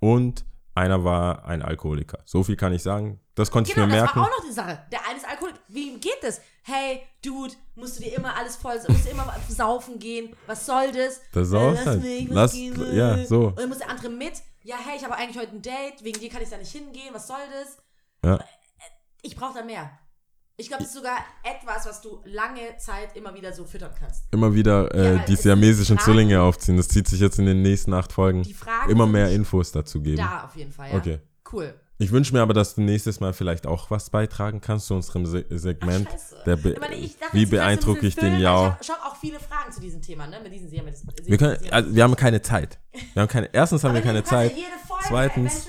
und 0.00 0.44
einer 0.74 1.04
war 1.04 1.44
ein 1.46 1.62
Alkoholiker. 1.62 2.18
So 2.24 2.42
viel 2.42 2.56
kann 2.56 2.72
ich 2.72 2.82
sagen. 2.82 3.20
Das 3.34 3.50
konnte 3.50 3.72
Genau, 3.72 3.86
ich 3.86 3.92
mir 3.92 3.96
das 3.98 4.04
merken. 4.14 4.20
war 4.20 4.26
auch 4.26 4.38
noch 4.42 4.46
die 4.48 4.52
Sache. 4.54 4.78
Der 4.92 5.00
eine 5.08 5.18
ist 5.18 5.26
Alkoholiker. 5.28 5.58
Wie 5.68 5.98
geht 5.98 6.18
das? 6.22 6.40
Hey, 6.68 7.02
Dude, 7.24 7.54
musst 7.76 7.96
du 7.98 8.02
dir 8.02 8.16
immer 8.16 8.36
alles 8.36 8.56
voll, 8.56 8.74
musst 8.88 9.06
du 9.06 9.10
immer 9.10 9.32
saufen 9.48 10.00
gehen? 10.00 10.34
Was 10.48 10.66
soll 10.66 10.90
das? 10.90 11.20
Das 11.32 11.46
ist 11.46 11.54
Äh, 11.54 11.70
lass 11.70 11.86
halt. 11.86 12.02
mich, 12.02 12.28
Lass- 12.28 12.52
gehen 12.52 12.96
ja, 12.96 13.24
so. 13.24 13.46
Und 13.48 13.58
dann 13.60 13.68
muss 13.68 13.78
der 13.78 13.88
andere 13.88 14.08
mit. 14.08 14.32
Ja, 14.64 14.74
hey, 14.84 14.96
ich 14.96 15.04
habe 15.04 15.14
eigentlich 15.14 15.38
heute 15.40 15.52
ein 15.52 15.62
Date. 15.62 16.02
Wegen 16.02 16.18
dir 16.18 16.28
kann 16.28 16.42
ich 16.42 16.48
da 16.48 16.56
nicht 16.56 16.72
hingehen. 16.72 17.10
Was 17.14 17.28
soll 17.28 17.36
das? 17.52 17.76
Ja. 18.24 18.44
Ich 19.22 19.36
brauche 19.36 19.58
da 19.60 19.64
mehr. 19.64 19.90
Ich 20.56 20.66
glaube, 20.66 20.82
das 20.82 20.92
ist 20.92 20.96
sogar 20.96 21.18
etwas, 21.44 21.86
was 21.86 22.00
du 22.00 22.20
lange 22.24 22.76
Zeit 22.78 23.14
immer 23.14 23.32
wieder 23.34 23.52
so 23.52 23.64
füttern 23.64 23.92
kannst. 23.96 24.24
Immer 24.32 24.52
wieder 24.54 24.92
äh, 24.92 25.16
Ja, 25.18 25.24
die 25.24 25.34
es- 25.34 25.42
siamesischen 25.44 25.98
Fragen- 25.98 26.04
Zwillinge 26.12 26.40
aufziehen. 26.42 26.76
Das 26.78 26.88
zieht 26.88 27.06
sich 27.06 27.20
jetzt 27.20 27.38
in 27.38 27.46
den 27.46 27.62
nächsten 27.62 27.94
acht 27.94 28.10
Folgen. 28.12 28.42
Die 28.42 28.54
Fragen 28.54 28.90
Immer 28.90 29.06
mehr 29.06 29.30
Infos 29.30 29.70
dazu 29.70 30.00
geben. 30.02 30.16
Da 30.16 30.44
auf 30.46 30.56
jeden 30.56 30.72
Fall, 30.72 30.90
ja. 30.90 30.96
Okay. 30.96 31.20
Cool. 31.52 31.78
Ich 31.98 32.12
wünsche 32.12 32.34
mir 32.34 32.42
aber, 32.42 32.52
dass 32.52 32.74
du 32.74 32.82
nächstes 32.82 33.20
Mal 33.20 33.32
vielleicht 33.32 33.66
auch 33.66 33.90
was 33.90 34.10
beitragen 34.10 34.60
kannst 34.60 34.88
zu 34.88 34.94
unserem 34.94 35.24
Se 35.24 35.46
Segment. 35.48 36.08
Ach, 36.10 36.44
be 36.44 36.72
Ich 36.72 36.80
meine, 36.80 36.94
ich 36.96 37.18
dachte, 37.18 37.34
wie 37.34 37.46
beeindrucke 37.46 38.06
ich 38.06 38.16
den 38.16 38.38
Jau? 38.38 38.64
weil 38.64 38.76
Ich 38.82 38.90
habe 38.90 39.02
auch 39.02 39.16
viele 39.16 39.40
Fragen 39.40 39.72
zu 39.72 39.80
diesem 39.80 40.02
Thema, 40.02 40.26
ne? 40.26 40.40
Mit 40.42 40.52
diesen 40.52 40.68
Serien. 40.68 40.94
Wir, 41.24 41.38
können, 41.38 41.58
also, 41.70 41.94
wir 41.94 42.02
haben 42.02 42.14
keine 42.16 42.42
Zeit. 42.42 42.78
Wir 43.14 43.22
haben 43.22 43.28
keine, 43.28 43.48
erstens 43.52 43.82
haben 43.82 43.94
wir 43.94 44.02
keine 44.02 44.22
Zeit. 44.24 44.56
Ja 44.56 44.64
Zweitens- 45.08 45.68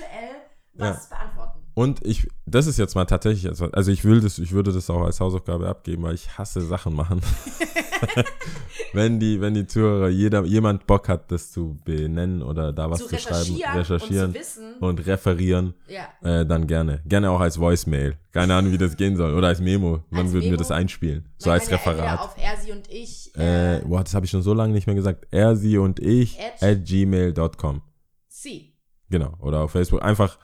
was 0.74 1.08
beantworten. 1.08 1.37
Und 1.78 2.04
ich, 2.04 2.26
das 2.44 2.66
ist 2.66 2.76
jetzt 2.76 2.96
mal 2.96 3.04
tatsächlich, 3.04 3.48
also 3.72 3.92
ich 3.92 4.04
will 4.04 4.20
das, 4.20 4.40
ich 4.40 4.50
würde 4.50 4.72
das 4.72 4.90
auch 4.90 5.02
als 5.02 5.20
Hausaufgabe 5.20 5.68
abgeben, 5.68 6.02
weil 6.02 6.14
ich 6.16 6.36
hasse 6.36 6.60
Sachen 6.60 6.92
machen. 6.92 7.20
wenn 8.92 9.20
die, 9.20 9.40
wenn 9.40 9.54
die 9.54 9.64
Zuhörer, 9.64 10.08
jeder, 10.08 10.44
jemand 10.44 10.88
Bock 10.88 11.08
hat, 11.08 11.30
das 11.30 11.52
zu 11.52 11.78
benennen 11.84 12.42
oder 12.42 12.72
da 12.72 12.90
was 12.90 12.98
zu 12.98 13.06
zu, 13.06 13.16
schreiben, 13.16 13.62
recherchieren, 13.76 14.26
und 14.26 14.32
zu 14.32 14.40
wissen. 14.40 14.74
und 14.80 15.06
referieren, 15.06 15.74
ja. 15.86 16.08
äh, 16.40 16.44
dann 16.44 16.66
gerne. 16.66 17.00
Gerne 17.06 17.30
auch 17.30 17.38
als 17.38 17.60
Voicemail. 17.60 18.16
Keine 18.32 18.56
Ahnung, 18.56 18.72
wie 18.72 18.78
das 18.78 18.96
gehen 18.96 19.16
soll. 19.16 19.32
Oder 19.34 19.46
als 19.46 19.60
Memo. 19.60 20.02
Als 20.10 20.32
würden 20.32 20.50
wir 20.50 20.56
das 20.56 20.72
einspielen. 20.72 21.28
So 21.38 21.52
als 21.52 21.70
ja 21.70 21.76
Referat. 21.76 22.18
auf 22.18 22.34
er, 22.36 22.56
sie 22.56 22.72
und 22.72 22.90
ich. 22.90 23.30
Äh, 23.36 23.76
Äh, 23.76 23.84
boah, 23.84 24.02
das 24.02 24.14
habe 24.14 24.26
ich 24.26 24.32
schon 24.32 24.42
so 24.42 24.52
lange 24.52 24.72
nicht 24.72 24.88
mehr 24.88 24.96
gesagt. 24.96 25.28
Er, 25.30 25.54
sie 25.54 25.78
und 25.78 26.00
ich 26.00 26.40
At- 26.40 26.60
at 26.60 26.84
gmail.com. 26.84 27.82
sie. 28.26 28.74
Genau. 29.10 29.34
Oder 29.38 29.60
auf 29.60 29.70
Facebook. 29.70 30.02
Einfach 30.02 30.38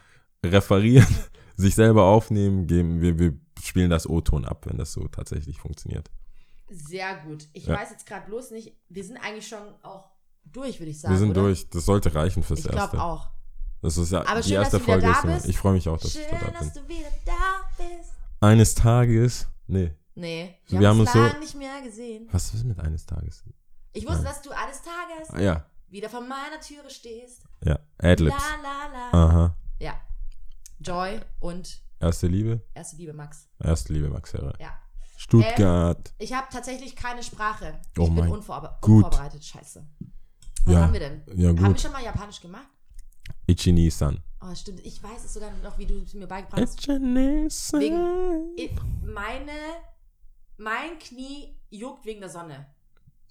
referieren, 0.45 1.07
sich 1.57 1.75
selber 1.75 2.05
aufnehmen, 2.05 2.67
geben. 2.67 3.01
Wir, 3.01 3.19
wir 3.19 3.35
spielen 3.63 3.91
das 3.91 4.09
O-Ton 4.09 4.45
ab, 4.45 4.67
wenn 4.67 4.77
das 4.79 4.93
so 4.93 5.07
tatsächlich 5.09 5.59
funktioniert. 5.61 6.11
Sehr 6.71 7.17
gut. 7.25 7.47
Ich 7.53 7.67
Ja. 7.67 7.77
weiß 7.77 7.91
jetzt 7.91 8.07
gerade 8.07 8.27
bloß 8.27 8.51
nicht, 8.51 8.75
wir 8.89 9.05
sind 9.05 9.17
eigentlich 9.19 9.47
schon 9.49 9.63
auch 9.83 10.11
durch, 10.45 10.79
würde 10.81 10.91
ich 10.91 11.01
sagen. 11.01 11.15
wir 11.15 11.19
sind 11.19 11.31
oder? 11.31 11.43
durch. 11.43 11.69
Das 11.71 11.85
sollte 11.85 12.15
reichen 12.15 12.43
fürs 12.43 12.61
Ich 12.61 12.67
Erste. 12.67 12.97
glaube 12.97 13.03
auch. 13.03 13.31
Das 13.83 13.99
ist 13.99 14.13
ja 14.13 14.27
Aber 14.27 14.41
die 14.41 14.49
schön, 14.49 14.57
erste 14.57 14.79
dass 14.79 14.87
du 14.87 14.93
Folge. 14.93 15.07
da 15.07 15.13
Ist 15.13 15.23
bist. 15.23 15.49
ich 15.49 15.59
freue 15.59 15.73
mich 15.75 15.89
auch, 15.89 15.99
dass 16.01 16.13
Schön, 16.13 16.23
ich 16.23 16.39
da 16.39 16.51
dass 16.51 16.73
du 16.73 16.89
wieder 16.89 17.09
da 17.27 17.33
bist. 17.77 18.13
Eines 18.41 18.75
Tages. 18.75 19.47
Nee. 19.67 19.93
Nee, 20.15 20.55
Wir 20.69 20.81
wir, 20.81 20.89
haben 20.89 21.01
uns 21.01 21.11
uns 21.11 21.13
so- 21.13 21.27
lange 21.27 21.41
nicht 21.41 21.55
mehr 21.57 21.83
gesehen. 21.83 22.29
Was 22.33 22.55
ist 22.55 22.65
mit 22.65 22.79
eines 22.79 23.05
Tages? 23.05 23.43
Ich 23.93 24.07
wusste, 24.09 24.23
dass 24.25 24.41
du 24.43 24.51
eines 24.53 24.81
Tages 24.83 25.31
Ah, 25.31 25.41
ja. 25.41 25.67
wieder 25.89 26.09
vor 26.09 26.21
meiner 26.21 26.61
Türe 26.61 26.89
stehst. 26.89 27.43
Ja. 27.65 27.79
Adlibs. 27.99 28.35
La 28.37 28.63
la 28.63 28.93
la. 29.13 29.27
Aha. 29.27 29.57
Ja. 29.81 29.95
Joy 30.81 31.21
und 31.41 31.83
Erste 32.01 32.27
Liebe. 32.27 32.61
erste 32.75 32.97
Liebe 32.97 33.13
Max. 33.13 33.49
Erste 33.63 33.93
Liebe, 33.93 34.09
Max 34.09 34.33
Herre. 34.35 34.53
Ja. 34.61 34.79
Stuttgart. 35.17 36.13
Ich 36.19 36.33
habe 36.35 36.49
tatsächlich 36.53 36.95
keine 36.97 37.23
Sprache. 37.23 37.81
Ich 37.93 37.99
Oh 37.99 38.11
bin 38.11 38.29
unvorbe 38.29 38.77
Gut. 38.83 39.05
unvorbereitet. 39.05 39.43
Scheiße. 39.45 39.87
Was 40.65 40.75
Ja. 40.75 40.81
haben 40.83 40.93
wir 40.93 41.01
denn? 41.01 41.23
Ja, 41.35 41.49
Haben 41.49 41.61
wir 41.61 41.69
gut. 41.69 41.81
schon 41.81 41.93
mal 41.93 42.03
Japanisch 42.03 42.41
gemacht? 42.41 42.67
Ichini-san. 43.47 44.23
Oh, 44.43 44.55
stimmt. 44.55 44.81
Ich 44.85 45.03
weiß 45.03 45.25
es 45.25 45.33
sogar 45.35 45.51
noch, 45.63 45.79
wie 45.79 45.87
du 45.87 45.99
es 46.03 46.13
mir 46.15 46.27
beigebracht 46.27 46.61
hast. 46.61 46.81
Ichini-san. 46.81 47.81
Meine, 49.03 49.53
mein 50.59 50.99
Knie 50.99 51.57
juckt 51.71 52.05
wegen 52.05 52.21
der 52.21 52.29
Sonne. 52.31 52.67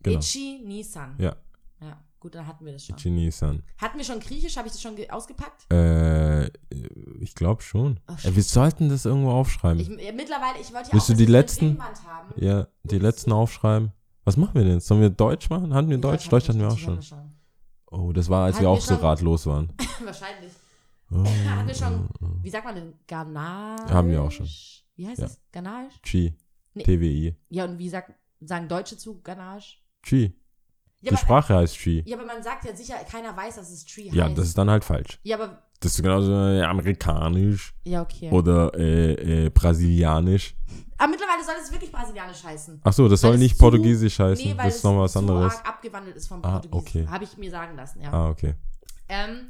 Genau. 0.01 0.19
Ichi 0.19 0.61
Nisan. 0.65 1.15
Ja, 1.19 1.35
Ja, 1.79 2.03
gut, 2.23 2.33
dann 2.35 2.47
hatten 2.47 2.65
wir 2.65 2.73
das 2.73 2.85
schon. 2.85 2.95
Ichini-san. 2.95 3.61
Hatten 3.77 3.97
wir 3.99 4.05
schon 4.05 4.19
Griechisch? 4.19 4.57
Habe 4.57 4.67
ich 4.67 4.73
das 4.73 4.81
schon 4.81 4.95
ge- 4.95 5.09
ausgepackt? 5.09 5.71
Äh, 5.71 6.47
ich 7.19 7.35
glaube 7.35 7.61
schon. 7.61 7.99
Oh, 8.07 8.13
äh, 8.27 8.35
wir 8.35 8.41
sollten 8.43 8.89
das 8.89 9.05
irgendwo 9.05 9.29
aufschreiben. 9.31 9.79
Ich, 9.79 9.89
äh, 9.89 10.11
mittlerweile, 10.11 10.59
ich 10.59 10.73
wollte 10.73 10.87
ja 10.87 10.93
Willst 10.93 11.05
auch 11.05 11.13
du 11.13 11.17
die 11.17 11.27
wir 11.27 11.31
letzten- 11.33 11.77
ja, 12.37 12.67
die 12.83 12.97
letzten 12.99 13.31
aufschreiben. 13.31 13.91
Was 14.23 14.37
machen 14.37 14.55
wir 14.55 14.63
denn? 14.63 14.73
jetzt? 14.75 14.87
Sollen 14.87 15.01
wir 15.01 15.09
Deutsch 15.09 15.49
machen? 15.49 15.73
Hatten 15.73 15.89
wir 15.89 15.97
Deutsch? 15.99 16.27
Deutsch 16.29 16.47
hatten 16.49 16.59
wir 16.59 16.69
auch 16.69 16.77
schon. 16.77 16.97
Oh, 17.91 18.11
das 18.11 18.27
war, 18.29 18.45
als 18.45 18.55
Hatten 18.55 18.63
wir 18.65 18.69
wir 18.71 18.73
auch 18.77 18.81
so 18.81 18.93
schon? 18.95 19.03
ratlos 19.03 19.45
waren. 19.45 19.69
Wahrscheinlich. 20.03 20.51
Oh, 21.11 21.17
Hatten 21.47 21.67
wir 21.67 21.75
schon, 21.75 22.09
wie 22.41 22.49
sagt 22.49 22.65
man 22.65 22.73
denn, 22.75 22.93
Ghana? 23.05 23.75
Haben 23.89 24.09
wir 24.09 24.23
auch 24.23 24.31
schon. 24.31 24.47
Wie 24.95 25.07
heißt 25.07 25.19
Ja. 25.19 25.25
das? 25.27 25.39
Ganache? 25.51 25.89
Chi. 26.01 26.35
Nee. 26.73 26.83
TWI. 26.83 27.35
Ja, 27.49 27.65
und 27.65 27.77
wie 27.77 27.89
sagt, 27.89 28.13
sagen 28.39 28.67
Deutsche 28.67 28.97
zu 28.97 29.21
Ganache? 29.21 29.77
Chi. 30.01 30.33
Ja, 31.03 31.09
Die 31.09 31.15
aber, 31.15 31.17
Sprache 31.17 31.55
heißt 31.55 31.77
Chi. 31.77 32.01
ja, 32.05 32.15
aber 32.17 32.25
man 32.25 32.41
sagt 32.41 32.63
ja 32.65 32.73
sicher, 32.75 32.95
keiner 33.11 33.35
weiß, 33.35 33.57
dass 33.57 33.69
es 33.69 33.85
Tree 33.85 34.09
Ja, 34.11 34.25
heißt. 34.25 34.37
das 34.37 34.47
ist 34.47 34.57
dann 34.57 34.69
halt 34.69 34.85
falsch. 34.85 35.19
ja, 35.23 35.35
aber, 35.37 35.61
Das 35.81 35.95
ist 35.95 36.01
genauso 36.01 36.31
äh, 36.31 36.61
amerikanisch 36.63 37.73
ja, 37.83 38.01
okay. 38.01 38.29
oder 38.31 38.71
äh, 38.73 39.45
äh, 39.45 39.49
brasilianisch. 39.49 40.55
aber 40.97 41.09
mittlerweile 41.11 41.43
soll 41.43 41.55
es 41.61 41.69
wirklich 41.73 41.91
brasilianisch 41.91 42.41
heißen. 42.43 42.79
Ach 42.85 42.93
so, 42.93 43.09
das 43.09 43.19
soll 43.19 43.31
Weil 43.31 43.35
es 43.35 43.41
nicht 43.41 43.57
zu- 43.57 43.59
Portugiesisch 43.63 44.17
heißen. 44.17 44.45
Nee, 44.45 44.51
weil 44.57 44.65
das 44.65 44.75
ist 44.75 44.77
es 44.77 44.83
noch 44.85 44.97
was 44.97 45.17
anderes. 45.17 45.53
arg 45.57 45.67
abgewandelt 45.67 46.15
ist 46.15 46.27
vom 46.27 46.39
Ah, 46.43 46.59
Portugiesischen. 46.59 47.01
okay. 47.03 47.11
Habe 47.11 47.23
ich 47.25 47.37
mir 47.37 47.51
sagen 47.51 47.75
lassen, 47.75 48.01
ja. 48.01 48.11
Ah, 48.13 48.29
okay. 48.29 48.53
Ähm, 49.09 49.49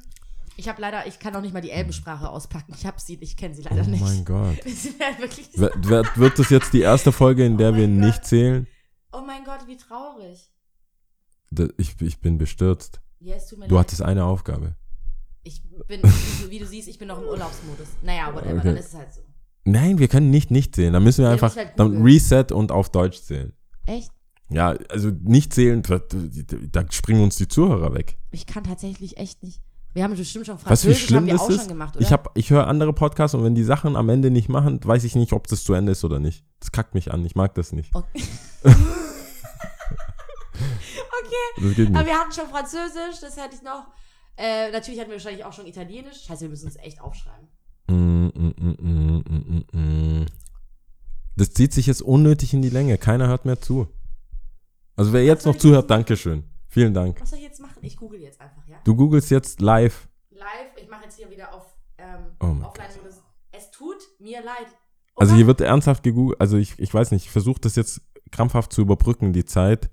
ich 0.56 0.68
habe 0.68 0.82
leider, 0.82 1.06
ich 1.06 1.20
kann 1.20 1.36
auch 1.36 1.42
nicht 1.42 1.54
mal 1.54 1.62
die 1.62 1.70
Elbensprache 1.72 2.28
auspacken. 2.30 2.74
Ich 2.76 2.86
habe 2.88 3.00
sie, 3.00 3.18
ich 3.22 3.38
kenne 3.38 3.54
sie 3.54 3.62
Oh 3.62 3.68
leider 3.70 3.88
nicht. 3.88 4.02
mein 4.04 4.26
Gott. 4.26 4.58
Wir 5.56 6.04
Wird 6.16 6.40
das 6.40 6.50
jetzt 6.50 6.74
die 6.74 6.82
erste 6.82 7.12
Folge, 7.12 7.46
in 7.46 7.58
der 7.60 7.72
Oh 7.72 7.76
wir 7.76 7.88
mein 7.88 7.98
nicht 8.00 8.22
Gott. 8.22 8.26
zählen? 8.26 8.68
oh 9.12 9.22
mein 9.22 9.44
Gott, 9.44 9.68
wie 9.68 9.78
traurig. 9.78 10.50
Ich, 11.78 11.96
ich 12.02 12.20
bin 12.20 12.38
bestürzt. 12.38 13.02
Ja, 13.20 13.36
es 13.36 13.48
tut 13.48 13.60
mir 13.60 13.68
Du 13.68 13.76
leid. 13.76 13.86
hattest 13.86 14.02
eine 14.02 14.26
Aufgabe. 14.26 14.76
Ich 15.44 15.62
bin, 15.88 16.02
wie 16.04 16.44
du, 16.44 16.50
wie 16.52 16.60
du 16.60 16.66
siehst, 16.66 16.88
ich 16.88 16.98
bin 16.98 17.08
noch 17.08 17.20
im 17.22 17.28
Urlaubsmodus. 17.28 17.88
Naja, 18.04 18.34
whatever, 18.34 18.54
Okay. 18.60 18.62
dann 18.64 18.78
ist 18.78 18.88
es 18.88 18.94
halt 18.96 19.14
so. 19.14 19.22
Nein, 19.66 19.98
wir 19.98 20.08
können 20.10 20.30
nicht 20.30 20.52
nicht 20.52 20.76
zählen. 20.76 20.92
Dann 20.94 21.04
müssen 21.04 21.24
wir 21.24 21.30
einfach 21.32 21.56
halt 21.56 21.72
dann. 21.78 22.02
Reset 22.02 22.48
und 22.52 22.72
auf 22.72 22.90
Deutsch 22.90 23.22
zählen. 23.22 23.54
Echt? 23.86 24.12
Ja, 24.50 24.76
also 24.90 25.10
nicht 25.24 25.54
zählen, 25.54 25.82
da, 26.72 26.86
springen 26.92 27.24
uns 27.24 27.38
die 27.38 27.48
Zuhörer 27.48 27.94
weg. 27.94 28.18
Ich 28.32 28.46
kann 28.46 28.64
tatsächlich 28.66 29.18
echt 29.18 29.42
nicht. 29.42 29.62
Wir 29.94 30.04
haben 30.04 30.16
bestimmt 30.16 30.46
schon 30.46 30.56
Weißt 30.56 30.64
wie 30.64 30.68
Französisch, 30.68 31.06
schlimm 31.06 31.18
haben 31.20 31.26
wir 31.28 31.34
das 31.34 31.42
auch 31.44 31.50
ist? 31.50 31.58
schon 31.60 31.68
gemacht, 31.70 31.96
oder? 31.96 32.04
ich 32.06 32.12
hab, 32.12 32.38
ich 32.38 32.50
höre 32.50 32.68
andere 32.68 32.94
Podcasts 32.94 33.36
und 33.36 33.44
wenn 33.44 33.56
die 33.56 33.64
Sachen 33.64 33.96
am 33.96 34.10
Ende 34.10 34.32
nicht 34.32 34.50
machen, 34.50 34.80
weiß 34.84 35.04
ich 35.06 35.16
nicht, 35.16 35.34
ob 35.34 35.48
das 35.48 35.64
zu 35.64 35.74
Ende 35.74 35.92
ist 35.94 36.04
oder 36.04 36.20
nicht. 36.20 36.44
Das 36.60 36.72
kackt 36.72 36.94
mich 36.94 37.12
an. 37.14 37.24
Ich 37.26 37.36
mag 37.36 37.54
das 37.56 37.72
nicht. 37.74 37.94
Okay. 37.96 38.24
okay. 40.54 41.88
Aber 41.88 42.06
wir 42.06 42.20
hatten 42.20 42.32
schon 42.32 42.48
Französisch, 42.48 43.20
das 43.22 43.38
hätte 43.38 43.56
ich 43.56 43.62
noch. 43.62 43.88
Äh, 44.38 44.72
natürlich 44.72 45.00
hatten 45.00 45.10
wir 45.10 45.18
wahrscheinlich 45.18 45.46
auch 45.46 45.54
schon 45.54 45.68
Italienisch. 45.68 46.24
Scheiße, 46.24 46.42
wir 46.42 46.50
müssen 46.50 46.68
es 46.68 46.76
echt 46.78 47.02
aufschreiben. 47.02 47.48
Mm, 47.88 48.28
mm, 48.28 49.64
mm. 49.72 50.26
Das 51.36 51.52
zieht 51.54 51.74
sich 51.74 51.88
jetzt 51.88 52.02
unnötig 52.02 52.54
in 52.54 52.62
die 52.62 52.70
Länge. 52.70 52.98
Keiner 52.98 53.28
hört 53.28 53.46
mehr 53.46 53.60
zu. 53.60 53.88
Also 54.96 55.14
wer 55.14 55.24
jetzt 55.24 55.46
noch 55.46 55.58
zuhört, 55.58 55.90
Dankeschön. 55.90 56.44
Vielen 56.68 56.94
Dank. 56.94 57.20
Was 57.22 57.30
soll 57.30 57.40
ich 57.40 57.46
jetzt 57.46 57.60
machen? 57.60 57.78
Ich 57.82 57.98
google 57.98 58.20
jetzt 58.20 58.40
einfach, 58.42 58.68
ja? 58.68 58.78
Du 58.84 58.96
googelst 58.96 59.30
jetzt 59.32 59.62
live. 59.62 60.08
Live, 60.32 60.82
ich 60.82 60.90
mache 60.90 61.04
jetzt 61.04 61.18
hier 61.18 61.30
wieder 61.30 61.54
auf 61.54 61.76
ähm, 61.98 62.32
Oh 62.40 62.66
Offline-Modus. 62.66 63.22
Es 63.52 63.72
tut 63.72 63.98
mir 64.20 64.44
leid. 64.44 64.68
Oh 65.16 65.22
Also 65.22 65.36
hier 65.36 65.48
wird 65.48 65.62
ernsthaft 65.62 66.04
gegoogelt. 66.04 66.42
Also 66.42 66.58
ich, 66.58 66.78
ich 66.80 66.94
weiß 66.94 67.12
nicht, 67.12 67.26
ich 67.26 67.32
versuche 67.32 67.62
das 67.62 67.76
jetzt 67.76 68.02
krampfhaft 68.32 68.74
zu 68.74 68.82
überbrücken, 68.82 69.34
die 69.34 69.46
Zeit. 69.46 69.90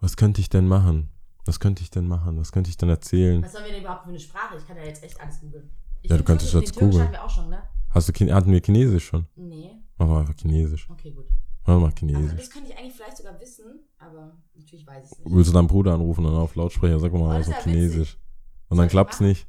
Was 0.00 0.16
könnte 0.16 0.40
ich 0.40 0.48
denn 0.48 0.66
machen? 0.68 1.10
Was 1.44 1.60
könnte 1.60 1.82
ich 1.82 1.90
denn 1.90 2.06
machen? 2.06 2.38
Was 2.38 2.52
könnte 2.52 2.70
ich 2.70 2.76
denn 2.76 2.88
erzählen? 2.88 3.42
Was 3.42 3.52
sollen 3.52 3.64
wir 3.64 3.72
denn 3.72 3.80
überhaupt 3.82 4.02
für 4.04 4.10
eine 4.10 4.18
Sprache? 4.20 4.56
Ich 4.58 4.66
kann 4.66 4.76
ja 4.76 4.84
jetzt 4.84 5.02
echt 5.02 5.20
alles 5.20 5.40
googeln. 5.40 5.70
Ja, 6.02 6.16
du 6.16 6.24
könntest 6.24 6.52
jetzt 6.54 6.74
googeln. 6.76 7.02
hatten 7.02 7.12
wir 7.12 7.24
auch 7.24 7.30
schon, 7.30 7.48
ne? 7.48 7.62
Hast 7.90 8.08
du, 8.08 8.12
hatten 8.34 8.52
wir 8.52 8.60
Chinesisch 8.60 9.06
schon? 9.06 9.26
Nee. 9.34 9.76
Machen 9.96 10.10
wir 10.10 10.18
einfach 10.20 10.34
Chinesisch. 10.34 10.88
Okay, 10.90 11.10
gut. 11.12 11.26
Machen 11.66 11.80
wir 11.80 11.86
mal 11.88 11.92
Chinesisch. 11.98 12.36
das 12.38 12.50
könnte 12.50 12.70
ich 12.70 12.78
eigentlich 12.78 12.94
vielleicht 12.94 13.16
sogar 13.16 13.40
wissen, 13.40 13.80
aber 13.98 14.36
natürlich 14.54 14.86
weiß 14.86 15.06
ich 15.06 15.12
es 15.12 15.18
nicht. 15.18 15.34
Willst 15.34 15.50
du 15.50 15.54
deinen 15.54 15.66
Bruder 15.66 15.94
anrufen 15.94 16.24
und 16.24 16.32
dann 16.32 16.40
auf 16.42 16.54
Lautsprecher, 16.54 16.98
sag 17.00 17.12
mal 17.12 17.20
Oh, 17.20 17.28
was 17.40 17.48
auf 17.48 17.48
wär 17.48 17.56
witzig. 17.56 17.72
Chinesisch. 17.72 18.18
Und 18.68 18.76
dann 18.78 18.88
klappt's 18.88 19.20
nicht. 19.20 19.46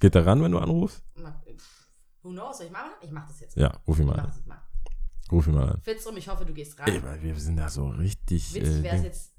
Geht 0.00 0.14
der 0.14 0.24
ran, 0.26 0.42
wenn 0.42 0.52
du 0.52 0.58
anrufst? 0.58 1.02
Mal- 1.16 1.34
Who 2.22 2.30
knows? 2.30 2.56
Soll 2.58 2.66
ich 2.66 2.72
machen? 2.72 2.90
Ich 3.02 3.10
mach 3.10 3.26
das 3.26 3.40
jetzt. 3.40 3.56
Ja, 3.56 3.72
ruf 3.86 3.98
ihn 3.98 4.06
mal 4.06 4.16
mach 4.16 4.24
an. 4.24 4.42
mal. 4.46 4.62
Ruf 5.30 5.46
ihn 5.48 5.54
mal 5.54 5.68
an. 5.72 5.80
Fitzrum, 5.82 6.16
ich 6.16 6.28
hoffe, 6.28 6.44
du 6.44 6.52
gehst 6.54 6.78
ran. 6.78 6.88
Ey, 6.88 7.02
weil 7.02 7.20
wir 7.20 7.34
sind 7.34 7.56
da 7.56 7.68
so 7.68 7.88
richtig. 7.88 8.54
Witzig 8.54 8.78
Äh, 8.78 8.82
wäre 8.84 8.96
es 8.96 9.02
jetzt, 9.02 9.31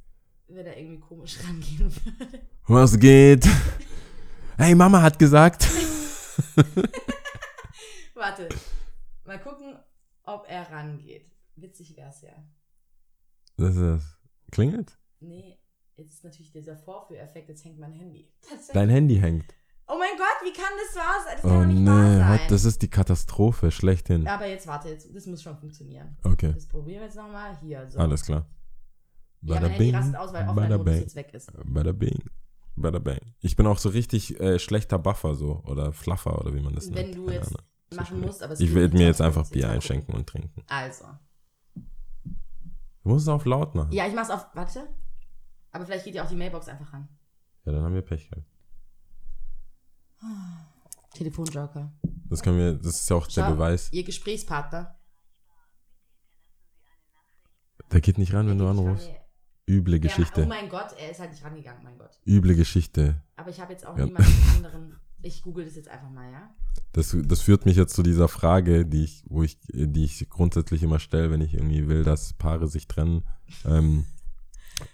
wenn 0.55 0.65
er 0.65 0.77
irgendwie 0.77 0.99
komisch 0.99 1.39
rangehen 1.47 1.91
würde. 2.05 2.41
was 2.67 2.97
geht? 2.99 3.47
Hey, 4.57 4.75
Mama 4.75 5.01
hat 5.01 5.17
gesagt. 5.19 5.67
Warte. 8.15 8.49
Mal 9.25 9.39
gucken, 9.39 9.77
ob 10.23 10.45
er 10.49 10.69
rangeht. 10.71 11.31
Witzig 11.55 11.95
wär's 11.97 12.21
ja. 12.21 12.33
Das 13.57 13.75
ist, 13.75 14.17
klingelt? 14.51 14.97
Nee, 15.19 15.59
jetzt 15.95 16.13
ist 16.13 16.23
natürlich 16.23 16.51
dieser 16.51 16.75
Vorführeffekt, 16.77 17.49
jetzt 17.49 17.63
hängt 17.63 17.79
mein 17.79 17.93
Handy. 17.93 18.31
Dein 18.73 18.89
Handy 18.89 19.17
hängt. 19.17 19.45
Oh 19.87 19.95
mein 19.99 20.17
Gott, 20.17 20.43
wie 20.43 20.53
kann 20.53 20.71
das 20.87 20.95
wahr 20.95 21.23
sein? 21.25 21.33
Das 21.35 21.41
kann 21.41 21.51
Oh 21.51 21.59
doch 21.61 21.65
nicht 21.67 21.79
nee, 21.81 21.87
wahr 21.89 22.37
sein. 22.37 22.47
das 22.49 22.65
ist 22.65 22.81
die 22.81 22.89
Katastrophe, 22.89 23.69
schlechthin. 23.69 24.27
Aber 24.27 24.47
jetzt 24.47 24.65
warte, 24.65 24.89
jetzt, 24.89 25.13
das 25.13 25.25
muss 25.27 25.43
schon 25.43 25.57
funktionieren. 25.57 26.17
Okay, 26.23 26.53
Das 26.53 26.67
probieren 26.67 26.99
wir 27.01 27.05
jetzt 27.07 27.17
nochmal. 27.17 27.57
Hier, 27.59 27.89
so. 27.89 27.99
alles 27.99 28.23
klar. 28.23 28.47
Ja, 29.43 29.59
mein 29.59 29.69
Handy 29.71 29.91
rastet 29.91 30.15
aus, 30.15 30.33
weil 30.33 30.45
bada 30.45 30.77
bing, 30.77 30.99
jetzt 31.01 31.15
weg 31.15 31.33
ist. 31.33 31.51
bada 31.65 31.91
bing, 31.91 32.23
bada 32.75 32.99
bing. 32.99 33.19
Ich 33.41 33.55
bin 33.55 33.67
auch 33.67 33.77
so 33.77 33.89
richtig 33.89 34.39
äh, 34.39 34.59
schlechter 34.59 34.99
Buffer 34.99 35.35
so 35.35 35.61
oder 35.65 35.91
Fluffer 35.93 36.39
oder 36.39 36.53
wie 36.53 36.61
man 36.61 36.73
das 36.75 36.87
Wenn 36.93 37.05
nennt. 37.05 37.15
du 37.15 37.25
Keine 37.25 37.37
jetzt 37.37 37.47
Ahnung. 37.55 37.67
machen 37.95 38.21
musst, 38.21 38.41
aber 38.43 38.53
es 38.53 38.59
Ich 38.59 38.71
nicht, 38.73 38.93
mir 38.93 39.05
jetzt 39.07 39.21
einfach 39.21 39.49
Bier 39.49 39.69
einschenken 39.69 40.13
und 40.15 40.27
trinken. 40.27 40.63
Also. 40.67 41.05
Du 41.75 43.09
musst 43.09 43.23
es 43.23 43.27
auf 43.27 43.43
laut 43.45 43.75
machen. 43.75 43.91
Ja, 43.91 44.07
ich 44.07 44.13
mach's 44.15 44.29
auf. 44.29 44.45
Warte. 44.53 44.87
Aber 45.71 45.85
vielleicht 45.85 46.05
geht 46.05 46.15
ja 46.15 46.23
auch 46.23 46.29
die 46.29 46.35
Mailbox 46.35 46.67
einfach 46.69 46.93
ran. 46.93 47.09
Ja, 47.65 47.71
dann 47.73 47.83
haben 47.83 47.93
wir 47.93 48.01
Pech 48.01 48.29
gehabt. 48.29 48.47
Telefonjoker. 51.13 51.91
Das 52.29 52.41
können 52.41 52.57
wir, 52.57 52.73
das 52.75 53.01
ist 53.01 53.09
ja 53.09 53.15
auch 53.17 53.27
der 53.27 53.43
Schau, 53.43 53.51
Beweis. 53.51 53.91
Ihr 53.91 54.03
Gesprächspartner. 54.03 54.97
Der 57.91 58.01
geht 58.01 58.17
nicht 58.17 58.33
ran, 58.33 58.47
wenn 58.47 58.57
du 58.57 58.63
Der 58.63 58.71
anrufst. 58.71 59.07
ran, 59.09 59.15
Üble 59.67 59.93
nee. 59.95 59.99
Der- 59.99 60.11
Oh 60.11 60.15
Geschichte. 60.15 60.45
mein 60.45 60.69
Gott, 60.69 60.87
er 60.99 61.11
ist 61.11 61.19
halt 61.19 61.31
nicht 61.31 61.43
rangegangen, 61.43 61.83
mein 61.83 61.97
Gott. 61.97 62.11
Üble 62.27 62.55
Geschichte. 62.55 63.21
Aber 63.35 63.49
ich 63.49 63.59
habe 63.61 63.71
jetzt 63.73 63.85
auch 63.85 63.97
Ja. 63.97 64.05
niemanden 64.05 64.31
anderen. 64.57 64.95
Ich 65.21 65.41
google 65.41 65.63
das 65.63 65.75
jetzt 65.75 65.87
einfach 65.87 66.09
mal, 66.09 66.29
ja? 66.31 66.49
Das, 66.91 67.15
das 67.25 67.39
führt 67.41 67.65
mich 67.65 67.77
jetzt 67.77 67.95
zu 67.95 68.03
dieser 68.03 68.27
Frage, 68.27 68.85
die 68.85 69.05
ich, 69.05 69.23
wo 69.27 69.41
ich, 69.41 69.57
die 69.71 70.03
ich 70.03 70.27
grundsätzlich 70.29 70.83
immer 70.83 70.99
stelle, 70.99 71.31
wenn 71.31 71.39
ich 71.41 71.53
irgendwie 71.53 71.87
will, 71.87 72.03
dass 72.03 72.33
Paare 72.33 72.67
sich 72.67 72.87
trennen. 72.89 73.23
Ähm, 73.65 74.03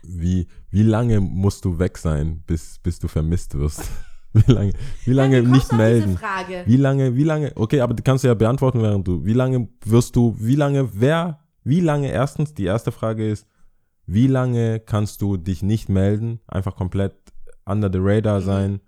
wie, 0.04 0.48
wie 0.70 0.84
lange 0.84 1.20
musst 1.20 1.66
du 1.66 1.80
weg 1.80 1.98
sein, 1.98 2.44
bis, 2.46 2.78
bis 2.80 3.00
du 3.00 3.08
vermisst 3.08 3.56
wirst? 3.58 3.82
Wie 4.32 4.52
lange, 4.52 4.74
wie 5.06 5.14
lange 5.14 5.38
Ja, 5.38 5.42
nicht 5.42 5.74
melden? 5.74 6.16
Frage? 6.16 6.62
Wie 6.68 6.78
lange, 6.78 7.16
wie 7.16 7.24
lange, 7.24 7.52
okay, 7.56 7.82
aber 7.82 7.96
die 7.96 8.04
kannst 8.04 8.24
du 8.24 8.28
ja 8.28 8.36
beantworten, 8.36 8.80
während 8.80 9.08
du, 9.08 9.26
wie 9.26 9.34
lange 9.34 9.68
wirst 9.84 10.16
du, 10.16 10.36
wie 10.38 10.54
lange, 10.54 10.88
wer, 10.94 11.40
wie 11.64 11.80
lange, 11.80 12.12
erstens, 12.12 12.54
die 12.54 12.66
erste 12.66 12.92
Frage 12.92 13.28
ist, 13.28 13.48
wie 14.12 14.28
lange 14.28 14.80
kannst 14.80 15.22
du 15.22 15.38
dich 15.38 15.62
nicht 15.62 15.88
melden, 15.90 16.40
einfach 16.48 16.76
komplett 16.76 17.16
under 17.66 17.92
the 17.92 18.00
radar 18.02 18.40
Mhm. 18.40 18.46
sein 18.46 18.82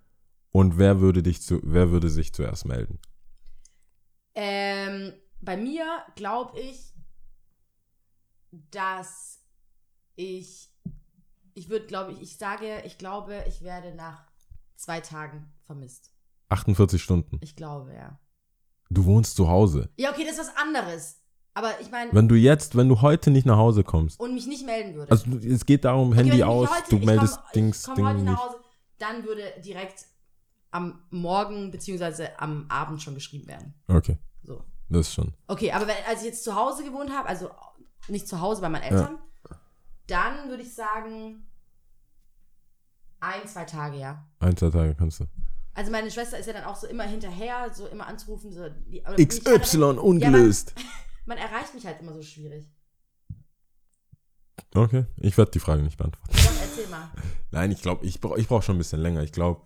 und 0.52 0.78
wer 0.78 1.00
würde 1.00 1.22
dich 1.22 1.42
zu, 1.42 1.60
wer 1.64 1.92
würde 1.92 2.10
sich 2.10 2.34
zuerst 2.34 2.66
melden? 2.66 3.00
Ähm, 4.34 5.14
bei 5.42 5.58
mir 5.58 5.86
glaube 6.16 6.60
ich, 6.60 6.94
dass 8.72 9.40
ich, 10.16 10.70
ich 11.54 11.70
würde, 11.70 11.86
glaube 11.86 12.14
ich, 12.14 12.22
ich 12.22 12.38
sage, 12.38 12.82
ich 12.86 12.98
glaube, 12.98 13.44
ich 13.48 13.62
werde 13.62 13.94
nach 13.96 14.26
zwei 14.76 15.02
Tagen 15.02 15.52
vermisst. 15.62 16.14
48 16.50 17.02
Stunden. 17.02 17.38
Ich 17.42 17.56
glaube, 17.56 17.94
ja. 17.94 18.20
Du 18.90 19.06
wohnst 19.06 19.36
zu 19.36 19.48
Hause. 19.48 19.90
Ja, 19.98 20.12
okay, 20.12 20.26
das 20.26 20.34
ist 20.38 20.48
was 20.50 20.58
anderes. 20.58 21.21
Aber 21.54 21.80
ich 21.82 21.92
meine, 21.92 22.14
Wenn 22.14 22.28
du 22.30 22.36
jetzt, 22.36 22.78
wenn 22.78 22.88
du 22.88 23.02
heute 23.02 23.30
nicht 23.30 23.46
nach 23.46 23.58
Hause 23.58 23.84
kommst, 23.84 24.20
und 24.20 24.34
mich 24.34 24.48
nicht 24.48 24.66
melden 24.66 24.96
würde. 24.96 25.12
also 25.12 25.26
es 25.38 25.66
geht 25.66 25.84
darum, 25.84 26.10
Okay, 26.10 26.18
Handy 26.20 26.32
mich 26.38 26.44
aus, 26.46 26.70
heute- 26.70 26.90
du 27.00 27.06
meldest 27.06 27.36
komm, 27.36 27.46
Dings, 27.56 27.80
ich 27.82 27.86
komm 27.86 27.96
Ding 27.96 28.06
heute 28.06 28.18
nicht. 28.20 28.26
nach 28.26 28.40
Hause, 28.46 28.56
dann 29.00 29.24
würde 29.26 29.44
direkt 29.64 30.06
am 30.72 31.04
Morgen 31.10 31.72
beziehungsweise 31.72 32.40
am 32.40 32.66
Abend 32.70 33.02
schon 33.02 33.16
geschrieben 33.16 33.48
werden. 33.48 33.74
Okay, 33.90 34.18
So. 34.44 34.64
das 34.88 35.08
ist 35.08 35.14
schon. 35.14 35.34
Okay, 35.48 35.72
aber 35.74 35.88
wenn, 35.88 35.96
als 36.08 36.22
ich 36.22 36.28
jetzt 36.28 36.44
zu 36.46 36.56
Hause 36.56 36.84
gewohnt 36.86 37.12
habe, 37.12 37.28
also 37.28 37.50
nicht 38.08 38.28
zu 38.30 38.40
Hause 38.40 38.62
bei 38.62 38.70
meinen 38.70 38.84
Eltern, 38.84 39.20
dann 40.08 40.50
würde 40.50 40.64
ich 40.64 40.74
sagen 40.74 41.46
ein, 43.20 43.46
zwei 43.48 43.66
Tage, 43.66 43.98
ja. 43.98 44.26
Ein, 44.40 44.56
zwei 44.56 44.70
Tage 44.70 44.96
kannst 44.96 45.20
du. 45.20 45.26
Also 45.74 45.92
meine 45.92 46.10
Schwester 46.12 46.38
ist 46.40 46.48
ja 46.48 46.54
dann 46.54 46.64
auch 46.66 46.76
so 46.76 46.88
immer 46.88 47.04
hinterher, 47.04 47.72
so 47.74 47.88
immer 47.88 48.08
anzurufen. 48.08 48.52
So, 48.52 48.68
die, 48.88 49.02
XY 49.26 49.84
ungelöst. 50.00 50.74
Ja, 50.78 50.84
man, 51.26 51.38
erreicht 51.38 51.74
mich 51.74 51.86
halt 51.86 52.00
immer 52.02 52.14
so 52.14 52.22
schwierig. 52.22 52.70
Okay, 54.74 55.06
ich 55.18 55.38
werde 55.38 55.52
die 55.52 55.60
Frage 55.60 55.82
nicht 55.84 55.98
beantworten. 55.98 56.32
Doch, 56.34 56.62
erzähl 56.62 56.88
mal. 56.88 57.12
Nein, 57.52 57.72
ich 57.72 57.82
glaube, 57.82 58.06
ich 58.06 58.22
brauche 58.22 58.40
ich 58.40 58.48
brauch 58.48 58.64
schon 58.64 58.76
ein 58.76 58.78
bisschen 58.78 59.02
länger. 59.02 59.22
Ich 59.24 59.32
glaube, 59.34 59.62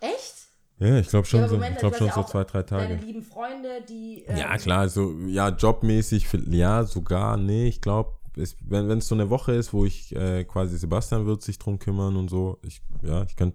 Echt? 0.00 0.34
ja, 0.78 0.98
ich 0.98 1.08
glaube 1.08 1.26
schon, 1.26 1.40
Ja, 1.40 1.44
aber 1.44 1.50
so, 1.50 1.56
Moment, 1.56 1.72
ich 1.72 1.78
glaube 1.78 1.96
du 1.96 2.04
schon 2.04 2.12
so 2.12 2.22
zwei, 2.24 2.44
drei 2.44 2.62
Deine 2.62 2.88
Tage. 2.88 3.06
lieben 3.06 3.22
Freunde, 3.22 3.82
die. 3.88 4.24
ähm, 4.26 4.36
Ja, 4.36 4.56
klar, 4.58 4.80
also, 4.80 5.12
ja, 5.26 5.48
jobmäßig, 5.48 6.26
ja, 6.50 6.84
sogar, 6.84 7.36
nee, 7.38 7.68
ich 7.68 7.80
glaube, 7.80 8.18
wenn 8.34 8.90
es 8.98 9.08
so 9.08 9.14
eine 9.14 9.30
Woche 9.30 9.52
ist, 9.52 9.72
wo 9.72 9.84
ich 9.86 10.14
äh, 10.14 10.44
quasi 10.44 10.76
Sebastian 10.76 11.24
wird 11.24 11.40
sich 11.42 11.58
drum 11.58 11.78
kümmern 11.78 12.16
und 12.16 12.28
so, 12.28 12.58
ich, 12.62 12.82
ja, 13.02 13.22
ich 13.22 13.36
kann, 13.36 13.54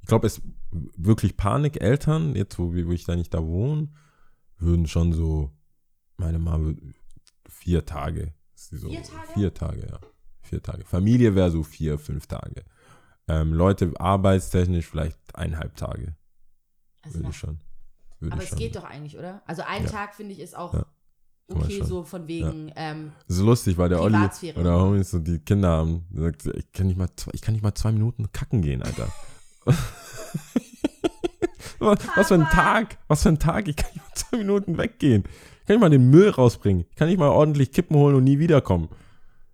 ich 0.00 0.06
glaube, 0.06 0.26
es 0.28 0.40
wirklich 0.70 1.36
Panik-Eltern, 1.36 2.36
jetzt 2.36 2.58
wo, 2.58 2.72
wo 2.72 2.92
ich 2.92 3.04
da 3.04 3.16
nicht 3.16 3.34
da 3.34 3.44
wohne, 3.44 3.88
würden 4.58 4.86
schon 4.86 5.12
so, 5.12 5.50
meine 6.16 6.38
Mama, 6.38 6.74
vier 7.48 7.84
Tage. 7.84 8.32
So, 8.54 8.88
Vier 8.88 9.02
Tage? 9.02 9.28
Vier 9.34 9.54
Tage, 9.54 9.86
ja. 9.90 10.00
Vier 10.42 10.62
Tage. 10.62 10.84
Familie 10.84 11.34
wäre 11.34 11.50
so 11.50 11.62
vier, 11.62 11.98
fünf 11.98 12.26
Tage. 12.26 12.64
Ähm, 13.28 13.52
Leute 13.52 13.92
arbeitstechnisch 13.98 14.86
vielleicht 14.86 15.18
eineinhalb 15.34 15.76
Tage, 15.76 16.16
Also 17.02 17.18
würde 17.18 17.30
ich 17.30 17.36
schon. 17.36 17.60
Würde 18.20 18.32
aber 18.34 18.42
ich 18.42 18.48
es 18.48 18.50
schon. 18.50 18.58
geht 18.58 18.76
doch 18.76 18.84
eigentlich, 18.84 19.18
oder? 19.18 19.42
Also 19.46 19.62
ein 19.62 19.84
Ja. 19.84 19.90
Tag 19.90 20.14
finde 20.14 20.32
ich 20.32 20.40
ist 20.40 20.56
auch 20.56 20.74
Ja. 20.74 20.86
Okay, 21.48 21.82
so 21.82 22.02
von 22.04 22.28
wegen. 22.28 22.72
Ähm, 22.76 23.12
Das 23.28 23.36
ist 23.36 23.42
lustig, 23.42 23.76
weil 23.76 23.88
der 23.90 24.00
Olli 24.00 24.16
oder 24.56 24.80
Homie 24.80 25.02
so 25.02 25.18
die 25.18 25.38
Kinder 25.40 25.68
haben, 25.70 26.06
sagt, 26.14 26.46
ich 26.46 26.72
kann 26.72 26.86
nicht 26.86 26.96
mal 26.96 27.08
zwei, 27.16 27.32
ich 27.34 27.42
kann 27.42 27.52
nicht 27.52 27.62
mal 27.62 27.74
zwei 27.74 27.92
Minuten 27.92 28.32
kacken 28.32 28.62
gehen, 28.62 28.82
Alter. 28.82 29.12
was, 31.78 31.98
was 32.16 32.28
für 32.28 32.34
ein 32.34 32.46
Tag, 32.48 32.96
was 33.08 33.22
für 33.22 33.28
ein 33.30 33.38
Tag, 33.38 33.68
ich 33.68 33.76
kann 33.76 33.90
nicht 33.92 34.02
mal 34.02 34.14
zwei 34.14 34.36
Minuten 34.38 34.78
weggehen. 34.78 35.24
Ich 35.62 35.66
kann 35.66 35.76
nicht 35.76 35.80
mal 35.80 35.90
den 35.90 36.10
Müll 36.10 36.28
rausbringen. 36.28 36.84
Ich 36.90 36.96
kann 36.96 37.08
nicht 37.08 37.18
mal 37.18 37.28
ordentlich 37.28 37.72
Kippen 37.72 37.96
holen 37.96 38.16
und 38.16 38.24
nie 38.24 38.38
wiederkommen. 38.38 38.88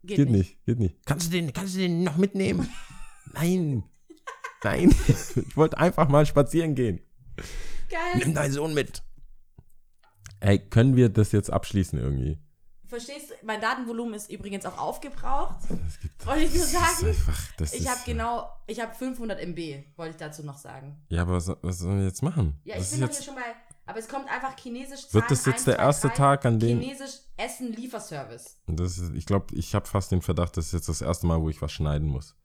geht, 0.05 0.17
Geht, 0.17 0.31
nicht. 0.31 0.39
nicht. 0.51 0.65
geht 0.65 0.79
nicht. 0.79 0.97
Kannst 1.07 1.27
du 1.29 1.31
den, 1.33 1.53
kannst 1.53 1.75
du 1.75 1.79
den 1.81 2.03
noch 2.03 2.17
mitnehmen? 2.17 2.69
Nein. 3.35 3.85
Nein. 4.65 4.95
Ich 5.37 5.57
wollte 5.57 5.79
einfach 5.79 6.09
mal 6.09 6.27
spazieren 6.27 6.75
gehen. 6.75 7.01
Geil. 7.91 8.01
Nimm 8.17 8.35
deinen 8.35 8.53
Sohn 8.53 8.75
mit. 8.75 9.03
Ey, 10.41 10.59
können 10.59 10.97
wir 10.97 11.09
das 11.09 11.33
jetzt 11.33 11.51
abschließen 11.51 11.99
irgendwie? 11.99 12.39
Verstehst 12.87 13.31
du? 13.31 13.35
Mein 13.47 13.61
Datenvolumen 13.61 14.15
ist 14.15 14.31
übrigens 14.31 14.65
auch 14.65 14.79
aufgebraucht. 14.79 15.59
Das 15.69 16.01
gibt- 16.01 16.27
Wollte 16.27 16.45
ich 16.45 16.55
nur 16.55 16.65
sagen. 16.65 17.07
einfach, 17.07 17.39
Ich 17.73 17.87
habe 17.89 18.01
genau, 18.07 18.49
ich 18.67 18.81
habe 18.81 18.95
500 18.95 19.41
MB, 19.41 19.85
wollte 19.97 20.13
ich 20.13 20.17
dazu 20.17 20.43
noch 20.43 20.57
sagen. 20.57 20.97
Ja, 21.11 21.23
aber 21.23 21.35
was, 21.35 21.49
was 21.61 21.79
sollen 21.81 21.99
wir 21.99 22.07
jetzt 22.07 22.23
machen? 22.23 22.59
Ja, 22.65 22.77
das 22.77 22.87
ich 22.95 22.99
bin 22.99 23.07
doch 23.07 23.15
hier 23.15 23.23
schon 23.25 23.35
mal, 23.35 23.43
aber 23.89 23.99
es 23.99 24.09
kommt 24.09 24.29
einfach 24.29 24.55
Chinesisch 24.59 25.13
wird 25.13 25.25
Zahlen 25.25 25.27
das 25.29 25.47
jetzt 25.47 25.57
1, 25.57 25.65
der 25.65 25.77
2, 25.77 25.83
erste 25.83 26.09
3, 26.09 26.15
Tag, 26.15 26.45
an 26.45 26.61
dem. 26.61 26.81
Chinesisch 26.81 27.21
Essen 27.37 27.73
Lieferservice. 27.73 28.59
Das 28.67 28.99
ist, 28.99 29.15
ich 29.15 29.25
glaube, 29.25 29.55
ich 29.55 29.75
habe 29.75 29.87
fast 29.87 30.13
den 30.13 30.21
Verdacht, 30.21 30.57
das 30.57 30.67
ist 30.67 30.73
jetzt 30.73 30.89
das 30.89 31.01
erste 31.01 31.27
Mal, 31.27 31.41
wo 31.41 31.49
ich 31.49 31.63
was 31.63 31.73
schneiden 31.73 32.09
muss. 32.09 32.37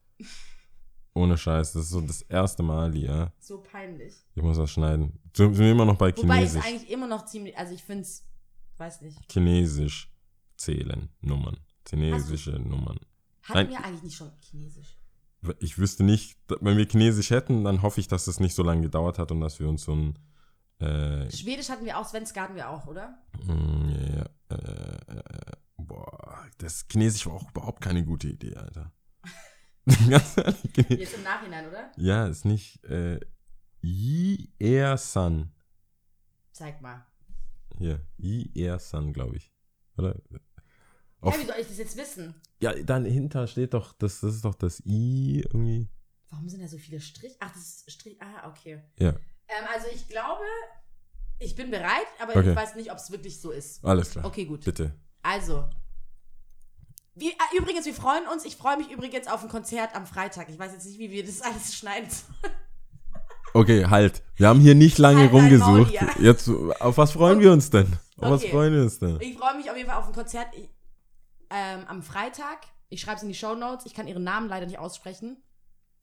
Ohne 1.14 1.36
Scheiß, 1.36 1.74
das 1.74 1.84
ist 1.84 1.90
so 1.90 2.00
das 2.00 2.22
erste 2.22 2.62
Mal, 2.62 2.96
ja. 2.96 3.32
So 3.38 3.58
peinlich. 3.58 4.14
Ich 4.34 4.42
muss 4.42 4.56
was 4.56 4.70
schneiden. 4.70 5.20
Sind 5.36 5.54
sind 5.54 5.64
wir 5.64 5.72
immer 5.72 5.84
noch 5.84 5.96
bei 5.96 6.16
Wobei 6.16 6.38
ich 6.38 6.44
es 6.46 6.52
Chinesisch? 6.52 6.64
eigentlich 6.64 6.90
immer 6.90 7.06
noch 7.06 7.26
ziemlich, 7.26 7.56
also 7.56 7.74
ich 7.74 7.84
finde 7.84 8.02
es, 8.02 8.24
weiß 8.78 9.02
nicht. 9.02 9.18
Chinesisch 9.30 10.10
zählen, 10.56 11.10
Nummern. 11.20 11.58
Chinesische 11.86 12.52
Nummern. 12.52 12.98
Hatten 13.42 13.58
Nein. 13.58 13.68
wir 13.68 13.84
eigentlich 13.84 14.02
nicht 14.02 14.16
schon 14.16 14.32
Chinesisch? 14.40 14.96
Ich 15.60 15.76
wüsste 15.76 16.04
nicht, 16.04 16.38
wenn 16.60 16.78
wir 16.78 16.86
Chinesisch 16.88 17.30
hätten, 17.30 17.64
dann 17.64 17.82
hoffe 17.82 18.00
ich, 18.00 18.08
dass 18.08 18.26
es 18.28 18.40
nicht 18.40 18.54
so 18.54 18.62
lange 18.62 18.80
gedauert 18.80 19.18
hat 19.18 19.30
und 19.30 19.40
dass 19.40 19.60
wir 19.60 19.68
uns 19.68 19.84
so 19.84 19.92
ein. 19.94 20.18
Äh, 20.80 21.30
Schwedisch 21.30 21.68
hatten 21.68 21.84
wir 21.84 21.98
auch, 21.98 22.06
Svenska 22.08 22.42
hatten 22.42 22.56
wir 22.56 22.68
auch, 22.68 22.86
oder? 22.86 23.18
mm, 23.46 23.88
ja, 24.16 24.56
äh, 24.56 25.52
boah, 25.76 26.46
das 26.58 26.86
Chinesisch 26.90 27.26
war 27.26 27.34
auch 27.34 27.50
überhaupt 27.50 27.80
keine 27.80 28.04
gute 28.04 28.28
Idee, 28.28 28.54
Alter. 28.56 28.92
Jetzt 29.86 31.14
im 31.14 31.22
Nachhinein, 31.22 31.68
oder? 31.68 31.92
ja, 31.96 32.26
ist 32.26 32.44
nicht 32.44 32.82
äh, 32.84 33.20
Yi 33.82 34.50
Er 34.58 34.96
San. 34.96 35.52
Zeig 36.52 36.80
mal. 36.80 37.06
Hier, 37.78 38.00
Yi 38.16 38.50
Er 38.54 38.78
San, 38.78 39.12
glaube 39.12 39.36
ich. 39.36 39.52
Oder? 39.96 40.16
Auf- 41.20 41.34
Hä, 41.36 41.42
wie 41.42 41.46
soll 41.46 41.56
ich 41.60 41.68
das 41.68 41.78
jetzt 41.78 41.96
wissen? 41.96 42.34
Ja, 42.60 42.72
dann 42.82 43.04
hinter 43.04 43.46
steht 43.46 43.74
doch, 43.74 43.92
das, 43.94 44.20
das 44.20 44.36
ist 44.36 44.44
doch 44.44 44.54
das 44.54 44.80
I 44.86 45.40
irgendwie. 45.44 45.88
Warum 46.30 46.48
sind 46.48 46.62
da 46.62 46.68
so 46.68 46.78
viele 46.78 47.00
Strich? 47.00 47.36
Ach, 47.40 47.52
das 47.52 47.62
ist 47.62 47.92
Strich. 47.92 48.20
Ah, 48.22 48.48
okay. 48.48 48.82
Ja, 48.98 49.14
Ähm, 49.48 49.64
also 49.72 49.86
ich 49.92 50.08
glaube, 50.08 50.42
ich 51.38 51.54
bin 51.54 51.70
bereit, 51.70 52.06
aber 52.20 52.36
Okay. 52.36 52.50
ich 52.50 52.56
weiß 52.56 52.74
nicht, 52.76 52.90
ob 52.90 52.98
es 52.98 53.10
wirklich 53.10 53.40
so 53.40 53.50
ist. 53.50 53.84
alles 53.84 54.10
klar. 54.10 54.24
Okay, 54.24 54.44
gut. 54.44 54.64
Bitte. 54.64 54.94
Also. 55.22 55.68
Wir, 57.16 57.32
ah, 57.38 57.56
übrigens, 57.56 57.86
wir 57.86 57.94
freuen 57.94 58.26
uns. 58.26 58.44
Ich 58.44 58.56
freue 58.56 58.76
mich 58.76 58.90
übrigens 58.90 59.28
auf 59.28 59.42
ein 59.42 59.48
Konzert 59.48 59.94
am 59.94 60.06
Freitag. 60.06 60.48
Ich 60.48 60.58
weiß 60.58 60.72
jetzt 60.72 60.86
nicht, 60.86 60.98
wie 60.98 61.10
wir 61.10 61.24
das 61.24 61.42
alles 61.42 61.74
schneiden. 61.76 62.08
Okay, 63.52 63.86
halt. 63.86 64.22
Wir 64.34 64.48
haben 64.48 64.60
hier 64.60 64.74
nicht 64.74 64.98
lange 64.98 65.20
Halt 65.20 65.32
dein 65.32 65.40
rumgesucht. 65.40 65.68
Maul, 65.68 65.90
ja. 65.92 66.08
Jetzt, 66.20 66.48
auf 66.48 66.98
was 66.98 67.12
freuen 67.12 67.38
wir 67.38 67.52
uns 67.52 67.70
denn? 67.70 67.86
Auf 68.16 68.30
was 68.30 68.42
Okay. 68.42 68.50
freuen 68.50 68.74
wir 68.74 68.82
uns 68.82 68.98
denn? 68.98 69.20
Ich 69.20 69.38
freue 69.38 69.56
mich 69.56 69.70
auf 69.70 69.76
jeden 69.76 69.88
Fall 69.88 69.98
auf 69.98 70.08
ein 70.08 70.12
Konzert 70.12 70.48
ich, 70.56 70.68
ähm, 71.50 71.84
am 71.86 72.02
Freitag. 72.02 72.66
Ich 72.88 73.00
schreibe 73.00 73.16
es 73.18 73.22
in 73.22 73.28
die 73.28 73.34
Show 73.36 73.54
Notes. 73.54 73.86
Ich 73.86 73.94
kann 73.94 74.08
ihren 74.08 74.24
Namen 74.24 74.48
leider 74.48 74.66
nicht 74.66 74.78
aussprechen. 74.78 75.40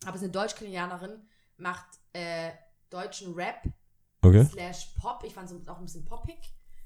Aber 0.06 0.12
es 0.16 0.22
ist 0.22 0.24
eine 0.24 0.32
Deutsch-Kenianerin, 0.32 1.28
macht 1.58 1.86
äh, 2.14 2.52
deutschen 2.92 3.34
Rap 3.34 3.64
Okay. 4.24 4.46
slash 4.46 4.94
Pop. 5.02 5.24
Ich 5.26 5.34
fand 5.34 5.50
es 5.50 5.68
auch 5.68 5.80
ein 5.80 5.86
bisschen 5.86 6.06
poppig. 6.06 6.38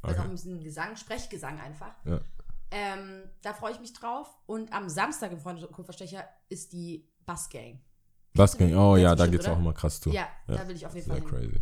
Also 0.01 0.13
Okay. 0.15 0.19
auch 0.21 0.25
ein 0.25 0.31
bisschen 0.31 0.63
Gesang, 0.63 0.95
Sprechgesang 0.95 1.59
einfach. 1.59 1.93
Ja. 2.05 2.21
Ähm, 2.71 3.23
da 3.41 3.53
freue 3.53 3.73
ich 3.73 3.79
mich 3.81 3.91
drauf. 3.93 4.27
Und 4.45 4.71
am 4.71 4.87
Samstag 4.89 5.31
im 5.33 5.39
Freunde 5.39 5.67
Kupferstecher 5.67 6.23
ist 6.49 6.71
die 6.73 7.07
Bassgang. 7.25 7.81
Was 8.35 8.57
ging? 8.57 8.75
Oh 8.75 8.95
ja, 8.97 9.15
da 9.15 9.27
geht's 9.27 9.45
oder? 9.45 9.53
auch 9.55 9.59
immer 9.59 9.73
krass 9.73 9.99
zu. 9.99 10.11
Ja, 10.11 10.27
da 10.47 10.67
will 10.67 10.75
ich 10.75 10.85
auf 10.85 10.93
jeden 10.95 11.07
Fall 11.07 11.19
hin. 11.19 11.27
crazy. 11.27 11.61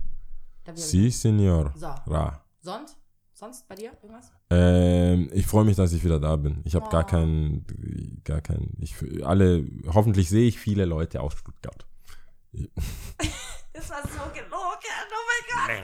Si, 0.75 1.09
Senor. 1.09 1.73
So. 1.75 1.87
Ra. 1.87 2.43
Sonst? 2.61 2.97
Sonst 3.33 3.67
bei 3.67 3.75
dir 3.75 3.91
irgendwas? 4.01 4.31
Ähm, 4.51 5.29
ich 5.33 5.45
freue 5.47 5.65
mich, 5.65 5.75
dass 5.75 5.91
ich 5.91 6.03
wieder 6.03 6.19
da 6.19 6.35
bin. 6.35 6.61
Ich 6.65 6.75
habe 6.75 6.85
Oh. 6.85 6.89
gar 6.89 7.05
keinen, 7.05 7.65
gar 8.23 8.41
keinen, 8.41 8.75
ich, 8.79 8.95
alle, 9.25 9.65
hoffentlich 9.87 10.29
sehe 10.29 10.47
ich 10.47 10.59
viele 10.59 10.85
Leute 10.85 11.19
aus 11.21 11.33
Stuttgart. 11.33 11.85
Das 13.73 13.89
war 13.89 14.03
so 14.03 14.07
gelogen. 14.31 14.49
Oh 14.51 15.67
mein 15.67 15.81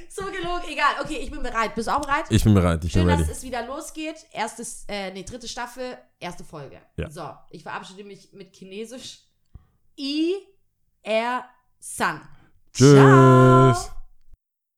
Gott. 0.00 0.12
So 0.12 0.24
gelogen. 0.24 0.68
Egal. 0.68 0.94
Okay, 1.00 1.18
ich 1.18 1.30
bin 1.30 1.40
bereit. 1.42 1.74
Bist 1.74 1.86
du 1.86 1.92
auch 1.92 2.00
bereit? 2.00 2.24
Ich 2.30 2.42
bin 2.42 2.52
bereit, 2.52 2.84
ich 2.84 2.92
Schön, 2.92 3.02
bin 3.06 3.10
dass 3.16 3.20
ready. 3.20 3.30
es 3.32 3.42
wieder 3.44 3.64
losgeht. 3.64 4.26
Erstes, 4.32 4.84
äh, 4.88 5.12
nee, 5.12 5.22
dritte 5.22 5.46
Staffel, 5.46 5.96
erste 6.18 6.42
Folge. 6.42 6.80
Ja. 6.96 7.08
So, 7.08 7.30
ich 7.50 7.62
verabschiede 7.62 8.02
mich 8.02 8.32
mit 8.32 8.54
Chinesisch. 8.54 9.20
I, 9.96 10.34
R, 11.02 11.44
San. 11.78 12.28
Tschüss. 12.72 12.94
Ciao. 12.94 13.97